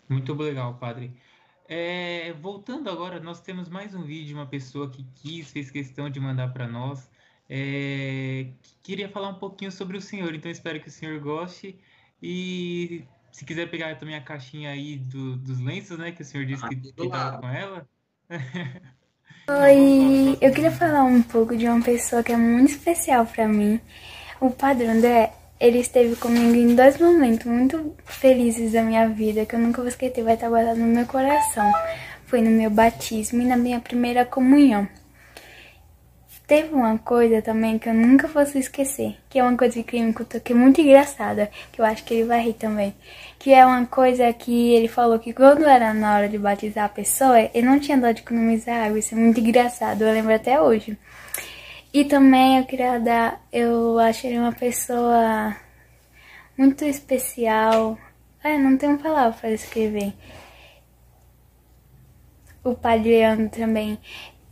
Muito 0.06 0.34
legal, 0.34 0.74
padre. 0.74 1.16
É, 1.66 2.34
voltando 2.34 2.90
agora, 2.90 3.18
nós 3.18 3.40
temos 3.40 3.70
mais 3.70 3.94
um 3.94 4.02
vídeo 4.02 4.26
de 4.26 4.34
uma 4.34 4.46
pessoa 4.46 4.90
que 4.90 5.02
quis, 5.14 5.50
fez 5.50 5.70
questão 5.70 6.10
de 6.10 6.20
mandar 6.20 6.52
para 6.52 6.68
nós 6.68 7.08
é, 7.49 8.46
queria 8.82 9.09
falar 9.09 9.28
um 9.28 9.38
pouquinho 9.38 9.72
sobre 9.72 9.96
o 9.96 10.01
senhor, 10.01 10.34
então 10.34 10.51
espero 10.51 10.80
que 10.80 10.88
o 10.88 10.92
senhor 10.92 11.18
goste 11.20 11.78
e 12.22 13.05
se 13.30 13.44
quiser 13.44 13.70
pegar 13.70 13.94
também 13.96 14.14
a 14.14 14.20
caixinha 14.20 14.70
aí 14.70 14.96
do, 14.96 15.36
dos 15.36 15.61
lenços, 15.61 15.99
né? 15.99 16.12
Que 16.12 16.22
o 16.22 16.24
senhor 16.24 16.44
disse 16.44 16.66
que, 16.68 16.76
que 16.76 17.09
tava 17.09 17.38
com 17.38 17.49
ela. 17.49 17.88
Oi, 19.49 20.36
eu 20.42 20.53
queria 20.53 20.70
falar 20.70 21.05
um 21.05 21.22
pouco 21.22 21.57
de 21.57 21.66
uma 21.66 21.80
pessoa 21.82 22.22
que 22.22 22.32
é 22.32 22.36
muito 22.36 22.72
especial 22.72 23.24
para 23.24 23.49
mim. 23.49 23.80
O 24.40 24.51
Padre 24.51 24.86
André, 24.86 25.32
ele 25.59 25.78
esteve 25.78 26.16
comigo 26.16 26.55
em 26.55 26.74
dois 26.74 27.01
momentos 27.01 27.46
muito 27.46 27.96
felizes 28.05 28.72
da 28.72 28.82
minha 28.82 29.09
vida, 29.09 29.46
que 29.46 29.55
eu 29.55 29.59
nunca 29.59 29.80
vou 29.80 29.88
esquecer, 29.88 30.22
vai 30.22 30.34
estar 30.34 30.51
guardado 30.51 30.78
no 30.78 30.86
meu 30.86 31.07
coração. 31.07 31.72
Foi 32.26 32.42
no 32.42 32.51
meu 32.51 32.68
batismo 32.70 33.40
e 33.40 33.46
na 33.46 33.57
minha 33.57 33.80
primeira 33.80 34.24
comunhão. 34.26 34.86
Teve 36.49 36.74
uma 36.74 36.96
coisa 36.96 37.42
também 37.42 37.78
que 37.78 37.90
eu 37.90 37.92
nunca 37.92 38.26
fosse 38.26 38.59
esquecer, 38.59 39.18
que 39.28 39.38
é 39.38 39.42
uma 39.42 39.55
coisa 39.55 39.82
que 39.82 39.96
ele 39.96 40.07
me 40.07 40.12
contou 40.14 40.40
que 40.40 40.55
é 40.55 40.57
muito 40.57 40.80
engraçada, 40.80 41.51
que 41.70 41.78
eu 41.78 41.84
acho 41.84 42.03
que 42.05 42.14
ele 42.14 42.24
vai 42.24 42.40
rir 42.40 42.55
também. 42.55 42.94
Que 43.38 43.53
é 43.53 43.66
uma 43.66 43.84
coisa 43.84 44.32
que 44.32 44.72
ele 44.72 44.88
falou 44.88 45.18
que 45.18 45.34
quando 45.34 45.64
era 45.66 45.92
na 45.92 46.16
hora 46.16 46.26
de 46.26 46.38
batizar 46.38 46.86
a 46.86 46.88
pessoa, 46.88 47.38
ele 47.38 47.66
não 47.66 47.78
tinha 47.78 47.99
dó 47.99 48.11
de 48.12 48.22
economizar 48.22 48.86
água, 48.86 48.99
isso 48.99 49.14
é 49.14 49.18
muito 49.18 49.38
engraçado, 49.38 50.01
eu 50.01 50.11
lembro 50.11 50.34
até 50.34 50.59
hoje. 50.59 50.96
E 51.92 52.07
também 52.07 52.59
eu 52.59 52.64
queria 52.64 52.99
dar, 52.99 53.44
eu 53.53 53.99
acho 53.99 54.26
ele 54.26 54.38
uma 54.38 54.53
pessoa 54.53 55.55
muito 56.57 56.82
especial. 56.82 57.99
É, 58.42 58.57
não 58.57 58.78
tenho 58.78 58.99
palavra 58.99 59.36
para 59.38 59.51
escrever. 59.51 60.14
O 62.64 62.74
Padre 62.74 63.11
Leandro 63.11 63.51
também, 63.51 63.99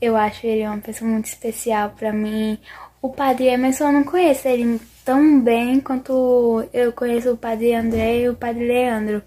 eu 0.00 0.16
acho 0.16 0.46
ele 0.46 0.66
uma 0.66 0.78
pessoa 0.78 1.10
muito 1.10 1.26
especial 1.26 1.90
para 1.90 2.12
mim. 2.12 2.58
O 3.00 3.10
Padre 3.10 3.46
Emerson 3.46 3.86
eu 3.86 3.92
não 3.92 4.04
conheço 4.04 4.48
ele 4.48 4.80
tão 5.04 5.40
bem 5.40 5.80
quanto 5.80 6.68
eu 6.72 6.92
conheço 6.92 7.32
o 7.32 7.36
Padre 7.36 7.74
André 7.74 8.20
e 8.20 8.28
o 8.28 8.36
Padre 8.36 8.66
Leandro. 8.66 9.22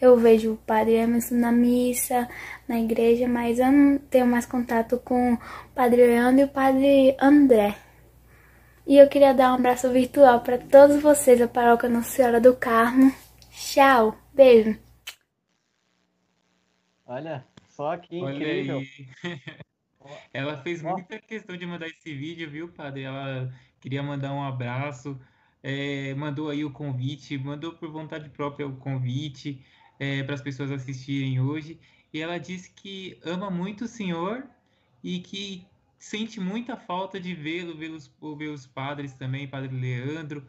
Eu 0.00 0.16
vejo 0.16 0.52
o 0.52 0.56
Padre 0.56 0.94
Emerson 0.94 1.36
na 1.36 1.52
missa, 1.52 2.28
na 2.68 2.78
igreja, 2.78 3.26
mas 3.28 3.58
eu 3.58 3.70
não 3.70 3.98
tenho 3.98 4.26
mais 4.26 4.46
contato 4.46 4.98
com 4.98 5.34
o 5.34 5.38
Padre 5.74 6.06
Leandro 6.06 6.42
e 6.42 6.44
o 6.44 6.48
Padre 6.48 7.16
André. 7.20 7.76
E 8.86 8.98
eu 8.98 9.08
queria 9.08 9.32
dar 9.32 9.52
um 9.52 9.54
abraço 9.54 9.90
virtual 9.90 10.40
para 10.40 10.58
todos 10.58 11.00
vocês 11.00 11.38
da 11.38 11.48
Paróquia 11.48 11.88
Nossa 11.88 12.10
Senhora 12.10 12.40
do 12.40 12.54
Carmo. 12.54 13.12
Tchau, 13.50 14.14
beijo. 14.32 14.78
Olha, 17.06 17.44
só 17.68 17.96
que 17.96 18.20
Olha 18.20 18.34
incrível. 18.34 18.82
Ela 20.34 20.62
fez 20.62 20.82
muita 20.82 21.18
questão 21.20 21.56
de 21.56 21.66
mandar 21.66 21.86
esse 21.88 22.14
vídeo, 22.14 22.50
viu, 22.50 22.72
padre? 22.72 23.02
Ela 23.04 23.54
queria 23.80 24.02
mandar 24.02 24.34
um 24.34 24.42
abraço, 24.42 25.20
é, 25.62 26.14
mandou 26.14 26.50
aí 26.50 26.64
o 26.64 26.72
convite, 26.72 27.38
mandou 27.38 27.74
por 27.74 27.90
vontade 27.90 28.28
própria 28.30 28.66
o 28.66 28.76
convite 28.76 29.64
para 30.26 30.34
as 30.34 30.42
pessoas 30.42 30.70
assistirem 30.70 31.40
hoje. 31.40 31.80
E 32.12 32.20
ela 32.20 32.38
disse 32.38 32.70
que 32.72 33.18
ama 33.24 33.50
muito 33.50 33.84
o 33.84 33.88
senhor 33.88 34.48
e 35.02 35.20
que 35.20 35.70
sente 35.98 36.40
muita 36.40 36.76
falta 36.76 37.20
de 37.20 37.34
vê-lo, 37.34 37.76
ver 37.76 37.90
os, 37.90 38.12
ver 38.36 38.48
os 38.50 38.66
padres 38.66 39.14
também, 39.14 39.48
padre 39.48 39.74
Leandro. 39.74 40.46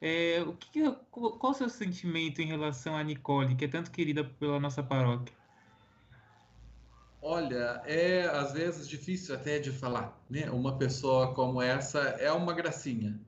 É, 0.00 0.42
o 0.42 0.56
que, 0.56 0.82
qual 1.10 1.52
o 1.52 1.54
seu 1.54 1.68
sentimento 1.68 2.40
em 2.42 2.46
relação 2.46 2.96
a 2.96 3.02
Nicole, 3.04 3.56
que 3.56 3.64
é 3.64 3.68
tanto 3.68 3.90
querida 3.90 4.24
pela 4.24 4.60
nossa 4.60 4.82
paróquia? 4.82 5.37
Olha, 7.20 7.82
é 7.84 8.22
às 8.26 8.52
vezes 8.52 8.88
difícil 8.88 9.34
até 9.34 9.58
de 9.58 9.72
falar, 9.72 10.24
né? 10.30 10.48
Uma 10.50 10.78
pessoa 10.78 11.34
como 11.34 11.60
essa 11.60 11.98
é 12.00 12.30
uma 12.30 12.52
gracinha, 12.54 13.20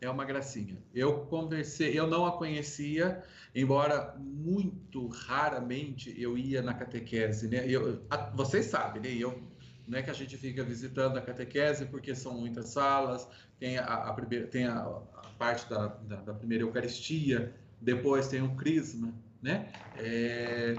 é 0.00 0.10
uma 0.10 0.24
gracinha. 0.24 0.76
Eu 0.92 1.26
conversei, 1.26 1.98
eu 1.98 2.06
não 2.08 2.26
a 2.26 2.36
conhecia, 2.36 3.22
embora 3.54 4.14
muito 4.18 5.06
raramente 5.06 6.14
eu 6.20 6.36
ia 6.36 6.62
na 6.62 6.74
catequese, 6.74 7.48
né? 7.48 7.64
Eu, 7.68 8.04
a- 8.10 8.30
vocês 8.34 8.66
sabem, 8.66 9.02
né? 9.02 9.08
Eu, 9.14 9.40
não 9.86 9.98
é 9.98 10.02
que 10.02 10.10
a 10.10 10.14
gente 10.14 10.36
fica 10.36 10.64
visitando 10.64 11.16
a 11.16 11.22
catequese 11.22 11.86
porque 11.86 12.14
são 12.14 12.34
muitas 12.38 12.68
salas, 12.70 13.26
tem 13.58 13.78
a, 13.78 13.84
a 13.84 14.12
primeira, 14.12 14.46
tem 14.48 14.66
a, 14.66 14.78
a 14.80 15.30
parte 15.38 15.68
da, 15.70 15.86
da, 15.86 16.16
da 16.16 16.34
primeira 16.34 16.64
Eucaristia, 16.64 17.54
depois 17.80 18.26
tem 18.28 18.42
o 18.42 18.54
Crisma, 18.56 19.14
né? 19.40 19.70
É, 19.96 20.76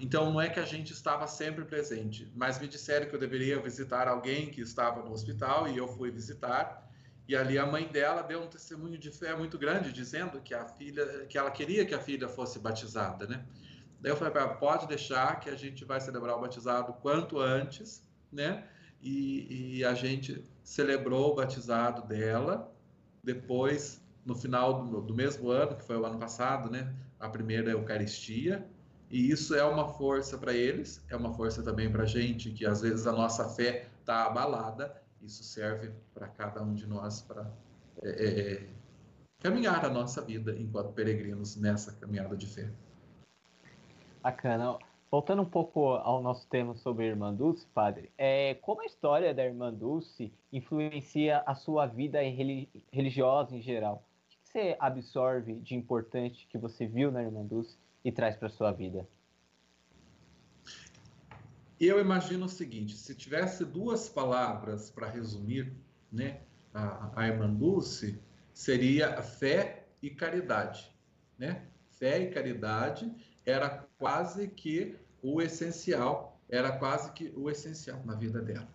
então 0.00 0.32
não 0.32 0.40
é 0.40 0.48
que 0.48 0.60
a 0.60 0.64
gente 0.64 0.92
estava 0.92 1.26
sempre 1.26 1.64
presente, 1.64 2.30
mas 2.34 2.60
me 2.60 2.68
disseram 2.68 3.06
que 3.08 3.14
eu 3.14 3.18
deveria 3.18 3.60
visitar 3.60 4.06
alguém 4.06 4.50
que 4.50 4.60
estava 4.60 5.02
no 5.02 5.12
hospital 5.12 5.68
e 5.68 5.76
eu 5.76 5.88
fui 5.88 6.10
visitar. 6.10 6.86
E 7.26 7.36
ali 7.36 7.58
a 7.58 7.66
mãe 7.66 7.86
dela 7.86 8.22
deu 8.22 8.42
um 8.42 8.46
testemunho 8.46 8.96
de 8.96 9.10
fé 9.10 9.36
muito 9.36 9.58
grande, 9.58 9.92
dizendo 9.92 10.40
que 10.40 10.54
a 10.54 10.64
filha, 10.64 11.26
que 11.26 11.36
ela 11.36 11.50
queria 11.50 11.84
que 11.84 11.94
a 11.94 11.98
filha 11.98 12.28
fosse 12.28 12.58
batizada, 12.58 13.26
né? 13.26 13.44
Daí 14.00 14.12
eu 14.12 14.16
falei 14.16 14.32
para 14.32 14.42
ela, 14.42 14.54
pode 14.54 14.86
deixar 14.86 15.40
que 15.40 15.50
a 15.50 15.56
gente 15.56 15.84
vai 15.84 16.00
celebrar 16.00 16.36
o 16.36 16.40
batizado 16.40 16.92
quanto 16.94 17.38
antes, 17.38 18.02
né? 18.32 18.64
E, 19.02 19.78
e 19.78 19.84
a 19.84 19.92
gente 19.94 20.42
celebrou 20.62 21.32
o 21.32 21.34
batizado 21.34 22.06
dela. 22.06 22.72
Depois, 23.22 24.00
no 24.24 24.34
final 24.34 24.86
do, 24.86 25.00
do 25.02 25.14
mesmo 25.14 25.50
ano, 25.50 25.76
que 25.76 25.84
foi 25.84 25.96
o 25.96 26.06
ano 26.06 26.18
passado, 26.18 26.70
né? 26.70 26.94
A 27.18 27.28
primeira 27.28 27.70
Eucaristia. 27.70 28.66
E 29.10 29.30
isso 29.30 29.54
é 29.54 29.64
uma 29.64 29.88
força 29.88 30.36
para 30.36 30.52
eles, 30.52 31.02
é 31.08 31.16
uma 31.16 31.32
força 31.32 31.62
também 31.62 31.90
para 31.90 32.02
a 32.02 32.06
gente, 32.06 32.50
que 32.50 32.66
às 32.66 32.82
vezes 32.82 33.06
a 33.06 33.12
nossa 33.12 33.48
fé 33.48 33.86
está 34.00 34.26
abalada. 34.26 35.02
Isso 35.22 35.42
serve 35.42 35.90
para 36.14 36.28
cada 36.28 36.62
um 36.62 36.74
de 36.74 36.86
nós 36.86 37.22
para 37.22 37.50
é, 38.02 38.10
é, 38.10 38.68
caminhar 39.40 39.84
a 39.84 39.88
nossa 39.88 40.20
vida 40.22 40.54
enquanto 40.58 40.92
peregrinos 40.92 41.56
nessa 41.56 41.92
caminhada 41.92 42.36
de 42.36 42.46
fé. 42.46 42.70
Bacana. 44.22 44.78
Voltando 45.10 45.40
um 45.40 45.48
pouco 45.48 45.94
ao 45.94 46.22
nosso 46.22 46.46
tema 46.48 46.74
sobre 46.76 47.06
a 47.06 47.08
Irmã 47.08 47.32
Dulce, 47.32 47.66
padre, 47.72 48.12
é, 48.18 48.54
como 48.56 48.82
a 48.82 48.84
história 48.84 49.32
da 49.32 49.42
Irmã 49.42 49.72
Dulce 49.72 50.30
influencia 50.52 51.42
a 51.46 51.54
sua 51.54 51.86
vida 51.86 52.20
reli- 52.20 52.68
religiosa 52.92 53.56
em 53.56 53.62
geral? 53.62 54.04
O 54.26 54.28
que 54.28 54.36
você 54.44 54.76
absorve 54.78 55.54
de 55.60 55.74
importante 55.74 56.46
que 56.50 56.58
você 56.58 56.86
viu 56.86 57.10
na 57.10 57.22
Irmã 57.22 57.42
Dulce 57.42 57.78
e 58.04 58.12
traz 58.12 58.36
para 58.36 58.48
sua 58.48 58.72
vida? 58.72 59.06
Eu 61.80 62.00
imagino 62.00 62.46
o 62.46 62.48
seguinte: 62.48 62.96
se 62.96 63.14
tivesse 63.14 63.64
duas 63.64 64.08
palavras 64.08 64.90
para 64.90 65.08
resumir, 65.08 65.72
né, 66.10 66.40
a, 66.74 67.12
a 67.14 67.28
irmã 67.28 67.52
Dulce, 67.52 68.20
seria 68.52 69.22
fé 69.22 69.86
e 70.02 70.10
caridade, 70.10 70.92
né? 71.38 71.66
Fé 71.90 72.20
e 72.20 72.30
caridade 72.30 73.12
era 73.44 73.86
quase 73.98 74.48
que 74.48 74.96
o 75.22 75.40
essencial, 75.40 76.40
era 76.48 76.72
quase 76.72 77.12
que 77.12 77.32
o 77.36 77.50
essencial 77.50 78.02
na 78.04 78.14
vida 78.14 78.40
dela. 78.40 78.68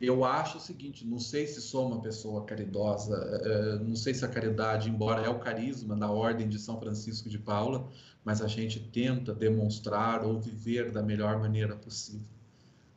Eu 0.00 0.24
acho 0.24 0.58
o 0.58 0.60
seguinte, 0.60 1.06
não 1.06 1.18
sei 1.18 1.46
se 1.46 1.62
sou 1.62 1.86
uma 1.86 2.02
pessoa 2.02 2.44
caridosa, 2.44 3.16
eh, 3.44 3.78
não 3.78 3.94
sei 3.94 4.12
se 4.12 4.24
a 4.24 4.28
caridade, 4.28 4.90
embora 4.90 5.24
é 5.24 5.28
o 5.28 5.38
carisma 5.38 5.96
da 5.96 6.10
ordem 6.10 6.48
de 6.48 6.58
São 6.58 6.78
Francisco 6.78 7.28
de 7.28 7.38
Paula, 7.38 7.88
mas 8.24 8.40
a 8.40 8.48
gente 8.48 8.80
tenta 8.80 9.34
demonstrar 9.34 10.24
ou 10.24 10.40
viver 10.40 10.90
da 10.90 11.02
melhor 11.02 11.38
maneira 11.38 11.76
possível. 11.76 12.26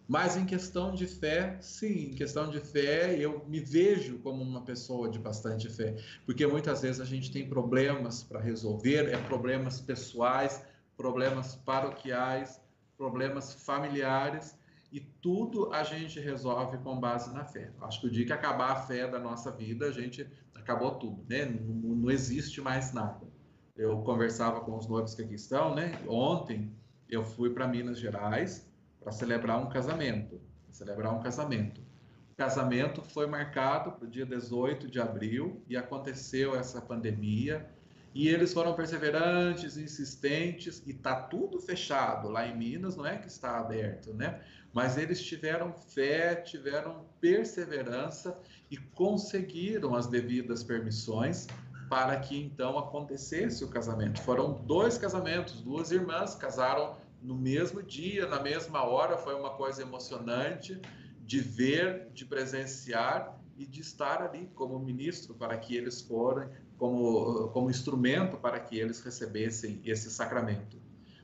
Mas 0.08 0.38
em 0.38 0.46
questão 0.46 0.94
de 0.94 1.06
fé, 1.06 1.58
sim, 1.60 2.12
em 2.12 2.14
questão 2.14 2.50
de 2.50 2.62
fé, 2.62 3.14
eu 3.20 3.46
me 3.46 3.60
vejo 3.60 4.20
como 4.20 4.42
uma 4.42 4.62
pessoa 4.62 5.10
de 5.10 5.20
bastante 5.20 5.68
fé, 5.68 5.98
porque 6.26 6.48
muitas 6.48 6.82
vezes 6.82 7.02
a 7.02 7.06
gente 7.06 7.30
tem 7.30 7.50
problemas 7.50 8.24
para 8.24 8.40
resolver, 8.40 9.10
é 9.10 9.18
problemas 9.18 9.82
pessoais, 9.82 10.64
problemas 10.96 11.56
paroquiais, 11.56 12.62
problemas 12.98 13.54
familiares, 13.54 14.56
e 14.94 15.02
tudo 15.02 15.74
a 15.74 15.84
gente 15.84 16.22
resolve 16.22 16.78
com 16.78 16.98
base 16.98 17.34
na 17.34 17.44
fé. 17.44 17.72
Acho 17.82 18.00
que 18.00 18.08
o 18.08 18.10
dia 18.10 18.26
que 18.26 18.32
acabar 18.32 18.72
a 18.72 18.82
fé 18.84 19.06
da 19.06 19.20
nossa 19.20 19.52
vida, 19.52 19.88
a 19.88 19.92
gente 19.92 20.26
acabou 20.56 20.92
tudo, 20.92 21.26
né? 21.28 21.46
Não, 21.46 21.96
não 21.96 22.10
existe 22.10 22.62
mais 22.62 22.94
nada. 22.94 23.28
Eu 23.78 24.02
conversava 24.02 24.62
com 24.62 24.76
os 24.76 24.88
noivos 24.88 25.14
que 25.14 25.22
aqui 25.22 25.36
estão, 25.36 25.76
né? 25.76 26.00
Ontem 26.08 26.72
eu 27.08 27.24
fui 27.24 27.52
para 27.52 27.68
Minas 27.68 28.00
Gerais 28.00 28.68
para 29.00 29.12
celebrar 29.12 29.60
um 29.60 29.70
casamento, 29.70 30.42
celebrar 30.72 31.14
um 31.14 31.22
casamento. 31.22 31.80
O 32.32 32.36
casamento 32.36 33.04
foi 33.04 33.28
marcado 33.28 33.92
para 33.92 34.06
o 34.06 34.10
dia 34.10 34.26
18 34.26 34.88
de 34.90 35.00
abril 35.00 35.62
e 35.70 35.78
aconteceu 35.78 36.56
essa 36.56 36.82
pandemia 36.82 37.70
e 38.16 38.28
eles 38.30 38.52
foram 38.52 38.74
perseverantes, 38.74 39.78
insistentes 39.78 40.82
e 40.88 40.94
tá 40.94 41.16
tudo 41.16 41.62
fechado 41.62 42.30
lá 42.30 42.48
em 42.48 42.58
Minas, 42.58 42.96
não 42.96 43.06
é 43.06 43.16
que 43.18 43.28
está 43.28 43.60
aberto, 43.60 44.12
né? 44.12 44.42
Mas 44.74 44.98
eles 44.98 45.22
tiveram 45.22 45.72
fé, 45.72 46.34
tiveram 46.36 47.06
perseverança 47.22 48.36
e 48.72 48.78
conseguiram 48.78 49.94
as 49.94 50.08
devidas 50.08 50.64
permissões 50.64 51.46
para 51.90 52.20
que 52.20 52.38
então 52.40 52.78
acontecesse 52.78 53.64
o 53.64 53.70
casamento. 53.70 54.22
Foram 54.22 54.54
dois 54.66 54.98
casamentos, 54.98 55.62
duas 55.62 55.92
irmãs 55.92 56.36
casaram 56.36 56.96
no 57.22 57.36
mesmo 57.36 57.82
dia, 57.82 58.28
na 58.28 58.42
mesma 58.42 58.84
hora, 58.84 59.18
foi 59.18 59.36
uma 59.36 59.52
coisa 59.52 59.82
emocionante 59.82 60.80
de 61.26 61.40
ver, 61.40 62.10
de 62.14 62.26
presenciar 62.26 63.40
e 63.58 63.66
de 63.66 63.82
estar 63.82 64.22
ali 64.22 64.50
como 64.54 64.78
ministro 64.80 65.34
para 65.34 65.58
que 65.58 65.76
eles 65.76 66.02
foram 66.02 66.50
como, 66.78 67.50
como 67.50 67.70
instrumento 67.70 68.38
para 68.38 68.60
que 68.60 68.78
eles 68.78 69.02
recebessem 69.02 69.82
esse 69.84 70.12
sacramento. 70.12 70.78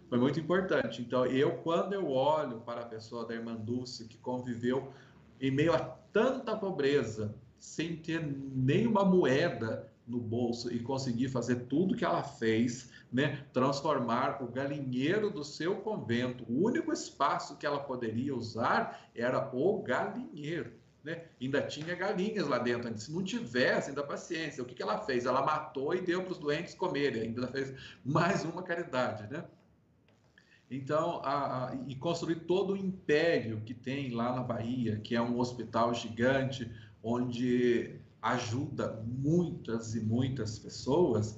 Foi 0.09 0.18
muito 0.18 0.39
importante. 0.39 1.01
Então, 1.01 1.26
eu, 1.26 1.57
quando 1.57 1.93
eu 1.93 2.09
olho 2.09 2.59
para 2.61 2.82
a 2.82 2.86
pessoa 2.86 3.26
da 3.26 3.34
irmã 3.34 3.55
Dulce, 3.55 4.07
que 4.07 4.18
conviveu 4.18 4.91
em 5.39 5.51
meio 5.51 5.74
a 5.74 5.80
tanta 5.80 6.55
pobreza, 6.55 7.36
sem 7.59 7.95
ter 7.95 8.22
nenhuma 8.22 9.05
moeda 9.05 9.92
no 10.08 10.20
bolso 10.20 10.72
e 10.74 10.80
conseguir 10.80 11.30
fazer 11.30 11.68
tudo 11.68 11.95
que 11.95 12.04
ela 12.04 12.24
fez, 12.24 12.91
né? 13.12 13.45
transformar 13.54 14.43
o 14.43 14.47
galinheiro 14.47 15.30
do 15.30 15.43
seu 15.43 15.78
convento, 15.78 16.43
o 16.49 16.66
único 16.66 16.91
espaço 16.91 17.58
que 17.58 17.66
ela 17.66 17.80
poderia 17.80 18.36
usar 18.36 19.10
era 19.16 19.49
o 19.54 19.82
galinheiro. 19.82 20.74
Né? 21.04 21.26
Ainda 21.41 21.62
tinha 21.62 21.95
galinhas 21.95 22.47
lá 22.47 22.58
dentro. 22.58 22.97
Se 22.97 23.12
não 23.12 23.24
tivesse, 23.24 23.89
ainda 23.89 24.04
paciência. 24.04 24.64
O 24.64 24.66
que, 24.66 24.74
que 24.74 24.82
ela 24.82 24.99
fez? 24.99 25.26
Ela 25.26 25.41
matou 25.41 25.93
e 25.93 26.01
deu 26.01 26.24
para 26.24 26.32
os 26.32 26.38
doentes 26.38 26.74
comerem. 26.74 27.24
Ainda 27.24 27.47
fez 27.47 27.74
mais 28.06 28.45
uma 28.45 28.64
caridade, 28.64 29.30
né? 29.32 29.43
Então, 30.72 31.22
a, 31.24 31.72
a, 31.72 31.76
e 31.88 31.95
construir 31.95 32.36
todo 32.47 32.74
o 32.74 32.78
império 32.78 33.62
que 33.62 33.74
tem 33.74 34.12
lá 34.12 34.34
na 34.34 34.41
Bahia, 34.41 34.97
que 34.97 35.14
é 35.14 35.22
um 35.22 35.38
hospital 35.38 35.93
gigante, 35.93 36.72
onde 37.04 37.99
ajuda 38.24 39.03
muitas 39.05 39.93
e 39.93 39.99
muitas 39.99 40.57
pessoas, 40.57 41.38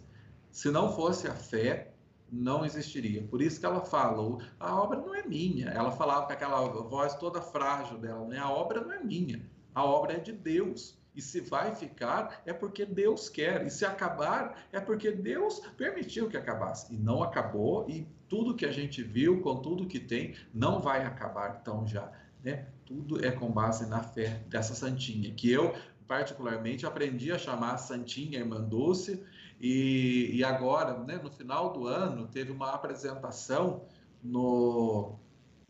se 0.51 0.69
não 0.69 0.93
fosse 0.93 1.27
a 1.27 1.33
fé, 1.33 1.95
não 2.31 2.63
existiria. 2.63 3.23
Por 3.23 3.41
isso 3.41 3.59
que 3.59 3.65
ela 3.65 3.81
fala, 3.81 4.37
a 4.59 4.81
obra 4.81 4.99
não 4.99 5.15
é 5.15 5.23
minha. 5.23 5.69
Ela 5.69 5.91
falava 5.91 6.27
com 6.27 6.33
aquela 6.33 6.61
voz 6.67 7.15
toda 7.15 7.41
frágil 7.41 7.97
dela, 7.97 8.27
né? 8.27 8.37
A 8.37 8.49
obra 8.49 8.81
não 8.81 8.93
é 8.93 8.99
minha, 8.99 9.41
a 9.73 9.83
obra 9.83 10.13
é 10.13 10.19
de 10.19 10.31
Deus. 10.31 11.03
E 11.15 11.21
se 11.21 11.39
vai 11.39 11.73
ficar, 11.73 12.41
é 12.45 12.51
porque 12.51 12.85
Deus 12.85 13.29
quer. 13.29 13.65
E 13.65 13.69
se 13.69 13.85
acabar, 13.85 14.67
é 14.71 14.81
porque 14.81 15.11
Deus 15.11 15.61
permitiu 15.77 16.27
que 16.27 16.35
acabasse. 16.35 16.93
E 16.93 16.97
não 16.97 17.23
acabou, 17.23 17.89
e 17.89 18.05
tudo 18.27 18.53
que 18.53 18.65
a 18.65 18.71
gente 18.71 19.01
viu, 19.01 19.41
com 19.41 19.55
tudo 19.55 19.87
que 19.87 19.99
tem, 19.99 20.35
não 20.53 20.81
vai 20.81 21.05
acabar 21.05 21.63
tão 21.63 21.87
já. 21.87 22.11
Né? 22.43 22.67
Tudo 22.85 23.25
é 23.25 23.31
com 23.31 23.49
base 23.49 23.87
na 23.87 24.03
fé 24.03 24.43
dessa 24.49 24.75
santinha, 24.75 25.33
que 25.33 25.49
eu 25.49 25.73
particularmente 26.07 26.85
aprendi 26.85 27.31
a 27.31 27.37
chamar 27.37 27.77
Santinha 27.77 28.39
Irmã 28.39 28.61
Dulce, 28.61 29.23
e, 29.59 30.31
e 30.33 30.43
agora, 30.43 30.97
né, 30.99 31.19
no 31.21 31.31
final 31.31 31.71
do 31.71 31.87
ano, 31.87 32.27
teve 32.27 32.51
uma 32.51 32.71
apresentação 32.71 33.85
no, 34.21 35.17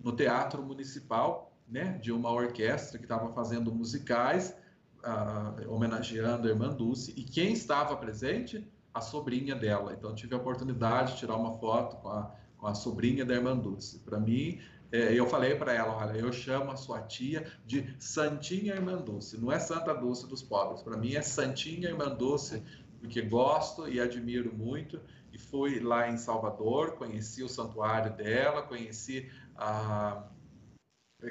no 0.02 0.12
Teatro 0.12 0.64
Municipal, 0.64 1.52
né, 1.68 1.98
de 2.02 2.12
uma 2.12 2.32
orquestra 2.32 2.98
que 2.98 3.06
estava 3.06 3.32
fazendo 3.34 3.74
musicais, 3.74 4.56
uh, 5.04 5.74
homenageando 5.74 6.48
a 6.48 6.52
Irmã 6.52 6.70
Dulce, 6.70 7.14
e 7.16 7.24
quem 7.24 7.54
estava 7.54 7.96
presente? 7.96 8.68
A 8.94 9.02
sobrinha 9.02 9.56
dela. 9.56 9.94
Então, 9.94 10.16
tive 10.16 10.34
a 10.36 10.38
oportunidade 10.38 11.14
de 11.14 11.20
tirar 11.20 11.36
uma 11.36 11.58
foto 11.60 11.98
com 11.98 12.08
a, 12.08 12.34
com 12.58 12.66
a 12.66 12.74
sobrinha 12.74 13.26
da 13.26 13.34
Irmã 13.34 13.56
Dulce. 13.56 14.00
Para 14.00 14.20
mim, 14.20 14.60
eu 14.92 15.28
falei 15.28 15.56
para 15.56 15.74
ela, 15.74 15.96
olha, 15.96 16.18
eu 16.18 16.32
chamo 16.32 16.72
a 16.72 16.76
sua 16.76 17.02
tia 17.02 17.52
de 17.66 17.96
Santinha 18.00 18.74
Irmã 18.74 18.98
Dulce, 18.98 19.38
não 19.38 19.52
é 19.52 19.60
Santa 19.60 19.94
Dulce 19.94 20.28
dos 20.28 20.42
pobres, 20.42 20.82
para 20.82 20.98
mim 20.98 21.16
é 21.16 21.22
Santinha 21.22 21.90
Irmã 21.90 22.10
Dulce, 22.10 22.64
porque 23.00 23.22
gosto 23.22 23.88
e 23.88 24.00
admiro 24.00 24.54
muito, 24.56 25.00
e 25.32 25.38
fui 25.38 25.80
lá 25.80 26.10
em 26.10 26.18
Salvador, 26.18 26.94
conheci 26.94 27.44
o 27.44 27.50
santuário 27.50 28.16
dela, 28.16 28.62
conheci 28.64 29.30
a 29.56 30.24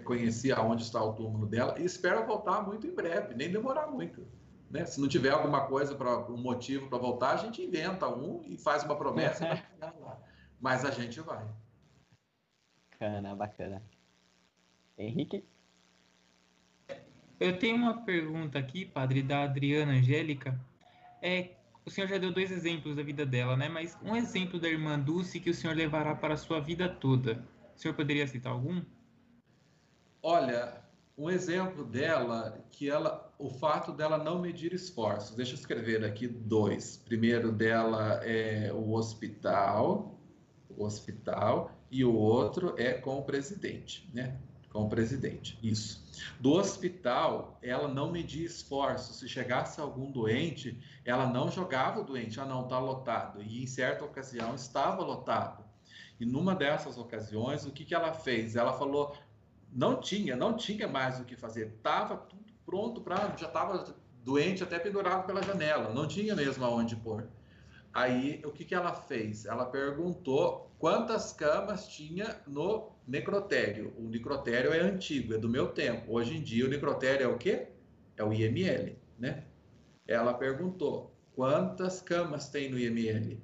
conheci 0.04 0.50
aonde 0.50 0.82
está 0.82 1.02
o 1.02 1.12
túmulo 1.12 1.46
dela 1.46 1.78
e 1.78 1.84
espero 1.84 2.26
voltar 2.26 2.62
muito 2.62 2.86
em 2.86 2.94
breve, 2.94 3.34
nem 3.34 3.50
demorar 3.50 3.86
muito. 3.86 4.26
Né? 4.70 4.84
Se 4.84 5.00
não 5.00 5.06
tiver 5.06 5.30
alguma 5.30 5.66
coisa 5.66 5.94
para 5.94 6.18
um 6.30 6.36
motivo 6.36 6.88
para 6.88 6.98
voltar, 6.98 7.30
a 7.30 7.36
gente 7.36 7.62
inventa 7.62 8.08
um 8.08 8.42
e 8.44 8.56
faz 8.58 8.82
uma 8.82 8.96
promessa, 8.96 9.62
mas 10.60 10.84
a 10.84 10.90
gente 10.90 11.20
vai. 11.20 11.46
Bacana, 12.94 13.34
bacana. 13.34 13.82
Henrique? 14.96 15.44
Eu 17.40 17.58
tenho 17.58 17.76
uma 17.76 18.04
pergunta 18.04 18.58
aqui, 18.58 18.86
padre, 18.86 19.22
da 19.22 19.42
Adriana 19.42 19.92
Angélica. 19.92 20.58
É, 21.20 21.50
o 21.84 21.90
senhor 21.90 22.06
já 22.06 22.18
deu 22.18 22.32
dois 22.32 22.52
exemplos 22.52 22.94
da 22.94 23.02
vida 23.02 23.26
dela, 23.26 23.56
né? 23.56 23.68
Mas 23.68 23.98
um 24.02 24.14
exemplo 24.14 24.60
da 24.60 24.68
irmã 24.68 24.98
Dulce 24.98 25.40
que 25.40 25.50
o 25.50 25.54
senhor 25.54 25.74
levará 25.74 26.14
para 26.14 26.34
a 26.34 26.36
sua 26.36 26.60
vida 26.60 26.88
toda. 26.88 27.44
O 27.76 27.78
senhor 27.78 27.94
poderia 27.94 28.26
citar 28.28 28.52
algum? 28.52 28.80
Olha, 30.22 30.80
um 31.18 31.28
exemplo 31.28 31.84
dela 31.84 32.64
que 32.70 32.88
ela, 32.88 33.34
o 33.38 33.50
fato 33.50 33.92
dela 33.92 34.18
não 34.18 34.40
medir 34.40 34.72
esforços. 34.72 35.34
Deixa 35.34 35.52
eu 35.52 35.58
escrever 35.58 36.04
aqui 36.04 36.28
dois. 36.28 36.96
Primeiro 36.96 37.50
dela 37.50 38.24
é 38.24 38.72
o 38.72 38.92
hospital, 38.92 40.13
o 40.76 40.84
hospital 40.84 41.70
e 41.90 42.04
o 42.04 42.14
outro 42.14 42.74
é 42.76 42.94
com 42.94 43.18
o 43.18 43.22
presidente, 43.22 44.08
né? 44.12 44.38
Com 44.70 44.86
o 44.86 44.88
presidente, 44.88 45.56
isso. 45.62 46.04
Do 46.40 46.52
hospital, 46.52 47.58
ela 47.62 47.86
não 47.86 48.10
media 48.10 48.44
esforço. 48.44 49.14
Se 49.14 49.28
chegasse 49.28 49.80
algum 49.80 50.10
doente, 50.10 50.76
ela 51.04 51.26
não 51.26 51.48
jogava 51.48 52.00
o 52.00 52.04
doente, 52.04 52.40
ah, 52.40 52.44
não, 52.44 52.64
está 52.64 52.78
lotado. 52.80 53.40
E 53.40 53.62
em 53.62 53.66
certa 53.66 54.04
ocasião 54.04 54.54
estava 54.54 55.04
lotado. 55.04 55.64
E 56.18 56.26
numa 56.26 56.54
dessas 56.54 56.98
ocasiões, 56.98 57.64
o 57.64 57.70
que, 57.70 57.84
que 57.84 57.94
ela 57.94 58.12
fez? 58.12 58.56
Ela 58.56 58.72
falou, 58.72 59.16
não 59.72 60.00
tinha, 60.00 60.34
não 60.34 60.56
tinha 60.56 60.88
mais 60.88 61.20
o 61.20 61.24
que 61.24 61.36
fazer. 61.36 61.68
Estava 61.76 62.16
tudo 62.16 62.44
pronto 62.64 63.00
para, 63.00 63.36
já 63.36 63.46
estava 63.46 63.94
doente 64.24 64.62
até 64.62 64.78
pendurado 64.78 65.26
pela 65.26 65.42
janela, 65.42 65.92
não 65.92 66.08
tinha 66.08 66.34
mesmo 66.34 66.64
aonde 66.64 66.96
pôr. 66.96 67.28
Aí, 67.94 68.42
o 68.44 68.50
que, 68.50 68.64
que 68.64 68.74
ela 68.74 68.92
fez? 68.92 69.46
Ela 69.46 69.66
perguntou 69.66 70.68
quantas 70.80 71.32
camas 71.32 71.86
tinha 71.86 72.40
no 72.44 72.90
necrotério. 73.06 73.94
O 73.96 74.08
necrotério 74.08 74.72
é 74.72 74.80
antigo, 74.80 75.32
é 75.32 75.38
do 75.38 75.48
meu 75.48 75.68
tempo. 75.68 76.12
Hoje 76.12 76.36
em 76.36 76.42
dia, 76.42 76.66
o 76.66 76.68
necrotério 76.68 77.24
é 77.24 77.28
o 77.28 77.38
quê? 77.38 77.68
É 78.16 78.24
o 78.24 78.32
IML, 78.32 78.98
né? 79.16 79.44
Ela 80.08 80.34
perguntou 80.34 81.14
quantas 81.36 82.02
camas 82.02 82.48
tem 82.48 82.68
no 82.68 82.76
IML. 82.76 83.40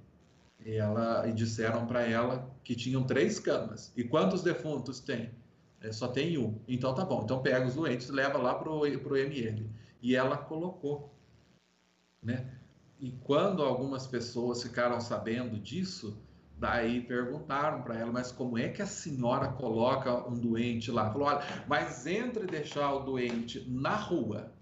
E, 0.66 0.74
ela, 0.74 1.28
e 1.28 1.32
disseram 1.32 1.86
para 1.86 2.02
ela 2.02 2.50
que 2.64 2.74
tinham 2.74 3.04
três 3.04 3.38
camas. 3.38 3.92
E 3.96 4.02
quantos 4.02 4.42
defuntos 4.42 4.98
tem? 4.98 5.30
É, 5.80 5.92
só 5.92 6.08
tem 6.08 6.36
um. 6.38 6.60
Então 6.66 6.92
tá 6.92 7.04
bom. 7.04 7.22
Então 7.22 7.40
pega 7.40 7.66
os 7.66 7.76
doentes 7.76 8.10
leva 8.10 8.36
lá 8.36 8.54
para 8.56 8.68
o 8.68 8.84
IML. 8.84 9.70
E 10.02 10.16
ela 10.16 10.36
colocou, 10.36 11.14
né? 12.20 12.59
E 13.00 13.12
quando 13.24 13.62
algumas 13.62 14.06
pessoas 14.06 14.62
ficaram 14.62 15.00
sabendo 15.00 15.58
disso, 15.58 16.22
daí 16.58 17.00
perguntaram 17.00 17.82
para 17.82 17.98
ela, 17.98 18.12
mas 18.12 18.30
como 18.30 18.58
é 18.58 18.68
que 18.68 18.82
a 18.82 18.86
senhora 18.86 19.48
coloca 19.48 20.28
um 20.28 20.34
doente 20.34 20.90
lá? 20.90 21.10
Falou, 21.10 21.28
olha, 21.28 21.42
mas 21.66 22.06
entre 22.06 22.46
deixar 22.46 22.92
o 22.92 23.00
doente 23.00 23.64
na 23.66 23.96
rua, 23.96 24.52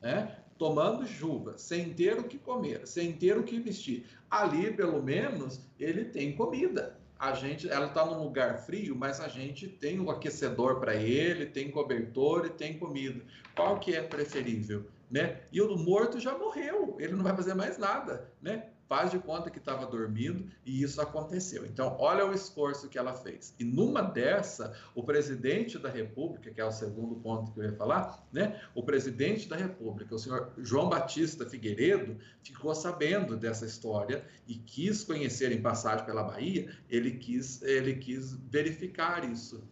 né? 0.00 0.36
tomando 0.56 1.04
chuva, 1.04 1.58
sem 1.58 1.92
ter 1.92 2.16
o 2.16 2.22
que 2.22 2.38
comer, 2.38 2.86
sem 2.86 3.12
ter 3.12 3.36
o 3.36 3.42
que 3.42 3.58
vestir, 3.58 4.06
ali 4.30 4.72
pelo 4.72 5.02
menos 5.02 5.60
ele 5.76 6.04
tem 6.04 6.36
comida. 6.36 6.96
A 7.18 7.32
gente, 7.32 7.68
ela 7.68 7.86
está 7.86 8.04
num 8.06 8.22
lugar 8.22 8.58
frio, 8.58 8.94
mas 8.94 9.18
a 9.18 9.26
gente 9.26 9.66
tem 9.66 9.98
o 9.98 10.04
um 10.04 10.10
aquecedor 10.10 10.78
para 10.78 10.94
ele, 10.94 11.46
tem 11.46 11.72
cobertor 11.72 12.46
e 12.46 12.50
tem 12.50 12.78
comida. 12.78 13.20
Qual 13.56 13.80
que 13.80 13.94
é 13.94 14.02
preferível? 14.02 14.86
Né? 15.14 15.42
E 15.52 15.62
o 15.62 15.76
morto 15.78 16.18
já 16.18 16.36
morreu, 16.36 16.96
ele 16.98 17.12
não 17.12 17.22
vai 17.22 17.36
fazer 17.36 17.54
mais 17.54 17.78
nada, 17.78 18.32
né? 18.42 18.70
Faz 18.88 19.12
de 19.12 19.18
conta 19.20 19.48
que 19.48 19.58
estava 19.58 19.86
dormindo 19.86 20.50
e 20.66 20.82
isso 20.82 21.00
aconteceu. 21.00 21.64
Então, 21.64 21.96
olha 22.00 22.26
o 22.26 22.34
esforço 22.34 22.88
que 22.88 22.98
ela 22.98 23.12
fez. 23.14 23.54
E 23.56 23.64
numa 23.64 24.02
dessa, 24.02 24.74
o 24.92 25.04
presidente 25.04 25.78
da 25.78 25.88
República, 25.88 26.50
que 26.50 26.60
é 26.60 26.64
o 26.64 26.72
segundo 26.72 27.14
ponto 27.14 27.52
que 27.52 27.60
eu 27.60 27.64
ia 27.64 27.76
falar, 27.76 28.26
né? 28.32 28.60
O 28.74 28.82
presidente 28.82 29.48
da 29.48 29.54
República, 29.54 30.16
o 30.16 30.18
senhor 30.18 30.52
João 30.58 30.88
Batista 30.88 31.48
Figueiredo, 31.48 32.18
ficou 32.42 32.74
sabendo 32.74 33.36
dessa 33.36 33.64
história 33.64 34.24
e 34.48 34.56
quis 34.56 35.04
conhecer 35.04 35.52
em 35.52 35.62
passagem 35.62 36.04
pela 36.04 36.24
Bahia, 36.24 36.76
ele 36.90 37.12
quis, 37.12 37.62
ele 37.62 37.94
quis 37.94 38.34
verificar 38.50 39.24
isso. 39.30 39.62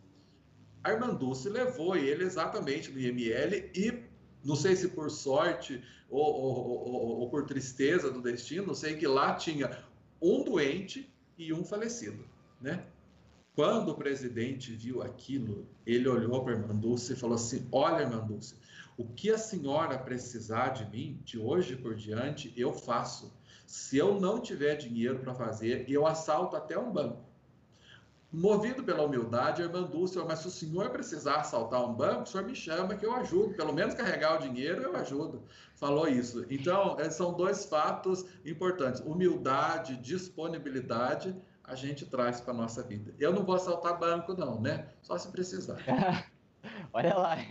A 0.84 0.92
irmã 0.92 1.12
Dulce 1.12 1.48
levou 1.48 1.96
ele 1.96 2.22
exatamente 2.22 2.92
no 2.92 3.00
IML 3.00 3.70
e 3.74 4.11
não 4.44 4.56
sei 4.56 4.76
se 4.76 4.88
por 4.88 5.10
sorte 5.10 5.82
ou, 6.10 6.22
ou, 6.22 6.88
ou, 6.88 7.20
ou, 7.20 7.30
por 7.30 7.46
tristeza 7.46 8.10
do 8.10 8.20
destino, 8.20 8.74
sei 8.74 8.96
que 8.96 9.06
lá 9.06 9.34
tinha 9.34 9.84
um 10.20 10.42
doente 10.44 11.12
e 11.38 11.52
um 11.52 11.64
falecido, 11.64 12.24
né? 12.60 12.84
Quando 13.54 13.90
o 13.90 13.94
presidente 13.94 14.72
viu 14.72 15.02
aquilo, 15.02 15.66
ele 15.86 16.08
olhou 16.08 16.42
para 16.42 16.54
a 16.54 16.56
irmã 16.56 16.74
Dulce 16.74 17.12
e 17.12 17.16
falou 17.16 17.36
assim: 17.36 17.68
Olha, 17.70 18.02
irmã 18.02 18.18
Dulce, 18.18 18.54
o 18.96 19.04
que 19.04 19.30
a 19.30 19.36
senhora 19.36 19.98
precisar 19.98 20.70
de 20.70 20.90
mim, 20.90 21.20
de 21.24 21.38
hoje 21.38 21.76
por 21.76 21.94
diante, 21.94 22.52
eu 22.56 22.72
faço. 22.72 23.32
Se 23.66 23.96
eu 23.96 24.20
não 24.20 24.40
tiver 24.40 24.76
dinheiro 24.76 25.18
para 25.18 25.34
fazer, 25.34 25.84
eu 25.88 26.06
assalto 26.06 26.56
até 26.56 26.78
um 26.78 26.90
banco. 26.90 27.31
Movido 28.32 28.82
pela 28.82 29.02
humildade, 29.02 29.60
a 29.60 29.66
irmã 29.66 29.82
Dulce, 29.82 30.18
mas 30.26 30.38
se 30.38 30.48
o 30.48 30.50
senhor 30.50 30.88
precisar 30.90 31.36
assaltar 31.36 31.84
um 31.84 31.92
banco, 31.92 32.22
o 32.22 32.26
senhor 32.26 32.46
me 32.46 32.54
chama 32.54 32.96
que 32.96 33.04
eu 33.04 33.14
ajudo, 33.14 33.54
pelo 33.54 33.74
menos 33.74 33.94
carregar 33.94 34.36
o 34.36 34.48
dinheiro 34.48 34.82
eu 34.82 34.96
ajudo. 34.96 35.44
Falou 35.74 36.08
isso. 36.08 36.46
Então, 36.48 36.98
eh, 36.98 37.10
são 37.10 37.34
dois 37.34 37.66
fatos 37.66 38.24
importantes: 38.44 39.00
humildade, 39.02 39.96
disponibilidade, 39.96 41.36
a 41.62 41.74
gente 41.74 42.06
traz 42.06 42.40
para 42.40 42.54
nossa 42.54 42.82
vida. 42.82 43.14
Eu 43.18 43.32
não 43.32 43.44
vou 43.44 43.56
assaltar 43.56 43.98
banco, 43.98 44.34
não, 44.34 44.60
né? 44.60 44.88
Só 45.02 45.18
se 45.18 45.30
precisar. 45.30 45.78
Olha 46.92 47.14
lá. 47.14 47.36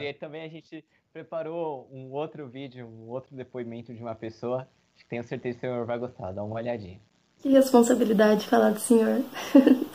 E 0.00 0.14
também 0.14 0.42
a 0.42 0.48
gente 0.48 0.84
preparou 1.12 1.88
um 1.92 2.10
outro 2.10 2.48
vídeo, 2.48 2.86
um 2.86 3.08
outro 3.08 3.36
depoimento 3.36 3.94
de 3.94 4.02
uma 4.02 4.14
pessoa. 4.14 4.68
Tenho 5.08 5.22
certeza 5.22 5.58
que 5.58 5.66
o 5.66 5.70
senhor 5.70 5.86
vai 5.86 5.98
gostar. 5.98 6.32
Dá 6.32 6.42
uma 6.42 6.56
olhadinha. 6.56 7.00
Que 7.40 7.50
responsabilidade 7.50 8.48
falar 8.48 8.70
do 8.70 8.80
senhor. 8.80 9.22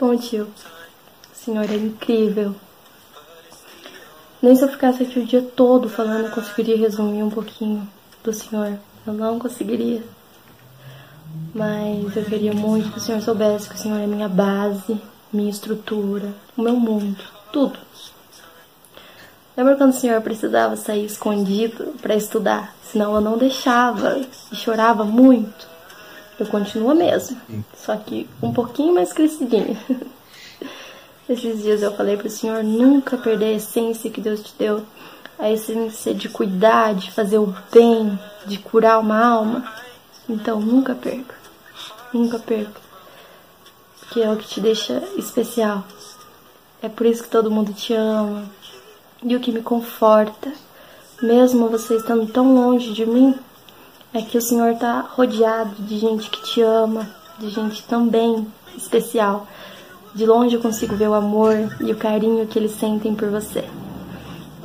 Bom, 0.00 0.16
tio. 0.16 0.44
O 1.30 1.36
senhor 1.36 1.70
é 1.70 1.74
incrível. 1.74 2.54
Nem 4.40 4.56
se 4.56 4.62
eu 4.62 4.68
ficasse 4.68 5.02
aqui 5.02 5.18
o 5.18 5.26
dia 5.26 5.42
todo 5.42 5.90
falando, 5.90 6.26
eu 6.26 6.32
conseguiria 6.32 6.78
resumir 6.78 7.22
um 7.22 7.28
pouquinho 7.28 7.86
do 8.22 8.32
senhor. 8.32 8.78
Eu 9.06 9.12
não 9.12 9.38
conseguiria. 9.38 10.02
Mas 11.54 12.16
eu 12.16 12.24
queria 12.24 12.54
muito 12.54 12.90
que 12.90 12.98
o 12.98 13.00
senhor 13.00 13.20
soubesse 13.20 13.68
que 13.68 13.74
o 13.74 13.78
senhor 13.78 14.00
é 14.00 14.06
minha 14.06 14.28
base, 14.28 14.98
minha 15.30 15.50
estrutura, 15.50 16.34
o 16.56 16.62
meu 16.62 16.76
mundo, 16.76 17.22
tudo. 17.52 17.78
Lembra 19.54 19.76
quando 19.76 19.90
o 19.90 19.96
senhor 19.96 20.20
precisava 20.22 20.76
sair 20.76 21.04
escondido 21.04 21.94
para 22.00 22.16
estudar? 22.16 22.74
Senão 22.82 23.14
eu 23.14 23.20
não 23.20 23.36
deixava 23.36 24.18
e 24.50 24.56
chorava 24.56 25.04
muito. 25.04 25.73
Eu 26.38 26.46
continuo 26.46 26.94
mesmo, 26.94 27.40
só 27.76 27.96
que 27.96 28.28
um 28.42 28.52
pouquinho 28.52 28.94
mais 28.94 29.12
crescidinha. 29.12 29.78
Esses 31.28 31.62
dias 31.62 31.80
eu 31.80 31.94
falei 31.96 32.16
para 32.16 32.26
o 32.26 32.30
senhor 32.30 32.62
nunca 32.62 33.16
perder 33.16 33.46
a 33.46 33.52
essência 33.52 34.10
que 34.10 34.20
Deus 34.20 34.40
te 34.42 34.54
deu, 34.58 34.84
a 35.38 35.50
essência 35.50 36.12
de 36.12 36.28
cuidar, 36.28 36.94
de 36.94 37.10
fazer 37.10 37.38
o 37.38 37.54
bem, 37.72 38.18
de 38.46 38.58
curar 38.58 38.98
uma 39.00 39.24
alma. 39.24 39.72
Então 40.28 40.60
nunca 40.60 40.94
perca, 40.94 41.34
nunca 42.12 42.38
perca, 42.38 42.80
porque 44.00 44.20
é 44.20 44.30
o 44.30 44.36
que 44.36 44.48
te 44.48 44.60
deixa 44.60 45.02
especial. 45.16 45.84
É 46.82 46.88
por 46.88 47.06
isso 47.06 47.22
que 47.22 47.30
todo 47.30 47.50
mundo 47.50 47.72
te 47.72 47.94
ama, 47.94 48.50
e 49.22 49.34
o 49.34 49.40
que 49.40 49.52
me 49.52 49.62
conforta, 49.62 50.52
mesmo 51.22 51.68
você 51.68 51.96
estando 51.96 52.26
tão 52.30 52.54
longe 52.54 52.92
de 52.92 53.06
mim, 53.06 53.34
é 54.14 54.22
que 54.22 54.38
o 54.38 54.40
Senhor 54.40 54.72
está 54.72 55.00
rodeado 55.00 55.74
de 55.82 55.98
gente 55.98 56.30
que 56.30 56.42
te 56.42 56.62
ama, 56.62 57.06
de 57.38 57.50
gente 57.50 57.82
também 57.82 58.46
especial. 58.76 59.46
De 60.14 60.24
longe 60.24 60.54
eu 60.54 60.62
consigo 60.62 60.96
ver 60.96 61.08
o 61.08 61.14
amor 61.14 61.54
e 61.80 61.92
o 61.92 61.96
carinho 61.96 62.46
que 62.46 62.58
eles 62.58 62.72
sentem 62.72 63.14
por 63.14 63.28
você. 63.28 63.68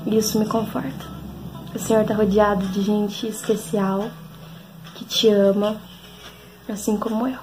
E 0.05 0.15
isso 0.15 0.39
me 0.39 0.45
conforta. 0.45 1.05
O 1.75 1.79
Senhor 1.79 2.03
está 2.03 2.13
rodeado 2.13 2.65
de 2.67 2.81
gente 2.81 3.27
especial 3.27 4.09
que 4.95 5.03
te 5.03 5.27
ama, 5.27 5.81
assim 6.69 6.95
como 6.95 7.27
eu. 7.27 7.39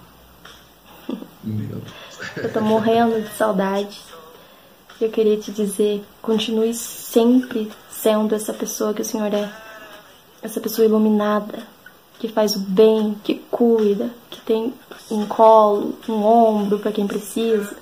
Eu 2.35 2.53
tô 2.53 2.61
morrendo 2.61 3.23
de 3.23 3.29
saudade 3.37 4.01
eu 5.01 5.11
queria 5.11 5.37
te 5.37 5.51
dizer, 5.53 6.03
continue 6.23 6.73
sempre 6.73 7.71
sendo 7.91 8.35
essa 8.35 8.53
pessoa 8.55 8.95
que 8.95 9.03
o 9.03 9.05
Senhor 9.05 9.33
é. 9.33 9.51
Essa 10.43 10.61
pessoa 10.61 10.87
iluminada, 10.87 11.59
que 12.19 12.29
faz 12.29 12.57
o 12.57 12.61
bem, 12.61 13.17
que 13.23 13.35
cuida, 13.51 14.11
que 14.31 14.41
tem 14.41 14.73
um 15.11 15.27
colo, 15.27 15.99
um 16.09 16.25
ombro 16.25 16.79
para 16.79 16.93
quem 16.93 17.07
precisa, 17.07 17.77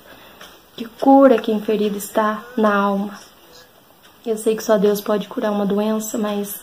que 0.76 0.84
cura 0.84 1.40
quem 1.40 1.60
ferido 1.60 1.96
está 1.96 2.42
na 2.56 2.74
alma. 2.74 3.18
Eu 4.26 4.36
sei 4.36 4.56
que 4.56 4.64
só 4.64 4.78
Deus 4.78 5.00
pode 5.00 5.28
curar 5.28 5.52
uma 5.52 5.66
doença, 5.66 6.18
mas 6.18 6.60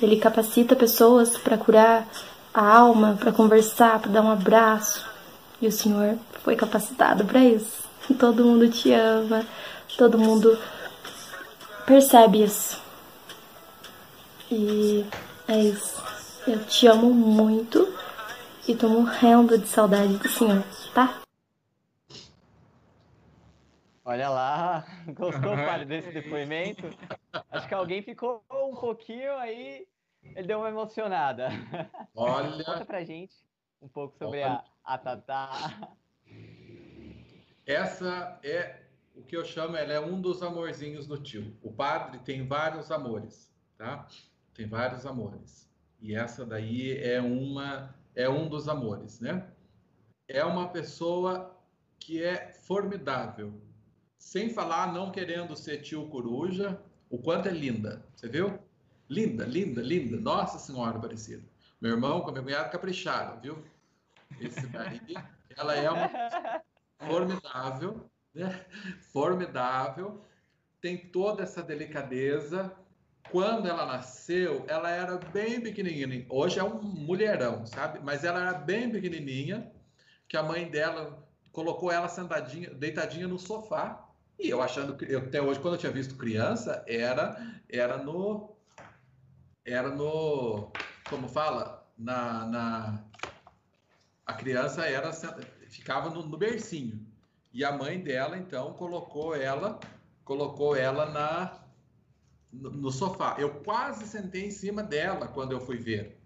Ele 0.00 0.16
capacita 0.16 0.76
pessoas 0.76 1.36
para 1.36 1.58
curar 1.58 2.08
a 2.54 2.66
alma, 2.78 3.16
para 3.18 3.32
conversar, 3.32 3.98
para 3.98 4.12
dar 4.12 4.22
um 4.22 4.30
abraço. 4.30 5.04
E 5.60 5.66
o 5.66 5.72
Senhor 5.72 6.16
foi 6.42 6.56
capacitado 6.56 7.24
para 7.24 7.44
isso. 7.44 7.84
Todo 8.18 8.44
mundo 8.44 8.68
te 8.68 8.92
ama, 8.92 9.44
todo 9.96 10.18
mundo 10.18 10.58
percebe 11.84 12.44
isso. 12.44 12.80
E 14.50 15.04
é 15.46 15.58
isso. 15.60 15.99
Eu 16.46 16.64
te 16.66 16.86
amo 16.86 17.12
muito 17.12 17.86
e 18.66 18.74
tô 18.74 18.88
morrendo 18.88 19.58
de 19.58 19.66
saudade 19.66 20.16
do 20.16 20.28
senhor, 20.28 20.64
tá? 20.94 21.22
Olha 24.02 24.30
lá, 24.30 24.86
gostou, 25.14 25.54
padre, 25.54 25.84
desse 25.84 26.10
depoimento? 26.12 26.88
Acho 27.50 27.68
que 27.68 27.74
alguém 27.74 28.02
ficou 28.02 28.42
um 28.50 28.74
pouquinho 28.74 29.36
aí, 29.36 29.86
ele 30.34 30.46
deu 30.46 30.60
uma 30.60 30.70
emocionada. 30.70 31.48
Olha. 32.16 32.64
Conta 32.64 32.86
pra 32.86 33.04
gente 33.04 33.34
um 33.82 33.88
pouco 33.88 34.16
sobre 34.16 34.42
a, 34.42 34.64
a 34.82 34.96
Tatá. 34.96 35.88
Essa 37.66 38.40
é 38.42 38.80
o 39.14 39.22
que 39.22 39.36
eu 39.36 39.44
chamo, 39.44 39.76
ela 39.76 39.92
é 39.92 40.00
um 40.00 40.18
dos 40.18 40.42
amorzinhos 40.42 41.06
do 41.06 41.22
tio. 41.22 41.54
O 41.62 41.70
padre 41.70 42.18
tem 42.20 42.46
vários 42.46 42.90
amores, 42.90 43.54
tá? 43.76 44.08
Tem 44.54 44.66
vários 44.66 45.04
amores. 45.04 45.69
E 46.00 46.14
essa 46.14 46.44
daí 46.44 46.96
é 46.98 47.20
uma 47.20 47.94
é 48.14 48.28
um 48.28 48.48
dos 48.48 48.68
amores, 48.68 49.20
né? 49.20 49.46
É 50.28 50.44
uma 50.44 50.68
pessoa 50.68 51.56
que 51.98 52.22
é 52.22 52.52
formidável. 52.52 53.60
Sem 54.18 54.50
falar 54.50 54.92
não 54.92 55.10
querendo 55.10 55.56
ser 55.56 55.78
tio 55.82 56.08
coruja, 56.08 56.80
o 57.08 57.18
quanto 57.18 57.48
é 57.48 57.52
linda. 57.52 58.04
Você 58.14 58.28
viu? 58.28 58.58
Linda, 59.08 59.44
linda, 59.44 59.80
linda. 59.80 60.18
Nossa 60.18 60.58
Senhora 60.58 60.98
Aparecida. 60.98 61.42
Meu 61.80 61.92
irmão 61.92 62.20
com 62.20 62.28
a 62.28 62.32
minha 62.32 62.42
cunhada 62.42 62.68
capricharam, 62.68 63.40
viu? 63.40 63.64
Esse 64.40 64.66
daí, 64.66 65.14
ela 65.56 65.74
é 65.74 65.90
uma 65.90 66.10
formidável 66.98 68.10
né? 68.34 68.64
formidável, 69.12 70.24
tem 70.80 70.96
toda 70.96 71.42
essa 71.42 71.62
delicadeza. 71.62 72.74
Quando 73.30 73.68
ela 73.68 73.86
nasceu, 73.86 74.64
ela 74.66 74.90
era 74.90 75.16
bem 75.16 75.60
pequenininha. 75.60 76.26
Hoje 76.28 76.58
é 76.58 76.64
um 76.64 76.82
mulherão, 76.82 77.64
sabe? 77.64 78.00
Mas 78.02 78.24
ela 78.24 78.40
era 78.40 78.54
bem 78.54 78.90
pequenininha, 78.90 79.70
que 80.28 80.36
a 80.36 80.42
mãe 80.42 80.68
dela 80.68 81.26
colocou 81.52 81.92
ela 81.92 82.08
sentadinha, 82.08 82.70
deitadinha 82.70 83.28
no 83.28 83.38
sofá. 83.38 84.08
E 84.38 84.48
eu 84.48 84.60
achando 84.60 84.96
que 84.96 85.04
eu, 85.04 85.20
até 85.20 85.40
hoje 85.40 85.60
quando 85.60 85.74
eu 85.74 85.80
tinha 85.80 85.92
visto 85.92 86.16
criança, 86.16 86.84
era 86.88 87.60
era 87.68 87.98
no 87.98 88.56
era 89.64 89.90
no 89.90 90.72
como 91.08 91.28
fala, 91.28 91.86
na, 91.96 92.46
na 92.46 93.04
a 94.26 94.32
criança 94.32 94.86
era 94.86 95.12
ficava 95.68 96.10
no, 96.10 96.26
no 96.26 96.36
bercinho. 96.36 97.06
E 97.52 97.64
a 97.64 97.72
mãe 97.72 98.00
dela, 98.00 98.38
então, 98.38 98.72
colocou 98.74 99.34
ela, 99.34 99.78
colocou 100.24 100.76
ela 100.76 101.06
na 101.06 101.69
no, 102.52 102.70
no 102.70 102.90
sofá. 102.90 103.36
Eu 103.38 103.60
quase 103.62 104.06
sentei 104.06 104.46
em 104.46 104.50
cima 104.50 104.82
dela 104.82 105.28
quando 105.28 105.52
eu 105.52 105.60
fui 105.60 105.76
ver. 105.76 106.18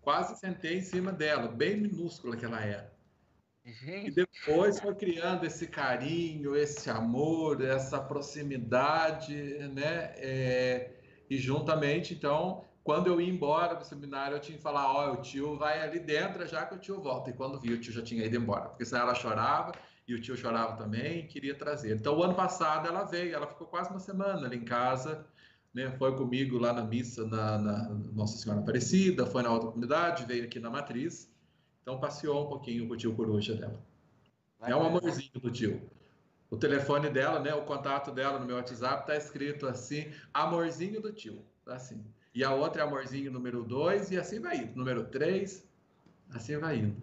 Quase 0.00 0.38
sentei 0.38 0.78
em 0.78 0.82
cima 0.82 1.12
dela, 1.12 1.48
bem 1.48 1.76
minúscula 1.76 2.36
que 2.36 2.44
ela 2.44 2.60
era. 2.60 2.94
Gente. 3.64 4.08
E 4.08 4.10
depois 4.12 4.78
foi 4.78 4.94
criando 4.94 5.44
esse 5.44 5.66
carinho, 5.66 6.54
esse 6.54 6.88
amor, 6.88 7.60
essa 7.60 7.98
proximidade, 7.98 9.34
né? 9.74 10.14
É, 10.18 10.92
e 11.28 11.36
juntamente, 11.36 12.14
então, 12.14 12.64
quando 12.84 13.08
eu 13.08 13.20
ia 13.20 13.28
embora 13.28 13.74
do 13.74 13.84
seminário, 13.84 14.36
eu 14.36 14.40
tinha 14.40 14.56
que 14.56 14.62
falar: 14.62 14.92
ó, 14.92 15.10
oh, 15.10 15.12
o 15.14 15.16
tio 15.16 15.58
vai 15.58 15.80
ali 15.80 15.98
dentro 15.98 16.46
já 16.46 16.64
que 16.64 16.76
o 16.76 16.78
tio 16.78 17.00
volta. 17.00 17.30
E 17.30 17.32
quando 17.32 17.58
vi, 17.58 17.72
o 17.72 17.80
tio 17.80 17.92
já 17.92 18.02
tinha 18.02 18.24
ido 18.24 18.36
embora, 18.36 18.68
porque 18.68 18.84
senão 18.84 19.02
ela 19.02 19.14
chorava 19.16 19.72
e 20.06 20.14
o 20.14 20.20
tio 20.20 20.36
chorava 20.36 20.76
também, 20.76 21.26
queria 21.26 21.56
trazer. 21.56 21.96
Então, 21.96 22.16
o 22.16 22.22
ano 22.22 22.34
passado 22.34 22.86
ela 22.86 23.02
veio, 23.02 23.34
ela 23.34 23.48
ficou 23.48 23.66
quase 23.66 23.90
uma 23.90 23.98
semana 23.98 24.46
ali 24.46 24.58
em 24.58 24.64
casa, 24.64 25.26
né? 25.76 25.90
Foi 25.98 26.16
comigo 26.16 26.56
lá 26.56 26.72
na 26.72 26.82
missa 26.82 27.26
na, 27.26 27.58
na 27.58 27.88
Nossa 28.14 28.38
Senhora 28.38 28.62
Aparecida, 28.62 29.26
foi 29.26 29.42
na 29.42 29.52
outra 29.52 29.68
comunidade, 29.68 30.24
veio 30.24 30.44
aqui 30.44 30.58
na 30.58 30.70
Matriz. 30.70 31.30
Então, 31.82 32.00
passeou 32.00 32.46
um 32.46 32.48
pouquinho 32.48 32.88
com 32.88 32.94
o 32.94 32.96
tio 32.96 33.14
Coruja 33.14 33.54
dela. 33.54 33.78
Vai 34.58 34.72
é 34.72 34.76
um 34.76 34.86
amorzinho 34.86 35.30
do 35.34 35.50
tio. 35.50 35.82
O 36.50 36.56
telefone 36.56 37.10
dela, 37.10 37.40
né, 37.40 37.54
o 37.54 37.62
contato 37.66 38.10
dela 38.10 38.38
no 38.38 38.46
meu 38.46 38.56
WhatsApp 38.56 39.06
tá 39.06 39.16
escrito 39.16 39.66
assim, 39.66 40.10
amorzinho 40.32 41.02
do 41.02 41.12
tio, 41.12 41.44
tá 41.62 41.74
assim. 41.74 42.02
E 42.34 42.42
a 42.42 42.54
outra 42.54 42.82
é 42.82 42.86
amorzinho 42.86 43.30
número 43.30 43.62
2 43.62 44.12
e 44.12 44.16
assim 44.16 44.40
vai 44.40 44.56
indo. 44.56 44.74
Número 44.76 45.04
3, 45.04 45.68
assim 46.30 46.56
vai 46.56 46.78
indo. 46.78 47.02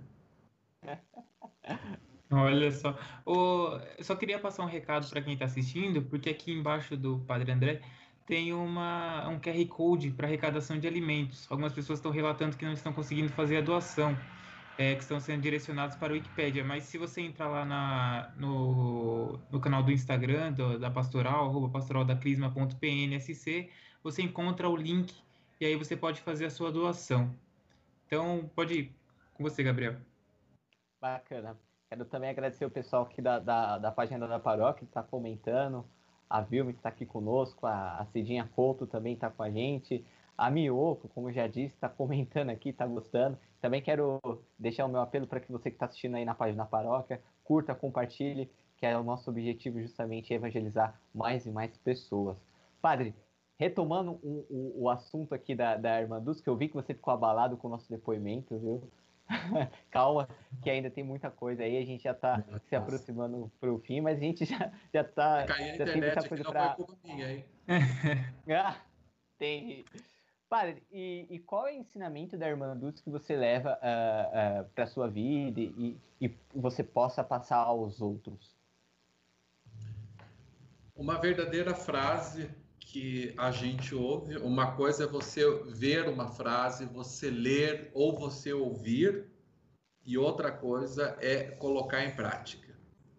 Olha 2.32 2.72
só. 2.72 2.98
O, 3.24 3.78
eu 3.98 4.04
só 4.04 4.16
queria 4.16 4.40
passar 4.40 4.64
um 4.64 4.68
recado 4.68 5.08
para 5.08 5.22
quem 5.22 5.34
está 5.34 5.46
assistindo, 5.46 6.02
porque 6.02 6.32
aqui 6.32 6.52
embaixo 6.52 6.98
do 6.98 7.20
Padre 7.20 7.52
André 7.52 7.82
tem 8.26 8.54
uma, 8.54 9.28
um 9.30 9.40
QR 9.40 9.66
Code 9.68 10.12
para 10.12 10.28
arrecadação 10.28 10.80
de 10.80 10.88
alimentos. 10.88 11.46
Algumas 11.50 11.74
pessoas 11.74 12.00
estão 12.00 12.12
relatando 12.12 12.58
que 12.58 12.66
não 12.66 12.74
estão 12.74 12.94
conseguindo 12.94 13.30
fazer 13.30 13.58
a 13.58 13.62
doação. 13.62 14.18
é, 14.78 14.96
que 14.96 15.02
estão 15.02 15.20
sendo 15.20 15.42
direcionados 15.42 15.96
para 15.96 16.14
a 16.14 16.14
Wikipédia, 16.14 16.64
mas 16.64 16.84
se 16.86 16.98
você 16.98 17.22
entrar 17.22 17.48
lá 17.48 17.64
na, 17.64 18.34
no, 18.38 19.40
no 19.52 19.60
canal 19.60 19.84
do 19.84 19.92
Instagram 19.92 20.54
do, 20.54 20.80
da 20.80 20.90
Pastoral, 20.90 21.46
arroba 21.46 21.70
pastoraldacrisma.pnsc, 21.70 23.70
você 24.04 24.22
encontra 24.22 24.68
o 24.68 24.76
link 24.76 25.14
e 25.62 25.66
aí 25.66 25.76
você 25.76 25.96
pode 25.96 26.22
fazer 26.22 26.46
a 26.46 26.50
sua 26.50 26.72
doação. 26.72 27.34
Então, 28.08 28.50
pode 28.56 28.74
ir 28.74 28.96
com 29.34 29.44
você, 29.44 29.64
Gabriel. 29.64 29.96
Bacana. 31.00 31.58
Quero 31.90 32.06
também 32.06 32.30
agradecer 32.30 32.66
o 32.66 32.72
pessoal 32.72 33.04
aqui 33.04 33.22
da, 33.22 33.40
da, 33.40 33.78
da 33.78 33.92
página 33.92 34.28
da 34.28 34.40
paróquia 34.40 34.86
que 34.86 34.90
está 34.90 35.04
comentando, 35.04 35.86
a 36.34 36.42
Vilma 36.42 36.72
que 36.72 36.80
está 36.80 36.90
aqui 36.90 37.06
conosco, 37.06 37.68
a, 37.68 38.00
a 38.00 38.06
Cidinha 38.08 38.50
Couto 38.56 38.88
também 38.88 39.14
está 39.14 39.30
com 39.30 39.44
a 39.44 39.52
gente, 39.52 40.04
a 40.36 40.50
Mioco, 40.50 41.08
como 41.10 41.32
já 41.32 41.46
disse, 41.46 41.76
está 41.76 41.88
comentando 41.88 42.50
aqui, 42.50 42.70
está 42.70 42.88
gostando. 42.88 43.38
Também 43.62 43.84
quero 43.84 44.20
deixar 44.58 44.86
o 44.86 44.90
meu 44.90 45.00
apelo 45.00 45.28
para 45.28 45.40
que 45.40 45.52
você 45.52 45.70
que 45.70 45.76
está 45.76 45.86
assistindo 45.86 46.16
aí 46.16 46.26
na 46.26 46.34
página 46.34 46.66
paróquia, 46.66 47.22
curta, 47.44 47.76
compartilhe, 47.76 48.50
que 48.78 48.86
é 48.88 48.98
o 48.98 49.04
nosso 49.04 49.30
objetivo 49.30 49.80
justamente 49.80 50.34
evangelizar 50.34 51.00
mais 51.14 51.46
e 51.46 51.52
mais 51.52 51.78
pessoas. 51.78 52.36
Padre, 52.82 53.14
retomando 53.60 54.14
o, 54.24 54.48
o, 54.50 54.84
o 54.86 54.90
assunto 54.90 55.36
aqui 55.36 55.54
da, 55.54 55.78
da 55.78 56.02
Irmã 56.02 56.20
Dulce, 56.20 56.42
que 56.42 56.50
eu 56.50 56.58
vi 56.58 56.68
que 56.68 56.74
você 56.74 56.96
ficou 56.96 57.14
abalado 57.14 57.58
com 57.58 57.68
o 57.68 57.72
nosso 57.72 57.88
depoimento, 57.88 58.58
viu? 58.58 58.90
Calma, 59.92 60.28
que 60.62 60.70
ainda 60.70 60.90
tem 60.90 61.04
muita 61.04 61.30
coisa 61.30 61.64
aí, 61.64 61.78
a 61.78 61.86
gente 61.86 62.04
já 62.04 62.12
está 62.12 62.44
se 62.68 62.76
aproximando 62.76 63.52
para 63.60 63.72
o 63.72 63.80
fim, 63.80 64.02
mas 64.02 64.18
a 64.18 64.22
gente 64.22 64.46
já, 64.46 64.72
já 64.94 65.04
tá. 65.04 65.46
Caiu 65.46 65.66
a 65.66 65.70
internet, 65.70 65.94
tem 65.94 66.02
muita 66.02 66.30
coisa 66.30 66.44
para. 66.44 66.78
Minha, 67.04 67.46
ah, 68.60 68.78
tem. 69.38 69.86
Padre, 70.50 70.84
e, 70.92 71.26
e, 71.32 71.40
qual 71.40 71.68
é 71.68 71.72
o 71.74 71.76
ensinamento 71.78 72.38
da 72.38 72.48
irmã 72.48 72.78
Dulce 72.78 73.02
que 73.02 73.10
você 73.10 73.36
leva 73.36 73.72
uh, 73.72 73.78
ah, 73.82 74.30
uh, 74.32 74.62
ah, 74.62 74.66
para 74.76 74.84
a 74.84 74.88
sua 74.88 75.10
vida 75.10 75.60
e, 75.60 75.98
e 76.22 76.38
você 76.54 76.84
possa 76.84 77.24
passar 77.24 77.58
aos 77.58 78.00
outros? 78.02 78.56
Uma 80.96 81.20
verdadeira 81.20 81.74
frase 81.74 82.52
que 82.94 83.34
a 83.38 83.50
gente 83.50 83.96
ouve. 83.96 84.38
Uma 84.38 84.76
coisa 84.76 85.06
é 85.06 85.08
você 85.08 85.44
ver 85.66 86.08
uma 86.08 86.28
frase, 86.28 86.86
você 86.86 87.28
ler 87.32 87.90
ou 87.92 88.16
você 88.16 88.54
ouvir, 88.54 89.26
e 90.06 90.16
outra 90.16 90.52
coisa 90.52 91.18
é 91.20 91.44
colocar 91.44 92.06
em 92.06 92.16
prática. 92.16 92.78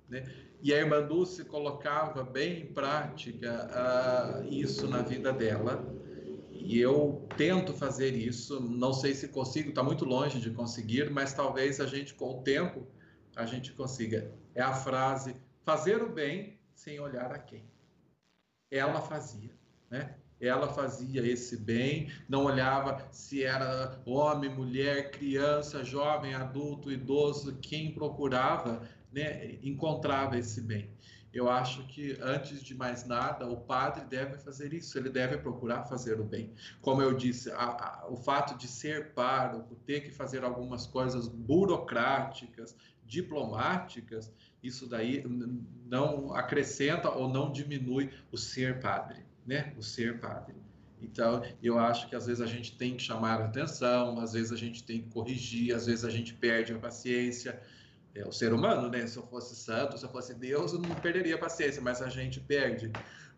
Né? 0.09 0.33
E 0.63 0.73
a 0.73 0.79
irmã 0.79 1.03
Dulce 1.03 1.45
colocava 1.45 2.23
bem 2.23 2.63
em 2.63 2.67
prática 2.67 3.69
uh, 3.69 4.45
isso 4.49 4.87
na 4.87 5.03
vida 5.03 5.33
dela. 5.33 5.85
E 6.53 6.79
eu 6.79 7.27
tento 7.37 7.75
fazer 7.75 8.15
isso, 8.15 8.61
não 8.61 8.93
sei 8.93 9.13
se 9.13 9.27
consigo, 9.29 9.71
está 9.71 9.83
muito 9.83 10.05
longe 10.05 10.41
de 10.41 10.53
conseguir, 10.53 11.11
mas 11.11 11.35
talvez 11.35 11.81
a 11.81 11.87
gente, 11.87 12.15
com 12.15 12.39
o 12.39 12.43
tempo, 12.43 12.87
a 13.35 13.45
gente 13.45 13.73
consiga. 13.73 14.31
É 14.55 14.63
a 14.63 14.73
frase: 14.73 15.35
fazer 15.65 16.01
o 16.01 16.09
bem 16.09 16.61
sem 16.75 17.01
olhar 17.01 17.33
a 17.33 17.39
quem. 17.41 17.65
Ela 18.71 19.01
fazia 19.01 19.51
né? 19.95 20.15
Ela 20.41 20.67
fazia 20.69 21.25
esse 21.25 21.57
bem, 21.57 22.11
não 22.29 22.45
olhava 22.45 23.07
se 23.13 23.45
era 23.45 24.03
homem, 24.05 24.51
mulher, 24.51 25.13
criança, 25.13 25.85
jovem, 25.85 26.35
adulto, 26.35 26.91
idoso, 26.91 27.57
quem 27.63 27.95
procurava, 27.95 28.83
né, 29.13 29.57
encontrava 29.63 30.37
esse 30.37 30.61
bem. 30.61 30.91
Eu 31.33 31.49
acho 31.49 31.87
que, 31.87 32.19
antes 32.21 32.63
de 32.63 32.75
mais 32.75 33.07
nada, 33.07 33.47
o 33.47 33.57
padre 33.57 34.05
deve 34.05 34.37
fazer 34.39 34.73
isso, 34.75 34.99
ele 34.99 35.09
deve 35.09 35.39
procurar 35.39 35.85
fazer 35.85 36.21
o 36.21 36.25
bem. 36.25 36.53
Como 36.81 37.01
eu 37.01 37.15
disse, 37.15 37.51
a, 37.53 37.65
a, 37.65 38.07
o 38.09 38.17
fato 38.17 38.59
de 38.59 38.67
ser 38.67 39.13
pároco, 39.15 39.77
ter 39.87 40.01
que 40.01 40.11
fazer 40.11 40.45
algumas 40.45 40.87
coisas 40.87 41.29
burocráticas, 41.29 42.77
diplomáticas, 43.07 44.33
isso 44.63 44.89
daí 44.89 45.25
não 45.87 46.35
acrescenta 46.35 47.11
ou 47.11 47.29
não 47.29 47.53
diminui 47.53 48.11
o 48.33 48.37
ser 48.37 48.81
padre 48.81 49.24
né, 49.47 49.73
o 49.77 49.83
ser 49.83 50.21
padre. 50.21 50.55
Então, 51.01 51.43
eu 51.63 51.79
acho 51.79 52.09
que 52.09 52.17
às 52.17 52.27
vezes 52.27 52.41
a 52.41 52.47
gente 52.47 52.77
tem 52.77 52.97
que 52.97 53.03
chamar 53.03 53.41
a 53.41 53.45
atenção, 53.45 54.19
às 54.19 54.33
vezes 54.33 54.53
a 54.53 54.57
gente 54.57 54.83
tem 54.83 55.03
que 55.03 55.11
corrigir, 55.11 55.75
às 55.75 55.87
vezes 55.87 56.05
a 56.05 56.11
gente 56.11 56.33
perde 56.35 56.73
a 56.73 56.79
paciência. 56.79 57.61
É 58.15 58.27
o 58.27 58.33
ser 58.33 58.53
humano, 58.53 58.89
né? 58.89 59.07
Se 59.07 59.17
eu 59.17 59.27
fosse 59.27 59.57
santo, 59.57 59.99
se 59.99 60.05
eu 60.05 60.09
fosse 60.09 60.35
Deus, 60.35 60.73
eu 60.73 60.79
não 60.79 60.95
perderia 60.95 61.35
a 61.35 61.39
paciência, 61.39 61.83
mas 61.83 62.01
a 62.01 62.09
gente 62.09 62.41
perde. 62.41 62.91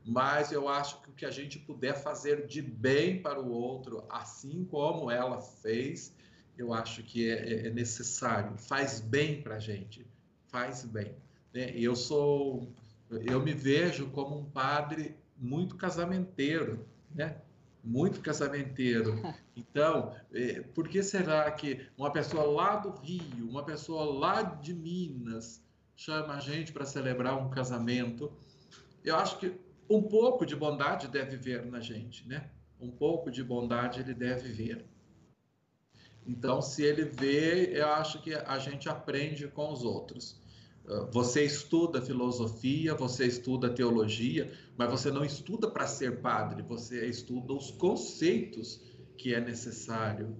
Mas 0.05 0.53
eu 0.53 0.69
acho 0.69 1.01
que 1.03 1.11
o 1.11 1.12
que 1.12 1.24
a 1.24 1.31
gente 1.31 1.59
puder 1.59 1.95
fazer 1.95 2.47
de 2.47 2.62
bem 2.62 3.20
para 3.20 3.41
o 3.41 3.51
outro, 3.51 4.05
assim 4.09 4.65
como 4.65 5.11
ela 5.11 5.41
fez, 5.41 6.15
eu 6.57 6.73
acho 6.73 7.03
que 7.03 7.28
é, 7.28 7.35
é, 7.35 7.66
é 7.66 7.70
necessário. 7.70 8.57
Faz 8.57 9.01
bem 9.01 9.43
para 9.43 9.57
a 9.57 9.59
gente, 9.59 10.07
faz 10.49 10.85
bem. 10.85 11.16
Né? 11.53 11.73
Eu 11.74 11.97
sou, 11.97 12.73
eu 13.11 13.41
me 13.43 13.53
vejo 13.53 14.09
como 14.11 14.39
um 14.39 14.45
padre 14.45 15.16
muito 15.39 15.77
casamenteiro, 15.77 16.87
né? 17.15 17.41
Muito 17.83 18.21
casamenteiro. 18.21 19.21
Então, 19.59 20.15
é, 20.35 20.61
por 20.61 20.87
que 20.87 21.03
será 21.03 21.51
que 21.51 21.89
uma 21.97 22.13
pessoa 22.13 22.45
lá 22.45 22.77
do 22.77 22.91
Rio, 23.01 23.49
uma 23.49 23.65
pessoa 23.65 24.05
lá 24.05 24.43
de 24.43 24.75
Minas, 24.75 25.65
chama 25.97 26.35
a 26.35 26.41
gente 26.41 26.75
para 26.75 26.85
celebrar 26.85 27.39
um 27.39 27.49
casamento? 27.49 28.31
Eu 29.03 29.17
acho 29.17 29.39
que 29.39 29.59
um 29.89 30.03
pouco 30.03 30.45
de 30.45 30.55
bondade 30.55 31.09
deve 31.09 31.39
ver 31.39 31.65
na 31.65 31.81
gente, 31.81 32.29
né? 32.29 32.51
Um 32.79 32.91
pouco 32.91 33.31
de 33.31 33.43
bondade 33.43 34.01
ele 34.01 34.13
deve 34.13 34.51
ver. 34.51 34.85
Então, 36.27 36.61
se 36.61 36.83
ele 36.83 37.05
vê, 37.05 37.79
eu 37.79 37.89
acho 37.89 38.21
que 38.21 38.35
a 38.35 38.59
gente 38.59 38.89
aprende 38.89 39.49
com 39.49 39.73
os 39.73 39.85
outros. 39.85 40.39
Você 41.11 41.45
estuda 41.45 42.01
filosofia, 42.01 42.95
você 42.95 43.27
estuda 43.27 43.69
teologia, 43.69 44.53
mas 44.77 44.89
você 44.89 45.11
não 45.11 45.25
estuda 45.25 45.69
para 45.69 45.87
ser 45.87 46.21
padre, 46.21 46.63
você 46.63 47.07
estuda 47.07 47.53
os 47.53 47.73
conceitos 47.73 48.81
que 49.19 49.35
é 49.35 49.41
necessário. 49.41 50.37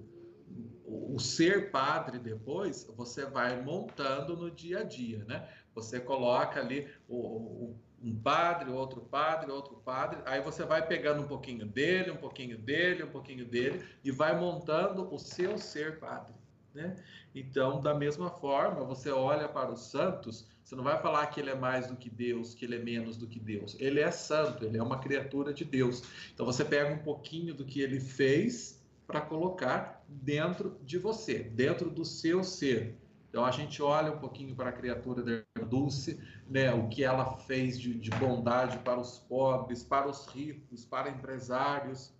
O 0.85 1.19
ser 1.19 1.73
padre 1.73 2.21
depois, 2.21 2.87
você 2.97 3.27
vai 3.27 3.61
montando 3.61 4.37
no 4.37 4.49
dia 4.49 4.81
a 4.81 4.83
dia, 4.85 5.25
né? 5.25 5.49
Você 5.75 5.99
coloca 5.99 6.61
ali 6.61 6.87
o, 7.09 7.17
o, 7.17 7.77
um 8.01 8.15
padre, 8.15 8.71
outro 8.71 9.01
padre, 9.01 9.51
outro 9.51 9.77
padre, 9.85 10.21
aí 10.27 10.41
você 10.41 10.65
vai 10.65 10.87
pegando 10.87 11.23
um 11.23 11.27
pouquinho 11.27 11.67
dele, 11.67 12.13
um 12.13 12.17
pouquinho 12.17 12.57
dele, 12.57 13.03
um 13.03 13.11
pouquinho 13.11 13.45
dele, 13.45 13.85
e 14.05 14.13
vai 14.13 14.39
montando 14.39 15.13
o 15.13 15.19
seu 15.19 15.59
ser 15.59 15.99
padre. 15.99 16.35
Né? 16.77 16.95
Então, 17.35 17.81
da 17.81 17.95
mesma 17.95 18.29
forma, 18.29 18.85
você 18.85 19.11
olha 19.11 19.49
para 19.49 19.73
os 19.73 19.91
santos, 19.91 20.47
você 20.63 20.77
não 20.77 20.85
vai 20.85 21.01
falar 21.01 21.27
que 21.29 21.41
ele 21.41 21.49
é 21.49 21.55
mais 21.55 21.87
do 21.87 21.97
que 21.97 22.11
Deus, 22.11 22.55
que 22.55 22.67
ele 22.67 22.77
é 22.77 22.79
menos 22.79 23.17
do 23.17 23.27
que 23.27 23.41
Deus. 23.41 23.75
Ele 23.81 23.99
é 23.99 24.11
santo, 24.11 24.63
ele 24.63 24.77
é 24.77 24.83
uma 24.83 24.99
criatura 24.99 25.55
de 25.55 25.65
Deus. 25.65 26.03
Então, 26.35 26.45
você 26.45 26.65
pega 26.65 26.93
um 26.93 26.99
pouquinho 26.99 27.55
do 27.55 27.65
que 27.65 27.81
ele 27.81 27.99
fez 27.99 28.85
para 29.07 29.23
colocar 29.23 30.05
dentro 30.07 30.79
de 30.83 30.99
você, 30.99 31.39
dentro 31.39 31.89
do 31.89 32.05
seu 32.05 32.45
ser. 32.45 32.99
Então, 33.31 33.43
a 33.43 33.51
gente 33.51 33.83
olha 33.83 34.13
um 34.13 34.19
pouquinho 34.19 34.55
para 34.55 34.69
a 34.69 34.73
criatura 34.73 35.23
da 35.23 35.65
Dulce, 35.65 36.21
né, 36.47 36.75
o 36.75 36.89
que 36.89 37.03
ela 37.03 37.39
fez 37.39 37.81
de, 37.81 37.95
de 37.95 38.11
bondade 38.11 38.79
para 38.81 39.01
os 39.01 39.19
pobres, 39.19 39.83
para 39.83 40.09
os 40.09 40.27
ricos, 40.27 40.85
para 40.85 41.09
empresários, 41.09 42.15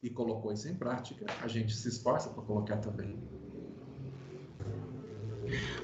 e 0.00 0.08
colocou 0.08 0.52
isso 0.52 0.68
em 0.68 0.74
prática. 0.74 1.26
A 1.42 1.48
gente 1.48 1.74
se 1.74 1.88
esforça 1.88 2.30
para 2.30 2.42
colocar 2.42 2.76
também. 2.78 3.18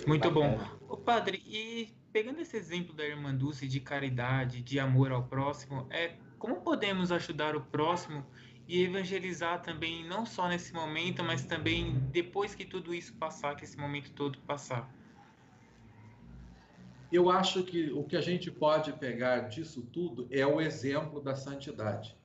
Muito 0.06 0.30
bom. 0.30 0.58
O 0.88 0.96
padre, 0.96 1.42
e 1.46 1.94
pegando 2.12 2.40
esse 2.40 2.56
exemplo 2.56 2.94
da 2.94 3.04
irmã 3.04 3.34
Dulce 3.34 3.66
de 3.66 3.80
caridade, 3.80 4.62
de 4.62 4.78
amor 4.78 5.12
ao 5.12 5.24
próximo, 5.24 5.86
é 5.90 6.14
como 6.38 6.56
podemos 6.56 7.10
ajudar 7.10 7.56
o 7.56 7.60
próximo 7.60 8.24
e 8.68 8.82
evangelizar 8.82 9.62
também, 9.62 10.04
não 10.06 10.26
só 10.26 10.48
nesse 10.48 10.72
momento, 10.72 11.22
mas 11.22 11.44
também 11.44 11.98
depois 12.10 12.54
que 12.54 12.64
tudo 12.64 12.94
isso 12.94 13.14
passar, 13.14 13.54
que 13.54 13.64
esse 13.64 13.78
momento 13.78 14.12
todo 14.12 14.38
passar? 14.40 14.92
Eu 17.10 17.30
acho 17.30 17.62
que 17.62 17.90
o 17.92 18.02
que 18.02 18.16
a 18.16 18.20
gente 18.20 18.50
pode 18.50 18.92
pegar 18.92 19.48
disso 19.48 19.82
tudo 19.92 20.26
é 20.30 20.44
o 20.44 20.60
exemplo 20.60 21.20
da 21.20 21.36
santidade. 21.36 22.16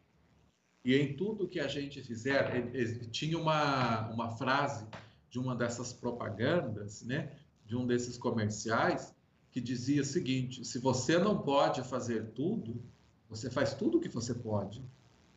E 0.83 0.95
em 0.95 1.15
tudo 1.15 1.47
que 1.47 1.59
a 1.59 1.67
gente 1.67 2.01
fizer, 2.01 2.71
tinha 3.11 3.37
uma, 3.37 4.09
uma 4.09 4.31
frase 4.31 4.87
de 5.31 5.39
uma 5.39 5.55
dessas 5.55 5.93
propagandas, 5.93 7.01
né, 7.01 7.31
de 7.65 7.75
um 7.75 7.87
desses 7.87 8.17
comerciais, 8.17 9.15
que 9.49 9.61
dizia 9.61 10.01
o 10.01 10.05
seguinte: 10.05 10.63
se 10.63 10.77
você 10.77 11.17
não 11.17 11.41
pode 11.41 11.81
fazer 11.83 12.31
tudo, 12.31 12.83
você 13.29 13.49
faz 13.49 13.73
tudo 13.73 13.97
o 13.97 14.01
que 14.01 14.09
você 14.09 14.33
pode. 14.35 14.83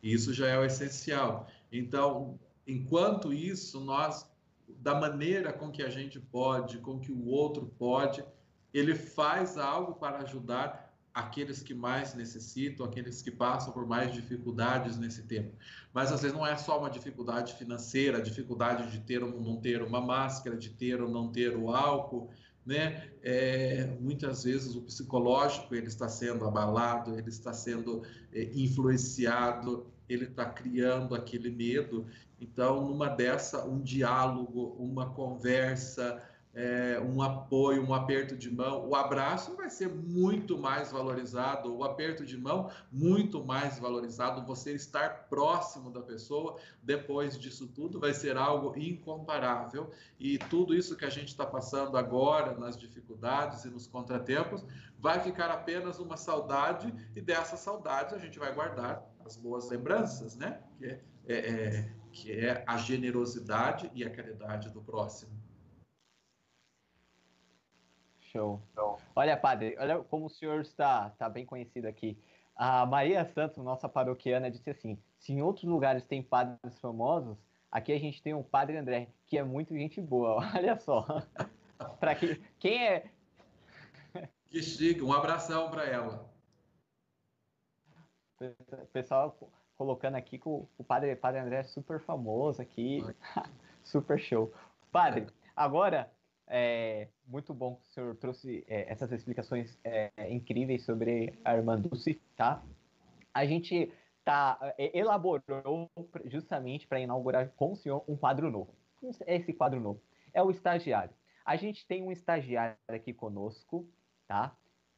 E 0.03 0.13
isso 0.13 0.33
já 0.33 0.47
é 0.47 0.59
o 0.59 0.65
essencial. 0.65 1.47
Então, 1.71 2.37
enquanto 2.67 3.33
isso, 3.33 3.79
nós, 3.79 4.29
da 4.67 4.93
maneira 4.93 5.53
com 5.53 5.71
que 5.71 5.81
a 5.81 5.89
gente 5.89 6.19
pode, 6.19 6.79
com 6.79 6.99
que 6.99 7.11
o 7.11 7.25
outro 7.27 7.65
pode, 7.79 8.23
ele 8.73 8.93
faz 8.93 9.57
algo 9.57 9.95
para 9.95 10.17
ajudar 10.19 10.84
aqueles 11.15 11.63
que 11.63 11.73
mais 11.73 12.13
necessitam, 12.13 12.85
aqueles 12.85 13.21
que 13.21 13.31
passam 13.31 13.71
por 13.71 13.87
mais 13.87 14.13
dificuldades 14.13 14.97
nesse 14.97 15.23
tempo. 15.23 15.55
Mas 15.93 16.11
às 16.11 16.21
vezes 16.21 16.35
não 16.35 16.45
é 16.45 16.57
só 16.57 16.77
uma 16.77 16.89
dificuldade 16.89 17.53
financeira, 17.53 18.17
a 18.17 18.21
dificuldade 18.21 18.91
de 18.91 18.99
ter 18.99 19.23
ou 19.23 19.41
não 19.41 19.55
ter 19.55 19.81
uma 19.81 20.01
máscara, 20.01 20.57
de 20.57 20.69
ter 20.71 21.01
ou 21.01 21.09
não 21.09 21.31
ter 21.31 21.55
o 21.55 21.73
álcool, 21.73 22.29
né? 22.65 23.09
É, 23.23 23.95
muitas 24.01 24.43
vezes 24.43 24.75
o 24.75 24.81
psicológico 24.81 25.73
ele 25.73 25.87
está 25.87 26.09
sendo 26.09 26.43
abalado, 26.45 27.17
ele 27.17 27.29
está 27.29 27.53
sendo 27.53 28.03
é, 28.33 28.43
influenciado, 28.53 29.87
ele 30.09 30.25
está 30.25 30.43
criando 30.43 31.15
aquele 31.15 31.49
medo. 31.49 32.05
Então, 32.41 32.85
numa 32.85 33.07
dessa, 33.07 33.65
um 33.65 33.79
diálogo, 33.81 34.75
uma 34.77 35.11
conversa, 35.11 36.21
é, 36.55 36.97
um 37.01 37.21
apoio, 37.21 37.85
um 37.85 37.93
aperto 37.93 38.35
de 38.35 38.49
mão. 38.49 38.87
O 38.87 38.95
abraço 38.95 39.55
vai 39.57 39.69
ser 39.69 39.89
muito 39.89 40.57
mais 40.57 40.89
valorizado, 40.89 41.75
o 41.75 41.83
aperto 41.83 42.25
de 42.25 42.37
mão 42.37 42.71
muito 42.89 43.43
mais 43.43 43.77
valorizado. 43.77 44.45
Você 44.45 44.73
estar 44.73 45.27
próximo 45.27 45.91
da 45.91 46.01
pessoa 46.01 46.57
depois 46.81 47.37
disso 47.37 47.67
tudo 47.67 47.99
vai 47.99 48.13
ser 48.13 48.37
algo 48.37 48.73
incomparável. 48.77 49.91
E 50.17 50.37
tudo 50.37 50.73
isso 50.73 50.95
que 50.95 51.03
a 51.03 51.09
gente 51.09 51.27
está 51.27 51.45
passando 51.45 51.97
agora, 51.97 52.57
nas 52.57 52.77
dificuldades 52.77 53.65
e 53.65 53.69
nos 53.69 53.85
contratempos, 53.85 54.65
vai 54.97 55.19
ficar 55.19 55.51
apenas 55.51 55.99
uma 55.99 56.15
saudade, 56.15 56.93
e 57.15 57.21
dessa 57.21 57.57
saudade 57.57 58.15
a 58.15 58.17
gente 58.17 58.39
vai 58.39 58.53
guardar 58.53 59.05
as 59.25 59.35
boas 59.35 59.69
lembranças, 59.69 60.37
né? 60.37 60.61
Que 60.77 60.85
é, 60.85 60.99
é, 61.27 61.37
é 61.37 61.91
que 62.11 62.31
é 62.31 62.63
a 62.65 62.77
generosidade 62.77 63.91
e 63.93 64.05
a 64.05 64.09
caridade 64.09 64.69
do 64.69 64.81
próximo. 64.81 65.34
Show. 68.35 68.61
Olha, 69.15 69.37
padre, 69.37 69.77
olha 69.79 69.99
como 69.99 70.25
o 70.25 70.29
senhor 70.29 70.59
está, 70.59 71.07
está 71.07 71.29
bem 71.29 71.45
conhecido 71.45 71.87
aqui. 71.87 72.21
A 72.53 72.85
Maria 72.85 73.23
Santos, 73.23 73.63
nossa 73.63 73.87
paroquiana, 73.87 74.51
disse 74.51 74.69
assim: 74.69 74.99
se 75.17 75.31
em 75.31 75.41
outros 75.41 75.63
lugares 75.63 76.03
tem 76.03 76.21
padres 76.21 76.77
famosos, 76.81 77.37
aqui 77.71 77.93
a 77.93 77.97
gente 77.97 78.21
tem 78.21 78.33
um 78.33 78.43
padre 78.43 78.75
André, 78.75 79.07
que 79.25 79.37
é 79.37 79.43
muito 79.43 79.73
gente 79.73 80.01
boa. 80.01 80.43
Olha 80.53 80.77
só. 80.77 81.05
para 81.97 82.13
que, 82.13 82.35
quem 82.59 82.85
é. 82.85 83.09
Que 84.47 84.61
chique, 84.61 85.01
um 85.01 85.13
abração 85.13 85.71
para 85.71 85.85
ela. 85.85 86.29
Pessoal 88.91 89.37
colocando 89.77 90.15
aqui 90.15 90.37
que 90.37 90.49
o, 90.49 90.67
o 90.77 90.83
padre, 90.83 91.15
padre 91.15 91.39
André 91.39 91.59
é 91.59 91.63
super 91.63 92.01
famoso 92.01 92.61
aqui. 92.61 93.01
super 93.81 94.19
show. 94.19 94.53
Padre, 94.91 95.27
agora 95.55 96.11
é 96.47 97.07
muito 97.27 97.53
bom 97.53 97.75
que 97.75 97.87
o 97.87 97.89
senhor 97.93 98.15
trouxe 98.15 98.63
é, 98.67 98.91
essas 98.91 99.11
explicações 99.11 99.77
é, 99.83 100.11
incríveis 100.29 100.83
sobre 100.83 101.37
a 101.43 101.55
irmã 101.55 101.79
Dulce, 101.79 102.21
tá? 102.35 102.63
A 103.33 103.45
gente 103.45 103.91
tá, 104.23 104.57
é, 104.77 104.97
elaborou 104.97 105.89
justamente 106.25 106.87
para 106.87 106.99
inaugurar 106.99 107.49
com 107.55 107.73
o 107.73 107.75
senhor 107.75 108.03
um 108.07 108.15
quadro 108.15 108.49
novo. 108.49 108.73
É 109.25 109.35
esse 109.35 109.53
quadro 109.53 109.79
novo 109.79 110.01
é 110.35 110.43
o 110.43 110.51
estagiário. 110.51 111.15
A 111.45 111.55
gente 111.55 111.87
tem 111.87 112.03
um 112.03 112.11
estagiário 112.11 112.75
aqui 112.89 113.13
conosco, 113.13 113.87
tá? 114.27 114.55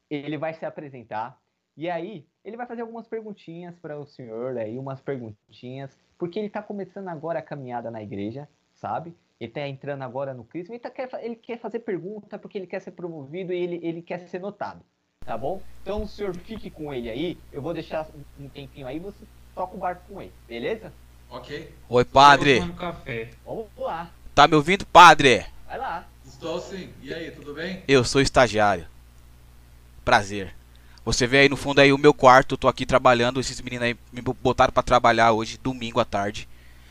Ele 0.09 0.37
vai 0.37 0.53
se 0.53 0.65
apresentar 0.65 1.39
e 1.75 1.89
aí 1.89 2.27
ele 2.43 2.57
vai 2.57 2.65
fazer 2.65 2.81
algumas 2.81 3.07
perguntinhas 3.07 3.77
para 3.77 3.99
o 3.99 4.05
senhor 4.05 4.57
aí, 4.57 4.79
umas 4.79 4.99
perguntinhas, 4.99 5.95
porque 6.17 6.39
ele 6.39 6.47
está 6.47 6.63
começando 6.63 7.07
agora 7.09 7.39
a 7.39 7.43
caminhada 7.43 7.91
na 7.91 8.01
igreja, 8.01 8.49
sabe? 8.73 9.15
Ele 9.39 9.49
está 9.49 9.68
entrando 9.68 10.01
agora 10.01 10.34
no 10.34 10.43
Crisma, 10.43 10.73
ele, 10.73 10.80
tá, 10.80 10.89
quer, 10.89 11.09
ele 11.22 11.35
quer 11.35 11.59
fazer 11.59 11.80
pergunta 11.80 12.39
porque 12.39 12.57
ele 12.57 12.68
quer 12.68 12.81
ser 12.81 12.91
promovido 12.91 13.53
e 13.53 13.57
ele, 13.57 13.80
ele 13.84 14.01
quer 14.01 14.27
ser 14.27 14.39
notado, 14.39 14.81
tá 15.26 15.38
bom? 15.38 15.61
Então 15.81 16.03
o 16.03 16.07
senhor 16.07 16.35
fique 16.35 16.69
com 16.69 16.93
ele 16.93 17.09
aí, 17.09 17.38
eu 17.51 17.61
vou 17.61 17.73
deixar 17.73 18.07
um 18.39 18.49
tempinho 18.49 18.88
aí, 18.88 18.99
você 18.99 19.26
toca 19.53 19.76
o 19.76 19.80
barco 19.80 20.01
com 20.09 20.22
ele, 20.22 20.34
beleza? 20.47 20.91
Ok. 21.30 21.73
Oi, 21.89 22.05
padre. 22.05 22.59
Vamos 23.45 23.68
lá. 23.77 24.09
Tá 24.34 24.47
me 24.47 24.55
ouvindo, 24.55 24.85
padre? 24.85 25.45
Vai 25.68 25.77
lá. 25.77 26.07
Estou 26.26 26.59
sim. 26.59 26.89
E 27.01 27.14
aí, 27.14 27.31
tudo 27.31 27.53
bem? 27.53 27.84
Eu 27.88 28.03
sou 28.05 28.22
estagiário. 28.22 28.88
Prazer. 30.05 30.55
Você 31.03 31.27
vê 31.27 31.39
aí 31.39 31.49
no 31.49 31.57
fundo 31.57 31.80
aí 31.80 31.91
o 31.91 31.97
meu 31.97 32.14
quarto, 32.14 32.53
eu 32.53 32.57
tô 32.57 32.68
aqui 32.68 32.85
trabalhando, 32.85 33.39
esses 33.39 33.59
meninos 33.61 33.85
aí 33.85 33.97
me 34.11 34.22
botaram 34.22 34.73
para 34.73 34.84
trabalhar 34.84 35.31
hoje, 35.31 35.57
domingo 35.57 35.99
à 35.99 36.05
tarde, 36.05 36.47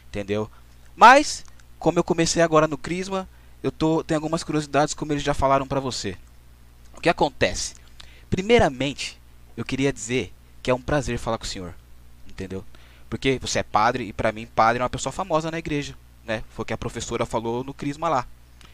entendeu? 0.09 0.51
Mas 0.95 1.45
como 1.79 1.99
eu 1.99 2.05
comecei 2.05 2.43
agora 2.43 2.67
no 2.67 2.79
Crisma, 2.79 3.29
eu 3.63 3.71
tô, 3.71 4.03
tenho 4.05 4.19
algumas 4.19 4.45
curiosidades, 4.45 4.95
como 4.95 5.13
eles 5.13 5.23
já 5.23 5.35
falaram 5.35 5.67
para 5.67 5.81
você. 5.81 6.17
O 6.97 7.01
que 7.01 7.09
acontece? 7.09 7.75
Primeiramente, 8.31 9.19
eu 9.57 9.65
queria 9.65 9.93
dizer 9.93 10.33
que 10.63 10.71
é 10.71 10.75
um 10.75 10.81
prazer 10.81 11.19
falar 11.19 11.39
com 11.39 11.45
o 11.45 11.49
senhor, 11.49 11.75
entendeu? 12.29 12.65
Porque 13.09 13.39
você 13.41 13.61
é 13.61 13.63
padre 13.63 14.05
e 14.05 14.13
para 14.13 14.33
mim 14.33 14.47
padre 14.47 14.81
é 14.81 14.83
uma 14.83 14.91
pessoa 14.91 15.13
famosa 15.13 15.51
na 15.51 15.59
igreja, 15.59 15.95
né? 16.25 16.43
Foi 16.51 16.63
o 16.63 16.67
que 16.67 16.73
a 16.73 16.79
professora 16.79 17.25
falou 17.25 17.63
no 17.63 17.73
Crisma 17.73 18.09
lá, 18.09 18.27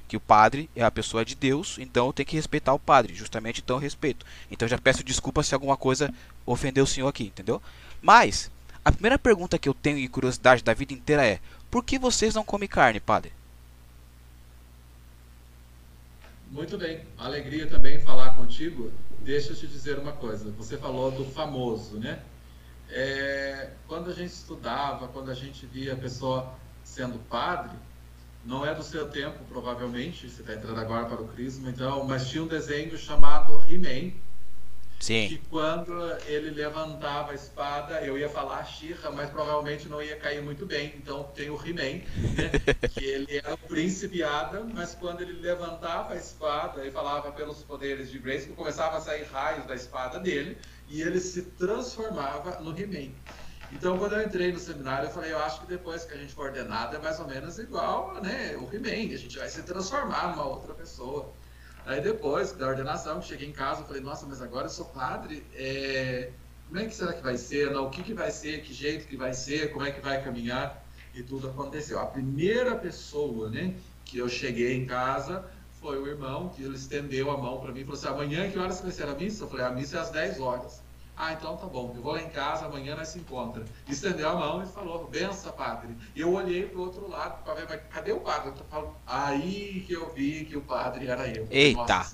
que 0.08 0.16
o 0.16 0.20
padre 0.20 0.70
é 0.74 0.82
a 0.82 0.90
pessoa 0.90 1.24
de 1.24 1.34
Deus, 1.34 1.76
então 1.78 2.12
tenho 2.12 2.26
que 2.26 2.36
respeitar 2.36 2.72
o 2.72 2.78
padre, 2.78 3.14
justamente 3.14 3.60
então 3.60 3.76
eu 3.76 3.80
respeito. 3.80 4.24
Então 4.50 4.66
eu 4.66 4.70
já 4.70 4.78
peço 4.78 5.04
desculpa 5.04 5.42
se 5.42 5.54
alguma 5.54 5.76
coisa 5.76 6.12
ofendeu 6.46 6.84
o 6.84 6.86
senhor 6.86 7.08
aqui, 7.08 7.24
entendeu? 7.24 7.60
Mas 8.00 8.50
a 8.84 8.90
primeira 8.90 9.18
pergunta 9.18 9.58
que 9.58 9.68
eu 9.68 9.74
tenho 9.74 9.98
e 9.98 10.08
curiosidade 10.08 10.64
da 10.64 10.74
vida 10.74 10.92
inteira 10.92 11.24
é: 11.24 11.40
por 11.72 11.82
que 11.82 11.98
vocês 11.98 12.34
não 12.34 12.44
comem 12.44 12.68
carne, 12.68 13.00
padre? 13.00 13.32
Muito 16.50 16.76
bem, 16.76 17.00
alegria 17.16 17.66
também 17.66 17.98
falar 17.98 18.36
contigo. 18.36 18.92
Deixa 19.20 19.52
eu 19.52 19.56
te 19.56 19.66
dizer 19.66 19.98
uma 19.98 20.12
coisa. 20.12 20.50
Você 20.58 20.76
falou 20.76 21.10
do 21.10 21.24
famoso, 21.24 21.98
né? 21.98 22.20
É, 22.90 23.70
quando 23.88 24.10
a 24.10 24.12
gente 24.12 24.32
estudava, 24.32 25.08
quando 25.08 25.30
a 25.30 25.34
gente 25.34 25.64
via 25.64 25.94
a 25.94 25.96
pessoa 25.96 26.54
sendo 26.84 27.18
padre, 27.30 27.74
não 28.44 28.66
é 28.66 28.74
do 28.74 28.82
seu 28.82 29.08
tempo, 29.08 29.42
provavelmente, 29.48 30.28
você 30.28 30.42
está 30.42 30.52
entrando 30.52 30.78
agora 30.78 31.06
para 31.06 31.22
o 31.22 31.28
Crisma, 31.28 31.70
então, 31.70 32.04
mas 32.04 32.28
tinha 32.28 32.42
um 32.42 32.48
desenho 32.48 32.98
chamado 32.98 33.64
He-Man, 33.66 34.12
Sim. 35.02 35.26
que 35.30 35.38
quando 35.50 35.92
ele 36.26 36.50
levantava 36.50 37.32
a 37.32 37.34
espada, 37.34 38.00
eu 38.02 38.16
ia 38.16 38.28
falar 38.28 38.62
Shira, 38.64 39.10
mas 39.10 39.30
provavelmente 39.30 39.88
não 39.88 40.00
ia 40.00 40.14
cair 40.14 40.40
muito 40.40 40.64
bem. 40.64 40.94
Então 40.96 41.24
tem 41.34 41.50
o 41.50 41.56
He-Man, 41.56 42.04
né? 42.36 42.52
que 42.94 43.04
ele 43.04 43.36
era 43.36 43.52
o 43.52 43.58
príncipe 43.58 44.22
Adam, 44.22 44.70
mas 44.72 44.94
quando 44.94 45.20
ele 45.22 45.32
levantava 45.32 46.14
a 46.14 46.16
espada 46.16 46.86
e 46.86 46.92
falava 46.92 47.32
pelos 47.32 47.64
poderes 47.64 48.12
de 48.12 48.18
Grace, 48.20 48.46
começava 48.50 48.98
a 48.98 49.00
sair 49.00 49.24
raios 49.24 49.66
da 49.66 49.74
espada 49.74 50.20
dele 50.20 50.56
e 50.88 51.02
ele 51.02 51.18
se 51.18 51.42
transformava 51.42 52.60
no 52.60 52.70
He-Man. 52.70 53.10
Então, 53.72 53.98
quando 53.98 54.12
eu 54.12 54.22
entrei 54.22 54.52
no 54.52 54.60
seminário, 54.60 55.08
eu 55.08 55.12
falei, 55.12 55.32
eu 55.32 55.38
acho 55.38 55.62
que 55.62 55.66
depois 55.66 56.04
que 56.04 56.14
a 56.14 56.16
gente 56.16 56.32
for 56.32 56.46
ordenado 56.46 56.94
é 56.94 57.00
mais 57.00 57.18
ou 57.18 57.26
menos 57.26 57.58
igual 57.58 58.22
né, 58.22 58.56
o 58.56 58.72
He-Man, 58.72 59.12
a 59.12 59.18
gente 59.18 59.36
vai 59.36 59.48
se 59.48 59.64
transformar 59.64 60.30
numa 60.30 60.44
outra 60.44 60.72
pessoa. 60.74 61.32
Aí 61.84 62.00
depois 62.00 62.52
da 62.52 62.68
ordenação, 62.68 63.20
cheguei 63.20 63.48
em 63.48 63.52
casa, 63.52 63.84
falei, 63.84 64.00
nossa, 64.00 64.24
mas 64.26 64.40
agora 64.40 64.66
eu 64.66 64.70
sou 64.70 64.86
padre, 64.86 65.44
é... 65.54 66.30
como 66.68 66.80
é 66.80 66.86
que 66.86 66.94
será 66.94 67.12
que 67.12 67.22
vai 67.22 67.36
ser? 67.36 67.70
Não, 67.70 67.86
o 67.86 67.90
que, 67.90 68.02
que 68.02 68.14
vai 68.14 68.30
ser? 68.30 68.62
Que 68.62 68.72
jeito 68.72 69.06
que 69.06 69.16
vai 69.16 69.34
ser? 69.34 69.72
Como 69.72 69.84
é 69.84 69.90
que 69.90 70.00
vai 70.00 70.22
caminhar? 70.22 70.84
E 71.14 71.22
tudo 71.22 71.48
aconteceu. 71.48 71.98
A 71.98 72.06
primeira 72.06 72.76
pessoa, 72.76 73.50
né, 73.50 73.74
que 74.04 74.18
eu 74.18 74.28
cheguei 74.28 74.76
em 74.76 74.86
casa 74.86 75.44
foi 75.80 75.98
o 75.98 76.06
irmão, 76.06 76.48
que 76.50 76.62
ele 76.62 76.76
estendeu 76.76 77.30
a 77.30 77.36
mão 77.36 77.60
para 77.60 77.72
mim 77.72 77.80
e 77.80 77.84
falou 77.84 77.98
assim, 77.98 78.08
amanhã 78.08 78.48
que 78.48 78.58
horas 78.58 78.80
vai 78.80 78.92
ser 78.92 79.08
a 79.08 79.14
missa? 79.14 79.44
Eu 79.44 79.48
falei, 79.48 79.66
a 79.66 79.70
missa 79.70 79.96
é 79.96 80.00
às 80.00 80.10
10 80.10 80.40
horas. 80.40 80.80
Ah, 81.16 81.34
então 81.34 81.56
tá 81.56 81.66
bom, 81.66 81.92
eu 81.94 82.02
vou 82.02 82.12
lá 82.12 82.22
em 82.22 82.30
casa, 82.30 82.66
amanhã 82.66 82.96
nós 82.96 83.08
se 83.08 83.18
encontra. 83.18 83.64
Estendeu 83.86 84.30
a 84.30 84.34
mão 84.34 84.62
e 84.62 84.66
falou, 84.66 85.06
benção, 85.08 85.52
padre. 85.52 85.94
E 86.14 86.20
eu 86.20 86.32
olhei 86.32 86.66
para 86.66 86.78
o 86.78 86.82
outro 86.82 87.08
lado 87.08 87.44
para 87.44 87.54
ver, 87.54 87.66
mas 87.68 87.80
cadê 87.90 88.12
o 88.12 88.20
padre? 88.20 88.48
Eu 88.48 88.64
falo, 88.70 88.96
aí 89.06 89.84
que 89.86 89.92
eu 89.92 90.12
vi 90.12 90.44
que 90.46 90.56
o 90.56 90.62
padre 90.62 91.06
era 91.06 91.28
eu. 91.28 91.46
Eita! 91.50 92.06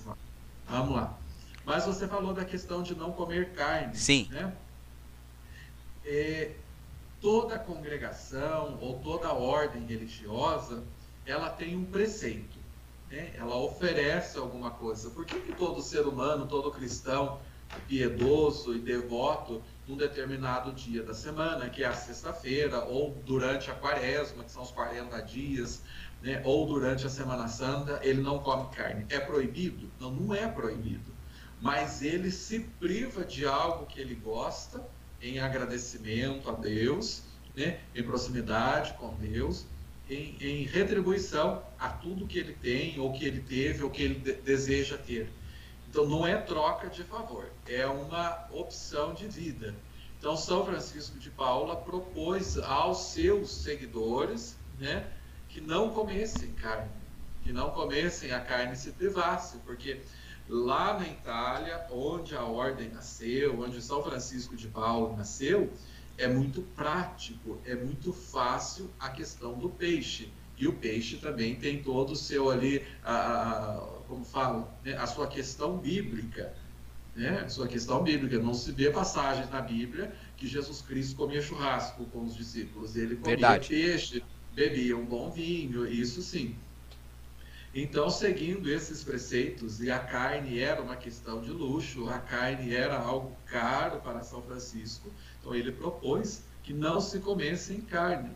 Vamos 0.67 0.97
lá. 0.97 1.17
Mas 1.65 1.85
você 1.85 2.09
falou 2.09 2.35
da 2.35 2.45
questão 2.45 2.83
de 2.83 2.95
não 2.95 3.13
comer 3.13 3.53
carne. 3.53 3.97
Sim. 3.97 4.27
Né? 4.31 4.53
É, 6.05 6.53
toda 7.21 7.59
congregação 7.59 8.79
ou 8.81 8.99
toda 8.99 9.33
ordem 9.33 9.85
religiosa, 9.87 10.83
ela 11.25 11.51
tem 11.51 11.77
um 11.77 11.85
preceito. 11.85 12.59
Né? 13.11 13.33
Ela 13.37 13.57
oferece 13.57 14.39
alguma 14.39 14.71
coisa. 14.71 15.11
Por 15.11 15.25
que, 15.25 15.39
que 15.41 15.53
todo 15.53 15.81
ser 15.81 16.07
humano, 16.07 16.47
todo 16.47 16.71
cristão, 16.71 17.39
piedoso 17.87 18.75
e 18.75 18.79
devoto 18.79 19.63
num 19.87 19.97
determinado 19.97 20.73
dia 20.73 21.03
da 21.03 21.15
semana, 21.15 21.69
que 21.69 21.83
é 21.83 21.87
a 21.87 21.95
sexta-feira, 21.95 22.85
ou 22.85 23.15
durante 23.25 23.71
a 23.71 23.75
quaresma, 23.75 24.45
que 24.45 24.51
são 24.51 24.63
os 24.63 24.71
40 24.71 25.21
dias, 25.23 25.83
né, 26.23 26.43
ou 26.45 26.67
durante 26.67 27.07
a 27.07 27.11
Semana 27.11 27.49
Santa, 27.49 28.01
ele 28.03 28.21
não 28.21 28.39
come 28.39 28.69
carne. 28.75 29.07
É 29.09 29.19
proibido? 29.19 29.91
Não, 30.01 30.11
não 30.11 30.35
é 30.35 30.47
proibido. 30.47 31.17
Mas 31.61 32.03
ele 32.03 32.31
se 32.31 32.61
priva 32.79 33.25
de 33.25 33.47
algo 33.47 33.87
que 33.87 34.01
ele 34.01 34.15
gosta, 34.15 34.85
em 35.21 35.41
agradecimento 35.41 36.49
a 36.49 36.53
Deus, 36.53 37.25
né, 37.57 37.81
em 37.95 38.03
proximidade 38.03 38.95
com 38.95 39.15
Deus, 39.15 39.67
em, 40.09 40.37
em 40.41 40.63
retribuição 40.65 41.63
a 41.79 41.89
tudo 41.89 42.27
que 42.27 42.39
ele 42.39 42.55
tem, 42.55 42.99
ou 43.01 43.13
que 43.13 43.25
ele 43.25 43.41
teve, 43.41 43.83
ou 43.83 43.91
que 43.91 44.03
ele 44.03 44.15
de 44.15 44.33
deseja 44.35 44.97
ter. 44.97 45.31
Então 45.91 46.07
não 46.07 46.27
é 46.27 46.37
troca 46.37 46.89
de 46.89 47.03
favor, 47.03 47.51
é 47.67 47.87
uma 47.87 48.47
opção 48.53 49.15
de 49.15 49.27
vida. 49.27 49.75
Então 50.19 50.37
São 50.37 50.65
Francisco 50.67 51.19
de 51.19 51.31
Paula 51.31 51.77
propôs 51.77 52.59
aos 52.59 53.13
seus 53.13 53.51
seguidores, 53.51 54.57
né, 54.79 55.07
que 55.49 55.61
não 55.61 55.91
comessem 55.91 56.53
carne, 56.53 56.91
que 57.43 57.53
não 57.53 57.71
comessem 57.71 58.33
a 58.33 58.41
carne 58.41 58.77
se 58.77 58.93
privassem, 58.93 59.61
porque 59.65 60.01
lá 60.49 60.99
na 60.99 61.07
Itália, 61.07 61.87
onde 61.91 62.37
a 62.37 62.43
ordem 62.43 62.91
nasceu, 62.91 63.61
onde 63.61 63.81
São 63.81 64.03
Francisco 64.03 64.57
de 64.57 64.69
Paula 64.69 65.17
nasceu, 65.17 65.73
é 66.19 66.27
muito 66.27 66.63
prático, 66.75 67.59
é 67.65 67.75
muito 67.75 68.13
fácil 68.13 68.91
a 68.99 69.09
questão 69.09 69.55
do 69.55 69.71
peixe. 69.71 70.33
E 70.57 70.67
o 70.67 70.73
peixe 70.73 71.19
também 71.19 71.55
tem 71.55 71.81
todo 71.81 72.11
o 72.11 72.17
seu 72.17 72.51
ali, 72.51 72.85
a, 73.05 73.15
a 73.15 73.98
como 74.09 74.25
fala, 74.25 74.69
né, 74.85 74.97
a 74.97 75.07
sua 75.07 75.27
questão 75.27 75.79
bíblica. 75.79 76.53
Né? 77.15 77.41
A 77.41 77.49
sua 77.49 77.69
questão 77.69 78.03
bíblica. 78.03 78.39
Não 78.39 78.55
se 78.55 78.73
vê 78.73 78.91
passagens 78.91 79.51
na 79.51 79.61
Bíblia 79.61 80.13
que 80.37 80.47
Jesus 80.47 80.81
Cristo 80.81 81.17
comia 81.17 81.43
churrasco 81.43 82.05
com 82.07 82.25
os 82.25 82.35
discípulos. 82.35 82.97
Ele 82.97 83.17
comia 83.17 83.37
Verdade. 83.37 83.69
peixe, 83.69 84.23
bebia 84.55 84.97
um 84.97 85.05
bom 85.05 85.31
vinho, 85.31 85.87
isso 85.87 86.23
sim. 86.23 86.57
Então, 87.75 88.09
seguindo 88.09 88.71
esses 88.71 89.05
preceitos, 89.05 89.81
e 89.81 89.91
a 89.91 89.99
carne 89.99 90.59
era 90.59 90.81
uma 90.81 90.97
questão 90.97 91.43
de 91.43 91.51
luxo, 91.51 92.09
a 92.09 92.19
carne 92.19 92.75
era 92.75 92.99
algo 92.99 93.37
caro 93.47 94.01
para 94.01 94.23
São 94.23 94.43
Francisco, 94.43 95.13
então 95.39 95.55
ele 95.55 95.71
propôs 95.71 96.43
que 96.63 96.73
não 96.73 97.01
se 97.01 97.19
comessem 97.19 97.81
carne. 97.83 98.31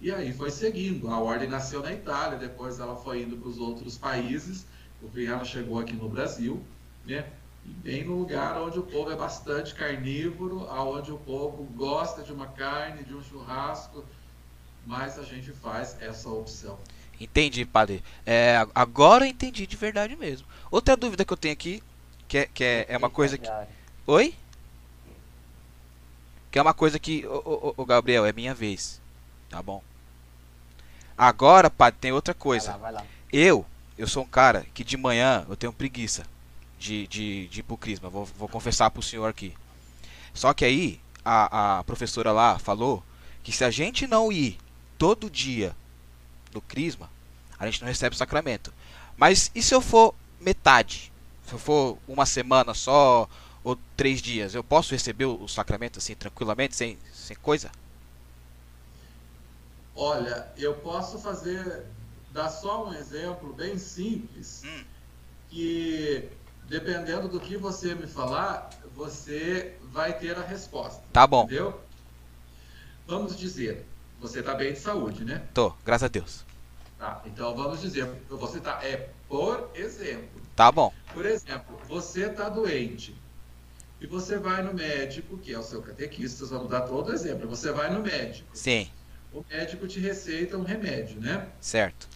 E 0.00 0.10
aí 0.10 0.32
foi 0.32 0.50
seguindo. 0.50 1.08
A 1.08 1.20
ordem 1.20 1.48
nasceu 1.48 1.82
na 1.82 1.92
Itália, 1.92 2.38
depois 2.38 2.80
ela 2.80 2.96
foi 2.96 3.22
indo 3.22 3.36
para 3.36 3.48
os 3.48 3.58
outros 3.58 3.98
países, 3.98 4.66
fim 5.08 5.24
ela 5.24 5.44
chegou 5.44 5.78
aqui 5.78 5.94
no 5.94 6.08
Brasil, 6.08 6.62
né? 7.06 7.26
E 7.64 7.68
bem 7.68 8.04
no 8.04 8.18
lugar 8.18 8.60
onde 8.60 8.78
o 8.78 8.82
povo 8.82 9.10
é 9.10 9.16
bastante 9.16 9.74
carnívoro, 9.74 10.66
aonde 10.68 11.12
o 11.12 11.18
povo 11.18 11.64
gosta 11.74 12.22
de 12.22 12.32
uma 12.32 12.46
carne, 12.46 13.04
de 13.04 13.14
um 13.14 13.22
churrasco, 13.22 14.04
mas 14.86 15.18
a 15.18 15.22
gente 15.22 15.52
faz 15.52 15.96
essa 16.00 16.28
opção. 16.28 16.78
Entendi, 17.20 17.66
padre. 17.66 18.02
É, 18.24 18.66
agora 18.74 19.26
eu 19.26 19.30
entendi 19.30 19.66
de 19.66 19.76
verdade 19.76 20.16
mesmo. 20.16 20.46
Outra 20.70 20.96
dúvida 20.96 21.24
que 21.24 21.32
eu 21.32 21.36
tenho 21.36 21.52
aqui, 21.52 21.82
que 22.26 22.38
é, 22.38 22.46
que 22.46 22.64
é, 22.64 22.86
é 22.88 22.96
uma 22.96 23.10
coisa 23.10 23.36
que. 23.36 23.48
Oi? 24.06 24.34
Que 26.50 26.58
é 26.58 26.62
uma 26.62 26.72
coisa 26.72 26.98
que. 26.98 27.26
Ô, 27.26 27.42
ô, 27.44 27.74
ô, 27.76 27.84
Gabriel, 27.84 28.24
é 28.24 28.32
minha 28.32 28.54
vez. 28.54 29.00
Tá 29.50 29.62
bom? 29.62 29.82
Agora, 31.16 31.68
padre, 31.68 32.00
tem 32.00 32.12
outra 32.12 32.32
coisa. 32.32 32.72
Vai 32.72 32.80
lá, 32.80 32.82
vai 32.82 32.92
lá. 32.92 33.06
Eu, 33.30 33.66
eu 34.00 34.08
sou 34.08 34.22
um 34.22 34.26
cara 34.26 34.66
que 34.72 34.82
de 34.82 34.96
manhã 34.96 35.44
eu 35.48 35.54
tenho 35.54 35.72
preguiça 35.72 36.24
de, 36.78 37.06
de, 37.06 37.48
de 37.48 37.60
ir 37.60 37.62
pro 37.62 37.76
Crisma. 37.76 38.08
Vou, 38.08 38.24
vou 38.24 38.48
confessar 38.48 38.90
pro 38.90 39.02
senhor 39.02 39.28
aqui. 39.28 39.54
Só 40.32 40.54
que 40.54 40.64
aí, 40.64 41.00
a, 41.22 41.78
a 41.78 41.84
professora 41.84 42.32
lá 42.32 42.58
falou 42.58 43.04
que 43.42 43.52
se 43.52 43.62
a 43.62 43.70
gente 43.70 44.06
não 44.06 44.32
ir 44.32 44.58
todo 44.96 45.28
dia 45.28 45.76
no 46.54 46.62
Crisma, 46.62 47.10
a 47.58 47.66
gente 47.66 47.82
não 47.82 47.88
recebe 47.88 48.14
o 48.14 48.18
sacramento. 48.18 48.72
Mas 49.18 49.50
e 49.54 49.62
se 49.62 49.74
eu 49.74 49.82
for 49.82 50.14
metade? 50.40 51.12
Se 51.46 51.52
eu 51.52 51.58
for 51.58 51.98
uma 52.08 52.24
semana 52.24 52.72
só 52.72 53.28
ou 53.62 53.78
três 53.96 54.22
dias, 54.22 54.54
eu 54.54 54.64
posso 54.64 54.92
receber 54.92 55.26
o, 55.26 55.46
sacramento 55.46 55.98
assim 55.98 56.14
tranquilamente, 56.14 56.74
sem, 56.74 56.98
sem 57.12 57.36
coisa? 57.36 57.70
Olha, 59.94 60.50
eu 60.56 60.72
posso 60.76 61.18
fazer, 61.18 61.84
dar 62.32 62.48
só 62.48 62.86
um 62.88 62.94
exemplo 62.94 63.52
bem 63.52 63.78
simples, 63.78 64.62
Hum. 64.64 64.84
que 65.48 66.28
dependendo 66.68 67.28
do 67.28 67.40
que 67.40 67.56
você 67.56 67.94
me 67.94 68.06
falar, 68.06 68.70
você 68.94 69.76
vai 69.82 70.16
ter 70.16 70.36
a 70.38 70.42
resposta. 70.42 71.02
Tá 71.12 71.26
bom, 71.26 71.44
Entendeu? 71.44 71.80
Vamos 73.06 73.36
dizer, 73.36 73.84
você 74.20 74.38
está 74.40 74.54
bem 74.54 74.72
de 74.72 74.78
saúde, 74.78 75.24
né? 75.24 75.42
tô, 75.52 75.72
graças 75.84 76.04
a 76.04 76.08
Deus. 76.08 76.44
Tá, 76.98 77.22
então 77.26 77.56
vamos 77.56 77.80
dizer, 77.80 78.04
você 78.28 78.60
tá, 78.60 78.78
é 78.84 79.08
por 79.28 79.70
exemplo, 79.74 80.40
Tá 80.54 80.70
bom, 80.70 80.92
por 81.14 81.24
exemplo, 81.24 81.80
você 81.88 82.26
está 82.26 82.48
doente 82.48 83.16
e 84.00 84.06
você 84.06 84.38
vai 84.38 84.62
no 84.62 84.74
médico, 84.74 85.38
que 85.38 85.52
é 85.52 85.58
o 85.58 85.62
seu 85.62 85.80
catequista, 85.82 86.44
vamos 86.46 86.68
dar 86.68 86.82
todo 86.82 87.12
exemplo, 87.12 87.48
você 87.48 87.72
vai 87.72 87.90
no 87.90 88.00
médico, 88.02 88.48
sim, 88.52 88.88
o 89.32 89.42
médico 89.48 89.88
te 89.88 89.98
receita 89.98 90.56
um 90.58 90.62
remédio, 90.62 91.20
né? 91.20 91.48
certo. 91.60 92.06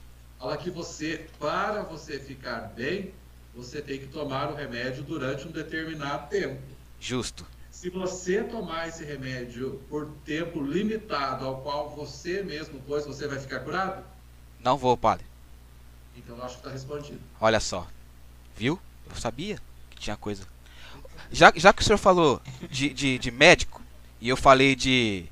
Fala 0.44 0.58
que 0.58 0.68
você, 0.68 1.26
para 1.38 1.82
você 1.84 2.20
ficar 2.20 2.70
bem, 2.76 3.14
você 3.54 3.80
tem 3.80 3.98
que 3.98 4.08
tomar 4.08 4.50
o 4.50 4.54
remédio 4.54 5.02
durante 5.02 5.48
um 5.48 5.50
determinado 5.50 6.28
tempo. 6.28 6.60
Justo. 7.00 7.46
Se 7.70 7.88
você 7.88 8.44
tomar 8.44 8.86
esse 8.86 9.02
remédio 9.06 9.80
por 9.88 10.06
tempo 10.22 10.62
limitado, 10.62 11.46
ao 11.46 11.62
qual 11.62 11.88
você 11.96 12.42
mesmo 12.42 12.78
pôs, 12.80 13.06
você 13.06 13.26
vai 13.26 13.38
ficar 13.38 13.60
curado? 13.60 14.04
Não 14.60 14.76
vou, 14.76 14.98
padre. 14.98 15.24
Então 16.14 16.36
eu 16.36 16.44
acho 16.44 16.56
que 16.56 16.60
está 16.60 16.70
respondido. 16.70 17.20
Olha 17.40 17.58
só. 17.58 17.88
Viu? 18.54 18.78
Eu 19.08 19.16
sabia 19.16 19.58
que 19.88 19.96
tinha 19.96 20.14
coisa. 20.14 20.46
Já, 21.32 21.54
já 21.56 21.72
que 21.72 21.80
o 21.80 21.84
senhor 21.86 21.96
falou 21.96 22.42
de, 22.70 22.90
de, 22.90 23.18
de 23.18 23.30
médico, 23.30 23.80
e 24.20 24.28
eu 24.28 24.36
falei 24.36 24.76
de, 24.76 25.24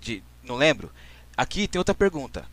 de. 0.00 0.20
Não 0.42 0.56
lembro. 0.56 0.90
Aqui 1.36 1.68
tem 1.68 1.78
outra 1.78 1.94
pergunta. 1.94 2.44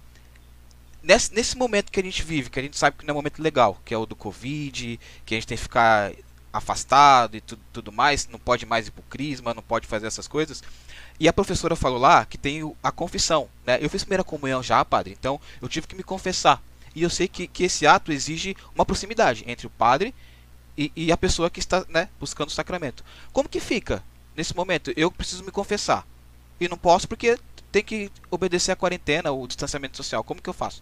Nesse, 1.05 1.31
nesse 1.35 1.55
momento 1.55 1.91
que 1.91 1.99
a 1.99 2.03
gente 2.03 2.23
vive, 2.23 2.49
que 2.49 2.59
a 2.59 2.63
gente 2.63 2.75
sabe 2.75 2.97
que 2.97 3.05
não 3.05 3.11
é 3.11 3.13
um 3.13 3.19
momento 3.19 3.39
legal, 3.39 3.79
que 3.85 3.93
é 3.93 3.97
o 3.97 4.07
do 4.07 4.15
Covid, 4.15 4.99
que 5.23 5.35
a 5.35 5.37
gente 5.37 5.45
tem 5.45 5.55
que 5.55 5.61
ficar 5.61 6.11
afastado 6.51 7.37
e 7.37 7.41
tudo, 7.41 7.61
tudo 7.71 7.91
mais, 7.91 8.27
não 8.27 8.39
pode 8.39 8.65
mais 8.65 8.87
ir 8.87 8.91
pro 8.91 9.03
Crisma, 9.03 9.53
não 9.53 9.61
pode 9.61 9.85
fazer 9.85 10.07
essas 10.07 10.27
coisas. 10.27 10.63
E 11.19 11.27
a 11.27 11.33
professora 11.33 11.75
falou 11.75 11.99
lá 11.99 12.25
que 12.25 12.39
tem 12.39 12.75
a 12.81 12.91
confissão, 12.91 13.47
né? 13.67 13.77
Eu 13.79 13.87
fiz 13.87 14.03
primeira 14.03 14.23
comunhão 14.23 14.63
já, 14.63 14.83
padre, 14.83 15.15
então 15.15 15.39
eu 15.61 15.69
tive 15.69 15.85
que 15.85 15.95
me 15.95 16.01
confessar. 16.01 16.59
E 16.95 17.03
eu 17.03 17.09
sei 17.11 17.27
que, 17.27 17.45
que 17.45 17.65
esse 17.65 17.85
ato 17.85 18.11
exige 18.11 18.57
uma 18.73 18.83
proximidade 18.83 19.43
entre 19.45 19.67
o 19.67 19.69
padre 19.69 20.11
e, 20.75 20.91
e 20.95 21.11
a 21.11 21.17
pessoa 21.17 21.51
que 21.51 21.59
está 21.59 21.85
né, 21.87 22.09
buscando 22.19 22.47
o 22.47 22.53
sacramento. 22.53 23.05
Como 23.31 23.47
que 23.47 23.59
fica 23.59 24.03
nesse 24.35 24.55
momento? 24.55 24.91
Eu 24.97 25.11
preciso 25.11 25.43
me 25.43 25.51
confessar. 25.51 26.03
E 26.59 26.67
não 26.67 26.79
posso 26.79 27.07
porque 27.07 27.37
tem 27.71 27.83
que 27.83 28.11
obedecer 28.31 28.71
a 28.71 28.75
quarentena, 28.75 29.31
o 29.31 29.45
distanciamento 29.45 29.97
social. 29.97 30.23
Como 30.23 30.41
que 30.41 30.49
eu 30.49 30.53
faço? 30.53 30.81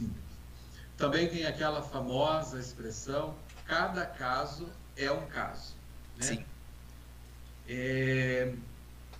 Sim. 0.00 0.14
Também 0.96 1.28
tem 1.28 1.46
aquela 1.46 1.82
famosa 1.82 2.58
expressão: 2.58 3.34
cada 3.66 4.06
caso 4.06 4.68
é 4.96 5.10
um 5.10 5.26
caso. 5.26 5.74
Né? 6.16 6.22
Sim. 6.22 6.44
É, 7.68 8.52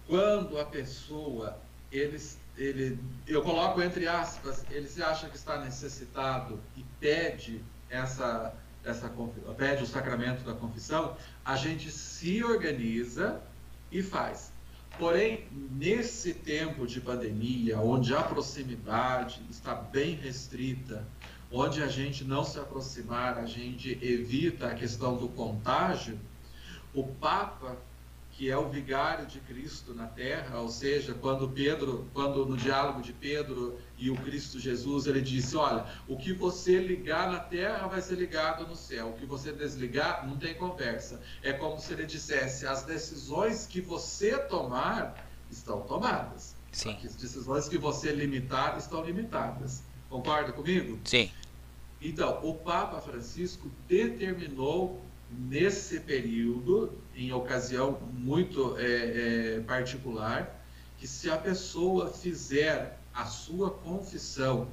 quando 0.06 0.58
a 0.58 0.64
pessoa, 0.64 1.58
eles, 1.92 2.38
ele, 2.56 2.98
eu 3.26 3.42
coloco 3.42 3.80
entre 3.80 4.08
aspas, 4.08 4.64
ele 4.70 4.88
se 4.88 5.02
acha 5.02 5.28
que 5.28 5.36
está 5.36 5.58
necessitado 5.58 6.60
e 6.76 6.84
pede 6.98 7.62
essa, 7.88 8.54
essa 8.84 9.12
pede 9.56 9.84
o 9.84 9.86
sacramento 9.86 10.42
da 10.44 10.54
confissão, 10.54 11.16
a 11.44 11.56
gente 11.56 11.90
se 11.90 12.42
organiza 12.42 13.40
e 13.92 14.02
faz. 14.02 14.52
Porém, 14.98 15.46
nesse 15.70 16.34
tempo 16.34 16.86
de 16.86 17.00
pandemia, 17.00 17.78
onde 17.78 18.14
a 18.14 18.22
proximidade 18.22 19.40
está 19.50 19.74
bem 19.74 20.14
restrita, 20.14 21.06
onde 21.50 21.82
a 21.82 21.88
gente 21.88 22.22
não 22.24 22.44
se 22.44 22.58
aproximar, 22.58 23.38
a 23.38 23.46
gente 23.46 23.98
evita 24.02 24.68
a 24.68 24.74
questão 24.74 25.16
do 25.16 25.28
contágio, 25.28 26.18
o 26.94 27.04
Papa, 27.04 27.76
que 28.32 28.50
é 28.50 28.56
o 28.56 28.68
vigário 28.68 29.26
de 29.26 29.40
Cristo 29.40 29.92
na 29.94 30.06
terra, 30.06 30.60
ou 30.60 30.68
seja, 30.68 31.14
quando 31.14 31.48
Pedro, 31.48 32.06
quando 32.14 32.46
no 32.46 32.56
diálogo 32.56 33.02
de 33.02 33.12
Pedro 33.12 33.78
e 34.00 34.10
o 34.10 34.16
Cristo 34.16 34.58
Jesus, 34.58 35.06
ele 35.06 35.20
disse: 35.20 35.54
Olha, 35.56 35.84
o 36.08 36.16
que 36.16 36.32
você 36.32 36.78
ligar 36.78 37.30
na 37.30 37.38
terra 37.38 37.86
vai 37.86 38.00
ser 38.00 38.14
ligado 38.14 38.66
no 38.66 38.74
céu, 38.74 39.10
o 39.10 39.12
que 39.12 39.26
você 39.26 39.52
desligar 39.52 40.26
não 40.26 40.38
tem 40.38 40.54
conversa. 40.54 41.20
É 41.42 41.52
como 41.52 41.78
se 41.78 41.92
ele 41.92 42.06
dissesse: 42.06 42.66
As 42.66 42.82
decisões 42.82 43.66
que 43.66 43.80
você 43.80 44.38
tomar 44.38 45.28
estão 45.50 45.82
tomadas. 45.82 46.56
Sim. 46.72 46.96
As 47.04 47.14
decisões 47.14 47.68
que 47.68 47.76
você 47.76 48.10
limitar 48.10 48.78
estão 48.78 49.04
limitadas. 49.04 49.82
Concorda 50.08 50.50
comigo? 50.52 50.98
Sim. 51.04 51.30
Então, 52.00 52.40
o 52.42 52.54
Papa 52.54 53.00
Francisco 53.00 53.70
determinou 53.86 55.02
nesse 55.30 56.00
período, 56.00 56.98
em 57.14 57.32
ocasião 57.32 58.00
muito 58.12 58.76
é, 58.78 59.56
é, 59.56 59.60
particular, 59.60 60.64
que 60.96 61.06
se 61.06 61.30
a 61.30 61.36
pessoa 61.36 62.10
fizer 62.10 62.99
a 63.14 63.24
sua 63.24 63.70
confissão 63.70 64.68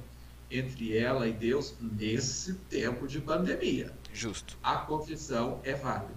entre 0.50 0.96
ela 0.96 1.28
e 1.28 1.32
Deus 1.32 1.74
nesse 1.80 2.54
tempo 2.54 3.06
de 3.06 3.20
pandemia, 3.20 3.92
Justo. 4.12 4.56
a 4.62 4.76
confissão 4.76 5.60
é 5.64 5.74
válida. 5.74 6.14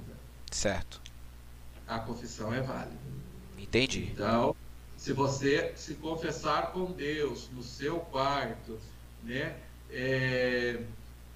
Certo. 0.50 1.02
A 1.88 2.00
confissão 2.00 2.54
é 2.54 2.62
válida. 2.62 2.98
Entendi. 3.58 4.10
Então, 4.14 4.56
se 4.96 5.12
você 5.14 5.74
se 5.76 5.96
confessar 5.96 6.72
com 6.72 6.92
Deus 6.92 7.50
no 7.54 7.62
seu 7.64 8.00
quarto, 8.00 8.80
né, 9.24 9.58
é, 9.90 10.82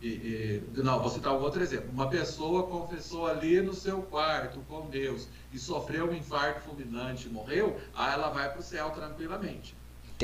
E, 0.02 0.07
e, 0.07 0.82
não, 0.82 0.99
vou 1.02 1.10
citar 1.10 1.34
um 1.34 1.41
outro 1.41 1.64
exemplo. 1.64 1.90
Uma 1.91 2.10
pessoa 2.10 2.68
confessou 2.68 3.26
ali 3.28 3.62
no 3.62 3.74
seu 3.74 4.02
quarto 4.03 4.60
com 4.68 4.88
Deus 4.90 5.28
e 5.52 5.57
sofreu 5.57 6.10
um 6.12 6.14
infarto 6.14 6.62
fulminante 6.62 7.28
e 7.28 7.32
morreu, 7.32 7.80
aí 7.95 8.14
ela 8.14 8.30
vai 8.30 8.49
para 8.52 8.60
o 8.60 8.64
céu 8.64 8.91
tranquilamente. 8.91 9.74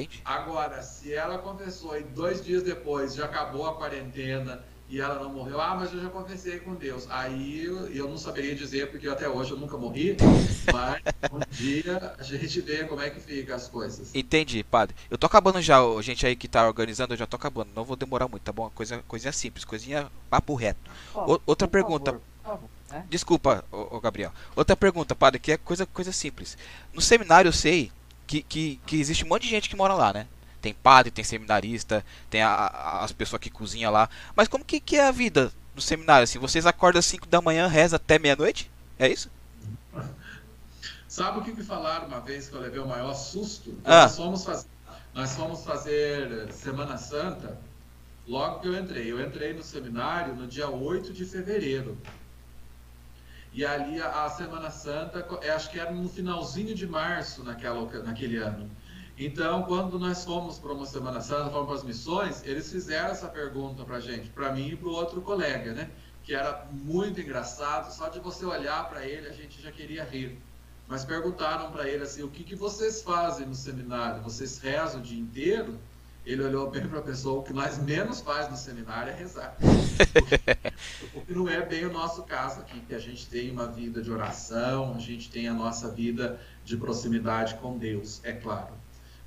Entendi. 0.03 0.21
Agora, 0.25 0.81
se 0.81 1.13
ela 1.13 1.37
confessou 1.37 1.97
e 1.97 2.03
dois 2.03 2.43
dias 2.43 2.63
depois 2.63 3.15
já 3.15 3.25
acabou 3.25 3.65
a 3.65 3.75
quarentena 3.75 4.63
e 4.91 4.99
ela 4.99 5.23
não 5.23 5.31
morreu, 5.31 5.61
ah, 5.61 5.73
mas 5.73 5.93
eu 5.93 6.01
já 6.01 6.09
confessei 6.09 6.59
com 6.59 6.75
Deus. 6.75 7.07
Aí 7.09 7.63
eu, 7.63 7.87
eu 7.87 8.09
não 8.09 8.17
saberia 8.17 8.53
dizer, 8.53 8.91
porque 8.91 9.07
até 9.07 9.27
hoje 9.29 9.51
eu 9.51 9.57
nunca 9.57 9.77
morri, 9.77 10.17
mas 10.69 11.01
um 11.31 11.39
dia 11.49 12.13
a 12.19 12.23
gente 12.23 12.59
vê 12.59 12.83
como 12.83 13.01
é 13.01 13.09
que 13.09 13.21
fica 13.21 13.55
as 13.55 13.69
coisas. 13.69 14.13
Entendi, 14.13 14.65
padre. 14.65 14.93
Eu 15.09 15.17
tô 15.17 15.27
acabando 15.27 15.61
já, 15.61 15.79
gente 16.01 16.25
aí 16.25 16.35
que 16.35 16.45
tá 16.45 16.67
organizando, 16.67 17.13
eu 17.13 17.17
já 17.17 17.25
tô 17.25 17.37
acabando. 17.37 17.69
Não 17.73 17.85
vou 17.85 17.95
demorar 17.95 18.27
muito, 18.27 18.43
tá 18.43 18.51
bom? 18.51 18.69
Coisa, 18.75 19.01
coisinha 19.07 19.31
simples, 19.31 19.63
coisinha 19.63 20.11
papo 20.29 20.55
reto. 20.55 20.91
Ó, 21.15 21.39
outra 21.45 21.69
por 21.69 21.71
pergunta. 21.71 22.19
favor, 22.43 22.69
né? 22.91 23.05
Desculpa, 23.09 23.63
ô, 23.71 23.95
ô, 23.95 24.01
Gabriel. 24.01 24.33
Outra 24.57 24.75
pergunta, 24.75 25.15
padre, 25.15 25.39
que 25.39 25.53
é 25.53 25.57
coisa, 25.57 25.85
coisa 25.85 26.11
simples. 26.11 26.57
No 26.93 27.01
seminário 27.01 27.47
eu 27.47 27.53
sei 27.53 27.93
que, 28.31 28.41
que, 28.43 28.79
que 28.85 28.95
existe 28.99 29.25
um 29.25 29.27
monte 29.27 29.43
de 29.43 29.49
gente 29.49 29.69
que 29.69 29.75
mora 29.75 29.93
lá, 29.93 30.13
né? 30.13 30.25
Tem 30.61 30.73
padre, 30.73 31.11
tem 31.11 31.23
seminarista, 31.23 32.05
tem 32.29 32.41
a- 32.41 32.49
a- 32.53 33.03
as 33.03 33.11
pessoas 33.11 33.41
que 33.41 33.49
cozinham 33.49 33.91
lá. 33.91 34.07
Mas 34.35 34.47
como 34.47 34.63
que, 34.63 34.79
que 34.79 34.95
é 34.95 35.05
a 35.07 35.11
vida 35.11 35.51
no 35.75 35.81
seminário? 35.81 36.23
Assim, 36.23 36.39
vocês 36.39 36.65
acordam 36.65 36.99
às 36.99 37.05
5 37.05 37.27
da 37.27 37.41
manhã, 37.41 37.67
reza 37.67 37.97
até 37.97 38.17
meia-noite? 38.17 38.71
É 38.97 39.09
isso? 39.09 39.29
Sabe 41.09 41.39
o 41.39 41.41
que 41.43 41.51
me 41.51 41.61
falaram 41.63 42.07
uma 42.07 42.21
vez 42.21 42.47
que 42.47 42.55
eu 42.55 42.61
levei 42.61 42.79
o 42.79 42.87
maior 42.87 43.13
susto? 43.15 43.77
Ah. 43.83 44.03
Nós, 44.03 44.15
fomos 44.15 44.45
faz... 44.45 44.67
nós 45.13 45.35
fomos 45.35 45.63
fazer 45.65 46.53
Semana 46.53 46.97
Santa 46.97 47.57
logo 48.25 48.61
que 48.61 48.67
eu 48.69 48.79
entrei. 48.79 49.11
Eu 49.11 49.19
entrei 49.19 49.51
no 49.53 49.61
seminário 49.63 50.35
no 50.35 50.47
dia 50.47 50.69
8 50.69 51.11
de 51.11 51.25
fevereiro. 51.25 51.97
E 53.53 53.65
ali 53.65 54.01
a, 54.01 54.25
a 54.25 54.29
Semana 54.29 54.69
Santa, 54.71 55.27
eu 55.41 55.53
acho 55.53 55.69
que 55.69 55.79
era 55.79 55.91
no 55.91 56.07
finalzinho 56.07 56.73
de 56.73 56.87
março 56.87 57.43
naquela, 57.43 57.81
naquele 58.03 58.37
ano. 58.37 58.69
Então, 59.17 59.63
quando 59.63 59.99
nós 59.99 60.23
fomos 60.23 60.57
para 60.57 60.71
uma 60.71 60.85
Semana 60.85 61.21
Santa, 61.21 61.49
fomos 61.49 61.67
para 61.67 61.75
as 61.75 61.83
missões, 61.83 62.43
eles 62.45 62.71
fizeram 62.71 63.09
essa 63.09 63.27
pergunta 63.27 63.83
para 63.83 63.99
gente, 63.99 64.29
para 64.29 64.51
mim 64.51 64.69
e 64.69 64.75
para 64.75 64.87
o 64.87 64.93
outro 64.93 65.21
colega, 65.21 65.73
né? 65.73 65.91
Que 66.23 66.33
era 66.33 66.65
muito 66.71 67.19
engraçado, 67.19 67.91
só 67.91 68.07
de 68.07 68.19
você 68.19 68.45
olhar 68.45 68.87
para 68.89 69.05
ele 69.05 69.27
a 69.27 69.33
gente 69.33 69.61
já 69.61 69.71
queria 69.71 70.03
rir. 70.03 70.39
Mas 70.87 71.03
perguntaram 71.03 71.71
para 71.71 71.87
ele 71.87 72.03
assim: 72.03 72.23
o 72.23 72.29
que, 72.29 72.43
que 72.43 72.55
vocês 72.55 73.01
fazem 73.01 73.45
no 73.45 73.55
seminário? 73.55 74.21
Vocês 74.21 74.59
rezam 74.59 74.99
o 74.99 75.03
dia 75.03 75.19
inteiro? 75.19 75.77
Ele 76.26 76.43
olhou 76.43 76.69
bem 76.69 76.88
para 76.88 76.99
a 76.99 77.02
pessoa: 77.02 77.39
o 77.39 77.43
que 77.43 77.53
nós 77.53 77.77
menos 77.80 78.22
faz 78.22 78.49
no 78.49 78.56
seminário 78.56 79.11
é 79.11 79.15
rezar. 79.15 79.56
O 81.14 81.22
que 81.22 81.34
não 81.34 81.48
é 81.48 81.64
bem 81.64 81.85
o 81.85 81.93
nosso 81.93 82.23
caso 82.23 82.61
aqui, 82.61 82.80
que 82.81 82.95
a 82.95 82.99
gente 82.99 83.27
tem 83.27 83.52
uma 83.52 83.68
vida 83.68 84.02
de 84.02 84.11
oração, 84.11 84.95
a 84.95 84.99
gente 84.99 85.30
tem 85.30 85.48
a 85.48 85.53
nossa 85.53 85.89
vida 85.89 86.39
de 86.64 86.76
proximidade 86.77 87.56
com 87.56 87.77
Deus, 87.77 88.19
é 88.23 88.34
claro. 88.34 88.73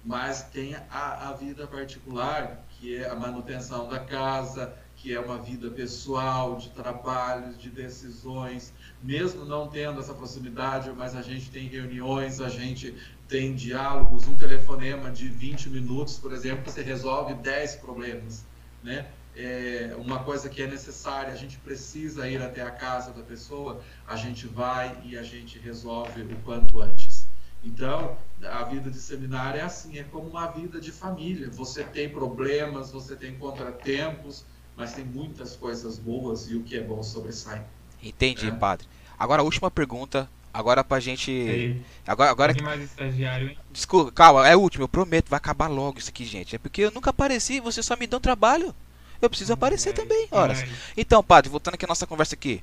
Mas 0.05 0.43
tem 0.43 0.75
a, 0.91 1.29
a 1.29 1.33
vida 1.33 1.67
particular, 1.67 2.65
que 2.71 2.97
é 2.97 3.09
a 3.09 3.15
manutenção 3.15 3.89
da 3.89 4.01
casa, 4.01 4.75
que 4.97 5.13
é 5.13 5.21
uma 5.21 5.39
vida 5.39 5.71
pessoal, 5.71 6.57
de 6.57 6.71
trabalhos, 6.71 7.59
de 7.59 7.71
decisões, 7.71 8.73
mesmo 9.03 9.45
não 9.45 9.69
tendo 9.69 10.01
essa 10.01 10.15
proximidade, 10.15 10.91
mas 10.97 11.15
a 11.15 11.23
gente 11.23 11.51
tem 11.51 11.69
reuniões, 11.69 12.41
a 12.41 12.49
gente 12.49 12.95
tem 13.29 13.55
diálogos, 13.55 14.27
um 14.27 14.35
telefonema 14.35 15.11
de 15.11 15.29
20 15.29 15.71
minutos, 15.71 16.19
por 16.19 16.33
exemplo, 16.33 16.71
você 16.71 16.83
resolve 16.83 17.35
10 17.35 17.77
problemas, 17.77 18.45
né? 18.83 19.07
É 19.37 19.97
uma 19.99 20.21
coisa 20.21 20.49
que 20.49 20.63
é 20.63 20.67
necessária, 20.67 21.33
a 21.33 21.37
gente 21.37 21.57
precisa 21.59 22.29
ir 22.29 22.41
até 22.41 22.63
a 22.63 22.71
casa 22.71 23.11
da 23.11 23.23
pessoa, 23.23 23.81
a 24.07 24.15
gente 24.15 24.47
vai 24.47 24.97
e 25.05 25.19
a 25.19 25.23
gente 25.25 25.59
resolve 25.59 26.23
o 26.23 26.37
quanto 26.45 26.81
antes. 26.81 27.27
Então, 27.65 28.17
a 28.43 28.63
vida 28.65 28.91
de 28.91 28.99
seminário 28.99 29.59
é 29.59 29.65
assim, 29.65 29.99
é 29.99 30.05
como 30.05 30.29
uma 30.29 30.47
vida 30.49 30.81
de 30.81 30.93
família. 30.93 31.49
Você 31.51 31.83
tem 31.83 32.09
problemas, 32.09 32.93
você 32.93 33.17
tem 33.17 33.37
contratempos, 33.37 34.45
mas 34.77 34.93
tem 34.93 35.05
muitas 35.05 35.57
coisas 35.57 35.99
boas 35.99 36.51
e 36.51 36.57
o 36.57 36.63
que 36.63 36.77
é 36.77 36.83
bom 36.83 37.03
sobressai. 37.03 37.65
Entendi, 38.03 38.49
É. 38.49 38.51
padre. 38.51 38.87
Agora 39.19 39.43
a 39.43 39.45
última 39.45 39.71
pergunta. 39.71 40.29
Agora 40.55 40.85
pra 40.85 41.01
gente. 41.01 41.33
Aí, 41.33 41.83
Agora, 42.07 42.31
agora 42.31 42.55
tem 42.55 42.63
mais 42.63 42.81
estagiário, 42.81 43.49
hein? 43.49 43.59
Desculpa, 43.73 44.13
calma, 44.13 44.47
é 44.47 44.55
o 44.55 44.61
último, 44.61 44.85
eu 44.85 44.89
prometo, 44.89 45.29
vai 45.29 45.37
acabar 45.37 45.67
logo 45.67 45.99
isso 45.99 46.11
aqui, 46.11 46.25
gente. 46.25 46.55
É 46.55 46.59
porque 46.61 46.83
eu 46.83 46.93
nunca 46.93 47.11
apareci, 47.11 47.59
vocês 47.59 47.85
só 47.85 47.97
me 47.97 48.07
dão 48.07 48.21
trabalho. 48.21 48.73
Eu 49.21 49.29
preciso 49.29 49.53
aparecer 49.53 49.93
também, 49.93 50.29
horas. 50.31 50.65
Então, 50.97 51.25
padre, 51.25 51.51
voltando 51.51 51.75
aqui 51.75 51.85
à 51.85 51.89
nossa 51.89 52.07
conversa 52.07 52.37
aqui. 52.37 52.63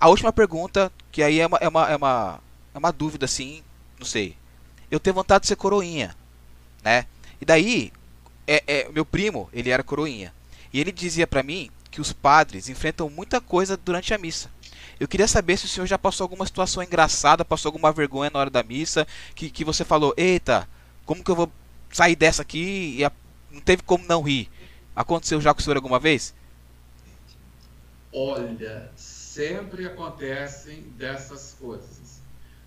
A 0.00 0.08
última 0.08 0.32
pergunta, 0.32 0.90
que 1.12 1.22
aí 1.22 1.38
é 1.38 1.46
uma, 1.46 1.58
é 1.58 1.68
uma, 1.68 1.90
é 1.90 1.96
uma, 1.96 2.40
é 2.74 2.78
uma 2.78 2.90
dúvida, 2.90 3.26
assim, 3.26 3.62
não 3.96 4.06
sei. 4.06 4.34
Eu 4.90 4.98
tenho 4.98 5.14
vontade 5.14 5.42
de 5.42 5.48
ser 5.48 5.56
coroinha, 5.56 6.16
né? 6.82 7.06
E 7.40 7.44
daí, 7.44 7.92
é, 8.44 8.64
é, 8.66 8.88
meu 8.88 9.04
primo, 9.04 9.48
ele 9.52 9.70
era 9.70 9.84
coroinha. 9.84 10.34
E 10.72 10.80
ele 10.80 10.90
dizia 10.90 11.28
pra 11.28 11.44
mim 11.44 11.70
que 11.92 12.00
os 12.00 12.12
padres 12.12 12.68
enfrentam 12.68 13.08
muita 13.08 13.40
coisa 13.40 13.76
durante 13.76 14.12
a 14.12 14.18
missa. 14.18 14.50
Eu 15.00 15.08
queria 15.08 15.26
saber 15.26 15.56
se 15.56 15.64
o 15.64 15.68
senhor 15.68 15.86
já 15.86 15.98
passou 15.98 16.24
alguma 16.24 16.46
situação 16.46 16.82
engraçada, 16.82 17.44
passou 17.44 17.70
alguma 17.70 17.90
vergonha 17.90 18.30
na 18.32 18.38
hora 18.38 18.50
da 18.50 18.62
missa, 18.62 19.06
que, 19.34 19.50
que 19.50 19.64
você 19.64 19.84
falou, 19.84 20.14
eita, 20.16 20.68
como 21.06 21.24
que 21.24 21.30
eu 21.30 21.36
vou 21.36 21.50
sair 21.90 22.14
dessa 22.14 22.42
aqui 22.42 22.96
e 22.98 23.04
a- 23.04 23.12
não 23.50 23.60
teve 23.62 23.82
como 23.82 24.04
não 24.06 24.22
rir. 24.22 24.50
Aconteceu 24.94 25.40
já 25.40 25.54
com 25.54 25.60
o 25.60 25.62
senhor 25.62 25.76
alguma 25.76 25.98
vez? 25.98 26.34
Olha, 28.12 28.92
sempre 28.96 29.86
acontecem 29.86 30.82
dessas 30.96 31.54
coisas. 31.58 32.20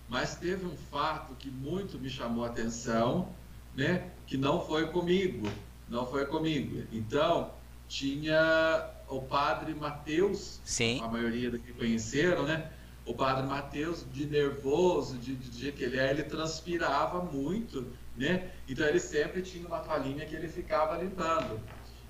Mas 0.07 0.35
teve 0.35 0.65
um 0.65 0.75
fato 0.77 1.35
que 1.35 1.49
muito 1.49 1.99
me 1.99 2.09
chamou 2.09 2.45
a 2.45 2.47
atenção, 2.47 3.35
né? 3.75 4.11
Que 4.25 4.37
não 4.37 4.65
foi 4.65 4.87
comigo, 4.91 5.59
não 5.89 6.05
foi 6.07 6.25
comigo. 6.25 6.83
Então, 6.91 7.51
tinha 7.87 8.92
o 9.17 9.21
padre 9.21 9.73
Mateus, 9.73 10.59
Sim. 10.63 11.01
a 11.01 11.07
maioria 11.07 11.51
daqui 11.51 11.71
conheceram, 11.73 12.43
né? 12.43 12.71
O 13.05 13.13
padre 13.13 13.45
Mateus, 13.45 14.05
de 14.11 14.25
nervoso, 14.25 15.17
de, 15.17 15.35
de, 15.35 15.59
jeito 15.59 15.77
que 15.77 15.83
ele 15.83 15.99
é, 15.99 16.09
ele 16.09 16.23
transpirava 16.23 17.21
muito, 17.21 17.85
né? 18.15 18.49
Então 18.67 18.85
ele 18.87 18.99
sempre 18.99 19.41
tinha 19.41 19.67
uma 19.67 19.79
toalhinha 19.79 20.25
que 20.25 20.35
ele 20.35 20.47
ficava 20.47 20.97
limpando. 20.97 21.59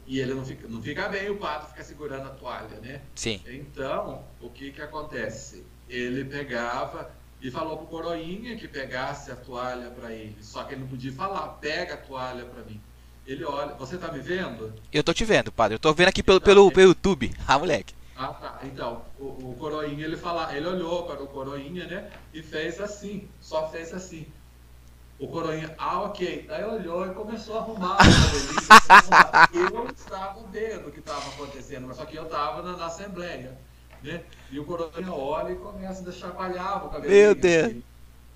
E 0.05 0.19
ele 0.19 0.33
não 0.33 0.45
fica, 0.45 0.67
não 0.67 0.81
fica 0.81 1.07
bem 1.07 1.29
o 1.29 1.37
padre 1.37 1.67
ficar 1.69 1.83
segurando 1.83 2.27
a 2.27 2.31
toalha, 2.31 2.79
né? 2.79 3.01
Sim. 3.15 3.41
Então, 3.47 4.23
o 4.41 4.49
que 4.49 4.71
que 4.71 4.81
acontece? 4.81 5.65
Ele 5.89 6.25
pegava 6.25 7.11
e 7.41 7.49
falou 7.49 7.77
pro 7.77 7.87
coroinha 7.87 8.55
que 8.55 8.67
pegasse 8.67 9.31
a 9.31 9.35
toalha 9.35 9.89
para 9.89 10.11
ele. 10.11 10.37
Só 10.41 10.63
que 10.63 10.73
ele 10.73 10.81
não 10.81 10.87
podia 10.87 11.11
falar, 11.11 11.47
pega 11.59 11.95
a 11.95 11.97
toalha 11.97 12.45
para 12.45 12.63
mim. 12.63 12.79
Ele 13.25 13.45
olha, 13.45 13.73
você 13.75 13.97
tá 13.97 14.11
me 14.11 14.19
vendo? 14.19 14.73
Eu 14.91 15.03
tô 15.03 15.13
te 15.13 15.23
vendo, 15.23 15.51
padre. 15.51 15.75
Eu 15.75 15.79
tô 15.79 15.93
vendo 15.93 16.09
aqui 16.09 16.21
pelo, 16.21 16.41
pelo, 16.41 16.71
pelo 16.71 16.89
YouTube. 16.89 17.33
Ah, 17.47 17.57
moleque. 17.57 17.93
Ah, 18.15 18.27
tá. 18.27 18.59
Então, 18.63 19.01
o, 19.19 19.23
o 19.23 19.55
coroinha, 19.57 20.05
ele 20.05 20.17
fala, 20.17 20.55
ele 20.55 20.67
olhou 20.67 21.03
para 21.05 21.23
o 21.23 21.27
coroinha, 21.27 21.87
né? 21.87 22.09
E 22.33 22.43
fez 22.43 22.79
assim, 22.79 23.27
só 23.41 23.67
fez 23.69 23.93
assim. 23.93 24.27
O 25.17 25.27
coroinha, 25.27 25.73
ah, 25.77 26.01
ok. 26.01 26.45
Daí 26.47 26.63
olhou 26.63 27.07
e 27.07 27.13
começou 27.13 27.57
a 27.57 27.61
arrumar 27.61 27.97
a. 27.97 29.47
Eu 29.53 29.87
estava 29.89 30.43
vendo 30.51 30.87
o 30.89 30.91
que 30.91 30.99
estava 30.99 31.27
acontecendo, 31.29 31.87
mas 31.87 31.97
só 31.97 32.05
que 32.05 32.17
eu 32.17 32.23
estava 32.23 32.61
na, 32.61 32.77
na 32.77 32.85
assembleia, 32.87 33.57
né? 34.03 34.21
E 34.51 34.59
o 34.59 34.65
coroinha 34.65 35.11
olha 35.11 35.53
e 35.53 35.55
começa 35.55 36.07
a 36.07 36.11
chacoalhar 36.11 36.85
o 36.85 36.89
cabelinho. 36.89 37.21
Meu 37.21 37.35
Deus. 37.35 37.65
assim. 37.65 37.83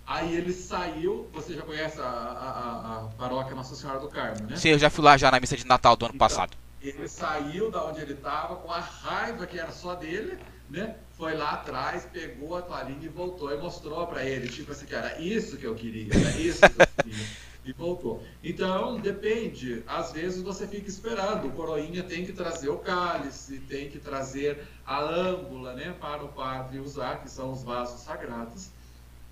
Aí 0.07 0.35
ele 0.37 0.53
saiu, 0.53 1.29
você 1.33 1.53
já 1.53 1.61
conhece 1.63 1.99
a, 1.99 2.05
a, 2.05 2.97
a- 3.03 3.09
paróquia 3.17 3.53
Nossa 3.53 3.75
Senhora 3.75 3.99
do 3.99 4.07
Carmo, 4.07 4.47
né? 4.47 4.55
Sim, 4.55 4.69
eu 4.69 4.79
já 4.79 4.89
fui 4.89 5.03
lá 5.03 5.17
já 5.17 5.29
na 5.29 5.37
missa 5.39 5.57
de 5.57 5.65
Natal 5.65 5.97
do 5.97 6.05
ano 6.05 6.15
Então. 6.15 6.27
passado. 6.27 6.55
Ele 6.81 7.07
saiu 7.09 7.69
da 7.69 7.83
onde 7.83 7.99
ele 7.99 8.13
estava 8.13 8.55
com 8.55 8.71
a 8.71 8.79
raiva 8.79 9.45
que 9.45 9.59
era 9.59 9.71
só 9.71 9.95
dele, 9.95 10.37
né? 10.69 10.95
Foi 11.17 11.35
lá 11.35 11.51
atrás, 11.51 12.05
pegou 12.05 12.55
a 12.55 12.61
toalhinha 12.61 13.03
e 13.05 13.09
voltou 13.09 13.51
e 13.53 13.57
mostrou 13.57 14.07
para 14.07 14.23
ele, 14.23 14.47
tipo 14.47 14.71
assim, 14.71 14.85
que 14.85 14.95
era 14.95 15.19
isso 15.19 15.57
que 15.57 15.65
eu 15.65 15.75
queria, 15.75 16.13
era 16.13 16.37
isso 16.37 16.59
que 16.69 16.81
eu 16.81 16.87
queria. 17.03 17.25
E 17.65 17.73
voltou. 17.73 18.23
Então, 18.41 18.97
depende. 18.97 19.83
Às 19.87 20.13
vezes 20.13 20.41
você 20.41 20.65
fica 20.65 20.87
esperando. 20.87 21.47
O 21.47 21.51
coroinha 21.51 22.01
tem 22.03 22.25
que 22.25 22.31
trazer 22.31 22.69
o 22.69 22.77
cálice, 22.77 23.59
tem 23.59 23.89
que 23.89 23.99
trazer 23.99 24.65
a 24.85 25.01
âmbula, 25.01 25.73
né? 25.73 25.93
Para 25.99 26.23
o 26.23 26.29
padre 26.29 26.79
usar, 26.79 27.17
que 27.21 27.29
são 27.29 27.51
os 27.51 27.63
vasos 27.63 28.01
sagrados. 28.01 28.69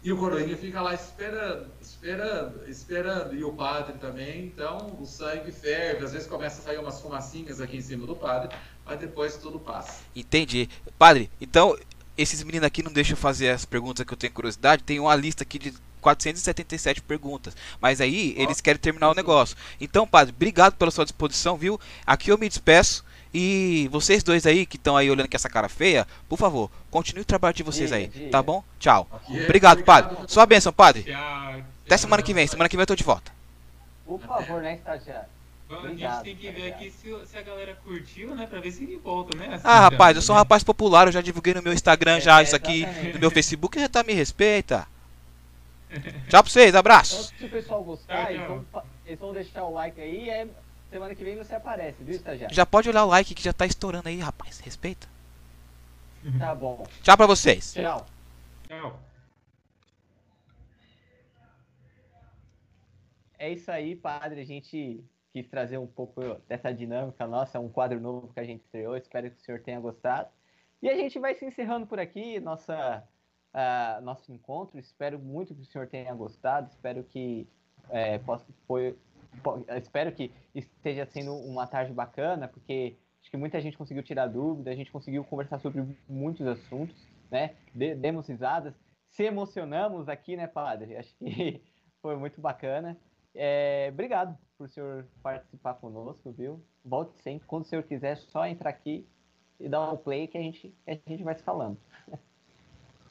E 0.05 0.11
o 0.11 0.17
coroinha 0.17 0.55
fica 0.55 0.79
lá 0.83 0.93
esperando, 0.93 1.65
esperando, 1.81 2.69
esperando. 2.69 3.35
E 3.35 3.43
o 3.43 3.51
padre 3.53 3.97
também, 3.97 4.45
então 4.45 4.95
o 5.01 5.05
sangue 5.07 5.51
ferve. 5.51 6.05
Às 6.05 6.13
vezes 6.13 6.27
começa 6.27 6.61
a 6.61 6.63
sair 6.63 6.77
umas 6.77 7.01
fumacinhas 7.01 7.59
aqui 7.59 7.77
em 7.77 7.81
cima 7.81 8.05
do 8.05 8.15
padre, 8.15 8.55
mas 8.85 8.99
depois 8.99 9.35
tudo 9.37 9.59
passa. 9.59 10.03
Entendi. 10.15 10.69
Padre, 10.99 11.31
então, 11.41 11.75
esses 12.15 12.43
meninos 12.43 12.67
aqui 12.67 12.83
não 12.83 12.93
deixam 12.93 13.17
fazer 13.17 13.49
as 13.49 13.65
perguntas 13.65 14.05
que 14.05 14.13
eu 14.13 14.17
tenho 14.17 14.31
curiosidade. 14.31 14.83
Tem 14.83 14.99
uma 14.99 15.15
lista 15.15 15.41
aqui 15.41 15.57
de 15.57 15.73
477 16.01 17.01
perguntas. 17.01 17.57
Mas 17.81 17.99
aí 17.99 18.35
eles 18.37 18.61
querem 18.61 18.79
terminar 18.79 19.09
o 19.09 19.15
negócio. 19.15 19.57
Então, 19.81 20.05
padre, 20.05 20.35
obrigado 20.35 20.75
pela 20.75 20.91
sua 20.91 21.03
disposição, 21.05 21.57
viu? 21.57 21.79
Aqui 22.05 22.31
eu 22.31 22.37
me 22.37 22.47
despeço. 22.47 23.03
E 23.37 23.89
vocês 23.91 24.23
dois 24.23 24.45
aí 24.45 24.65
que 24.65 24.77
estão 24.77 24.95
aí 24.95 25.11
olhando 25.11 25.27
com 25.27 25.35
essa 25.35 25.49
cara 25.49 25.67
feia, 25.67 26.07
por 26.29 26.39
favor, 26.39 26.71
continue 26.89 27.21
o 27.21 27.25
trabalho 27.25 27.53
de 27.53 27.63
vocês 27.63 27.91
aí, 27.91 28.07
tá 28.31 28.41
bom? 28.41 28.63
Tchau. 28.79 29.05
Obrigado, 29.43 29.83
padre. 29.83 30.15
Sua 30.25 30.45
bênção, 30.45 30.71
padre. 30.71 31.13
Até 31.85 31.97
semana 31.97 32.23
que 32.23 32.33
vem. 32.33 32.47
Semana 32.47 32.69
que 32.69 32.77
vem 32.77 32.83
eu 32.83 32.87
tô 32.87 32.95
de 32.95 33.03
volta. 33.03 33.29
Por 34.05 34.21
favor, 34.21 34.61
né, 34.61 34.75
estagiário? 34.75 35.27
A 35.69 35.87
gente 35.89 36.23
tem 36.23 36.35
que 36.37 36.49
ver 36.49 36.71
aqui 36.71 36.89
se, 36.89 37.13
se, 37.25 37.37
a 37.37 37.41
galera 37.41 37.77
curtiu, 37.83 38.33
né? 38.33 38.47
Pra 38.47 38.61
ver 38.61 38.71
se 38.71 38.83
ele 38.85 38.95
volta, 39.03 39.37
né? 39.37 39.55
Assim, 39.55 39.67
ah, 39.67 39.79
rapaz, 39.81 40.15
eu 40.15 40.21
sou 40.21 40.33
um 40.33 40.37
rapaz 40.37 40.63
popular, 40.63 41.07
eu 41.07 41.11
já 41.11 41.19
divulguei 41.19 41.53
no 41.53 41.61
meu 41.61 41.73
Instagram 41.73 42.21
já 42.21 42.39
é, 42.39 42.43
isso 42.43 42.55
aqui, 42.55 42.85
no 43.13 43.19
meu 43.19 43.31
Facebook, 43.31 43.77
já 43.77 43.89
tá 43.89 44.01
me 44.01 44.13
respeita. 44.13 44.87
Tchau 46.29 46.41
pra 46.41 46.51
vocês, 46.51 46.73
abraço. 46.73 47.33
Então, 47.35 47.37
se 47.37 47.45
o 47.45 47.49
pessoal 47.49 47.83
gostar, 47.83 48.31
eles 48.31 48.47
vão, 48.47 48.65
eles 49.05 49.19
vão 49.19 49.33
deixar 49.33 49.63
o 49.65 49.73
like 49.73 49.99
aí, 49.99 50.29
é, 50.29 50.47
semana 50.95 51.13
que 51.13 51.25
vem 51.25 51.35
você 51.35 51.53
aparece, 51.53 52.01
viu, 52.01 52.15
estagiário? 52.15 52.55
Já 52.55 52.65
pode 52.65 52.87
olhar 52.87 53.03
o 53.03 53.09
like 53.09 53.35
que 53.35 53.43
já 53.43 53.51
tá 53.51 53.65
estourando 53.65 54.07
aí, 54.07 54.17
rapaz, 54.19 54.61
respeita. 54.61 55.07
Tá 56.39 56.55
bom. 56.55 56.87
Tchau 57.03 57.17
pra 57.17 57.27
vocês. 57.27 57.73
Tchau. 57.73 58.05
Tchau. 58.67 58.99
É 63.37 63.51
isso 63.51 63.69
aí, 63.69 63.95
padre. 63.95 64.39
A 64.41 64.45
gente 64.45 65.03
quis 65.33 65.47
trazer 65.49 65.77
um 65.77 65.85
pouco 65.85 66.21
dessa 66.47 66.73
dinâmica 66.73 67.27
nossa, 67.27 67.59
um 67.59 67.69
quadro 67.69 67.99
novo 67.99 68.33
que 68.33 68.39
a 68.39 68.45
gente 68.45 68.61
estreou. 68.61 68.95
Espero 68.95 69.29
que 69.29 69.37
o 69.37 69.41
senhor 69.41 69.59
tenha 69.59 69.79
gostado. 69.81 70.29
E 70.81 70.89
a 70.89 70.95
gente 70.95 71.19
vai 71.19 71.35
se 71.35 71.45
encerrando 71.45 71.85
por 71.85 71.99
aqui, 71.99 72.39
nossa, 72.39 73.03
uh, 73.53 74.01
nosso 74.01 74.31
encontro. 74.31 74.79
Espero 74.79 75.19
muito 75.19 75.53
que 75.53 75.61
o 75.61 75.65
senhor 75.65 75.87
tenha 75.87 76.13
gostado. 76.15 76.69
Espero 76.69 77.03
que 77.03 77.45
é, 77.89 78.17
possa, 78.17 78.45
foi, 78.65 78.97
espero 79.77 80.11
que 80.11 80.31
esteja 80.53 81.05
sendo 81.05 81.33
uma 81.35 81.67
tarde 81.67 81.93
bacana, 81.93 82.47
porque 82.47 82.95
acho 83.21 83.29
que 83.31 83.37
muita 83.37 83.59
gente 83.61 83.77
conseguiu 83.77 84.03
tirar 84.03 84.27
dúvida, 84.27 84.71
a 84.71 84.75
gente 84.75 84.91
conseguiu 84.91 85.23
conversar 85.23 85.59
sobre 85.59 85.83
muitos 86.07 86.45
assuntos, 86.45 86.95
né? 87.31 87.55
Demos 87.73 88.27
risadas, 88.27 88.73
se 89.09 89.23
emocionamos 89.23 90.09
aqui, 90.09 90.35
né, 90.35 90.47
padre? 90.47 90.97
Acho 90.97 91.15
que 91.17 91.61
foi 92.01 92.15
muito 92.15 92.39
bacana. 92.41 92.97
É, 93.33 93.89
obrigado 93.91 94.37
por 94.57 94.65
o 94.65 94.69
senhor 94.69 95.07
participar 95.21 95.73
conosco, 95.75 96.31
viu? 96.31 96.63
Volte 96.83 97.17
sempre. 97.21 97.47
Quando 97.47 97.63
o 97.63 97.67
senhor 97.67 97.83
quiser, 97.83 98.17
só 98.17 98.45
entrar 98.45 98.69
aqui 98.69 99.05
e 99.59 99.67
dar 99.67 99.91
um 99.91 99.97
play 99.97 100.27
que 100.27 100.37
a 100.37 100.41
gente, 100.41 100.73
a 100.87 100.93
gente 101.09 101.23
vai 101.23 101.35
se 101.35 101.43
falando. 101.43 101.77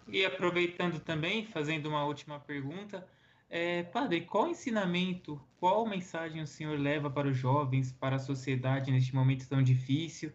E 0.09 0.25
aproveitando 0.25 1.01
também, 1.01 1.47
fazendo 1.47 1.87
uma 1.89 2.05
última 2.05 2.39
pergunta, 2.39 3.07
é, 3.55 3.85
padre, 3.85 4.23
qual 4.23 4.49
ensinamento, 4.49 5.41
qual 5.61 5.87
mensagem 5.87 6.43
o 6.43 6.47
senhor 6.47 6.77
leva 6.77 7.09
para 7.09 7.29
os 7.29 7.37
jovens, 7.37 7.93
para 7.93 8.17
a 8.17 8.19
sociedade 8.19 8.91
neste 8.91 9.15
momento 9.15 9.49
tão 9.49 9.63
difícil? 9.63 10.33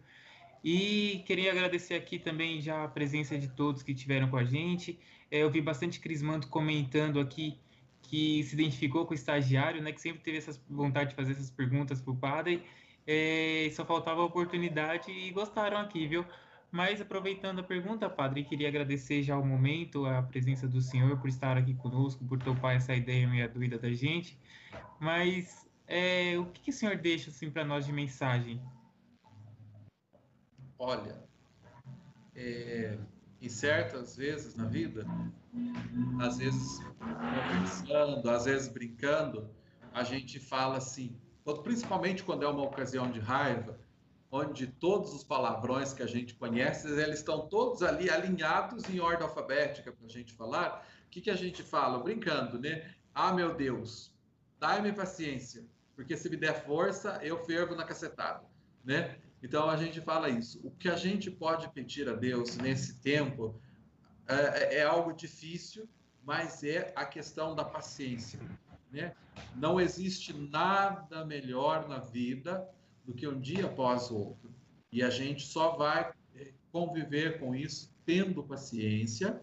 E 0.64 1.22
queria 1.26 1.52
agradecer 1.52 1.96
aqui 1.96 2.18
também 2.18 2.62
já 2.62 2.82
a 2.82 2.88
presença 2.88 3.36
de 3.36 3.48
todos 3.48 3.82
que 3.82 3.92
estiveram 3.92 4.30
com 4.30 4.38
a 4.38 4.44
gente. 4.44 4.98
É, 5.30 5.42
eu 5.42 5.50
vi 5.50 5.60
bastante 5.60 6.00
Crismanto 6.00 6.48
comentando 6.48 7.20
aqui 7.20 7.58
que 8.00 8.42
se 8.42 8.54
identificou 8.54 9.04
com 9.04 9.12
o 9.12 9.14
estagiário, 9.14 9.82
né, 9.82 9.92
que 9.92 10.00
sempre 10.00 10.22
teve 10.22 10.38
essa 10.38 10.58
vontade 10.66 11.10
de 11.10 11.16
fazer 11.16 11.32
essas 11.32 11.50
perguntas 11.50 12.00
para 12.00 12.12
o 12.12 12.16
padre, 12.16 12.62
é, 13.06 13.68
só 13.74 13.84
faltava 13.84 14.22
a 14.22 14.24
oportunidade 14.24 15.10
e 15.10 15.30
gostaram 15.30 15.76
aqui, 15.76 16.06
viu? 16.06 16.24
Mas 16.70 17.00
aproveitando 17.00 17.58
a 17.58 17.62
pergunta, 17.64 18.08
padre, 18.08 18.44
queria 18.44 18.68
agradecer 18.68 19.22
já 19.22 19.36
o 19.36 19.44
momento, 19.44 20.06
a 20.06 20.22
presença 20.22 20.68
do 20.68 20.80
senhor 20.80 21.18
por 21.18 21.28
estar 21.28 21.56
aqui 21.56 21.74
conosco, 21.74 22.24
por 22.24 22.38
topar 22.38 22.76
essa 22.76 22.94
ideia 22.94 23.26
meia 23.26 23.48
doida 23.48 23.76
da 23.76 23.92
gente. 23.92 24.38
Mas 25.00 25.68
é, 25.86 26.38
o 26.38 26.46
que, 26.46 26.60
que 26.62 26.70
o 26.70 26.72
senhor 26.72 26.96
deixa 26.96 27.30
assim 27.30 27.50
para 27.50 27.64
nós 27.64 27.84
de 27.84 27.92
mensagem? 27.92 28.62
Olha, 30.78 31.24
é, 32.36 32.96
em 33.42 33.48
certas 33.48 34.16
vezes 34.16 34.54
na 34.54 34.66
vida, 34.66 35.04
às 36.20 36.38
vezes 36.38 36.78
conversando, 36.98 38.30
às 38.30 38.44
vezes 38.44 38.68
brincando, 38.68 39.50
a 39.92 40.04
gente 40.04 40.38
fala 40.38 40.76
assim, 40.76 41.16
principalmente 41.64 42.22
quando 42.22 42.44
é 42.44 42.48
uma 42.48 42.62
ocasião 42.62 43.10
de 43.10 43.18
raiva, 43.18 43.76
onde 44.30 44.66
todos 44.66 45.12
os 45.12 45.24
palavrões 45.24 45.92
que 45.92 46.02
a 46.02 46.06
gente 46.06 46.34
conhece, 46.34 46.88
eles 46.88 47.18
estão 47.18 47.48
todos 47.48 47.82
ali 47.82 48.08
alinhados 48.08 48.88
em 48.88 49.00
ordem 49.00 49.26
alfabética 49.26 49.90
para 49.92 50.06
a 50.06 50.10
gente 50.10 50.32
falar. 50.32 50.86
O 51.06 51.10
que, 51.10 51.20
que 51.20 51.30
a 51.30 51.36
gente 51.36 51.62
fala? 51.62 51.98
Brincando, 51.98 52.58
né? 52.58 52.94
Ah, 53.12 53.32
meu 53.32 53.54
Deus, 53.54 54.14
dai-me 54.58 54.92
paciência, 54.92 55.64
porque 55.96 56.16
se 56.16 56.30
me 56.30 56.36
der 56.36 56.64
força, 56.64 57.18
eu 57.22 57.44
fervo 57.44 57.74
na 57.74 57.84
cacetada, 57.84 58.44
né? 58.84 59.18
Então 59.42 59.68
a 59.68 59.76
gente 59.76 60.00
fala 60.00 60.28
isso. 60.28 60.60
O 60.62 60.70
que 60.70 60.88
a 60.88 60.96
gente 60.96 61.30
pode 61.30 61.68
pedir 61.70 62.08
a 62.08 62.12
Deus 62.12 62.56
nesse 62.56 63.00
tempo 63.00 63.60
é, 64.28 64.76
é 64.76 64.82
algo 64.84 65.12
difícil, 65.12 65.88
mas 66.22 66.62
é 66.62 66.92
a 66.94 67.04
questão 67.04 67.54
da 67.54 67.64
paciência. 67.64 68.38
Né? 68.92 69.14
Não 69.56 69.80
existe 69.80 70.32
nada 70.32 71.24
melhor 71.24 71.88
na 71.88 71.98
vida 71.98 72.68
do 73.04 73.14
que 73.14 73.26
um 73.26 73.40
dia 73.40 73.66
após 73.66 74.10
o 74.10 74.16
outro. 74.16 74.50
E 74.92 75.02
a 75.02 75.10
gente 75.10 75.42
só 75.42 75.76
vai 75.76 76.12
é, 76.34 76.52
conviver 76.72 77.38
com 77.38 77.54
isso 77.54 77.92
tendo 78.04 78.42
paciência 78.42 79.40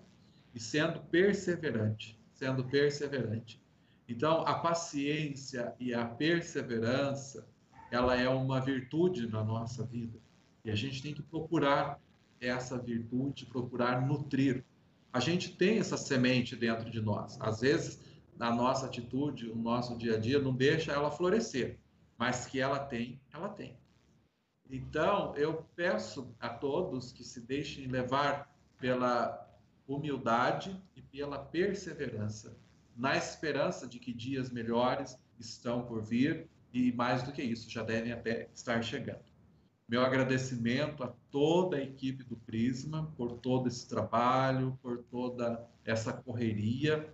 e 0.54 0.60
sendo 0.60 1.00
perseverante, 1.02 2.20
sendo 2.34 2.64
perseverante. 2.66 3.62
Então, 4.10 4.42
a 4.42 4.56
paciência 4.56 5.74
e 5.80 5.94
a 5.94 6.06
perseverança 6.06 7.48
ela 7.92 8.16
é 8.16 8.28
uma 8.28 8.60
virtude 8.60 9.28
na 9.28 9.44
nossa 9.44 9.86
vida. 9.86 10.20
E 10.64 10.72
a 10.72 10.76
gente 10.76 11.02
tem 11.02 11.14
que 11.14 11.22
procurar 11.22 12.00
essa 12.40 12.78
virtude, 12.78 13.46
procurar 13.46 14.06
nutrir. 14.06 14.64
A 15.12 15.20
gente 15.20 15.56
tem 15.56 15.80
essa 15.80 15.98
semente 15.98 16.56
dentro 16.56 16.90
de 16.90 17.02
nós. 17.02 17.40
Às 17.40 17.62
vezes, 17.62 18.00
a 18.40 18.54
nossa 18.54 18.86
atitude, 18.86 19.50
o 19.50 19.56
nosso 19.56 19.98
dia 19.98 20.16
a 20.16 20.20
dia 20.20 20.40
não 20.40 20.54
deixa 20.54 20.92
ela 20.92 21.10
florescer, 21.10 21.80
mas 22.18 22.46
que 22.46 22.60
ela 22.60 22.80
tem, 22.80 23.22
ela 23.32 23.50
tem. 23.50 23.78
Então, 24.70 25.36
eu 25.36 25.66
peço 25.76 26.36
a 26.40 26.50
todos 26.50 27.12
que 27.12 27.24
se 27.24 27.42
deixem 27.42 27.88
levar 27.88 28.54
pela 28.80 29.48
humildade 29.88 30.82
e 30.96 31.02
pela 31.02 31.40
perseverança, 31.40 32.58
na 32.96 33.16
esperança 33.16 33.88
de 33.88 34.00
que 34.00 34.12
dias 34.12 34.52
melhores 34.52 35.18
estão 35.40 35.86
por 35.86 36.04
vir 36.04 36.50
e 36.74 36.92
mais 36.92 37.24
do 37.24 37.32
que 37.32 37.42
isso, 37.42 37.70
já 37.70 37.84
devem 37.84 38.12
até 38.12 38.50
estar 38.54 38.82
chegando. 38.82 39.24
Meu 39.88 40.04
agradecimento 40.04 41.04
a 41.04 41.14
toda 41.32 41.78
a 41.78 41.82
equipe 41.82 42.24
do 42.24 42.36
Prisma 42.36 43.14
por 43.16 43.40
todo 43.40 43.68
esse 43.68 43.88
trabalho, 43.88 44.78
por 44.82 44.98
toda 45.04 45.66
essa 45.86 46.12
correria. 46.12 47.14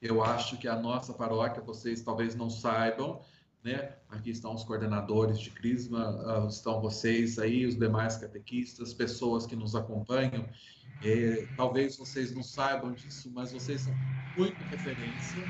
Eu 0.00 0.22
acho 0.22 0.58
que 0.58 0.68
a 0.68 0.76
nossa 0.76 1.12
paróquia, 1.12 1.60
vocês 1.60 2.00
talvez 2.02 2.36
não 2.36 2.48
saibam, 2.48 3.20
né? 3.62 3.96
Aqui 4.08 4.30
estão 4.30 4.54
os 4.54 4.64
coordenadores 4.64 5.38
de 5.38 5.50
Crisma, 5.50 6.20
ah, 6.26 6.46
estão 6.48 6.80
vocês 6.80 7.38
aí, 7.38 7.64
os 7.64 7.76
demais 7.76 8.16
catequistas, 8.16 8.92
pessoas 8.92 9.46
que 9.46 9.54
nos 9.54 9.74
acompanham. 9.74 10.48
É, 11.02 11.46
talvez 11.56 11.96
vocês 11.96 12.32
não 12.32 12.42
saibam 12.42 12.92
disso, 12.92 13.30
mas 13.32 13.52
vocês 13.52 13.82
são 13.82 13.94
muito 14.36 14.62
referência, 14.64 15.42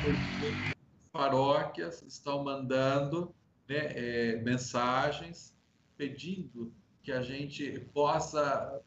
porque 0.00 0.74
paróquias 1.12 2.02
estão 2.02 2.44
mandando 2.44 3.34
né, 3.68 3.92
é, 3.94 4.36
mensagens 4.42 5.54
pedindo 5.96 6.72
que 7.02 7.12
a 7.12 7.22
gente 7.22 7.80
possa, 7.94 8.80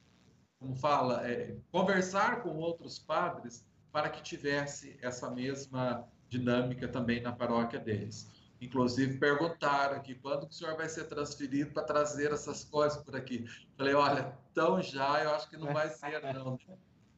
como 0.60 0.76
fala, 0.76 1.28
é, 1.28 1.56
conversar 1.72 2.44
com 2.44 2.50
outros 2.58 3.00
padres 3.00 3.66
para 3.92 4.10
que 4.10 4.22
tivesse 4.22 4.98
essa 5.02 5.30
mesma 5.32 6.08
dinâmica 6.30 6.88
também 6.88 7.22
na 7.22 7.32
paróquia 7.32 7.80
deles. 7.80 8.39
Inclusive 8.62 9.18
perguntaram 9.18 9.96
aqui 9.96 10.16
quando 10.16 10.44
o 10.44 10.52
senhor 10.52 10.76
vai 10.76 10.90
ser 10.90 11.06
transferido 11.06 11.72
para 11.72 11.84
trazer 11.84 12.32
essas 12.32 12.64
coisas 12.64 13.02
por 13.02 13.16
aqui. 13.16 13.46
Falei, 13.78 13.94
olha, 13.94 14.38
tão 14.54 14.82
já, 14.82 15.24
eu 15.24 15.34
acho 15.34 15.50
que 15.50 15.58
não 15.58 15.74
vai 15.74 15.90
ser 15.90 16.22
não. 16.34 16.60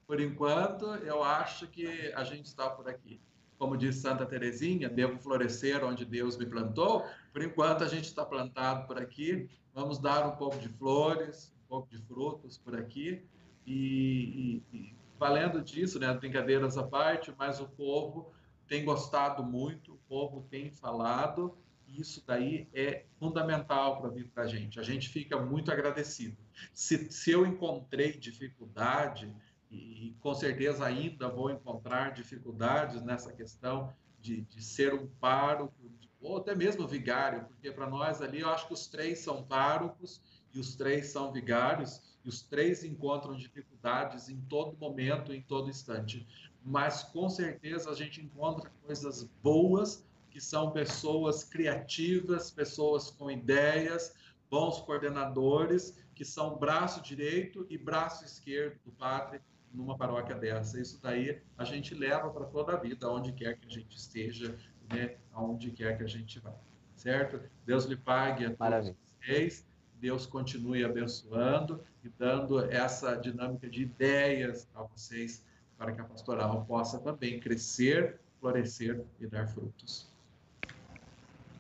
Por 0.06 0.20
enquanto, 0.20 0.86
eu 0.86 1.24
acho 1.24 1.68
que 1.68 2.12
a 2.14 2.24
gente 2.24 2.46
está 2.46 2.70
por 2.70 2.88
aqui 2.88 3.20
como 3.62 3.78
diz 3.78 3.98
Santa 3.98 4.26
Teresinha, 4.26 4.90
devo 4.90 5.20
florescer 5.20 5.86
onde 5.86 6.04
Deus 6.04 6.36
me 6.36 6.48
plantou. 6.48 7.06
Por 7.32 7.44
enquanto, 7.44 7.84
a 7.84 7.88
gente 7.88 8.06
está 8.06 8.26
plantado 8.26 8.88
por 8.88 8.98
aqui. 8.98 9.48
Vamos 9.72 10.00
dar 10.00 10.26
um 10.26 10.36
pouco 10.36 10.58
de 10.58 10.68
flores, 10.68 11.54
um 11.66 11.68
pouco 11.70 11.88
de 11.88 12.00
frutos 12.00 12.58
por 12.58 12.76
aqui. 12.76 13.24
E, 13.68 14.64
e, 14.74 14.76
e 14.76 14.96
valendo 15.20 15.62
disso, 15.62 16.00
né, 16.00 16.12
brincadeiras 16.12 16.76
à 16.76 16.82
parte, 16.82 17.32
mas 17.38 17.62
o 17.62 17.68
povo 17.68 18.34
tem 18.68 18.84
gostado 18.84 19.44
muito, 19.44 19.91
povo 20.12 20.46
tem 20.50 20.70
falado, 20.70 21.58
e 21.88 22.02
isso 22.02 22.22
daí 22.28 22.68
é 22.74 23.06
fundamental 23.18 24.02
para 24.02 24.10
vir 24.10 24.28
para 24.28 24.44
a 24.44 24.48
gente. 24.48 24.78
A 24.78 24.84
gente 24.84 25.08
fica 25.08 25.40
muito 25.40 25.72
agradecido. 25.72 26.36
Se, 26.74 27.10
se 27.10 27.32
eu 27.32 27.46
encontrei 27.46 28.12
dificuldade, 28.18 29.34
e, 29.72 30.14
com 30.20 30.36
certeza 30.36 30.86
ainda 30.86 31.30
vou 31.30 31.50
encontrar 31.50 32.12
dificuldades 32.12 33.02
nessa 33.02 33.32
questão 33.32 33.94
de, 34.20 34.42
de 34.42 34.62
ser 34.62 34.94
um 34.94 35.08
pároco, 35.08 35.74
ou 36.20 36.38
até 36.38 36.54
mesmo 36.54 36.86
vigário, 36.86 37.46
porque 37.46 37.72
para 37.72 37.90
nós 37.90 38.22
ali 38.22 38.42
eu 38.42 38.50
acho 38.50 38.68
que 38.68 38.74
os 38.74 38.88
três 38.88 39.20
são 39.20 39.42
párocos 39.44 40.22
e 40.54 40.60
os 40.60 40.76
três 40.76 41.08
são 41.08 41.32
vigários, 41.32 42.02
e 42.26 42.28
os 42.28 42.42
três 42.42 42.84
encontram 42.84 43.34
dificuldades 43.34 44.28
em 44.28 44.42
todo 44.42 44.78
momento, 44.78 45.34
em 45.34 45.42
todo 45.42 45.70
instante. 45.70 46.28
Mas 46.64 47.04
com 47.04 47.30
certeza 47.30 47.90
a 47.90 47.96
gente 47.96 48.22
encontra 48.22 48.72
coisas 48.86 49.24
boas, 49.42 50.06
que 50.30 50.40
são 50.40 50.72
pessoas 50.72 51.44
criativas, 51.44 52.52
pessoas 52.52 53.10
com 53.12 53.30
ideias, 53.30 54.14
bons 54.50 54.80
coordenadores, 54.82 55.98
que 56.14 56.24
são 56.24 56.58
braço 56.58 57.02
direito 57.02 57.66
e 57.70 57.78
braço 57.78 58.24
esquerdo 58.24 58.80
do 58.86 58.92
padre 58.92 59.42
numa 59.74 59.98
paróquia 59.98 60.36
dessa. 60.36 60.80
Isso 60.80 61.00
daí 61.02 61.42
a 61.58 61.64
gente 61.64 61.96
leva 61.96 62.30
para 62.30 62.46
toda 62.46 62.74
a 62.74 62.78
vida, 62.78 63.08
aonde 63.08 63.32
quer 63.32 63.58
que 63.58 63.66
a 63.66 63.70
gente 63.70 63.98
esteja, 63.98 64.58
né, 64.92 65.18
aonde 65.32 65.72
quer 65.72 65.98
que 65.98 66.04
a 66.04 66.08
gente 66.08 66.40
vá. 66.40 66.54
Certo? 66.96 67.42
Deus 67.66 67.86
lhe 67.86 67.96
pague 67.96 68.46
a 68.46 68.50
todos 68.50 68.60
Maravilha. 68.60 68.98
vocês. 69.20 69.66
Deus 70.00 70.26
continue 70.26 70.84
abençoando 70.84 71.84
e 72.04 72.10
dando 72.10 72.60
essa 72.72 73.16
dinâmica 73.16 73.70
de 73.70 73.84
ideias 73.84 74.68
a 74.74 74.84
vocês 74.84 75.46
para 75.82 75.94
que 75.94 76.02
a 76.02 76.04
pastoral 76.04 76.64
possa 76.66 77.00
também 77.00 77.40
crescer, 77.40 78.20
florescer 78.40 79.04
e 79.20 79.26
dar 79.26 79.48
frutos. 79.48 80.08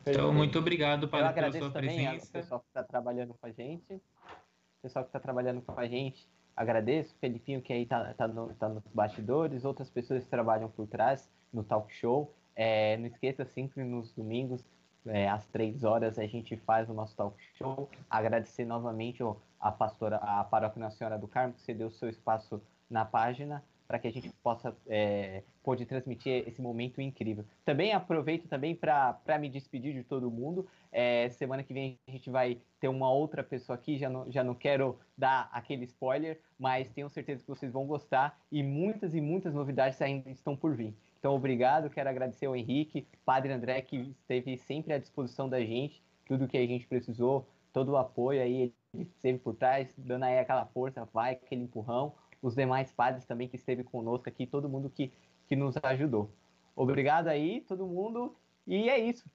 Então, 0.06 0.32
muito 0.32 0.60
obrigado, 0.60 1.08
Padre, 1.08 1.34
pela 1.34 1.52
sua 1.52 1.72
presença. 1.72 2.28
O 2.28 2.32
pessoal 2.32 2.60
que 2.60 2.68
está 2.68 2.84
trabalhando 2.84 3.34
com 3.34 3.48
a 3.48 3.52
gente. 3.52 3.96
O 3.96 4.82
pessoal 4.84 5.04
que 5.04 5.10
está 5.10 5.20
trabalhando 5.20 5.62
com 5.64 5.80
a 5.80 5.88
gente 5.88 6.30
agradeço, 6.56 7.16
Felipinho 7.20 7.62
que 7.64 7.74
aí 7.74 7.88
tá, 7.88 8.14
tá, 8.14 8.28
no, 8.28 8.54
tá 8.54 8.70
nos 8.70 8.84
bastidores, 8.94 9.66
outras 9.66 9.90
pessoas 9.90 10.24
que 10.24 10.30
trabalham 10.30 10.70
por 10.70 10.86
trás 10.86 11.28
no 11.52 11.64
talk 11.64 11.92
show. 11.92 12.32
É, 12.56 12.98
não 12.98 13.08
esqueça 13.08 13.44
sempre 13.44 13.84
nos 13.84 14.12
domingos, 14.12 14.64
é, 15.08 15.28
às 15.28 15.48
três 15.48 15.84
horas, 15.84 16.20
a 16.20 16.28
gente 16.28 16.56
faz 16.58 16.88
o 16.90 16.94
nosso 16.94 17.16
talk 17.16 17.36
show. 17.58 17.90
Agradecer 18.08 18.66
novamente 18.66 19.24
a 19.60 19.72
pastora, 19.72 20.18
a 20.18 20.44
paróquia 20.44 20.80
Nossa 20.80 20.98
Senhora 20.98 21.18
do 21.18 21.28
Carmo, 21.28 21.54
que 21.54 21.62
cedeu 21.62 21.88
o 21.88 21.92
seu 21.92 22.10
espaço 22.10 22.62
na 22.88 23.04
página 23.04 23.64
para 23.92 24.00
que 24.00 24.08
a 24.08 24.12
gente 24.12 24.30
possa 24.42 24.74
é, 24.88 25.44
pode 25.62 25.86
transmitir 25.86 26.48
esse 26.48 26.62
momento 26.62 27.02
incrível. 27.02 27.44
Também 27.66 27.92
aproveito 27.92 28.48
também 28.48 28.74
para 28.74 29.38
me 29.38 29.50
despedir 29.50 29.94
de 29.94 30.02
todo 30.02 30.32
mundo. 30.32 30.66
É, 30.94 31.28
semana 31.32 31.62
que 31.62 31.74
vem 31.74 32.00
a 32.08 32.12
gente 32.12 32.30
vai 32.30 32.58
ter 32.80 32.88
uma 32.88 33.12
outra 33.12 33.44
pessoa 33.44 33.76
aqui, 33.76 33.98
já 33.98 34.10
não, 34.10 34.32
já 34.32 34.46
não 34.46 34.56
quero 34.56 34.98
dar 35.18 35.50
aquele 35.52 35.84
spoiler, 35.84 36.40
mas 36.58 36.90
tenho 36.94 37.10
certeza 37.10 37.42
que 37.42 37.50
vocês 37.50 37.74
vão 37.74 37.86
gostar 37.86 38.40
e 38.50 38.64
muitas 38.64 39.14
e 39.14 39.20
muitas 39.20 39.54
novidades 39.54 40.02
ainda 40.02 40.30
estão 40.30 40.56
por 40.56 40.74
vir. 40.74 40.96
Então, 41.20 41.36
obrigado, 41.36 41.90
quero 41.90 42.10
agradecer 42.10 42.46
ao 42.46 42.56
Henrique, 42.56 43.06
Padre 43.26 43.52
André, 43.52 43.82
que 43.82 43.98
esteve 43.98 44.58
sempre 44.58 44.94
à 44.94 44.98
disposição 44.98 45.50
da 45.50 45.60
gente, 45.60 46.02
tudo 46.26 46.48
que 46.48 46.58
a 46.58 46.66
gente 46.66 46.88
precisou, 46.88 47.46
todo 47.74 47.90
o 47.92 47.98
apoio 47.98 48.42
aí, 48.42 48.74
ele 49.22 49.38
por 49.38 49.54
trás, 49.54 49.94
dando 49.98 50.24
aí 50.24 50.40
aquela 50.40 50.66
força, 50.66 51.08
vai, 51.14 51.34
aquele 51.34 51.64
empurrão 51.64 52.14
os 52.42 52.56
demais 52.56 52.92
padres 52.92 53.26
também 53.26 53.48
que 53.48 53.56
esteve 53.56 53.84
conosco 53.84 54.28
aqui, 54.28 54.48
todo 54.48 54.70
mundo 54.70 54.90
que, 54.90 55.12
que 55.48 55.56
nos 55.56 55.76
ajudou. 55.84 56.34
Obrigado 56.76 57.28
aí, 57.28 57.62
todo 57.62 57.86
mundo, 57.86 58.36
e 58.66 58.90
é 58.90 58.98
isso. 58.98 59.30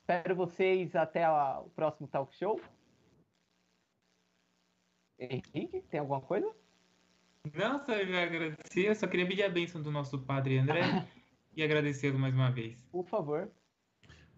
Espero 0.00 0.34
vocês 0.34 0.94
até 0.94 1.24
a, 1.24 1.60
o 1.60 1.70
próximo 1.70 2.08
talk 2.08 2.34
show. 2.36 2.60
Henrique, 5.18 5.82
tem 5.88 6.00
alguma 6.00 6.20
coisa? 6.20 6.52
Não, 7.54 7.84
só 7.84 7.92
agradecer, 7.92 8.88
eu 8.88 8.94
só 8.94 9.06
queria 9.06 9.26
pedir 9.26 9.44
a 9.44 9.48
bênção 9.48 9.82
do 9.82 9.90
nosso 9.90 10.18
padre 10.18 10.58
André 10.58 10.82
e 11.56 11.62
agradecê-lo 11.62 12.18
mais 12.18 12.34
uma 12.34 12.50
vez. 12.50 12.84
Por 12.90 13.06
favor. 13.06 13.50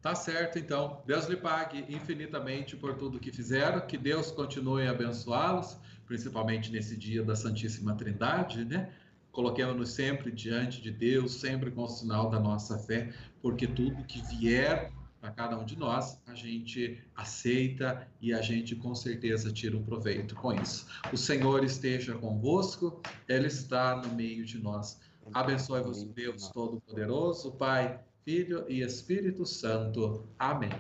Tá 0.01 0.15
certo, 0.15 0.59
então. 0.59 1.03
Deus 1.07 1.27
lhe 1.27 1.37
pague 1.37 1.87
infinitamente 1.89 2.77
por 2.77 2.95
tudo 2.97 3.19
que 3.19 3.33
fizeram, 3.33 3.87
que 3.87 3.97
Deus 3.97 4.31
continue 4.31 4.87
a 4.87 4.91
abençoá-los 4.91 5.79
principalmente 6.07 6.71
nesse 6.71 6.97
dia 6.97 7.23
da 7.23 7.35
Santíssima 7.35 7.95
Trindade, 7.95 8.65
né? 8.65 8.93
Coloquemos-nos 9.33 9.91
sempre 9.91 10.31
diante 10.31 10.81
de 10.81 10.91
Deus, 10.91 11.35
sempre 11.35 11.71
com 11.71 11.83
o 11.83 11.89
sinal 11.89 12.31
da 12.31 12.39
nossa 12.39 12.79
fé, 12.79 13.13
porque 13.43 13.67
tudo 13.67 14.05
que 14.05 14.23
vier 14.37 14.93
para 15.25 15.33
cada 15.33 15.59
um 15.59 15.65
de 15.65 15.79
nós, 15.79 16.21
a 16.27 16.35
gente 16.35 17.03
aceita 17.17 18.07
e 18.21 18.35
a 18.35 18.43
gente 18.43 18.77
com 18.77 18.95
certeza 18.95 19.51
tira 19.51 19.75
um 19.75 19.83
proveito 19.83 20.35
com 20.35 20.53
isso. 20.53 20.87
O 21.11 21.17
Senhor 21.17 21.65
esteja 21.65 22.15
convosco, 22.15 23.01
Ele 23.27 23.47
está 23.47 23.97
no 23.97 24.15
meio 24.15 24.45
de 24.45 24.59
nós. 24.59 25.01
Abençoe-vos, 25.33 26.05
Deus 26.05 26.49
Todo-Poderoso, 26.51 27.53
Pai, 27.53 27.99
Filho 28.23 28.67
e 28.69 28.83
Espírito 28.83 29.47
Santo. 29.47 30.29
Amém. 30.39 30.73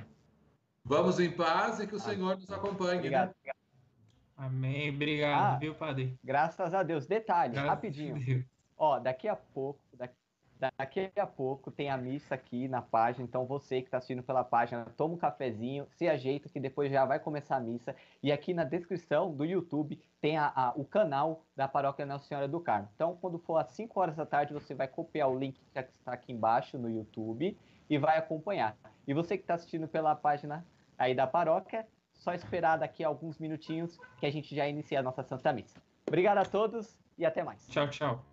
Vamos 0.84 1.18
em 1.18 1.30
paz 1.30 1.80
e 1.80 1.86
que 1.86 1.94
o 1.94 2.00
Senhor 2.00 2.36
nos 2.36 2.50
acompanhe. 2.50 2.96
Né? 2.96 2.98
Obrigado. 2.98 3.34
Né? 3.46 3.53
Amém. 4.44 4.90
Obrigado, 4.90 5.54
ah, 5.54 5.58
viu, 5.58 5.74
padre? 5.74 6.18
Graças 6.22 6.74
a 6.74 6.82
Deus. 6.82 7.06
Detalhe, 7.06 7.54
graças 7.54 7.70
rapidinho. 7.70 8.44
Ó, 8.76 8.98
daqui 8.98 9.26
a 9.26 9.36
pouco, 9.36 9.80
daqui, 9.94 10.14
daqui, 10.76 11.10
a 11.16 11.26
pouco 11.26 11.70
tem 11.70 11.88
a 11.88 11.96
missa 11.96 12.34
aqui 12.34 12.68
na 12.68 12.82
página. 12.82 13.24
Então 13.24 13.46
você 13.46 13.80
que 13.80 13.86
está 13.86 13.98
assistindo 13.98 14.22
pela 14.22 14.44
página, 14.44 14.84
toma 14.96 15.14
um 15.14 15.16
cafezinho, 15.16 15.86
se 15.92 16.06
ajeita 16.08 16.48
que 16.50 16.60
depois 16.60 16.92
já 16.92 17.06
vai 17.06 17.18
começar 17.18 17.56
a 17.56 17.60
missa. 17.60 17.96
E 18.22 18.30
aqui 18.30 18.52
na 18.52 18.64
descrição 18.64 19.34
do 19.34 19.46
YouTube 19.46 19.98
tem 20.20 20.36
a, 20.36 20.52
a, 20.54 20.72
o 20.76 20.84
canal 20.84 21.42
da 21.56 21.66
Paróquia 21.66 22.04
Nossa 22.04 22.26
Senhora 22.26 22.46
do 22.46 22.60
Carmo. 22.60 22.88
Então, 22.94 23.16
quando 23.20 23.38
for 23.38 23.56
às 23.56 23.68
5 23.68 23.98
horas 23.98 24.16
da 24.16 24.26
tarde, 24.26 24.52
você 24.52 24.74
vai 24.74 24.88
copiar 24.88 25.30
o 25.30 25.38
link 25.38 25.58
que 25.58 25.78
está 25.78 26.12
aqui 26.12 26.32
embaixo 26.32 26.76
no 26.76 26.90
YouTube 26.90 27.56
e 27.88 27.98
vai 27.98 28.18
acompanhar. 28.18 28.76
E 29.06 29.14
você 29.14 29.38
que 29.38 29.44
está 29.44 29.54
assistindo 29.54 29.88
pela 29.88 30.14
página 30.14 30.66
aí 30.98 31.14
da 31.14 31.26
paróquia, 31.26 31.86
só 32.24 32.32
esperar 32.32 32.78
daqui 32.78 33.04
a 33.04 33.08
alguns 33.08 33.38
minutinhos 33.38 33.98
que 34.18 34.24
a 34.24 34.32
gente 34.32 34.56
já 34.56 34.66
inicia 34.66 35.00
a 35.00 35.02
nossa 35.02 35.22
Santa 35.22 35.52
Missa. 35.52 35.78
Obrigado 36.08 36.38
a 36.38 36.44
todos 36.44 36.96
e 37.18 37.26
até 37.26 37.44
mais. 37.44 37.68
Tchau, 37.68 37.88
tchau. 37.90 38.24